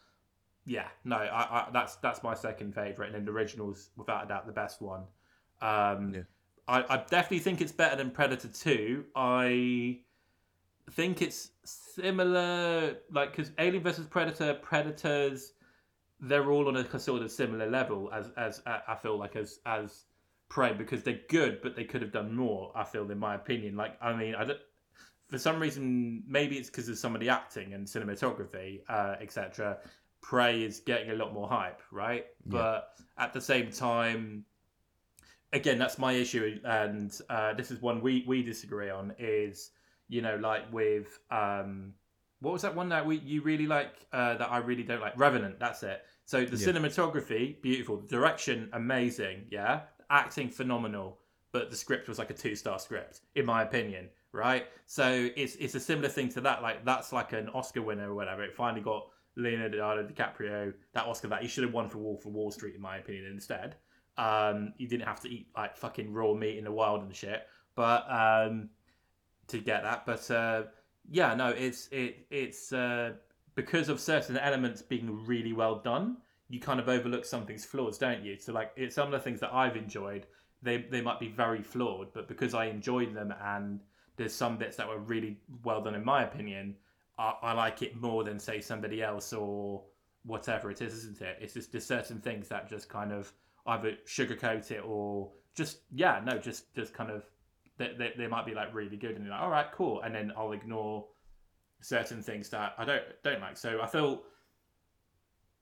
yeah, 0.66 0.88
no, 1.06 1.16
I, 1.18 1.60
I 1.60 1.68
that's 1.72 1.95
that's 1.98 2.24
my 2.24 2.34
second 2.34 2.74
favorite, 2.74 3.08
and 3.08 3.16
then 3.16 3.26
the 3.26 3.32
original's 3.32 3.90
without 3.95 4.26
a 4.26 4.28
doubt 4.28 4.45
the 4.48 4.54
best 4.54 4.82
one. 4.82 5.04
Um, 5.62 6.14
Yeah. 6.14 6.22
I, 6.68 6.84
I 6.90 6.98
definitely 6.98 7.40
think 7.40 7.62
it's 7.62 7.72
better 7.72 7.95
than 7.95 8.12
Predator 8.12 8.49
Two. 8.49 9.06
I 9.16 9.99
think 10.91 11.22
it's 11.22 11.52
similar, 11.64 12.98
like 13.12 13.32
because 13.32 13.52
Alien 13.58 13.84
versus 13.84 14.06
Predator, 14.06 14.56
Predators, 14.56 15.54
they're 16.20 16.52
all 16.52 16.68
on 16.68 16.76
a 16.76 16.99
sort 16.99 17.22
of 17.22 17.32
similar 17.32 17.70
level 17.70 18.10
as 18.12 18.32
as 18.36 18.62
I 18.66 18.95
feel 18.95 19.18
like 19.18 19.36
as 19.36 19.60
as 19.66 20.06
Prey 20.49 20.74
because 20.74 21.04
they're 21.04 21.22
good, 21.30 21.62
but 21.62 21.76
they 21.76 21.84
could 21.84 22.02
have 22.02 22.12
done 22.12 22.36
more. 22.36 22.72
I 22.76 22.84
feel, 22.84 23.10
in 23.12 23.20
my 23.20 23.36
opinion. 23.36 23.76
Like 23.76 23.98
I 24.02 24.14
mean, 24.14 24.36
I 24.36 24.44
don't. 24.44 24.60
For 25.28 25.38
some 25.38 25.60
reason, 25.60 26.24
maybe 26.28 26.58
it's 26.58 26.70
because 26.70 26.88
of 26.90 26.98
some 26.98 27.14
of 27.16 27.22
the 27.22 27.30
acting 27.30 27.74
and 27.74 27.86
cinematography, 27.86 28.82
uh, 28.90 29.16
etc. 29.20 29.78
Prey 30.22 30.64
is 30.64 30.80
getting 30.80 31.12
a 31.12 31.16
lot 31.16 31.34
more 31.34 31.48
hype, 31.48 31.82
right? 31.91 32.26
Yeah. 32.45 32.52
But 32.52 32.90
at 33.18 33.34
the 33.34 33.41
same 33.41 33.72
time, 33.72 34.45
again, 35.54 35.78
that's 35.78 35.98
my 35.98 36.14
issue, 36.14 36.60
and 36.64 37.18
uh, 37.30 37.54
this 37.54 37.72
is 37.72 37.82
one 37.82 38.02
we 38.02 38.24
we 38.28 38.44
disagree 38.44 38.90
on. 38.90 39.14
Is 39.20 39.72
you 40.08 40.22
know 40.22 40.38
like 40.38 40.72
with 40.72 41.20
um, 41.30 41.94
what 42.40 42.54
was 42.54 42.62
that 42.62 42.76
one 42.76 42.90
that 42.90 43.06
we 43.06 43.18
you 43.18 43.41
really 43.41 43.68
like 43.68 44.06
uh, 44.14 44.36
that 44.36 44.49
I 44.49 44.60
really 44.60 44.84
don't 44.84 45.02
like? 45.02 45.18
Revenant. 45.20 45.60
That's 45.60 45.84
it. 45.84 46.04
So 46.26 46.45
the 46.45 46.58
Yeah. 46.58 46.68
cinematography, 46.68 47.62
beautiful. 47.62 47.98
The 47.98 48.08
direction, 48.08 48.70
amazing. 48.74 49.45
Yeah, 49.49 49.82
acting, 50.10 50.49
phenomenal. 50.49 51.20
But 51.54 51.70
the 51.72 51.78
script 51.78 52.08
was 52.08 52.20
like 52.20 52.30
a 52.30 52.34
two 52.34 52.56
star 52.56 52.80
script, 52.80 53.22
in 53.36 53.45
my 53.45 53.64
opinion. 53.64 54.10
Right. 54.38 54.68
So 54.85 55.30
it's 55.35 55.55
it's 55.55 55.73
a 55.73 55.80
similar 55.80 56.09
thing 56.09 56.30
to 56.30 56.41
that. 56.41 56.61
Like 56.61 56.85
that's 56.85 57.11
like 57.11 57.34
an 57.34 57.49
Oscar 57.49 57.81
winner 57.81 58.11
or 58.11 58.14
whatever. 58.14 58.43
It 58.43 58.53
finally 58.53 58.81
got 58.81 59.07
Leonardo 59.35 60.07
DiCaprio 60.07 60.73
that 60.93 61.05
Oscar 61.07 61.27
that 61.30 61.41
he 61.41 61.47
should 61.47 61.64
have 61.64 61.73
won 61.73 61.89
for 61.89 61.97
Wolf 61.97 62.23
of 62.27 62.34
Wall 62.34 62.51
Street, 62.51 62.76
in 62.76 62.81
my 62.81 62.97
opinion. 62.97 63.26
Instead, 63.26 63.77
um, 64.15 64.73
you 64.77 64.88
didn't 64.88 65.07
have 65.07 65.19
to 65.22 65.27
eat 65.27 65.47
like 65.57 65.76
fucking 65.76 66.14
raw 66.14 66.35
meat 66.35 66.59
in 66.59 66.65
the 66.65 66.72
wild 66.72 67.01
and 67.01 67.15
shit. 67.15 67.47
But 67.73 68.05
um, 68.11 68.69
to 69.47 69.57
get 69.57 69.81
that, 69.81 70.05
but 70.05 70.30
uh, 70.30 70.64
yeah, 71.09 71.34
no, 71.34 71.49
it's 71.49 71.88
it 71.91 72.27
it's 72.30 72.72
uh, 72.72 73.14
because 73.55 73.89
of 73.89 73.99
certain 73.99 74.38
elements 74.38 74.84
being 74.84 75.26
really 75.26 75.53
well 75.53 75.80
done, 75.80 76.18
you 76.47 76.59
kind 76.59 76.80
of 76.80 76.89
overlook 76.89 77.26
something's 77.26 77.65
flaws, 77.65 77.97
don't 77.97 78.23
you? 78.23 78.38
So 78.38 78.53
like, 78.53 78.72
it's 78.76 78.93
some 78.93 79.07
of 79.07 79.14
the 79.14 79.19
things 79.19 79.39
that 79.39 79.51
I've 79.51 79.76
enjoyed, 79.76 80.27
they 80.61 80.77
they 80.77 81.01
might 81.01 81.19
be 81.19 81.27
very 81.27 81.64
flawed, 81.64 82.14
but 82.14 82.27
because 82.27 82.53
I 82.53 82.65
enjoyed 82.65 83.15
them 83.15 83.34
and 83.43 83.80
there's 84.18 84.34
some 84.34 84.57
bits 84.57 84.76
that 84.77 84.88
were 84.88 84.98
really 84.98 85.38
well 85.64 85.81
done 85.81 85.95
in 85.95 86.03
my 86.03 86.23
opinion, 86.23 86.76
I, 87.18 87.34
I 87.41 87.53
like 87.53 87.81
it 87.81 87.95
more 87.95 88.23
than 88.23 88.39
say 88.39 88.60
somebody 88.60 89.02
else 89.02 89.31
or 89.31 89.84
whatever 90.26 90.69
it 90.69 90.81
is, 90.81 90.94
isn't 90.94 91.22
it? 91.22 91.38
It's 91.39 91.53
just 91.53 91.72
there's 91.72 91.85
certain 91.85 92.19
things 92.19 92.49
that 92.49 92.69
just 92.69 92.89
kind 92.89 93.11
of 93.11 93.31
either 93.68 93.94
sugarcoat 94.06 94.72
it 94.72 94.81
or 94.85 95.31
just 95.56 95.80
yeah, 95.94 96.22
no, 96.26 96.38
just 96.38 96.73
just 96.76 96.94
kind 96.94 97.11
of 97.11 97.23
they, 97.77 97.94
they, 97.98 98.14
they 98.18 98.27
might 98.27 98.45
be 98.45 98.53
like 98.53 98.73
really 98.73 98.98
good 98.98 99.15
and 99.15 99.23
you're 99.23 99.34
like 99.34 99.41
all 99.41 99.49
right, 99.49 99.72
cool, 99.72 100.02
and 100.02 100.14
then 100.14 100.34
I'll 100.35 100.52
ignore 100.52 101.06
certain 101.81 102.22
things 102.22 102.49
that 102.49 102.73
I 102.77 102.85
don't 102.85 103.03
don't 103.23 103.41
like. 103.41 103.57
So 103.57 103.80
I 103.81 103.88
feel 103.88 104.23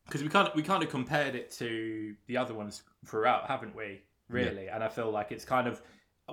because 0.06 0.23
we 0.23 0.30
kind 0.30 0.48
of 0.48 0.56
we 0.56 0.64
kind 0.64 0.84
of 0.84 0.90
compared 0.90 1.36
it 1.36 1.52
to 1.52 2.15
the 2.27 2.38
other 2.38 2.53
ones 2.53 2.84
throughout, 3.06 3.48
haven't 3.48 3.76
we? 3.76 4.02
Really, 4.30 4.68
and 4.69 4.84
I 4.84 4.88
feel 4.88 5.11
like 5.11 5.32
it's 5.32 5.45
kind 5.45 5.68
of. 5.68 5.82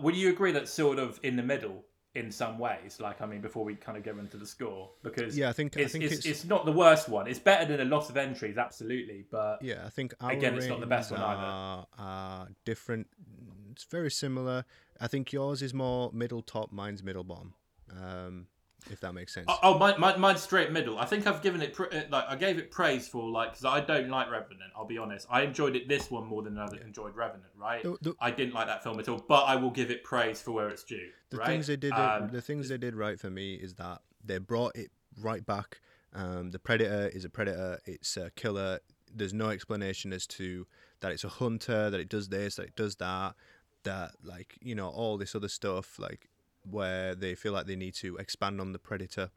Would 0.01 0.16
you 0.16 0.31
agree 0.31 0.53
that's 0.53 0.70
sort 0.70 0.99
of 0.99 1.20
in 1.23 1.36
the 1.36 1.43
middle 1.43 1.85
in 2.15 2.31
some 2.31 2.59
ways? 2.59 2.99
Like, 3.01 3.21
I 3.23 3.27
mean, 3.27 3.41
before 3.41 3.65
we 3.65 3.75
kind 3.75 3.97
of 3.97 4.05
go 4.05 4.19
into 4.19 4.37
the 4.37 4.47
score, 4.47 4.91
because 5.03 5.37
Yeah, 5.37 5.49
I 5.49 5.53
think 5.53 5.77
it's, 5.77 5.91
I 5.91 5.93
think 5.93 6.05
it's, 6.05 6.15
it's, 6.15 6.27
it's 6.27 6.45
not 6.45 6.65
the 6.65 6.73
worst 6.73 7.09
one. 7.09 7.27
It's 7.27 7.39
better 7.39 7.65
than 7.65 7.87
a 7.87 7.91
lot 7.91 8.11
of 8.11 8.17
entries, 8.17 8.59
absolutely. 8.59 9.25
But 9.31 9.63
yeah, 9.63 9.83
I 9.85 9.89
think 9.89 10.15
Again, 10.21 10.55
it's 10.55 10.67
not 10.67 10.81
the 10.81 10.87
best 10.87 11.11
one 11.11 11.21
either. 11.21 11.41
Are, 11.41 11.87
are 11.99 12.49
different. 12.65 13.09
It's 13.73 13.85
very 13.85 14.11
similar. 14.11 14.65
I 15.01 15.09
think 15.09 15.33
yours 15.33 15.63
is 15.63 15.73
more 15.73 16.11
middle 16.13 16.43
top, 16.43 16.73
mine's 16.73 17.03
middle 17.03 17.25
bottom. 17.25 17.55
Um, 17.91 18.47
if 18.91 19.01
that 19.01 19.13
makes 19.15 19.33
sense. 19.35 19.47
Oh, 19.49 19.59
oh 19.63 19.79
mine, 19.79 19.95
mine, 19.99 20.21
mine's 20.21 20.43
straight 20.43 20.73
middle. 20.73 20.99
I 20.99 21.05
think 21.05 21.27
I've 21.27 21.43
given 21.43 21.63
it 21.63 21.75
pr- 21.75 21.93
uh, 21.93 22.03
like 22.11 22.25
I 22.29 22.37
gave 22.37 22.59
it 22.59 22.71
praise 22.71 23.09
for 23.09 23.29
like 23.29 23.51
because 23.53 23.65
I 23.65 23.81
don't 23.81 24.09
like 24.09 24.31
Revenant. 24.31 24.73
I'll 24.77 24.87
be 24.87 24.99
honest. 24.99 25.27
I 25.31 25.43
enjoyed 25.43 25.77
it 25.77 25.89
this 25.89 26.11
one 26.11 26.27
more 26.27 26.43
than 26.43 26.59
I 26.59 26.67
enjoyed 26.85 27.15
Revenant. 27.15 27.53
Right. 27.57 27.83
The- 27.83 27.99
the- 28.01 28.15
I 28.21 28.31
didn't 28.31 28.55
like 28.55 28.67
that 28.67 28.83
film 28.83 28.99
at 29.01 29.09
all, 29.09 29.25
but 29.29 29.43
I 29.45 29.57
will 29.57 29.71
give 29.71 29.91
it 29.91 30.05
praise 30.05 30.41
for 30.41 30.53
where 30.53 30.69
it's 30.69 30.85
due. 30.85 31.11
the 31.31 31.39
right? 31.39 31.47
things 31.47 31.67
they 31.67 31.77
did 31.77 31.93
Um, 31.93 32.29
the 32.31 32.43
things 32.43 32.69
they 32.69 32.79
did 32.79 32.95
right 32.95 33.19
for 33.19 33.31
me 33.31 33.55
is 33.55 33.75
that 33.75 34.03
they 34.25 34.39
brought 34.39 34.77
it 34.77 34.91
right 35.21 35.45
back 35.45 35.81
um, 36.15 36.51
the 36.51 36.59
predator 36.59 37.09
is 37.09 37.25
a 37.25 37.31
predator 37.31 37.79
it's 37.87 38.17
a 38.17 38.31
killer 38.37 38.81
there's 39.15 39.33
no 39.35 39.49
explanation 39.51 40.13
as 40.13 40.27
to 40.27 40.67
that 41.01 41.13
it's 41.13 41.25
a 41.25 41.29
hunter 41.29 41.91
that 41.91 42.01
it 42.01 42.09
does 42.09 42.29
this 42.29 42.57
that 42.57 42.67
it 42.67 42.77
does 42.77 42.97
that 42.97 43.35
that 43.85 44.13
like 44.23 44.57
you 44.61 44.75
know 44.75 44.89
all 44.89 45.19
this 45.19 45.35
other 45.35 45.49
stuff 45.49 45.99
like 45.99 46.29
where 46.69 47.15
they 47.15 47.35
feel 47.35 47.53
like 47.53 47.67
they 47.67 47.77
need 47.77 47.95
to 47.95 48.17
expand 48.17 48.61
on 48.61 48.73
the 48.73 48.79
predator 48.79 49.31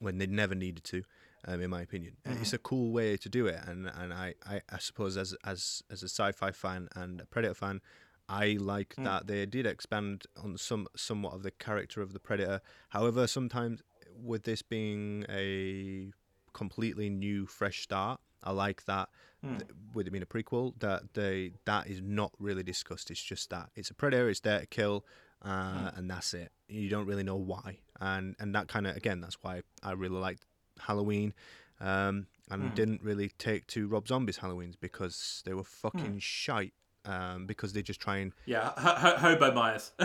when 0.00 0.18
they 0.18 0.26
never 0.26 0.54
needed 0.54 0.84
to 0.84 1.02
um, 1.46 1.60
in 1.60 1.70
my 1.70 1.82
opinion 1.82 2.16
it's 2.24 2.50
mm. 2.50 2.54
a 2.54 2.58
cool 2.58 2.90
way 2.90 3.16
to 3.16 3.28
do 3.28 3.46
it 3.46 3.60
and 3.66 3.90
and 3.94 4.12
I, 4.12 4.34
I, 4.46 4.60
I 4.70 4.78
suppose 4.78 5.16
as 5.16 5.34
as 5.44 5.82
as 5.90 6.02
a 6.02 6.08
sci-fi 6.08 6.50
fan 6.52 6.88
and 6.94 7.20
a 7.20 7.26
predator 7.26 7.54
fan 7.54 7.80
I 8.28 8.56
like 8.58 8.94
mm. 8.96 9.04
that 9.04 9.26
they 9.26 9.44
did 9.46 9.66
expand 9.66 10.24
on 10.42 10.56
some 10.56 10.86
somewhat 10.96 11.34
of 11.34 11.42
the 11.42 11.50
character 11.50 12.00
of 12.00 12.12
the 12.12 12.20
predator. 12.20 12.60
However, 12.90 13.26
sometimes 13.26 13.82
with 14.16 14.44
this 14.44 14.62
being 14.62 15.26
a 15.28 16.12
completely 16.52 17.10
new, 17.10 17.46
fresh 17.46 17.82
start, 17.82 18.20
I 18.42 18.52
like 18.52 18.84
that. 18.86 19.08
Mm. 19.44 19.58
Th- 19.58 19.70
With 19.92 20.06
it 20.06 20.10
being 20.10 20.22
a 20.22 20.26
prequel, 20.26 20.78
that 20.80 21.14
they 21.14 21.52
that 21.66 21.86
is 21.88 22.00
not 22.00 22.32
really 22.38 22.62
discussed. 22.62 23.10
It's 23.10 23.22
just 23.22 23.50
that 23.50 23.70
it's 23.74 23.90
a 23.90 23.94
predator. 23.94 24.28
It's 24.28 24.40
there 24.40 24.60
to 24.60 24.66
kill, 24.66 25.04
uh, 25.44 25.90
and 25.96 26.10
that's 26.10 26.34
it. 26.34 26.50
You 26.68 26.88
don't 26.88 27.06
really 27.06 27.22
know 27.24 27.36
why, 27.36 27.78
and 28.00 28.34
and 28.38 28.54
that 28.54 28.68
kind 28.68 28.86
of 28.86 28.96
again, 28.96 29.20
that's 29.20 29.36
why 29.42 29.62
I 29.82 29.92
really 29.92 30.16
liked 30.18 30.46
Halloween. 30.80 31.34
Um, 31.80 32.26
and 32.50 32.68
Hmm. 32.68 32.74
didn't 32.74 33.02
really 33.02 33.30
take 33.38 33.66
to 33.68 33.88
Rob 33.88 34.06
Zombie's 34.06 34.38
Halloweens 34.38 34.74
because 34.78 35.42
they 35.46 35.54
were 35.54 35.64
fucking 35.64 36.18
shite. 36.20 36.72
Um, 37.06 37.44
because 37.46 37.74
they 37.74 37.82
just 37.82 38.00
try 38.00 38.16
and 38.16 38.32
Yeah, 38.46 38.72
Ho- 38.78 38.94
Ho- 38.94 39.16
Hobo 39.18 39.52
Myers. 39.52 39.92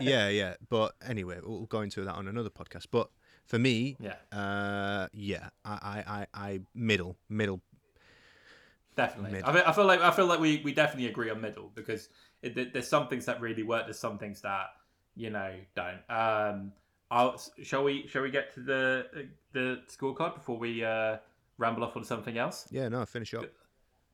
yeah, 0.00 0.28
yeah. 0.28 0.54
But 0.68 0.94
anyway, 1.06 1.38
we'll 1.42 1.64
go 1.66 1.80
into 1.80 2.04
that 2.04 2.14
on 2.14 2.28
another 2.28 2.50
podcast. 2.50 2.86
But 2.90 3.08
for 3.46 3.58
me, 3.58 3.96
yeah, 3.98 4.16
uh, 4.30 5.08
yeah, 5.14 5.48
I, 5.64 5.72
I, 6.06 6.18
I, 6.20 6.26
I 6.34 6.60
middle, 6.74 7.16
middle. 7.30 7.62
definitely. 8.96 9.32
Mid. 9.32 9.44
I 9.44 9.52
feel, 9.52 9.62
I 9.66 9.72
feel 9.72 9.84
like 9.86 10.00
I 10.00 10.10
feel 10.10 10.26
like 10.26 10.40
we, 10.40 10.60
we 10.64 10.72
definitely 10.72 11.08
agree 11.08 11.30
on 11.30 11.40
middle 11.40 11.70
because 11.74 12.08
it, 12.42 12.54
there- 12.54 12.70
there's 12.72 12.88
some 12.88 13.08
things 13.08 13.24
that 13.26 13.40
really 13.40 13.62
work. 13.62 13.86
There's 13.86 13.98
some 13.98 14.18
things 14.18 14.40
that 14.42 14.66
you 15.14 15.30
know 15.30 15.54
don't. 15.74 16.00
Um, 16.10 16.72
I'll, 17.10 17.40
shall 17.62 17.84
we 17.84 18.06
shall 18.06 18.22
we 18.22 18.30
get 18.30 18.52
to 18.54 18.60
the 18.60 19.06
the 19.52 19.80
scorecard 19.88 20.34
before 20.34 20.58
we 20.58 20.84
uh, 20.84 21.18
ramble 21.58 21.84
off 21.84 21.96
on 21.96 22.04
something 22.04 22.38
else? 22.38 22.66
Yeah, 22.70 22.88
no, 22.88 23.04
finish 23.04 23.34
up. 23.34 23.44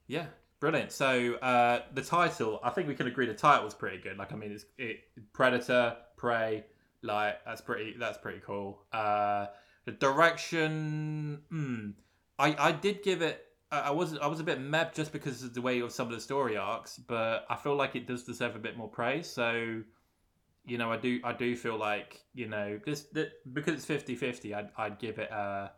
Yeah, 0.09 0.27
brilliant. 0.59 0.91
So 0.91 1.35
uh, 1.35 1.83
the 1.95 2.03
title, 2.03 2.59
I 2.65 2.71
think 2.71 2.89
we 2.89 2.95
can 2.95 3.07
agree 3.07 3.27
the 3.27 3.35
title's 3.35 3.75
pretty 3.75 3.99
good. 3.99 4.17
Like, 4.17 4.33
I 4.33 4.37
mean, 4.37 4.53
it's 4.53 4.65
it, 4.79 5.01
Predator, 5.33 5.97
Prey. 6.17 6.65
Like, 7.03 7.45
that's 7.45 7.61
pretty. 7.61 7.95
That's 7.97 8.19
pretty 8.19 8.41
cool. 8.45 8.83
Uh, 8.93 9.47
the 9.85 9.93
direction, 9.93 11.41
hmm, 11.51 11.91
I 12.39 12.57
I 12.59 12.73
did 12.73 13.03
give 13.03 13.23
it. 13.23 13.45
I 13.71 13.81
I 13.81 13.91
was 13.91 14.17
I 14.19 14.27
was 14.27 14.41
a 14.41 14.45
bit 14.45 14.61
meh 14.61 14.87
just 14.95 15.13
because 15.13 15.43
of 15.43 15.55
the 15.55 15.61
way 15.63 15.81
of 15.81 15.93
some 15.93 16.09
of 16.09 16.15
the 16.15 16.21
story 16.21 16.57
arcs, 16.57 16.99
but 16.99 17.47
I 17.51 17.57
feel 17.57 17.77
like 17.77 17.97
it 17.97 18.07
does 18.07 18.23
deserve 18.25 18.57
a 18.57 18.59
bit 18.59 18.77
more 18.77 18.89
praise. 18.89 19.27
So, 19.29 19.83
you 20.65 20.79
know, 20.79 20.93
I 20.93 20.97
do 20.97 21.21
I 21.25 21.33
do 21.33 21.57
feel 21.57 21.77
like 21.77 22.21
you 22.35 22.49
know 22.49 22.79
this 22.85 23.03
that, 23.13 23.31
because 23.55 23.75
it's 23.75 23.87
50-50, 23.87 24.55
I'd 24.55 24.71
I'd 24.77 24.99
give 24.99 25.19
it 25.19 25.31
a. 25.31 25.73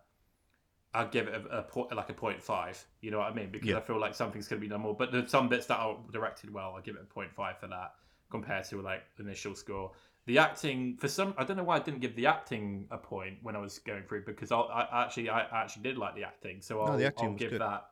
I'd 0.92 1.12
give 1.12 1.28
it 1.28 1.34
a, 1.34 1.58
a 1.58 1.62
point, 1.62 1.94
like 1.94 2.10
a 2.10 2.14
point 2.14 2.42
five. 2.42 2.84
You 3.00 3.12
know 3.12 3.18
what 3.18 3.30
I 3.30 3.34
mean? 3.34 3.50
Because 3.52 3.68
Yeah. 3.68 3.76
I 3.76 3.80
feel 3.80 4.00
like 4.00 4.12
something's 4.12 4.48
going 4.48 4.60
to 4.60 4.66
be 4.66 4.68
done 4.68 4.80
more. 4.80 4.96
But 4.96 5.12
there's 5.12 5.30
some 5.30 5.48
bits 5.48 5.66
that 5.66 5.78
are 5.78 5.96
directed 6.12 6.52
well. 6.52 6.74
I 6.76 6.80
give 6.80 6.96
it 6.96 7.02
a 7.02 7.14
point 7.14 7.32
five 7.32 7.58
for 7.60 7.68
that 7.68 7.94
compared 8.28 8.64
to 8.70 8.82
like 8.82 9.02
initial 9.20 9.54
score. 9.54 9.92
The 10.26 10.38
acting, 10.38 10.96
for 10.98 11.08
some, 11.08 11.34
I 11.38 11.44
don't 11.44 11.56
know 11.56 11.64
why 11.64 11.76
I 11.76 11.80
didn't 11.80 12.00
give 12.00 12.14
the 12.14 12.26
acting 12.26 12.86
a 12.90 12.98
point 12.98 13.38
when 13.42 13.56
I 13.56 13.58
was 13.58 13.78
going 13.78 14.04
through 14.04 14.24
because 14.26 14.52
I'll, 14.52 14.68
I 14.72 15.04
actually 15.04 15.28
I 15.30 15.40
actually 15.62 15.82
did 15.82 15.98
like 15.98 16.14
the 16.14 16.24
acting, 16.24 16.60
so 16.60 16.80
I'll, 16.82 16.96
the 16.96 17.06
acting 17.06 17.28
I'll 17.30 17.34
give 17.34 17.50
good. 17.50 17.60
that. 17.60 17.86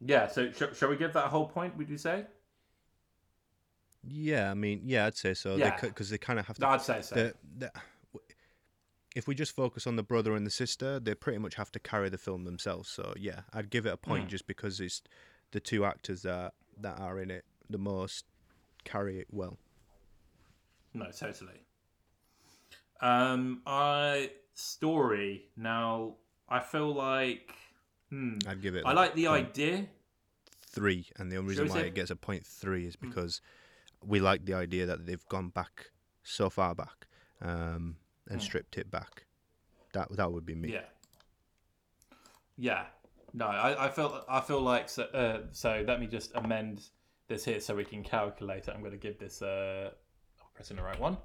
Yeah, 0.00 0.26
so 0.28 0.50
sh- 0.50 0.76
shall 0.76 0.88
we 0.88 0.96
give 0.96 1.12
that 1.12 1.26
a 1.26 1.28
whole 1.28 1.46
point? 1.46 1.76
Would 1.76 1.88
you 1.88 1.98
say? 1.98 2.24
Yeah, 4.08 4.50
I 4.50 4.54
mean, 4.54 4.82
yeah, 4.84 5.06
I'd 5.06 5.16
say 5.16 5.34
so. 5.34 5.56
Yeah. 5.56 5.78
Because 5.80 6.10
they 6.10 6.18
kind 6.18 6.38
of 6.38 6.46
have 6.46 6.56
to. 6.56 6.62
No, 6.62 6.68
I'd 6.68 6.82
say 6.82 7.02
so. 7.02 7.14
the, 7.14 7.34
the, 7.58 7.72
if 9.14 9.26
we 9.26 9.34
just 9.34 9.52
focus 9.52 9.86
on 9.86 9.96
the 9.96 10.02
brother 10.02 10.34
and 10.34 10.46
the 10.46 10.50
sister, 10.50 11.00
they 11.00 11.14
pretty 11.14 11.38
much 11.38 11.54
have 11.54 11.72
to 11.72 11.78
carry 11.78 12.08
the 12.08 12.18
film 12.18 12.44
themselves. 12.44 12.88
So 12.88 13.14
yeah, 13.18 13.40
I'd 13.52 13.70
give 13.70 13.86
it 13.86 13.92
a 13.92 13.96
point 13.96 14.26
Mm. 14.26 14.30
just 14.30 14.46
because 14.46 14.80
it's 14.80 15.02
the 15.52 15.60
two 15.60 15.84
actors 15.84 16.22
that 16.22 16.54
that 16.78 17.00
are 17.00 17.18
in 17.18 17.30
it 17.30 17.44
the 17.70 17.78
most 17.78 18.26
carry 18.84 19.18
it 19.18 19.26
well. 19.30 19.58
No, 20.96 21.10
totally. 21.10 21.60
Um, 23.00 23.62
I 23.66 24.30
story 24.54 25.50
now. 25.56 26.14
I 26.48 26.60
feel 26.60 26.92
like 26.94 27.52
hmm, 28.10 28.38
I'd 28.48 28.62
give 28.62 28.74
it. 28.74 28.84
I 28.86 28.92
like 28.92 29.14
the 29.14 29.26
idea. 29.26 29.86
three, 30.66 31.06
and 31.16 31.30
the 31.30 31.36
only 31.36 31.50
reason 31.50 31.68
why 31.68 31.80
it 31.80 31.94
gets 31.94 32.10
a 32.10 32.16
point 32.16 32.46
three 32.46 32.82
Hmm. 32.82 32.88
is 32.88 32.96
because 32.96 33.40
we 34.04 34.20
like 34.20 34.44
the 34.46 34.54
idea 34.54 34.86
that 34.86 35.06
they've 35.06 35.28
gone 35.28 35.48
back 35.50 35.90
so 36.22 36.48
far 36.48 36.74
back 36.74 37.06
um, 37.42 37.96
and 38.30 38.40
Mm. 38.40 38.42
stripped 38.42 38.78
it 38.78 38.90
back. 38.90 39.26
That 39.92 40.08
that 40.16 40.32
would 40.32 40.46
be 40.46 40.54
me. 40.54 40.72
Yeah. 40.72 40.86
Yeah. 42.56 42.86
No, 43.34 43.46
I, 43.46 43.86
I 43.86 43.88
feel 43.90 44.24
I 44.28 44.40
feel 44.40 44.60
like 44.62 44.88
so, 44.88 45.02
uh, 45.04 45.40
so. 45.52 45.84
Let 45.86 46.00
me 46.00 46.06
just 46.06 46.34
amend 46.34 46.88
this 47.28 47.44
here 47.44 47.60
so 47.60 47.74
we 47.74 47.84
can 47.84 48.02
calculate 48.02 48.68
it. 48.68 48.70
I'm 48.74 48.80
going 48.80 48.92
to 48.92 48.96
give 48.98 49.18
this 49.18 49.42
uh, 49.42 49.90
I'm 49.90 50.05
pressing 50.56 50.76
the 50.76 50.82
right 50.82 50.98
one. 50.98 51.16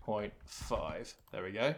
Point 0.00 0.32
five. 0.44 1.12
There 1.32 1.42
we 1.44 1.52
go. 1.52 1.74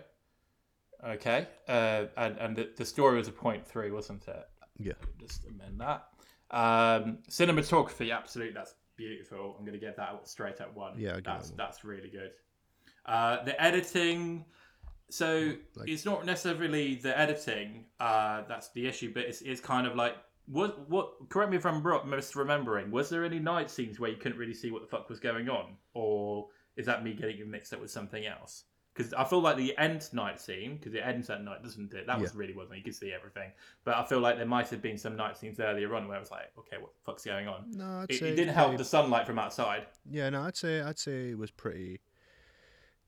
Okay. 1.06 1.46
Uh, 1.68 2.06
and 2.16 2.38
and 2.38 2.56
the, 2.56 2.70
the 2.76 2.84
story 2.84 3.18
was 3.18 3.28
a 3.28 3.32
point 3.32 3.66
three, 3.66 3.90
wasn't 3.90 4.26
it? 4.26 4.48
Yeah. 4.78 4.94
Just 5.20 5.44
amend 5.44 5.80
that. 5.80 6.06
Um, 6.50 7.18
cinematography, 7.30 8.16
absolutely, 8.16 8.54
that's 8.54 8.74
beautiful. 8.96 9.54
I'm 9.58 9.64
going 9.64 9.78
to 9.78 9.84
give 9.84 9.96
that 9.96 10.26
straight 10.28 10.60
at 10.60 10.74
one. 10.74 10.94
Yeah, 10.98 11.20
that's 11.24 11.50
that 11.50 11.56
that's 11.56 11.84
really 11.84 12.08
good. 12.10 12.30
Uh, 13.06 13.44
the 13.44 13.60
editing, 13.62 14.44
so 15.10 15.52
Like- 15.76 15.88
it's 15.88 16.04
not 16.04 16.24
necessarily 16.24 16.94
the 16.94 17.18
editing 17.18 17.84
uh, 18.00 18.42
that's 18.48 18.70
the 18.70 18.86
issue, 18.86 19.12
but 19.12 19.24
it's, 19.24 19.42
it's 19.42 19.60
kind 19.60 19.86
of 19.86 19.94
like 19.96 20.16
what 20.46 20.88
what. 20.88 21.28
Correct 21.28 21.50
me 21.50 21.56
if 21.58 21.66
I'm 21.66 21.82
wrong, 21.82 22.06
misremembering. 22.06 22.90
Was 22.90 23.10
there 23.10 23.24
any 23.24 23.38
night 23.38 23.70
scenes 23.70 24.00
where 24.00 24.10
you 24.10 24.16
couldn't 24.16 24.38
really 24.38 24.54
see 24.54 24.70
what 24.70 24.80
the 24.82 24.88
fuck 24.88 25.08
was 25.10 25.20
going 25.20 25.48
on, 25.48 25.76
or 25.92 26.48
is 26.76 26.86
that 26.86 27.04
me 27.04 27.14
getting 27.14 27.38
it 27.38 27.48
mixed 27.48 27.72
up 27.72 27.80
with 27.80 27.90
something 27.90 28.24
else? 28.26 28.64
Because 28.94 29.12
I 29.12 29.24
feel 29.24 29.40
like 29.40 29.56
the 29.56 29.76
end 29.76 30.08
night 30.12 30.40
scene, 30.40 30.76
because 30.76 30.94
it 30.94 31.00
ends 31.00 31.28
at 31.28 31.42
night, 31.42 31.64
doesn't 31.64 31.92
it? 31.94 32.06
That 32.06 32.20
was 32.20 32.32
really 32.36 32.54
well 32.54 32.66
done. 32.66 32.76
You 32.76 32.84
could 32.84 32.94
see 32.94 33.12
everything. 33.12 33.50
But 33.84 33.96
I 33.96 34.04
feel 34.04 34.20
like 34.20 34.36
there 34.36 34.46
might 34.46 34.68
have 34.68 34.80
been 34.82 34.96
some 34.98 35.16
night 35.16 35.36
scenes 35.36 35.58
earlier 35.58 35.92
on 35.96 36.06
where 36.06 36.16
I 36.16 36.20
was 36.20 36.30
like, 36.30 36.52
okay, 36.60 36.76
what 36.80 36.92
the 36.94 37.00
fuck's 37.04 37.24
going 37.24 37.48
on? 37.48 37.64
No, 37.72 37.84
I'd 38.02 38.10
It, 38.10 38.20
say 38.20 38.28
it 38.30 38.36
didn't 38.36 38.54
help 38.54 38.76
the 38.76 38.84
sunlight 38.84 39.26
from 39.26 39.38
outside. 39.40 39.86
Yeah, 40.08 40.30
no, 40.30 40.42
I'd 40.42 40.56
say 40.56 40.80
I'd 40.80 40.98
say 40.98 41.30
it 41.30 41.38
was 41.38 41.50
pretty 41.50 42.00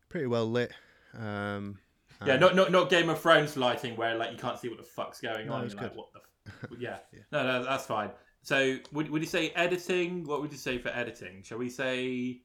pretty 0.09 0.26
well 0.26 0.51
lit. 0.51 0.72
Um, 1.16 1.78
Yeah, 2.24 2.36
not, 2.36 2.56
not 2.56 2.72
not 2.72 2.90
Game 2.90 3.09
of 3.09 3.20
Thrones 3.20 3.56
lighting 3.56 3.97
where 3.97 4.16
like 4.16 4.32
you 4.32 4.38
can't 4.38 4.59
see 4.59 4.68
what 4.68 4.78
the 4.78 4.84
fuck's 4.84 5.20
going 5.20 5.47
No, 5.47 5.55
on. 5.55 5.66
it 5.66 5.74
like, 5.76 5.94
what 5.94 6.09
the? 6.12 6.20
F-? 6.64 6.70
yeah. 6.78 6.98
Yeah. 7.12 7.20
no, 7.30 7.44
no, 7.47 7.62
that's 7.64 7.86
fine. 7.86 8.10
So 8.43 8.78
would 8.93 9.09
would 9.10 9.22
you 9.22 9.28
say 9.28 9.51
editing? 9.51 10.24
What 10.24 10.40
would 10.40 10.51
you 10.52 10.59
say 10.59 10.78
for 10.78 10.88
editing? 10.88 11.43
Shall 11.43 11.59
we 11.59 11.68
say 11.70 12.40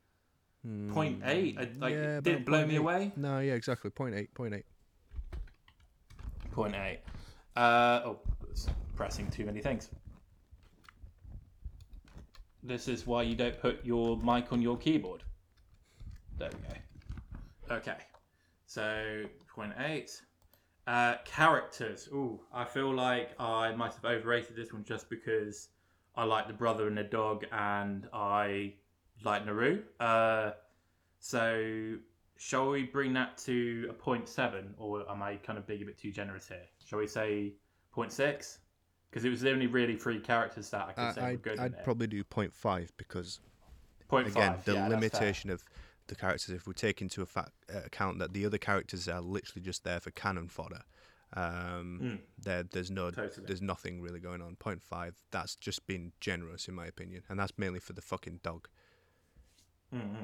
point 0.89 1.21
eight? 1.25 1.57
Uh, 1.57 1.65
Like 1.79 1.93
Hmm, 1.93 2.03
yeah, 2.03 2.21
did 2.21 2.35
it 2.35 2.45
blow 2.45 2.65
me 2.65 2.75
eight. 2.75 2.77
away? 2.77 3.11
No, 3.15 3.39
yeah, 3.39 3.53
exactly. 3.53 3.89
Point 3.89 4.15
eight, 4.15 4.33
point 4.33 4.53
eight. 4.53 4.65
Point 6.51 6.75
eight. 6.75 6.99
Uh, 7.55 8.01
oh, 8.05 8.19
it's 8.49 8.67
pressing 8.95 9.29
too 9.29 9.45
many 9.45 9.61
things. 9.61 9.89
This 12.63 12.87
is 12.87 13.07
why 13.07 13.23
you 13.23 13.35
don't 13.35 13.59
put 13.59 13.83
your 13.83 14.17
mic 14.17 14.53
on 14.53 14.61
your 14.61 14.77
keyboard. 14.77 15.23
There 16.37 16.49
we 16.53 16.59
go. 16.59 17.75
Okay. 17.75 17.97
So, 18.67 19.23
point 19.53 19.73
eight. 19.79 20.11
Uh, 20.87 21.15
characters. 21.25 22.09
Ooh, 22.11 22.41
I 22.53 22.65
feel 22.65 22.93
like 22.93 23.31
I 23.39 23.73
might 23.73 23.93
have 23.93 24.05
overrated 24.05 24.55
this 24.55 24.73
one 24.73 24.83
just 24.83 25.09
because 25.09 25.69
I 26.15 26.23
like 26.23 26.47
the 26.47 26.53
brother 26.53 26.87
and 26.87 26.97
the 26.97 27.03
dog 27.03 27.45
and 27.51 28.07
I 28.13 28.73
like 29.23 29.45
Naru. 29.45 29.81
Uh, 29.99 30.51
so, 31.19 31.95
shall 32.37 32.71
we 32.71 32.83
bring 32.83 33.13
that 33.13 33.37
to 33.39 33.87
a 33.89 33.93
point 33.93 34.27
seven, 34.27 34.73
or 34.77 35.09
am 35.09 35.21
I 35.21 35.35
kind 35.35 35.59
of 35.59 35.67
being 35.67 35.83
a 35.83 35.85
bit 35.85 35.97
too 35.97 36.11
generous 36.11 36.47
here? 36.47 36.65
Shall 36.85 36.99
we 36.99 37.07
say 37.07 37.53
point 37.91 38.11
six? 38.11 38.59
Because 39.09 39.25
it 39.25 39.29
was 39.29 39.41
the 39.41 39.51
only 39.51 39.67
really 39.67 39.95
three 39.95 40.19
characters 40.19 40.69
that 40.69 40.87
I 40.87 40.93
could 40.93 41.03
I, 41.03 41.11
say 41.11 41.21
were 41.21 41.27
I'd, 41.27 41.41
good. 41.41 41.59
I'd 41.59 41.83
probably 41.83 42.07
do 42.07 42.23
point 42.23 42.53
five 42.53 42.91
because 42.97 43.39
point 44.07 44.27
again 44.27 44.55
the 44.65 44.73
yeah, 44.73 44.87
limitation 44.87 45.49
of 45.49 45.63
the 46.07 46.15
characters. 46.15 46.49
If 46.49 46.65
we 46.65 46.73
take 46.73 47.01
into 47.01 47.21
a 47.21 47.25
fact, 47.25 47.51
uh, 47.73 47.79
account 47.85 48.19
that 48.19 48.33
the 48.33 48.45
other 48.45 48.57
characters 48.57 49.07
are 49.07 49.21
literally 49.21 49.63
just 49.63 49.83
there 49.83 49.99
for 49.99 50.11
cannon 50.11 50.47
fodder. 50.47 50.83
Um, 51.33 51.99
Mm. 52.01 52.19
there, 52.43 52.63
there's 52.63 52.91
no, 52.91 53.09
Totally. 53.09 53.47
there's 53.47 53.61
nothing 53.61 54.01
really 54.01 54.19
going 54.19 54.41
on. 54.41 54.55
Point 54.57 54.81
five. 54.81 55.15
That's 55.31 55.55
just 55.55 55.87
been 55.87 56.11
generous 56.19 56.67
in 56.67 56.75
my 56.75 56.87
opinion, 56.87 57.23
and 57.29 57.39
that's 57.39 57.53
mainly 57.57 57.79
for 57.79 57.93
the 57.93 58.01
fucking 58.01 58.41
dog. 58.43 58.67
Mm-hmm. 59.93 60.23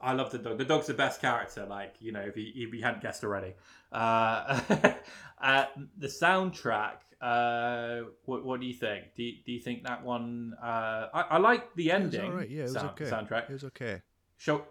I 0.00 0.12
love 0.12 0.30
the 0.30 0.38
dog. 0.38 0.58
The 0.58 0.64
dog's 0.64 0.86
the 0.86 0.94
best 0.94 1.20
character. 1.20 1.66
Like 1.66 1.96
you 2.00 2.12
know, 2.12 2.20
if 2.20 2.36
you 2.36 2.52
if 2.54 2.72
you 2.72 2.82
hadn't 2.82 3.02
guessed 3.02 3.24
already, 3.24 3.54
uh, 3.92 4.60
uh, 5.42 5.66
the 5.98 6.06
soundtrack. 6.08 6.98
Uh, 7.20 8.02
what 8.26 8.44
what 8.44 8.60
do 8.60 8.66
you 8.66 8.74
think? 8.74 9.06
Do 9.16 9.24
you, 9.24 9.32
do 9.44 9.50
you 9.50 9.58
think 9.58 9.82
that 9.82 10.04
one? 10.04 10.54
Uh, 10.62 11.08
I, 11.12 11.20
I 11.30 11.38
like 11.38 11.74
the 11.74 11.90
It 11.90 11.94
was 11.94 12.14
ending. 12.14 12.30
all 12.30 12.36
right. 12.36 12.48
Yeah, 12.48 12.60
it 12.60 12.62
was 12.64 12.72
sound, 12.74 12.90
okay. 12.90 13.04
Soundtrack. 13.06 13.50
It 13.50 13.54
was 13.54 13.64
okay. 13.64 14.02
Shall 14.36 14.64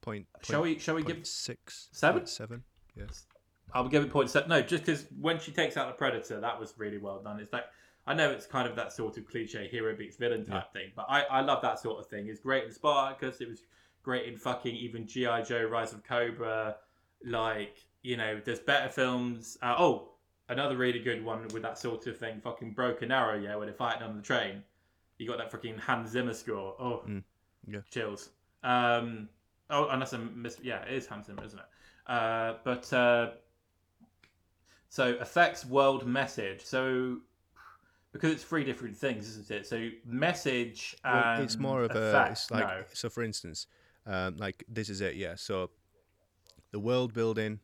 Point. 0.00 0.26
shall 0.42 0.60
point- 0.60 0.76
we 0.76 0.78
shall 0.80 0.94
we 0.94 1.02
give? 1.02 1.26
six? 1.26 1.88
Seven? 1.92 2.24
seven. 2.26 2.62
Yes. 2.96 3.26
I'll 3.74 3.88
give 3.88 4.02
it 4.02 4.10
point 4.10 4.30
seven. 4.30 4.48
No, 4.48 4.62
just 4.62 4.86
because 4.86 5.04
when 5.20 5.38
she 5.38 5.52
takes 5.52 5.76
out 5.76 5.88
the 5.88 5.92
predator, 5.98 6.40
that 6.40 6.58
was 6.58 6.72
really 6.78 6.96
well 6.96 7.20
done. 7.22 7.38
It's 7.40 7.52
like 7.52 7.66
I 8.10 8.14
know 8.14 8.30
it's 8.30 8.46
kind 8.46 8.66
of 8.68 8.74
that 8.76 8.92
sort 8.92 9.16
of 9.18 9.28
cliche 9.28 9.68
hero 9.68 9.94
beats 9.96 10.16
villain 10.16 10.44
type 10.44 10.72
thing, 10.72 10.90
but 10.96 11.06
I, 11.08 11.22
I 11.22 11.40
love 11.42 11.62
that 11.62 11.78
sort 11.78 12.00
of 12.00 12.06
thing. 12.08 12.26
It's 12.28 12.40
great 12.40 12.64
in 12.64 12.72
Spartacus. 12.72 13.40
It 13.40 13.48
was 13.48 13.62
great 14.02 14.26
in 14.26 14.36
fucking 14.36 14.74
even 14.74 15.06
GI 15.06 15.42
Joe: 15.46 15.64
Rise 15.70 15.92
of 15.92 16.02
Cobra. 16.02 16.76
Like 17.24 17.76
you 18.02 18.16
know, 18.16 18.40
there's 18.44 18.58
better 18.60 18.88
films. 18.88 19.58
Uh, 19.62 19.76
oh, 19.78 20.12
another 20.48 20.76
really 20.76 20.98
good 20.98 21.24
one 21.24 21.46
with 21.54 21.62
that 21.62 21.78
sort 21.78 22.06
of 22.08 22.16
thing. 22.18 22.40
Fucking 22.40 22.72
Broken 22.72 23.12
Arrow, 23.12 23.38
yeah, 23.38 23.54
where 23.56 23.66
they're 23.66 23.74
fighting 23.74 24.02
on 24.02 24.16
the 24.16 24.22
train. 24.22 24.62
You 25.18 25.28
got 25.28 25.38
that 25.38 25.52
fucking 25.52 25.78
Hans 25.78 26.10
Zimmer 26.10 26.34
score. 26.34 26.74
Oh, 26.80 27.02
Mm, 27.06 27.22
yeah. 27.68 27.80
chills. 27.90 28.30
Um, 28.64 29.28
oh, 29.68 29.88
unless 29.90 30.12
I'm 30.14 30.42
mis- 30.42 30.58
yeah, 30.62 30.82
it 30.82 30.94
is 30.94 31.06
Hans 31.06 31.26
Zimmer, 31.26 31.44
isn't 31.44 31.58
it? 31.58 31.66
Uh, 32.06 32.54
but 32.64 32.92
uh, 32.92 33.30
so 34.88 35.10
effects 35.20 35.64
world 35.64 36.06
message. 36.06 36.62
So 36.64 37.18
because 38.12 38.32
it's 38.32 38.44
three 38.44 38.64
different 38.64 38.96
things, 38.96 39.28
isn't 39.28 39.50
it? 39.50 39.66
So 39.66 39.88
message 40.04 40.96
and 41.04 41.14
Well, 41.14 41.42
it's 41.42 41.58
more 41.58 41.84
of 41.84 41.92
a. 41.94 42.28
It's 42.30 42.50
like 42.50 42.66
no. 42.66 42.82
so. 42.92 43.08
For 43.08 43.22
instance, 43.22 43.66
um, 44.06 44.36
like 44.36 44.64
this 44.68 44.88
is 44.88 45.00
it. 45.00 45.14
Yeah. 45.16 45.34
So 45.36 45.70
the 46.72 46.80
world 46.80 47.12
building, 47.14 47.60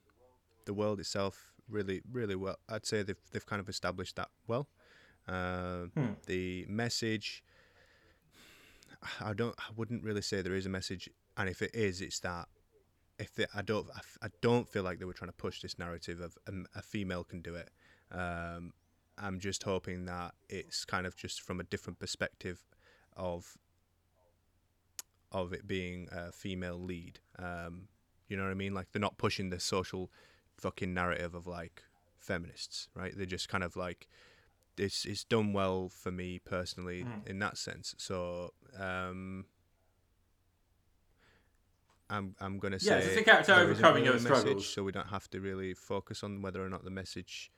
the 0.65 0.75
world 0.75 1.01
itself, 1.01 1.53
really, 1.69 2.03
really 2.13 2.37
well. 2.37 2.59
I'd 2.69 2.87
say 2.87 3.03
they've 3.03 3.17
they've 3.33 3.47
kind 3.47 3.61
of 3.61 3.69
established 3.69 4.17
that 4.17 4.29
well. 4.47 4.69
Uh, 5.29 5.87
Hmm. 5.95 6.13
The 6.27 6.67
message. 6.69 7.43
I 9.21 9.33
don't. 9.35 9.55
I 9.59 9.71
wouldn't 9.77 10.03
really 10.03 10.23
say 10.23 10.43
there 10.43 10.55
is 10.55 10.67
a 10.67 10.71
message, 10.71 11.09
and 11.37 11.49
if 11.49 11.63
it 11.63 11.71
is, 11.75 12.01
it's 12.01 12.21
that. 12.21 12.49
If 13.19 13.35
they, 13.35 13.47
I 13.55 13.63
don't, 13.63 13.87
I 13.95 13.99
f- 13.99 14.19
I 14.23 14.29
don't 14.43 14.69
feel 14.69 14.83
like 14.83 14.99
they 14.99 15.05
were 15.07 15.13
trying 15.15 15.31
to 15.31 15.37
push 15.37 15.61
this 15.63 15.79
narrative 15.79 16.21
of 16.21 16.37
um, 16.49 16.67
a 16.75 16.83
female 16.83 17.25
can 17.25 17.41
do 17.41 17.55
it. 17.55 17.71
Um, 18.13 18.73
I'm 19.19 19.39
just 19.41 19.63
hoping 19.63 20.05
that 20.07 20.35
it's 20.49 20.85
kind 20.85 21.07
of 21.07 21.17
just 21.17 21.41
from 21.43 21.61
a 21.61 21.65
different 21.65 21.99
perspective 21.99 22.61
of 23.17 23.57
of 25.33 25.53
it 25.53 25.67
being 25.67 26.09
a 26.13 26.33
female 26.33 26.79
lead. 26.79 27.19
Um, 27.39 27.89
you 28.29 28.37
know 28.37 28.45
what 28.45 28.51
I 28.51 28.55
mean? 28.55 28.75
Like 28.75 28.89
they're 28.93 29.01
not 29.01 29.19
pushing 29.19 29.51
the 29.51 29.61
social 29.61 30.11
fucking 30.57 30.93
narrative 30.95 31.35
of 31.35 31.47
like 31.47 31.83
feminists, 32.19 32.89
right? 32.95 33.13
They're 33.17 33.27
just 33.27 33.49
kind 33.49 33.65
of 33.65 33.77
like 33.77 34.09
it's 34.79 35.05
it's 35.05 35.25
done 35.25 35.53
well 35.53 35.89
for 35.89 36.11
me 36.13 36.39
personally 36.39 37.05
Mm. 37.05 37.27
in 37.27 37.39
that 37.41 37.57
sense. 37.59 37.95
So 37.99 38.53
um, 38.79 39.47
I'm 42.09 42.35
I'm 42.41 42.59
gonna 42.59 42.79
Yeah, 42.81 43.01
say 43.01 43.07
it's 43.07 43.17
a 43.17 43.23
character 43.25 43.55
overcoming 43.55 44.05
her 44.05 44.13
a 44.13 44.21
message, 44.21 44.69
so 44.75 44.85
we 44.85 44.93
don't 44.93 45.09
have 45.09 45.29
to 45.31 45.41
really 45.41 45.75
focus 45.75 46.23
on 46.23 46.43
whether 46.43 46.65
or 46.65 46.69
not 46.69 46.85
the 46.85 46.91
message 46.91 47.51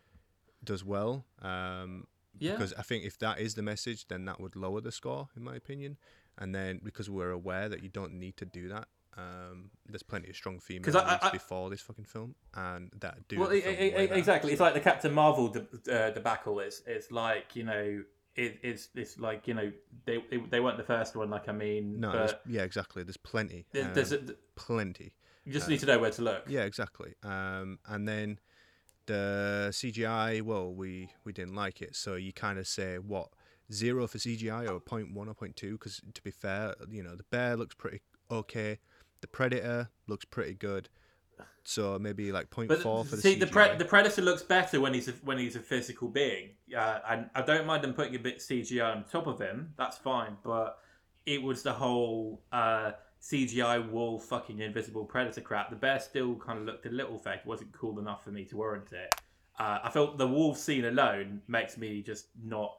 does 0.65 0.85
well. 0.85 1.25
Um, 1.43 2.07
Yeah. 2.39 2.53
because 2.53 2.73
I 2.75 2.83
think 2.83 3.05
if 3.05 3.19
that 3.19 3.41
is 3.41 3.55
the 3.55 3.63
message, 3.63 4.07
then 4.09 4.25
that 4.27 4.41
would 4.41 4.55
lower 4.57 4.81
the 4.81 4.93
score, 4.93 5.29
in 5.37 5.43
my 5.43 5.57
opinion. 5.57 5.97
And 6.37 6.55
then 6.55 6.81
because 6.85 7.11
we're 7.11 7.31
aware 7.33 7.69
that 7.69 7.83
you 7.83 7.89
don't 7.89 8.13
need 8.15 8.37
to 8.37 8.45
do 8.47 8.69
that, 8.69 8.87
um, 9.17 9.71
there's 9.87 10.05
plenty 10.05 10.31
of 10.31 10.37
strong 10.37 10.61
female 10.61 10.85
'Cause 10.85 10.95
I- 10.95 11.11
leads 11.15 11.25
I- 11.25 11.31
before 11.33 11.69
this 11.71 11.81
fucking 11.81 12.05
film, 12.05 12.37
and 12.55 12.93
that 13.01 13.27
do. 13.27 13.41
well, 13.41 13.49
the 13.49 13.61
film 13.61 13.75
way 13.77 13.89
e- 13.89 13.91
better, 13.91 14.15
exactly. 14.15 14.53
It's 14.53 14.61
like 14.61 14.75
the 14.75 14.81
Captain 14.81 15.13
Marvel 15.13 15.49
de- 15.49 15.67
uh, 15.93 16.11
debacle. 16.11 16.61
It's 16.61 16.81
it's 16.87 17.11
like 17.11 17.57
you 17.57 17.65
know. 17.65 18.05
It, 18.37 18.61
it's 18.63 18.91
it's 18.95 19.19
like 19.19 19.49
you 19.49 19.55
know 19.55 19.73
they 20.05 20.19
it, 20.31 20.49
they 20.49 20.61
weren't 20.61 20.77
the 20.77 20.85
first 20.85 21.17
one 21.17 21.29
like 21.29 21.49
I 21.49 21.53
mean 21.53 21.99
no, 21.99 22.29
yeah, 22.47 22.63
exactly. 22.63 23.03
There's 23.03 23.17
plenty, 23.17 23.67
there- 23.73 23.87
um, 23.87 23.95
there's 23.95 24.13
a, 24.13 24.19
plenty. 24.55 25.17
you 25.45 25.53
just 25.53 25.69
need 25.69 25.81
to 25.81 25.87
know 25.87 25.99
where 25.99 26.13
to 26.13 26.23
look 26.23 26.45
Yeah, 26.47 26.63
exactly. 26.63 27.17
Um, 27.25 27.81
and 27.87 28.07
then 28.07 28.39
the 29.09 29.71
CGI, 29.73 30.41
well, 30.43 30.73
we 30.73 31.09
we 31.25 31.33
didn't 31.33 31.57
like 31.57 31.83
it, 31.83 31.97
so 31.97 32.15
you 32.15 32.33
kind 32.33 32.59
of 32.59 32.69
say 32.69 32.99
what 32.99 33.31
zero 33.73 34.07
for 34.07 34.19
CGI 34.19 34.71
or 34.71 34.79
point 34.79 35.13
one 35.13 35.29
or 35.29 35.35
point 35.35 35.57
two? 35.57 35.73
Because 35.73 36.01
to 36.15 36.23
be 36.23 36.31
fair, 36.31 36.75
you 36.89 37.03
know 37.03 37.17
the 37.17 37.25
bear 37.25 37.57
looks 37.57 37.75
pretty 37.75 38.01
okay, 38.31 38.79
the 39.21 39.27
predator 39.27 39.91
looks 40.07 40.25
pretty 40.25 40.55
good, 40.55 40.89
so 41.65 41.99
maybe 41.99 42.31
like 42.33 42.51
point 42.51 42.69
But 42.69 42.81
four 42.81 43.05
for 43.05 43.17
the 43.17 43.23
see, 43.23 43.37
CGI. 43.37 43.41
the 43.41 43.47
pre- 43.49 43.77
the 43.77 43.85
predator 43.85 44.23
looks 44.23 44.43
better 44.43 44.81
when 44.81 44.95
he's 44.95 45.09
a, 45.09 45.13
when 45.25 45.39
he's 45.39 45.57
a 45.57 45.61
physical 45.61 46.09
being. 46.09 46.51
Uh, 46.77 47.01
and 47.09 47.31
I 47.35 47.43
don't 47.43 47.67
mind 47.67 47.83
them 47.85 47.95
putting 47.95 48.15
a 48.15 48.19
bit 48.19 48.39
CGI 48.39 48.97
on 48.97 49.05
top 49.05 49.27
of 49.27 49.41
him. 49.41 49.75
That's 49.77 49.99
fine. 49.99 50.37
But 50.45 50.79
it 51.27 51.43
was 51.43 51.63
the 51.63 51.73
whole 51.73 52.41
uh, 52.53 52.93
CGI 53.23 53.89
wall 53.91 54.19
fucking 54.19 54.61
invisible 54.61 55.05
predator 55.05 55.41
crap. 55.41 55.71
The 55.71 55.77
bear 55.77 56.01
still 56.01 56.37
kind 56.37 56.59
of 56.59 56.65
looked 56.67 56.87
a 56.87 56.91
little 56.91 57.19
fake. 57.19 57.41
It 57.41 57.47
wasn't 57.47 57.73
cool 57.73 57.99
enough 57.99 58.25
for 58.25 58.31
me 58.31 58.45
to 58.47 58.57
warrant 58.57 58.93
it. 58.93 59.15
Uh, 59.59 59.79
I 59.83 59.91
felt 59.91 60.19
the 60.19 60.29
wolf 60.29 60.57
scene 60.57 60.85
alone 60.85 61.43
makes 61.49 61.77
me 61.77 62.03
just 62.03 62.27
not 62.43 62.77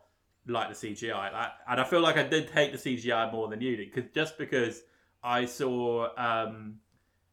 like 0.48 0.70
the 0.70 0.88
CGI. 0.88 1.34
Like, 1.34 1.52
and 1.70 1.80
I 1.80 1.84
feel 1.84 1.99
like 1.99 2.18
I 2.18 2.24
did 2.24 2.49
hate 2.49 2.72
the 2.72 2.78
CGI 2.78 3.32
more 3.32 3.49
than 3.49 3.60
you 3.61 3.76
did 3.76 3.94
because 3.94 4.10
just 4.14 4.38
because 4.38 4.82
I 5.24 5.45
saw. 5.45 6.10
Um, 6.18 6.80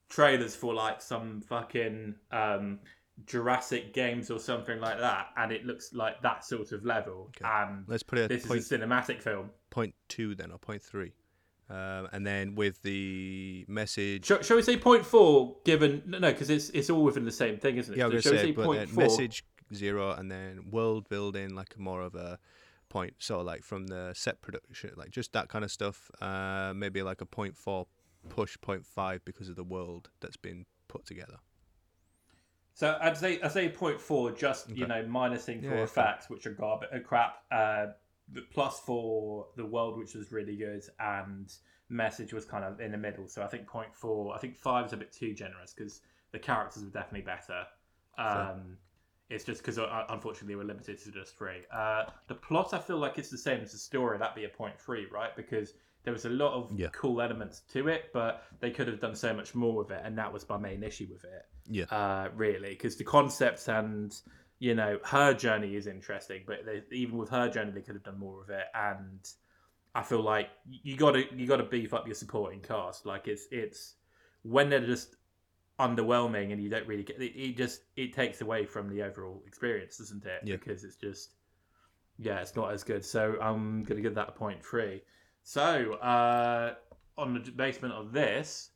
trailers 0.08 0.54
for 0.54 0.74
like 0.74 1.00
some 1.00 1.40
fucking 1.42 2.14
um, 2.32 2.78
Jurassic 3.26 3.92
games 3.94 4.30
or 4.30 4.38
something 4.38 4.80
like 4.80 4.98
that, 4.98 5.28
and 5.36 5.52
it 5.52 5.64
looks 5.64 5.92
like 5.92 6.20
that 6.22 6.44
sort 6.44 6.72
of 6.72 6.84
level. 6.84 7.30
Okay. 7.36 7.48
And 7.48 7.84
Let's 7.86 8.02
put 8.02 8.18
it 8.18 8.28
this 8.28 8.46
point 8.46 8.60
is 8.60 8.70
a 8.70 8.78
cinematic 8.78 9.22
film. 9.22 9.50
point 9.70 9.94
two 10.08 10.34
then 10.34 10.50
or 10.50 10.58
point 10.58 10.82
three, 10.82 11.12
um, 11.68 12.09
and 12.12 12.26
then 12.26 12.55
with 12.55 12.82
the 12.82 13.64
message. 13.68 14.26
Shall, 14.26 14.43
shall 14.43 14.56
we 14.56 14.62
say 14.62 14.76
point 14.76 15.05
four? 15.05 15.56
Given 15.64 16.02
no, 16.06 16.18
no, 16.18 16.32
because 16.32 16.51
it's 16.51 16.70
it's 16.70 16.90
all 16.90 17.02
within 17.02 17.24
the 17.24 17.32
same 17.32 17.59
thing, 17.59 17.76
isn't 17.76 17.94
it? 17.94 17.98
Yeah, 17.98 18.05
I 18.05 18.09
was 18.09 18.24
So 18.24 18.30
gonna 18.30 18.43
we 18.43 18.48
say, 18.48 18.52
but 18.52 18.64
point 18.64 18.88
four? 18.88 19.05
message 19.05 19.44
zero, 19.74 20.12
and 20.12 20.30
then 20.30 20.70
world 20.70 21.09
building 21.09 21.55
like 21.55 21.78
more 21.78 22.02
of 22.02 22.14
a 22.14 22.38
point. 22.88 23.14
So 23.18 23.40
like 23.40 23.64
from 23.64 23.88
the 23.88 24.12
set 24.14 24.40
production, 24.43 24.93
like 24.97 25.10
just 25.10 25.32
that 25.32 25.48
kind 25.48 25.64
of 25.64 25.72
stuff. 25.72 26.10
Uh, 26.20 26.72
maybe 26.74 27.02
like 27.02 27.20
a 27.20 27.26
point 27.26 27.56
four 27.56 27.86
push 28.28 28.56
point 28.60 28.84
five 28.84 29.24
because 29.24 29.48
of 29.48 29.56
the 29.56 29.64
world 29.64 30.10
that's 30.20 30.36
been 30.36 30.66
put 30.88 31.06
together. 31.06 31.38
So 32.74 32.97
I'd 33.01 33.16
say 33.16 33.40
I'd 33.40 33.52
say 33.52 33.70
point 33.70 34.01
four, 34.01 34.30
just 34.32 34.68
you 34.68 34.86
know, 34.86 35.02
minusing 35.02 35.62
Yeah, 35.62 35.70
for 35.70 35.76
yeah, 35.76 35.82
effects, 35.84 36.28
which 36.28 36.47
are 36.47 36.52
garbage, 36.52 36.90
uh, 36.94 36.98
crap. 37.01 37.38
Uh, 37.51 37.86
the 37.86 37.94
plus 38.52 38.80
for 38.80 39.46
the 39.56 39.64
world, 39.64 39.98
which 39.98 40.14
was 40.14 40.32
really 40.32 40.56
good, 40.56 40.82
and 41.00 41.52
message 41.88 42.32
was 42.32 42.44
kind 42.44 42.64
of 42.64 42.80
in 42.80 42.92
the 42.92 42.98
middle. 42.98 43.28
So 43.28 43.42
I 43.42 43.46
think 43.46 43.66
point 43.66 43.94
four. 43.94 44.34
I 44.34 44.38
think 44.38 44.56
five 44.56 44.86
is 44.86 44.92
a 44.92 44.96
bit 44.96 45.12
too 45.12 45.34
generous 45.34 45.72
because 45.72 46.00
the 46.32 46.38
characters 46.38 46.82
were 46.84 46.90
definitely 46.90 47.22
better. 47.26 47.64
Um, 48.18 48.78
it's 49.28 49.44
just 49.44 49.60
because 49.62 49.78
unfortunately 50.08 50.54
we're 50.56 50.64
limited 50.64 50.98
to 51.00 51.10
just 51.10 51.36
three. 51.36 51.62
Uh, 51.72 52.04
the 52.28 52.34
plot 52.34 52.72
I 52.74 52.78
feel 52.78 52.98
like 52.98 53.18
it's 53.18 53.30
the 53.30 53.38
same 53.38 53.60
as 53.60 53.72
the 53.72 53.78
story. 53.78 54.18
That'd 54.18 54.34
be 54.36 54.44
a 54.44 54.48
point 54.48 54.80
three, 54.80 55.06
right? 55.12 55.34
Because 55.36 55.74
there 56.04 56.12
was 56.12 56.24
a 56.24 56.30
lot 56.30 56.52
of 56.52 56.72
Yeah. 56.78 56.88
cool 56.92 57.20
elements 57.20 57.62
to 57.72 57.88
it, 57.88 58.10
but 58.12 58.44
they 58.60 58.70
could 58.70 58.86
have 58.86 59.00
done 59.00 59.16
so 59.16 59.34
much 59.34 59.54
more 59.56 59.74
with 59.74 59.90
it, 59.90 60.00
and 60.04 60.16
that 60.18 60.32
was 60.32 60.48
my 60.48 60.56
main 60.56 60.84
issue 60.84 61.08
with 61.10 61.24
it 61.24 61.46
Yeah. 61.66 61.84
uh, 61.90 62.28
really, 62.34 62.70
because 62.70 62.96
the 62.96 63.02
concepts 63.04 63.68
and 63.68 64.16
you 64.58 64.74
know 64.74 64.98
her 65.04 65.34
journey 65.34 65.76
is 65.76 65.86
interesting, 65.86 66.42
but 66.46 66.64
they, 66.64 66.82
even 66.94 67.18
with 67.18 67.28
her 67.30 67.48
journey, 67.48 67.72
they 67.72 67.82
could 67.82 67.94
have 67.94 68.04
done 68.04 68.18
more 68.18 68.42
of 68.42 68.50
it. 68.50 68.64
And 68.74 69.20
I 69.94 70.02
feel 70.02 70.22
like 70.22 70.50
you 70.68 70.96
got 70.96 71.12
to 71.12 71.24
you 71.34 71.46
got 71.46 71.56
to 71.56 71.64
beef 71.64 71.92
up 71.94 72.06
your 72.06 72.14
supporting 72.14 72.60
cast. 72.60 73.06
Like 73.06 73.28
it's 73.28 73.46
it's 73.50 73.94
when 74.42 74.70
they're 74.70 74.84
just 74.84 75.16
underwhelming 75.78 76.52
and 76.52 76.62
you 76.62 76.70
don't 76.70 76.86
really 76.86 77.02
get 77.02 77.20
it, 77.20 77.38
it 77.38 77.56
just 77.56 77.82
it 77.96 78.14
takes 78.14 78.40
away 78.40 78.64
from 78.64 78.88
the 78.88 79.02
overall 79.02 79.42
experience, 79.46 79.98
doesn't 79.98 80.24
it? 80.24 80.40
Yeah. 80.44 80.56
Because 80.56 80.84
it's 80.84 80.96
just 80.96 81.30
yeah, 82.18 82.40
it's 82.40 82.56
not 82.56 82.72
as 82.72 82.82
good. 82.82 83.04
So 83.04 83.36
I'm 83.40 83.84
gonna 83.84 84.00
give 84.00 84.14
that 84.14 84.28
a 84.28 84.32
point 84.32 84.64
three. 84.64 85.02
So 85.42 85.94
uh, 85.94 86.74
on 87.18 87.34
the 87.34 87.50
basement 87.52 87.94
of 87.94 88.12
this, 88.12 88.70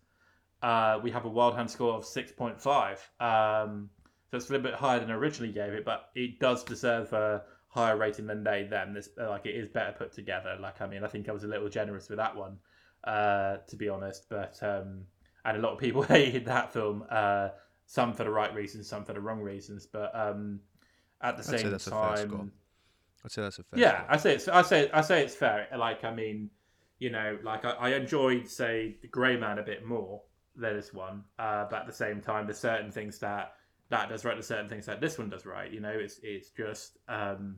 uh, 0.62 0.98
we 1.02 1.10
have 1.10 1.24
a 1.24 1.30
WildHand 1.30 1.70
score 1.70 1.94
of 1.94 2.04
6.5. 2.04 2.98
Um, 3.20 3.90
so 4.30 4.36
it's 4.36 4.48
a 4.48 4.52
little 4.52 4.70
bit 4.70 4.74
higher 4.74 5.00
than 5.00 5.10
I 5.10 5.14
originally 5.14 5.52
gave 5.52 5.72
it, 5.72 5.84
but 5.84 6.10
it 6.14 6.38
does 6.38 6.62
deserve 6.62 7.12
a 7.12 7.42
higher 7.68 7.96
rating 7.96 8.26
than 8.26 8.44
they 8.44 8.64
them. 8.64 8.94
This 8.94 9.08
like 9.16 9.46
it 9.46 9.56
is 9.56 9.68
better 9.68 9.92
put 9.92 10.12
together. 10.12 10.56
Like 10.60 10.80
I 10.80 10.86
mean, 10.86 11.02
I 11.02 11.08
think 11.08 11.28
I 11.28 11.32
was 11.32 11.44
a 11.44 11.48
little 11.48 11.68
generous 11.68 12.08
with 12.08 12.18
that 12.18 12.36
one, 12.36 12.58
uh, 13.04 13.56
to 13.66 13.76
be 13.76 13.88
honest. 13.88 14.26
But 14.28 14.56
um, 14.62 15.02
and 15.44 15.56
a 15.56 15.60
lot 15.60 15.72
of 15.72 15.78
people 15.78 16.02
hated 16.04 16.44
that 16.44 16.72
film. 16.72 17.04
Uh, 17.10 17.48
some 17.86 18.14
for 18.14 18.22
the 18.22 18.30
right 18.30 18.54
reasons, 18.54 18.86
some 18.88 19.04
for 19.04 19.14
the 19.14 19.20
wrong 19.20 19.40
reasons. 19.40 19.86
But 19.86 20.14
um, 20.14 20.60
at 21.20 21.36
the 21.36 21.42
same 21.42 21.68
that's 21.70 21.88
a 21.88 21.90
fair 21.90 22.26
time. 22.28 22.52
I'd 23.24 23.32
say 23.32 23.42
that's 23.42 23.58
a 23.58 23.64
fair. 23.64 23.78
yeah, 23.80 24.02
score. 24.02 24.12
I 24.12 24.16
say 24.16 24.34
it's 24.34 24.48
I 24.48 24.62
say 24.62 24.90
I 24.92 25.00
say 25.00 25.24
it's 25.24 25.34
fair. 25.34 25.66
Like 25.76 26.04
I 26.04 26.14
mean, 26.14 26.50
you 27.00 27.10
know, 27.10 27.36
like 27.42 27.64
I, 27.64 27.70
I 27.70 27.88
enjoyed 27.94 28.48
say 28.48 28.96
the 29.02 29.08
Grey 29.08 29.36
Man 29.36 29.58
a 29.58 29.62
bit 29.64 29.84
more 29.84 30.22
than 30.54 30.76
this 30.76 30.94
one, 30.94 31.24
uh, 31.38 31.66
but 31.68 31.80
at 31.80 31.86
the 31.88 31.92
same 31.92 32.20
time, 32.20 32.46
there's 32.46 32.58
certain 32.58 32.92
things 32.92 33.18
that 33.18 33.54
that 33.90 34.08
does 34.08 34.24
right, 34.24 34.36
to 34.36 34.42
certain 34.42 34.68
things 34.68 34.86
that 34.86 35.00
this 35.00 35.18
one 35.18 35.28
does 35.28 35.44
right. 35.44 35.70
You 35.70 35.80
know, 35.80 35.90
it's 35.90 36.20
it's 36.22 36.50
just 36.50 36.98
um, 37.08 37.56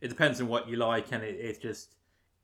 it 0.00 0.08
depends 0.08 0.40
on 0.40 0.48
what 0.48 0.68
you 0.68 0.76
like, 0.76 1.12
and 1.12 1.22
it, 1.22 1.36
it's 1.40 1.58
just 1.58 1.94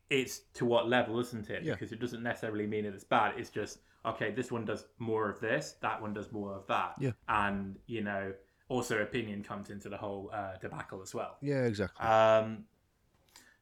it's 0.09 0.41
to 0.55 0.65
what 0.65 0.89
level, 0.89 1.21
isn't 1.21 1.51
it? 1.51 1.63
Yeah. 1.63 1.75
Because 1.75 1.93
it 1.93 2.01
doesn't 2.01 2.23
necessarily 2.23 2.67
mean 2.67 2.85
that 2.85 2.95
it's 2.95 3.05
bad. 3.05 3.35
It's 3.37 3.51
just 3.51 3.81
okay. 4.07 4.31
This 4.31 4.51
one 4.51 4.65
does 4.65 4.87
more 4.99 5.29
of 5.29 5.41
this. 5.41 5.77
That 5.83 6.01
one 6.01 6.15
does 6.15 6.33
more 6.33 6.55
of 6.55 6.67
that. 6.69 6.95
Yeah. 6.99 7.13
And 7.29 7.77
you 7.87 8.03
know, 8.03 8.33
also 8.69 9.03
opinion 9.03 9.43
comes 9.43 9.71
into 9.71 9.89
the 9.89 9.97
whole 9.97 10.31
uh, 10.33 10.57
debacle 10.61 11.03
as 11.03 11.15
well. 11.15 11.37
Yeah, 11.43 11.65
exactly. 11.65 12.07
Um, 12.07 12.65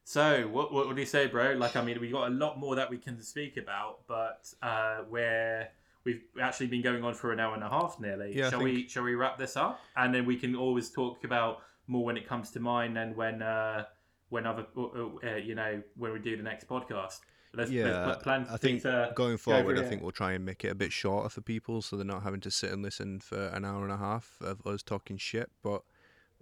so 0.03 0.47
what 0.47 0.71
what 0.71 0.87
would 0.87 0.97
you 0.97 1.05
say, 1.05 1.27
bro? 1.27 1.53
Like, 1.53 1.75
I 1.75 1.83
mean, 1.83 1.99
we 1.99 2.09
got 2.09 2.27
a 2.27 2.33
lot 2.33 2.59
more 2.59 2.75
that 2.75 2.89
we 2.89 2.97
can 2.97 3.21
speak 3.21 3.57
about, 3.57 4.07
but 4.07 4.51
uh, 4.61 4.99
we're 5.09 5.67
we've 6.09 6.41
actually 6.41 6.67
been 6.67 6.81
going 6.81 7.03
on 7.03 7.13
for 7.13 7.31
an 7.31 7.39
hour 7.39 7.53
and 7.53 7.63
a 7.63 7.69
half 7.69 7.99
nearly. 7.99 8.35
Yeah, 8.35 8.49
shall 8.49 8.61
we 8.61 8.87
shall 8.87 9.03
we 9.03 9.15
wrap 9.15 9.37
this 9.37 9.55
up, 9.57 9.79
and 9.95 10.13
then 10.13 10.25
we 10.25 10.35
can 10.35 10.55
always 10.55 10.89
talk 10.89 11.23
about 11.23 11.59
more 11.87 12.03
when 12.03 12.17
it 12.17 12.27
comes 12.27 12.51
to 12.51 12.59
mine 12.59 12.97
and 12.97 13.15
when 13.15 13.41
uh, 13.41 13.85
when 14.29 14.45
other 14.45 14.65
uh, 14.77 14.81
uh, 14.81 15.35
you 15.35 15.55
know 15.55 15.81
when 15.95 16.13
we 16.13 16.19
do 16.19 16.35
the 16.37 16.43
next 16.43 16.67
podcast. 16.67 17.19
Let's, 17.51 17.71
yeah, 17.71 17.85
let's 17.85 18.17
pl- 18.17 18.23
plan 18.23 18.47
I 18.51 18.57
think 18.57 18.83
to 18.83 19.11
going 19.15 19.33
go 19.33 19.37
forward, 19.37 19.79
I 19.79 19.83
think 19.83 20.03
we'll 20.03 20.11
try 20.11 20.33
and 20.33 20.45
make 20.45 20.63
it 20.63 20.69
a 20.69 20.75
bit 20.75 20.91
shorter 20.91 21.29
for 21.29 21.41
people, 21.41 21.81
so 21.81 21.95
they're 21.95 22.05
not 22.05 22.21
having 22.21 22.41
to 22.41 22.51
sit 22.51 22.71
and 22.71 22.83
listen 22.83 23.19
for 23.19 23.47
an 23.47 23.65
hour 23.65 23.83
and 23.83 23.91
a 23.91 23.97
half 23.97 24.37
of 24.41 24.65
us 24.67 24.83
talking 24.83 25.17
shit. 25.17 25.49
But 25.63 25.81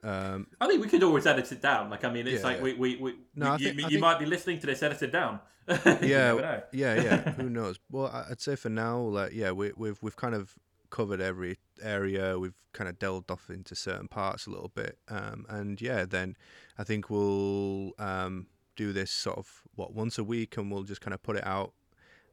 um, 0.03 0.47
I 0.61 0.67
think 0.67 0.81
we 0.81 0.87
could 0.87 1.03
always 1.03 1.25
edit 1.25 1.51
it 1.51 1.61
down. 1.61 1.89
Like, 1.89 2.03
I 2.05 2.11
mean, 2.11 2.27
it's 2.27 2.41
Yeah, 2.41 2.47
like 2.47 2.57
yeah. 2.57 2.63
we 2.63 2.73
we, 2.73 2.95
we 2.97 3.15
No, 3.35 3.53
you, 3.57 3.65
think- 3.69 3.79
you, 3.81 3.87
think- 3.89 4.01
might 4.01 4.19
be 4.19 4.25
listening 4.25 4.59
to 4.59 4.67
this 4.67 4.83
edited 4.83 5.11
down. 5.11 5.39
Yeah, 6.01 6.61
yeah, 6.71 7.01
yeah. 7.01 7.31
Who 7.37 7.49
knows? 7.49 7.77
Well, 7.91 8.07
I'd 8.29 8.39
say 8.41 8.55
for 8.55 8.69
now, 8.69 8.99
like, 8.99 9.33
yeah, 9.33 9.51
we, 9.51 9.71
we've 9.75 10.01
we've 10.01 10.15
kind 10.15 10.33
of 10.35 10.55
covered 10.89 11.19
every 11.19 11.57
area. 11.81 12.39
We've 12.39 12.53
kind 12.71 12.89
of 12.89 12.97
delved 12.99 13.29
off 13.31 13.49
into 13.49 13.75
certain 13.75 14.07
parts 14.07 14.47
a 14.47 14.49
little 14.51 14.71
bit, 14.73 14.97
um, 15.09 15.45
and 15.49 15.81
yeah, 15.81 16.05
then 16.05 16.37
I 16.77 16.83
think 16.85 17.09
we'll 17.09 17.91
um, 17.99 18.47
do 18.77 18.93
this 18.93 19.11
sort 19.11 19.37
of 19.37 19.63
what 19.75 19.93
once 19.93 20.17
a 20.17 20.23
week, 20.23 20.55
and 20.57 20.71
we'll 20.71 20.83
just 20.83 21.01
kind 21.01 21.13
of 21.13 21.21
put 21.21 21.35
it 21.35 21.45
out 21.45 21.73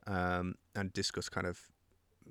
um, 0.07 0.55
and 0.77 0.93
discuss 0.93 1.28
kind 1.28 1.47
of 1.49 1.59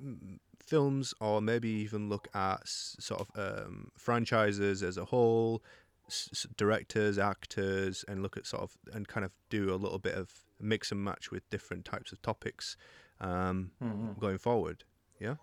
mm, 0.01 0.37
films, 0.63 1.13
or 1.19 1.41
maybe 1.41 1.69
even 1.69 2.09
look 2.09 2.27
at 2.33 2.61
s- 2.61 2.95
sort 2.99 3.21
of 3.21 3.29
um, 3.35 3.89
franchises 3.97 4.81
as 4.83 4.97
a 4.97 5.05
whole, 5.05 5.63
s- 6.07 6.45
directors, 6.57 7.17
actors, 7.17 8.03
and 8.07 8.21
look 8.21 8.37
at 8.37 8.45
sort 8.45 8.63
of 8.63 8.77
and 8.93 9.07
kind 9.07 9.25
of 9.25 9.31
do 9.49 9.73
a 9.73 9.75
little 9.77 9.99
bit 9.99 10.15
of 10.15 10.31
mix 10.59 10.91
and 10.91 11.03
match 11.03 11.31
with 11.31 11.49
different 11.49 11.85
types 11.85 12.11
of 12.11 12.21
topics 12.21 12.77
um, 13.19 13.71
Mhm. 13.81 14.19
going 14.19 14.37
forward. 14.37 14.83
Yeah, 15.19 15.35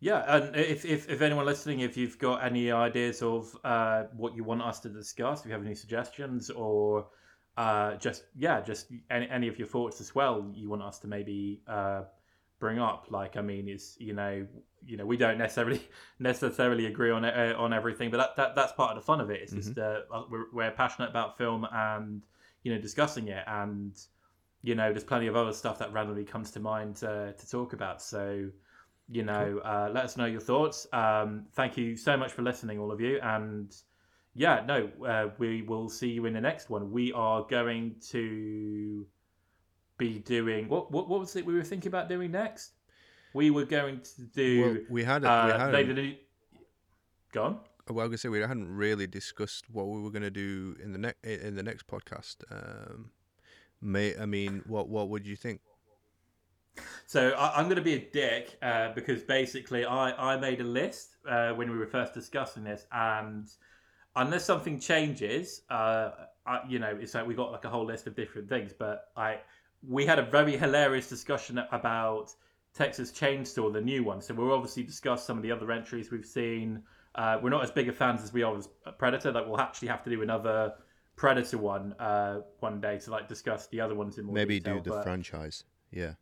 Yeah, 0.00 0.24
and 0.36 0.56
if, 0.56 0.84
if, 0.84 1.08
if 1.08 1.22
anyone 1.22 1.46
listening, 1.46 1.80
if 1.80 1.96
you've 1.96 2.18
got 2.18 2.42
any 2.42 2.72
ideas 2.72 3.22
of 3.22 3.56
uh, 3.62 4.04
what 4.16 4.34
you 4.34 4.42
want 4.42 4.62
us 4.62 4.80
to 4.80 4.88
discuss, 4.88 5.40
if 5.40 5.46
you 5.46 5.52
have 5.52 5.64
any 5.64 5.76
suggestions, 5.76 6.50
or 6.50 7.06
uh, 7.56 7.94
just 7.96 8.24
yeah, 8.34 8.60
just 8.60 8.90
any, 9.10 9.28
any 9.30 9.46
of 9.48 9.58
your 9.58 9.68
thoughts 9.68 10.00
as 10.00 10.12
well, 10.14 10.50
you 10.54 10.68
want 10.68 10.82
us 10.82 10.98
to 11.00 11.06
maybe 11.06 11.62
uh, 11.68 12.02
bring 12.62 12.78
up. 12.78 13.08
Like, 13.10 13.36
I 13.36 13.42
mean, 13.42 13.68
it's 13.68 13.96
you 13.98 14.14
know, 14.14 14.46
you 14.86 14.96
know, 14.96 15.04
we 15.04 15.16
don't 15.16 15.36
necessarily 15.36 15.82
necessarily 16.20 16.86
agree 16.86 17.10
on 17.10 17.24
uh, 17.24 17.54
on 17.58 17.72
everything, 17.72 18.10
but 18.10 18.18
that, 18.18 18.36
that 18.36 18.54
that's 18.54 18.72
part 18.72 18.96
of 18.96 19.02
the 19.02 19.04
fun 19.04 19.20
of 19.20 19.30
it. 19.30 19.40
It's 19.42 19.52
just 19.52 19.76
uh, 19.76 20.00
we're, 20.30 20.46
we're 20.52 20.70
passionate 20.70 21.10
about 21.10 21.36
film 21.36 21.66
and 21.72 22.22
you 22.62 22.72
know 22.72 22.80
discussing 22.80 23.28
it, 23.28 23.44
and 23.48 23.98
you 24.62 24.76
know, 24.76 24.92
there's 24.92 25.04
plenty 25.04 25.26
of 25.26 25.34
other 25.36 25.52
stuff 25.52 25.78
that 25.80 25.92
randomly 25.92 26.24
comes 26.24 26.52
to 26.52 26.60
mind 26.60 27.02
uh, 27.02 27.32
to 27.32 27.50
talk 27.50 27.72
about. 27.72 28.00
So, 28.00 28.48
you 29.10 29.24
know, 29.24 29.60
uh, 29.64 29.90
let 29.92 30.04
us 30.04 30.16
know 30.16 30.26
your 30.26 30.40
thoughts. 30.40 30.86
Um, 30.92 31.46
thank 31.54 31.76
you 31.76 31.96
so 31.96 32.16
much 32.16 32.32
for 32.32 32.42
listening, 32.42 32.78
all 32.78 32.92
of 32.92 33.00
you, 33.00 33.18
and 33.22 33.74
yeah, 34.34 34.62
no, 34.64 34.88
uh, 35.06 35.30
we 35.38 35.62
will 35.62 35.88
see 35.88 36.08
you 36.08 36.26
in 36.26 36.32
the 36.32 36.40
next 36.40 36.70
one. 36.70 36.92
We 36.92 37.12
are 37.12 37.44
going 37.50 37.96
to 38.10 39.04
be 40.06 40.18
doing 40.18 40.68
what? 40.68 40.84
What, 40.94 41.04
what 41.08 41.20
was 41.20 41.36
it 41.36 41.44
we 41.46 41.54
were 41.54 41.62
thinking 41.72 41.88
about 41.94 42.08
doing 42.08 42.30
next? 42.32 42.72
We 43.34 43.50
were 43.50 43.64
going 43.64 44.00
to 44.16 44.22
do. 44.42 44.48
Well, 44.62 44.76
we 44.90 45.04
had. 45.04 45.24
A, 45.24 45.30
uh, 45.30 45.46
we 45.46 45.52
had 45.52 45.72
they 45.72 45.82
a- 45.90 45.94
did- 45.94 46.18
Go 47.32 47.42
on. 47.44 47.54
well, 47.88 48.00
I 48.00 48.08
was 48.08 48.10
gonna 48.10 48.18
say 48.18 48.28
we 48.28 48.40
hadn't 48.40 48.68
really 48.86 49.06
discussed 49.06 49.64
what 49.70 49.86
we 49.88 49.98
were 50.02 50.10
gonna 50.10 50.30
do 50.30 50.76
in 50.82 50.92
the 50.92 50.98
next 50.98 51.24
in 51.24 51.54
the 51.54 51.62
next 51.62 51.86
podcast. 51.86 52.36
Um, 52.50 53.10
may 53.80 54.16
I 54.18 54.26
mean, 54.26 54.62
what 54.66 54.88
what 54.88 55.08
would 55.10 55.26
you 55.26 55.36
think? 55.36 55.60
So 57.06 57.30
I, 57.30 57.58
I'm 57.58 57.64
going 57.64 57.76
to 57.76 57.82
be 57.82 57.94
a 57.94 58.10
dick 58.22 58.56
uh, 58.62 58.92
because 58.94 59.22
basically 59.22 59.84
I, 59.84 60.32
I 60.32 60.38
made 60.38 60.60
a 60.62 60.64
list 60.64 61.16
uh, 61.28 61.50
when 61.52 61.70
we 61.70 61.76
were 61.76 61.86
first 61.86 62.14
discussing 62.14 62.64
this, 62.64 62.86
and 62.90 63.46
unless 64.16 64.44
something 64.46 64.80
changes, 64.80 65.62
uh, 65.68 66.10
I, 66.46 66.60
you 66.68 66.78
know, 66.78 66.96
it's 66.98 67.14
like 67.14 67.26
we 67.26 67.34
got 67.34 67.52
like 67.52 67.66
a 67.66 67.68
whole 67.68 67.84
list 67.84 68.06
of 68.06 68.16
different 68.16 68.48
things. 68.48 68.72
But 68.72 69.08
I 69.16 69.40
we 69.88 70.06
had 70.06 70.18
a 70.18 70.22
very 70.22 70.56
hilarious 70.56 71.08
discussion 71.08 71.58
about 71.72 72.32
Texas 72.74 73.10
Chainsaw, 73.10 73.72
the 73.72 73.80
new 73.80 74.04
one. 74.04 74.20
So 74.22 74.34
we'll 74.34 74.52
obviously 74.52 74.82
discuss 74.82 75.24
some 75.26 75.36
of 75.36 75.42
the 75.42 75.50
other 75.52 75.70
entries 75.72 76.10
we've 76.10 76.24
seen. 76.26 76.82
Uh, 77.14 77.38
we're 77.42 77.50
not 77.50 77.62
as 77.62 77.70
big 77.70 77.88
of 77.88 77.96
fans 77.96 78.22
as 78.22 78.32
we 78.32 78.42
are 78.42 78.56
as 78.56 78.68
Predator. 78.98 79.32
Like 79.32 79.46
we'll 79.46 79.60
actually 79.60 79.88
have 79.88 80.02
to 80.04 80.10
do 80.10 80.22
another 80.22 80.74
Predator 81.16 81.58
one 81.58 81.92
uh, 81.98 82.40
one 82.60 82.80
day 82.80 82.98
to 83.00 83.10
like 83.10 83.28
discuss 83.28 83.66
the 83.68 83.80
other 83.80 83.94
ones 83.94 84.16
in 84.18 84.24
more 84.24 84.34
Maybe 84.34 84.58
detail. 84.58 84.76
do 84.78 84.84
the 84.90 84.90
but- 84.96 85.02
franchise. 85.04 85.64
Yeah. 85.90 86.14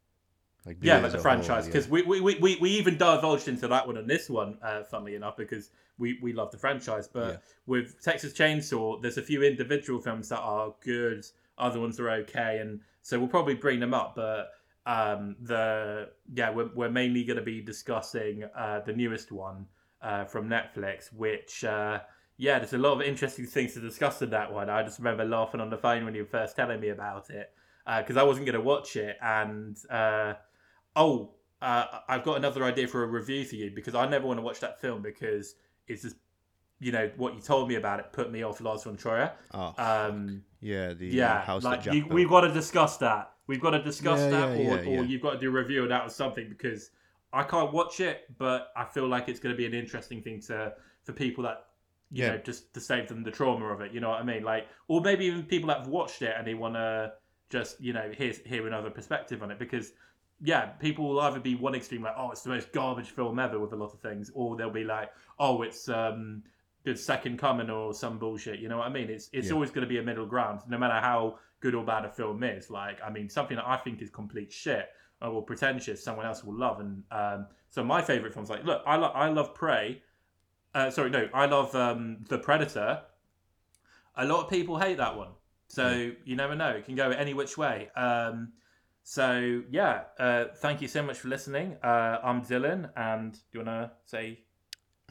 Like 0.66 0.76
yeah, 0.82 0.98
like 0.98 1.12
the 1.12 1.18
franchise 1.18 1.64
because 1.64 1.88
we, 1.88 2.02
we, 2.02 2.20
we, 2.20 2.34
we, 2.34 2.56
we 2.60 2.70
even 2.72 2.98
divulged 2.98 3.48
into 3.48 3.66
that 3.68 3.86
one 3.86 3.96
and 3.96 4.06
this 4.10 4.28
one, 4.28 4.58
uh, 4.62 4.82
funnily 4.82 5.14
enough, 5.14 5.34
because 5.38 5.70
we, 5.96 6.18
we 6.20 6.34
love 6.34 6.50
the 6.50 6.58
franchise. 6.58 7.08
But 7.08 7.28
Yeah. 7.28 7.36
with 7.64 8.02
Texas 8.02 8.34
Chainsaw, 8.34 9.00
there's 9.00 9.16
a 9.16 9.22
few 9.22 9.42
individual 9.42 10.00
films 10.02 10.28
that 10.28 10.40
are 10.40 10.74
good, 10.84 11.24
other 11.56 11.80
ones 11.80 11.98
are 11.98 12.10
okay, 12.10 12.58
and 12.58 12.80
so 13.10 13.18
we'll 13.18 13.28
probably 13.28 13.54
bring 13.54 13.80
them 13.80 13.92
up. 13.92 14.14
But 14.14 14.52
um, 14.86 15.36
the 15.42 16.10
yeah, 16.32 16.50
we're, 16.50 16.70
we're 16.74 16.90
mainly 16.90 17.24
going 17.24 17.38
to 17.38 17.42
be 17.42 17.60
discussing 17.60 18.44
uh, 18.56 18.80
the 18.86 18.92
newest 18.92 19.32
one 19.32 19.66
uh, 20.00 20.24
from 20.24 20.48
Netflix, 20.48 21.12
which. 21.12 21.64
Uh, 21.64 22.00
yeah, 22.36 22.58
there's 22.58 22.72
a 22.72 22.78
lot 22.78 22.94
of 22.94 23.02
interesting 23.02 23.44
things 23.44 23.74
to 23.74 23.80
discuss 23.80 24.22
in 24.22 24.30
that 24.30 24.50
one. 24.50 24.70
I 24.70 24.82
just 24.82 24.98
remember 24.98 25.26
laughing 25.26 25.60
on 25.60 25.68
the 25.68 25.76
phone 25.76 26.06
when 26.06 26.14
you 26.14 26.22
were 26.22 26.28
first 26.28 26.56
telling 26.56 26.80
me 26.80 26.88
about 26.88 27.28
it 27.28 27.52
because 27.98 28.16
I 28.16 28.22
wasn't 28.22 28.46
going 28.46 28.54
to 28.54 28.62
watch 28.62 28.96
it, 28.96 29.18
and 29.20 29.76
uh, 29.90 30.32
oh, 30.96 31.34
uh, 31.60 31.84
I've 32.08 32.24
got 32.24 32.38
another 32.38 32.64
idea 32.64 32.88
for 32.88 33.02
a 33.02 33.06
review 33.06 33.44
for 33.44 33.56
you 33.56 33.70
because 33.74 33.94
I 33.94 34.08
never 34.08 34.26
want 34.26 34.38
to 34.38 34.42
watch 34.42 34.60
that 34.60 34.80
film 34.80 35.02
because 35.02 35.56
it's 35.86 36.00
just, 36.02 36.16
you 36.80 36.92
know, 36.92 37.10
what 37.16 37.34
you 37.34 37.40
told 37.40 37.68
me 37.68 37.76
about 37.76 38.00
it 38.00 38.06
put 38.12 38.32
me 38.32 38.42
off 38.42 38.60
Lars 38.60 38.84
von 38.84 38.96
Trier. 38.96 39.32
Oh, 39.52 39.74
Um, 39.76 40.42
yeah, 40.60 40.94
the 40.94 41.10
uh, 41.10 41.14
yeah, 41.16 41.42
house 41.42 41.62
like 41.62 41.84
you, 41.86 42.06
we've 42.10 42.28
got 42.28 42.40
to 42.42 42.52
discuss 42.52 42.96
that. 42.98 43.32
We've 43.46 43.60
got 43.60 43.70
to 43.70 43.82
discuss 43.82 44.18
Yeah, 44.20 44.30
that, 44.30 44.58
yeah, 44.58 44.74
or, 44.74 44.84
yeah, 44.84 45.00
or 45.00 45.04
you've 45.04 45.22
got 45.22 45.32
to 45.32 45.38
do 45.38 45.48
a 45.48 45.52
review 45.52 45.82
of 45.82 45.88
that 45.90 46.06
or 46.06 46.08
something 46.08 46.48
because 46.48 46.90
I 47.32 47.42
can't 47.42 47.72
watch 47.72 48.00
it, 48.00 48.24
but 48.38 48.72
I 48.76 48.84
feel 48.84 49.06
like 49.08 49.28
it's 49.28 49.40
going 49.40 49.54
to 49.54 49.56
be 49.56 49.66
an 49.66 49.74
interesting 49.74 50.22
thing 50.22 50.40
to 50.42 50.74
for 51.04 51.12
people 51.12 51.44
that 51.44 51.66
you 52.12 52.26
know 52.26 52.38
just 52.38 52.72
to 52.74 52.80
save 52.80 53.08
them 53.08 53.22
the 53.22 53.30
trauma 53.30 53.66
of 53.66 53.80
it. 53.82 53.92
You 53.92 54.00
know 54.00 54.10
what 54.10 54.20
I 54.20 54.24
mean? 54.24 54.42
Like, 54.42 54.66
or 54.88 55.00
maybe 55.00 55.26
even 55.26 55.44
people 55.44 55.68
that 55.68 55.78
have 55.78 55.88
watched 55.88 56.22
it 56.22 56.34
and 56.36 56.46
they 56.46 56.54
want 56.54 56.74
to 56.74 57.12
just 57.50 57.80
you 57.80 57.92
know 57.92 58.10
hear 58.16 58.32
hear 58.46 58.66
another 58.66 58.90
perspective 58.90 59.42
on 59.42 59.50
it 59.50 59.58
because. 59.58 59.92
Yeah, 60.42 60.68
people 60.68 61.06
will 61.06 61.20
either 61.20 61.38
be 61.38 61.54
one 61.54 61.74
extreme 61.74 62.00
like, 62.02 62.14
oh, 62.16 62.30
it's 62.30 62.40
the 62.40 62.48
most 62.48 62.72
garbage 62.72 63.10
film 63.10 63.38
ever 63.38 63.58
with 63.58 63.74
a 63.74 63.76
lot 63.76 63.92
of 63.92 64.00
things, 64.00 64.30
or 64.32 64.56
they'll 64.56 64.70
be 64.70 64.84
like, 64.84 65.10
oh, 65.38 65.60
it's 65.60 65.86
um, 65.90 66.42
good 66.84 66.98
second 66.98 67.38
coming 67.38 67.68
or 67.70 67.92
some 67.92 68.18
bullshit. 68.18 68.58
You 68.60 68.68
know 68.68 68.78
what 68.78 68.86
I 68.86 68.90
mean? 68.90 69.10
It's 69.10 69.28
it's 69.32 69.48
Yeah. 69.48 69.54
always 69.54 69.70
going 69.70 69.82
to 69.82 69.88
be 69.88 69.98
a 69.98 70.02
middle 70.02 70.26
ground, 70.26 70.60
no 70.68 70.78
matter 70.78 70.94
how 71.00 71.38
good 71.60 71.74
or 71.74 71.84
bad 71.84 72.04
a 72.04 72.10
film 72.10 72.42
is. 72.42 72.70
Like, 72.70 72.98
I 73.02 73.10
mean, 73.10 73.28
something 73.28 73.56
that 73.56 73.66
I 73.66 73.76
think 73.76 74.00
is 74.00 74.08
complete 74.10 74.50
shit 74.52 74.88
or 75.20 75.42
pretentious, 75.42 76.02
someone 76.02 76.24
else 76.24 76.42
will 76.42 76.54
love. 76.56 76.80
And 76.80 77.02
um, 77.10 77.46
so 77.68 77.84
my 77.84 78.00
favorite 78.00 78.32
films, 78.32 78.48
like, 78.48 78.64
look, 78.64 78.82
I 78.86 78.96
love 78.96 79.12
I 79.14 79.28
love 79.28 79.54
Prey. 79.54 80.02
Uh, 80.74 80.88
sorry, 80.90 81.10
no, 81.10 81.28
I 81.34 81.46
love 81.46 81.74
um, 81.74 82.24
the 82.28 82.38
Predator. 82.38 83.02
A 84.16 84.24
lot 84.24 84.44
of 84.44 84.50
people 84.50 84.78
hate 84.78 84.96
that 84.98 85.16
one, 85.16 85.30
so 85.68 86.12
you 86.24 86.36
never 86.36 86.54
know. 86.54 86.70
It 86.70 86.84
can 86.84 86.94
go 86.94 87.10
any 87.10 87.34
which 87.34 87.58
way. 87.58 87.90
Um, 87.96 88.52
so 89.02 89.62
yeah, 89.70 90.02
uh, 90.18 90.44
thank 90.56 90.80
you 90.80 90.88
so 90.88 91.02
much 91.02 91.18
for 91.18 91.28
listening. 91.28 91.76
Uh, 91.82 92.18
I'm 92.22 92.42
Dylan, 92.42 92.90
and 92.96 93.32
do 93.32 93.38
you 93.58 93.60
wanna 93.64 93.92
say? 94.06 94.40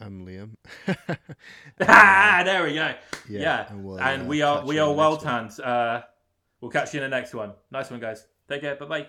I'm 0.00 0.24
Liam. 0.26 0.56
ah, 1.82 2.42
there 2.44 2.64
we 2.64 2.74
go. 2.74 2.94
Yeah, 3.28 3.66
and, 3.68 3.84
we'll, 3.84 4.00
and 4.00 4.22
uh, 4.22 4.24
we 4.24 4.40
are 4.42 4.64
we 4.64 4.78
are 4.78 4.88
the 4.88 4.94
Wild 4.94 5.22
next 5.22 5.24
one. 5.24 5.34
Hands. 5.34 5.60
Uh, 5.60 6.02
we'll 6.60 6.70
catch 6.70 6.94
you 6.94 7.02
in 7.02 7.10
the 7.10 7.14
next 7.14 7.34
one. 7.34 7.52
Nice 7.70 7.90
one, 7.90 8.00
guys. 8.00 8.26
Take 8.48 8.62
care. 8.62 8.76
Bye 8.76 8.86
bye. 8.86 9.06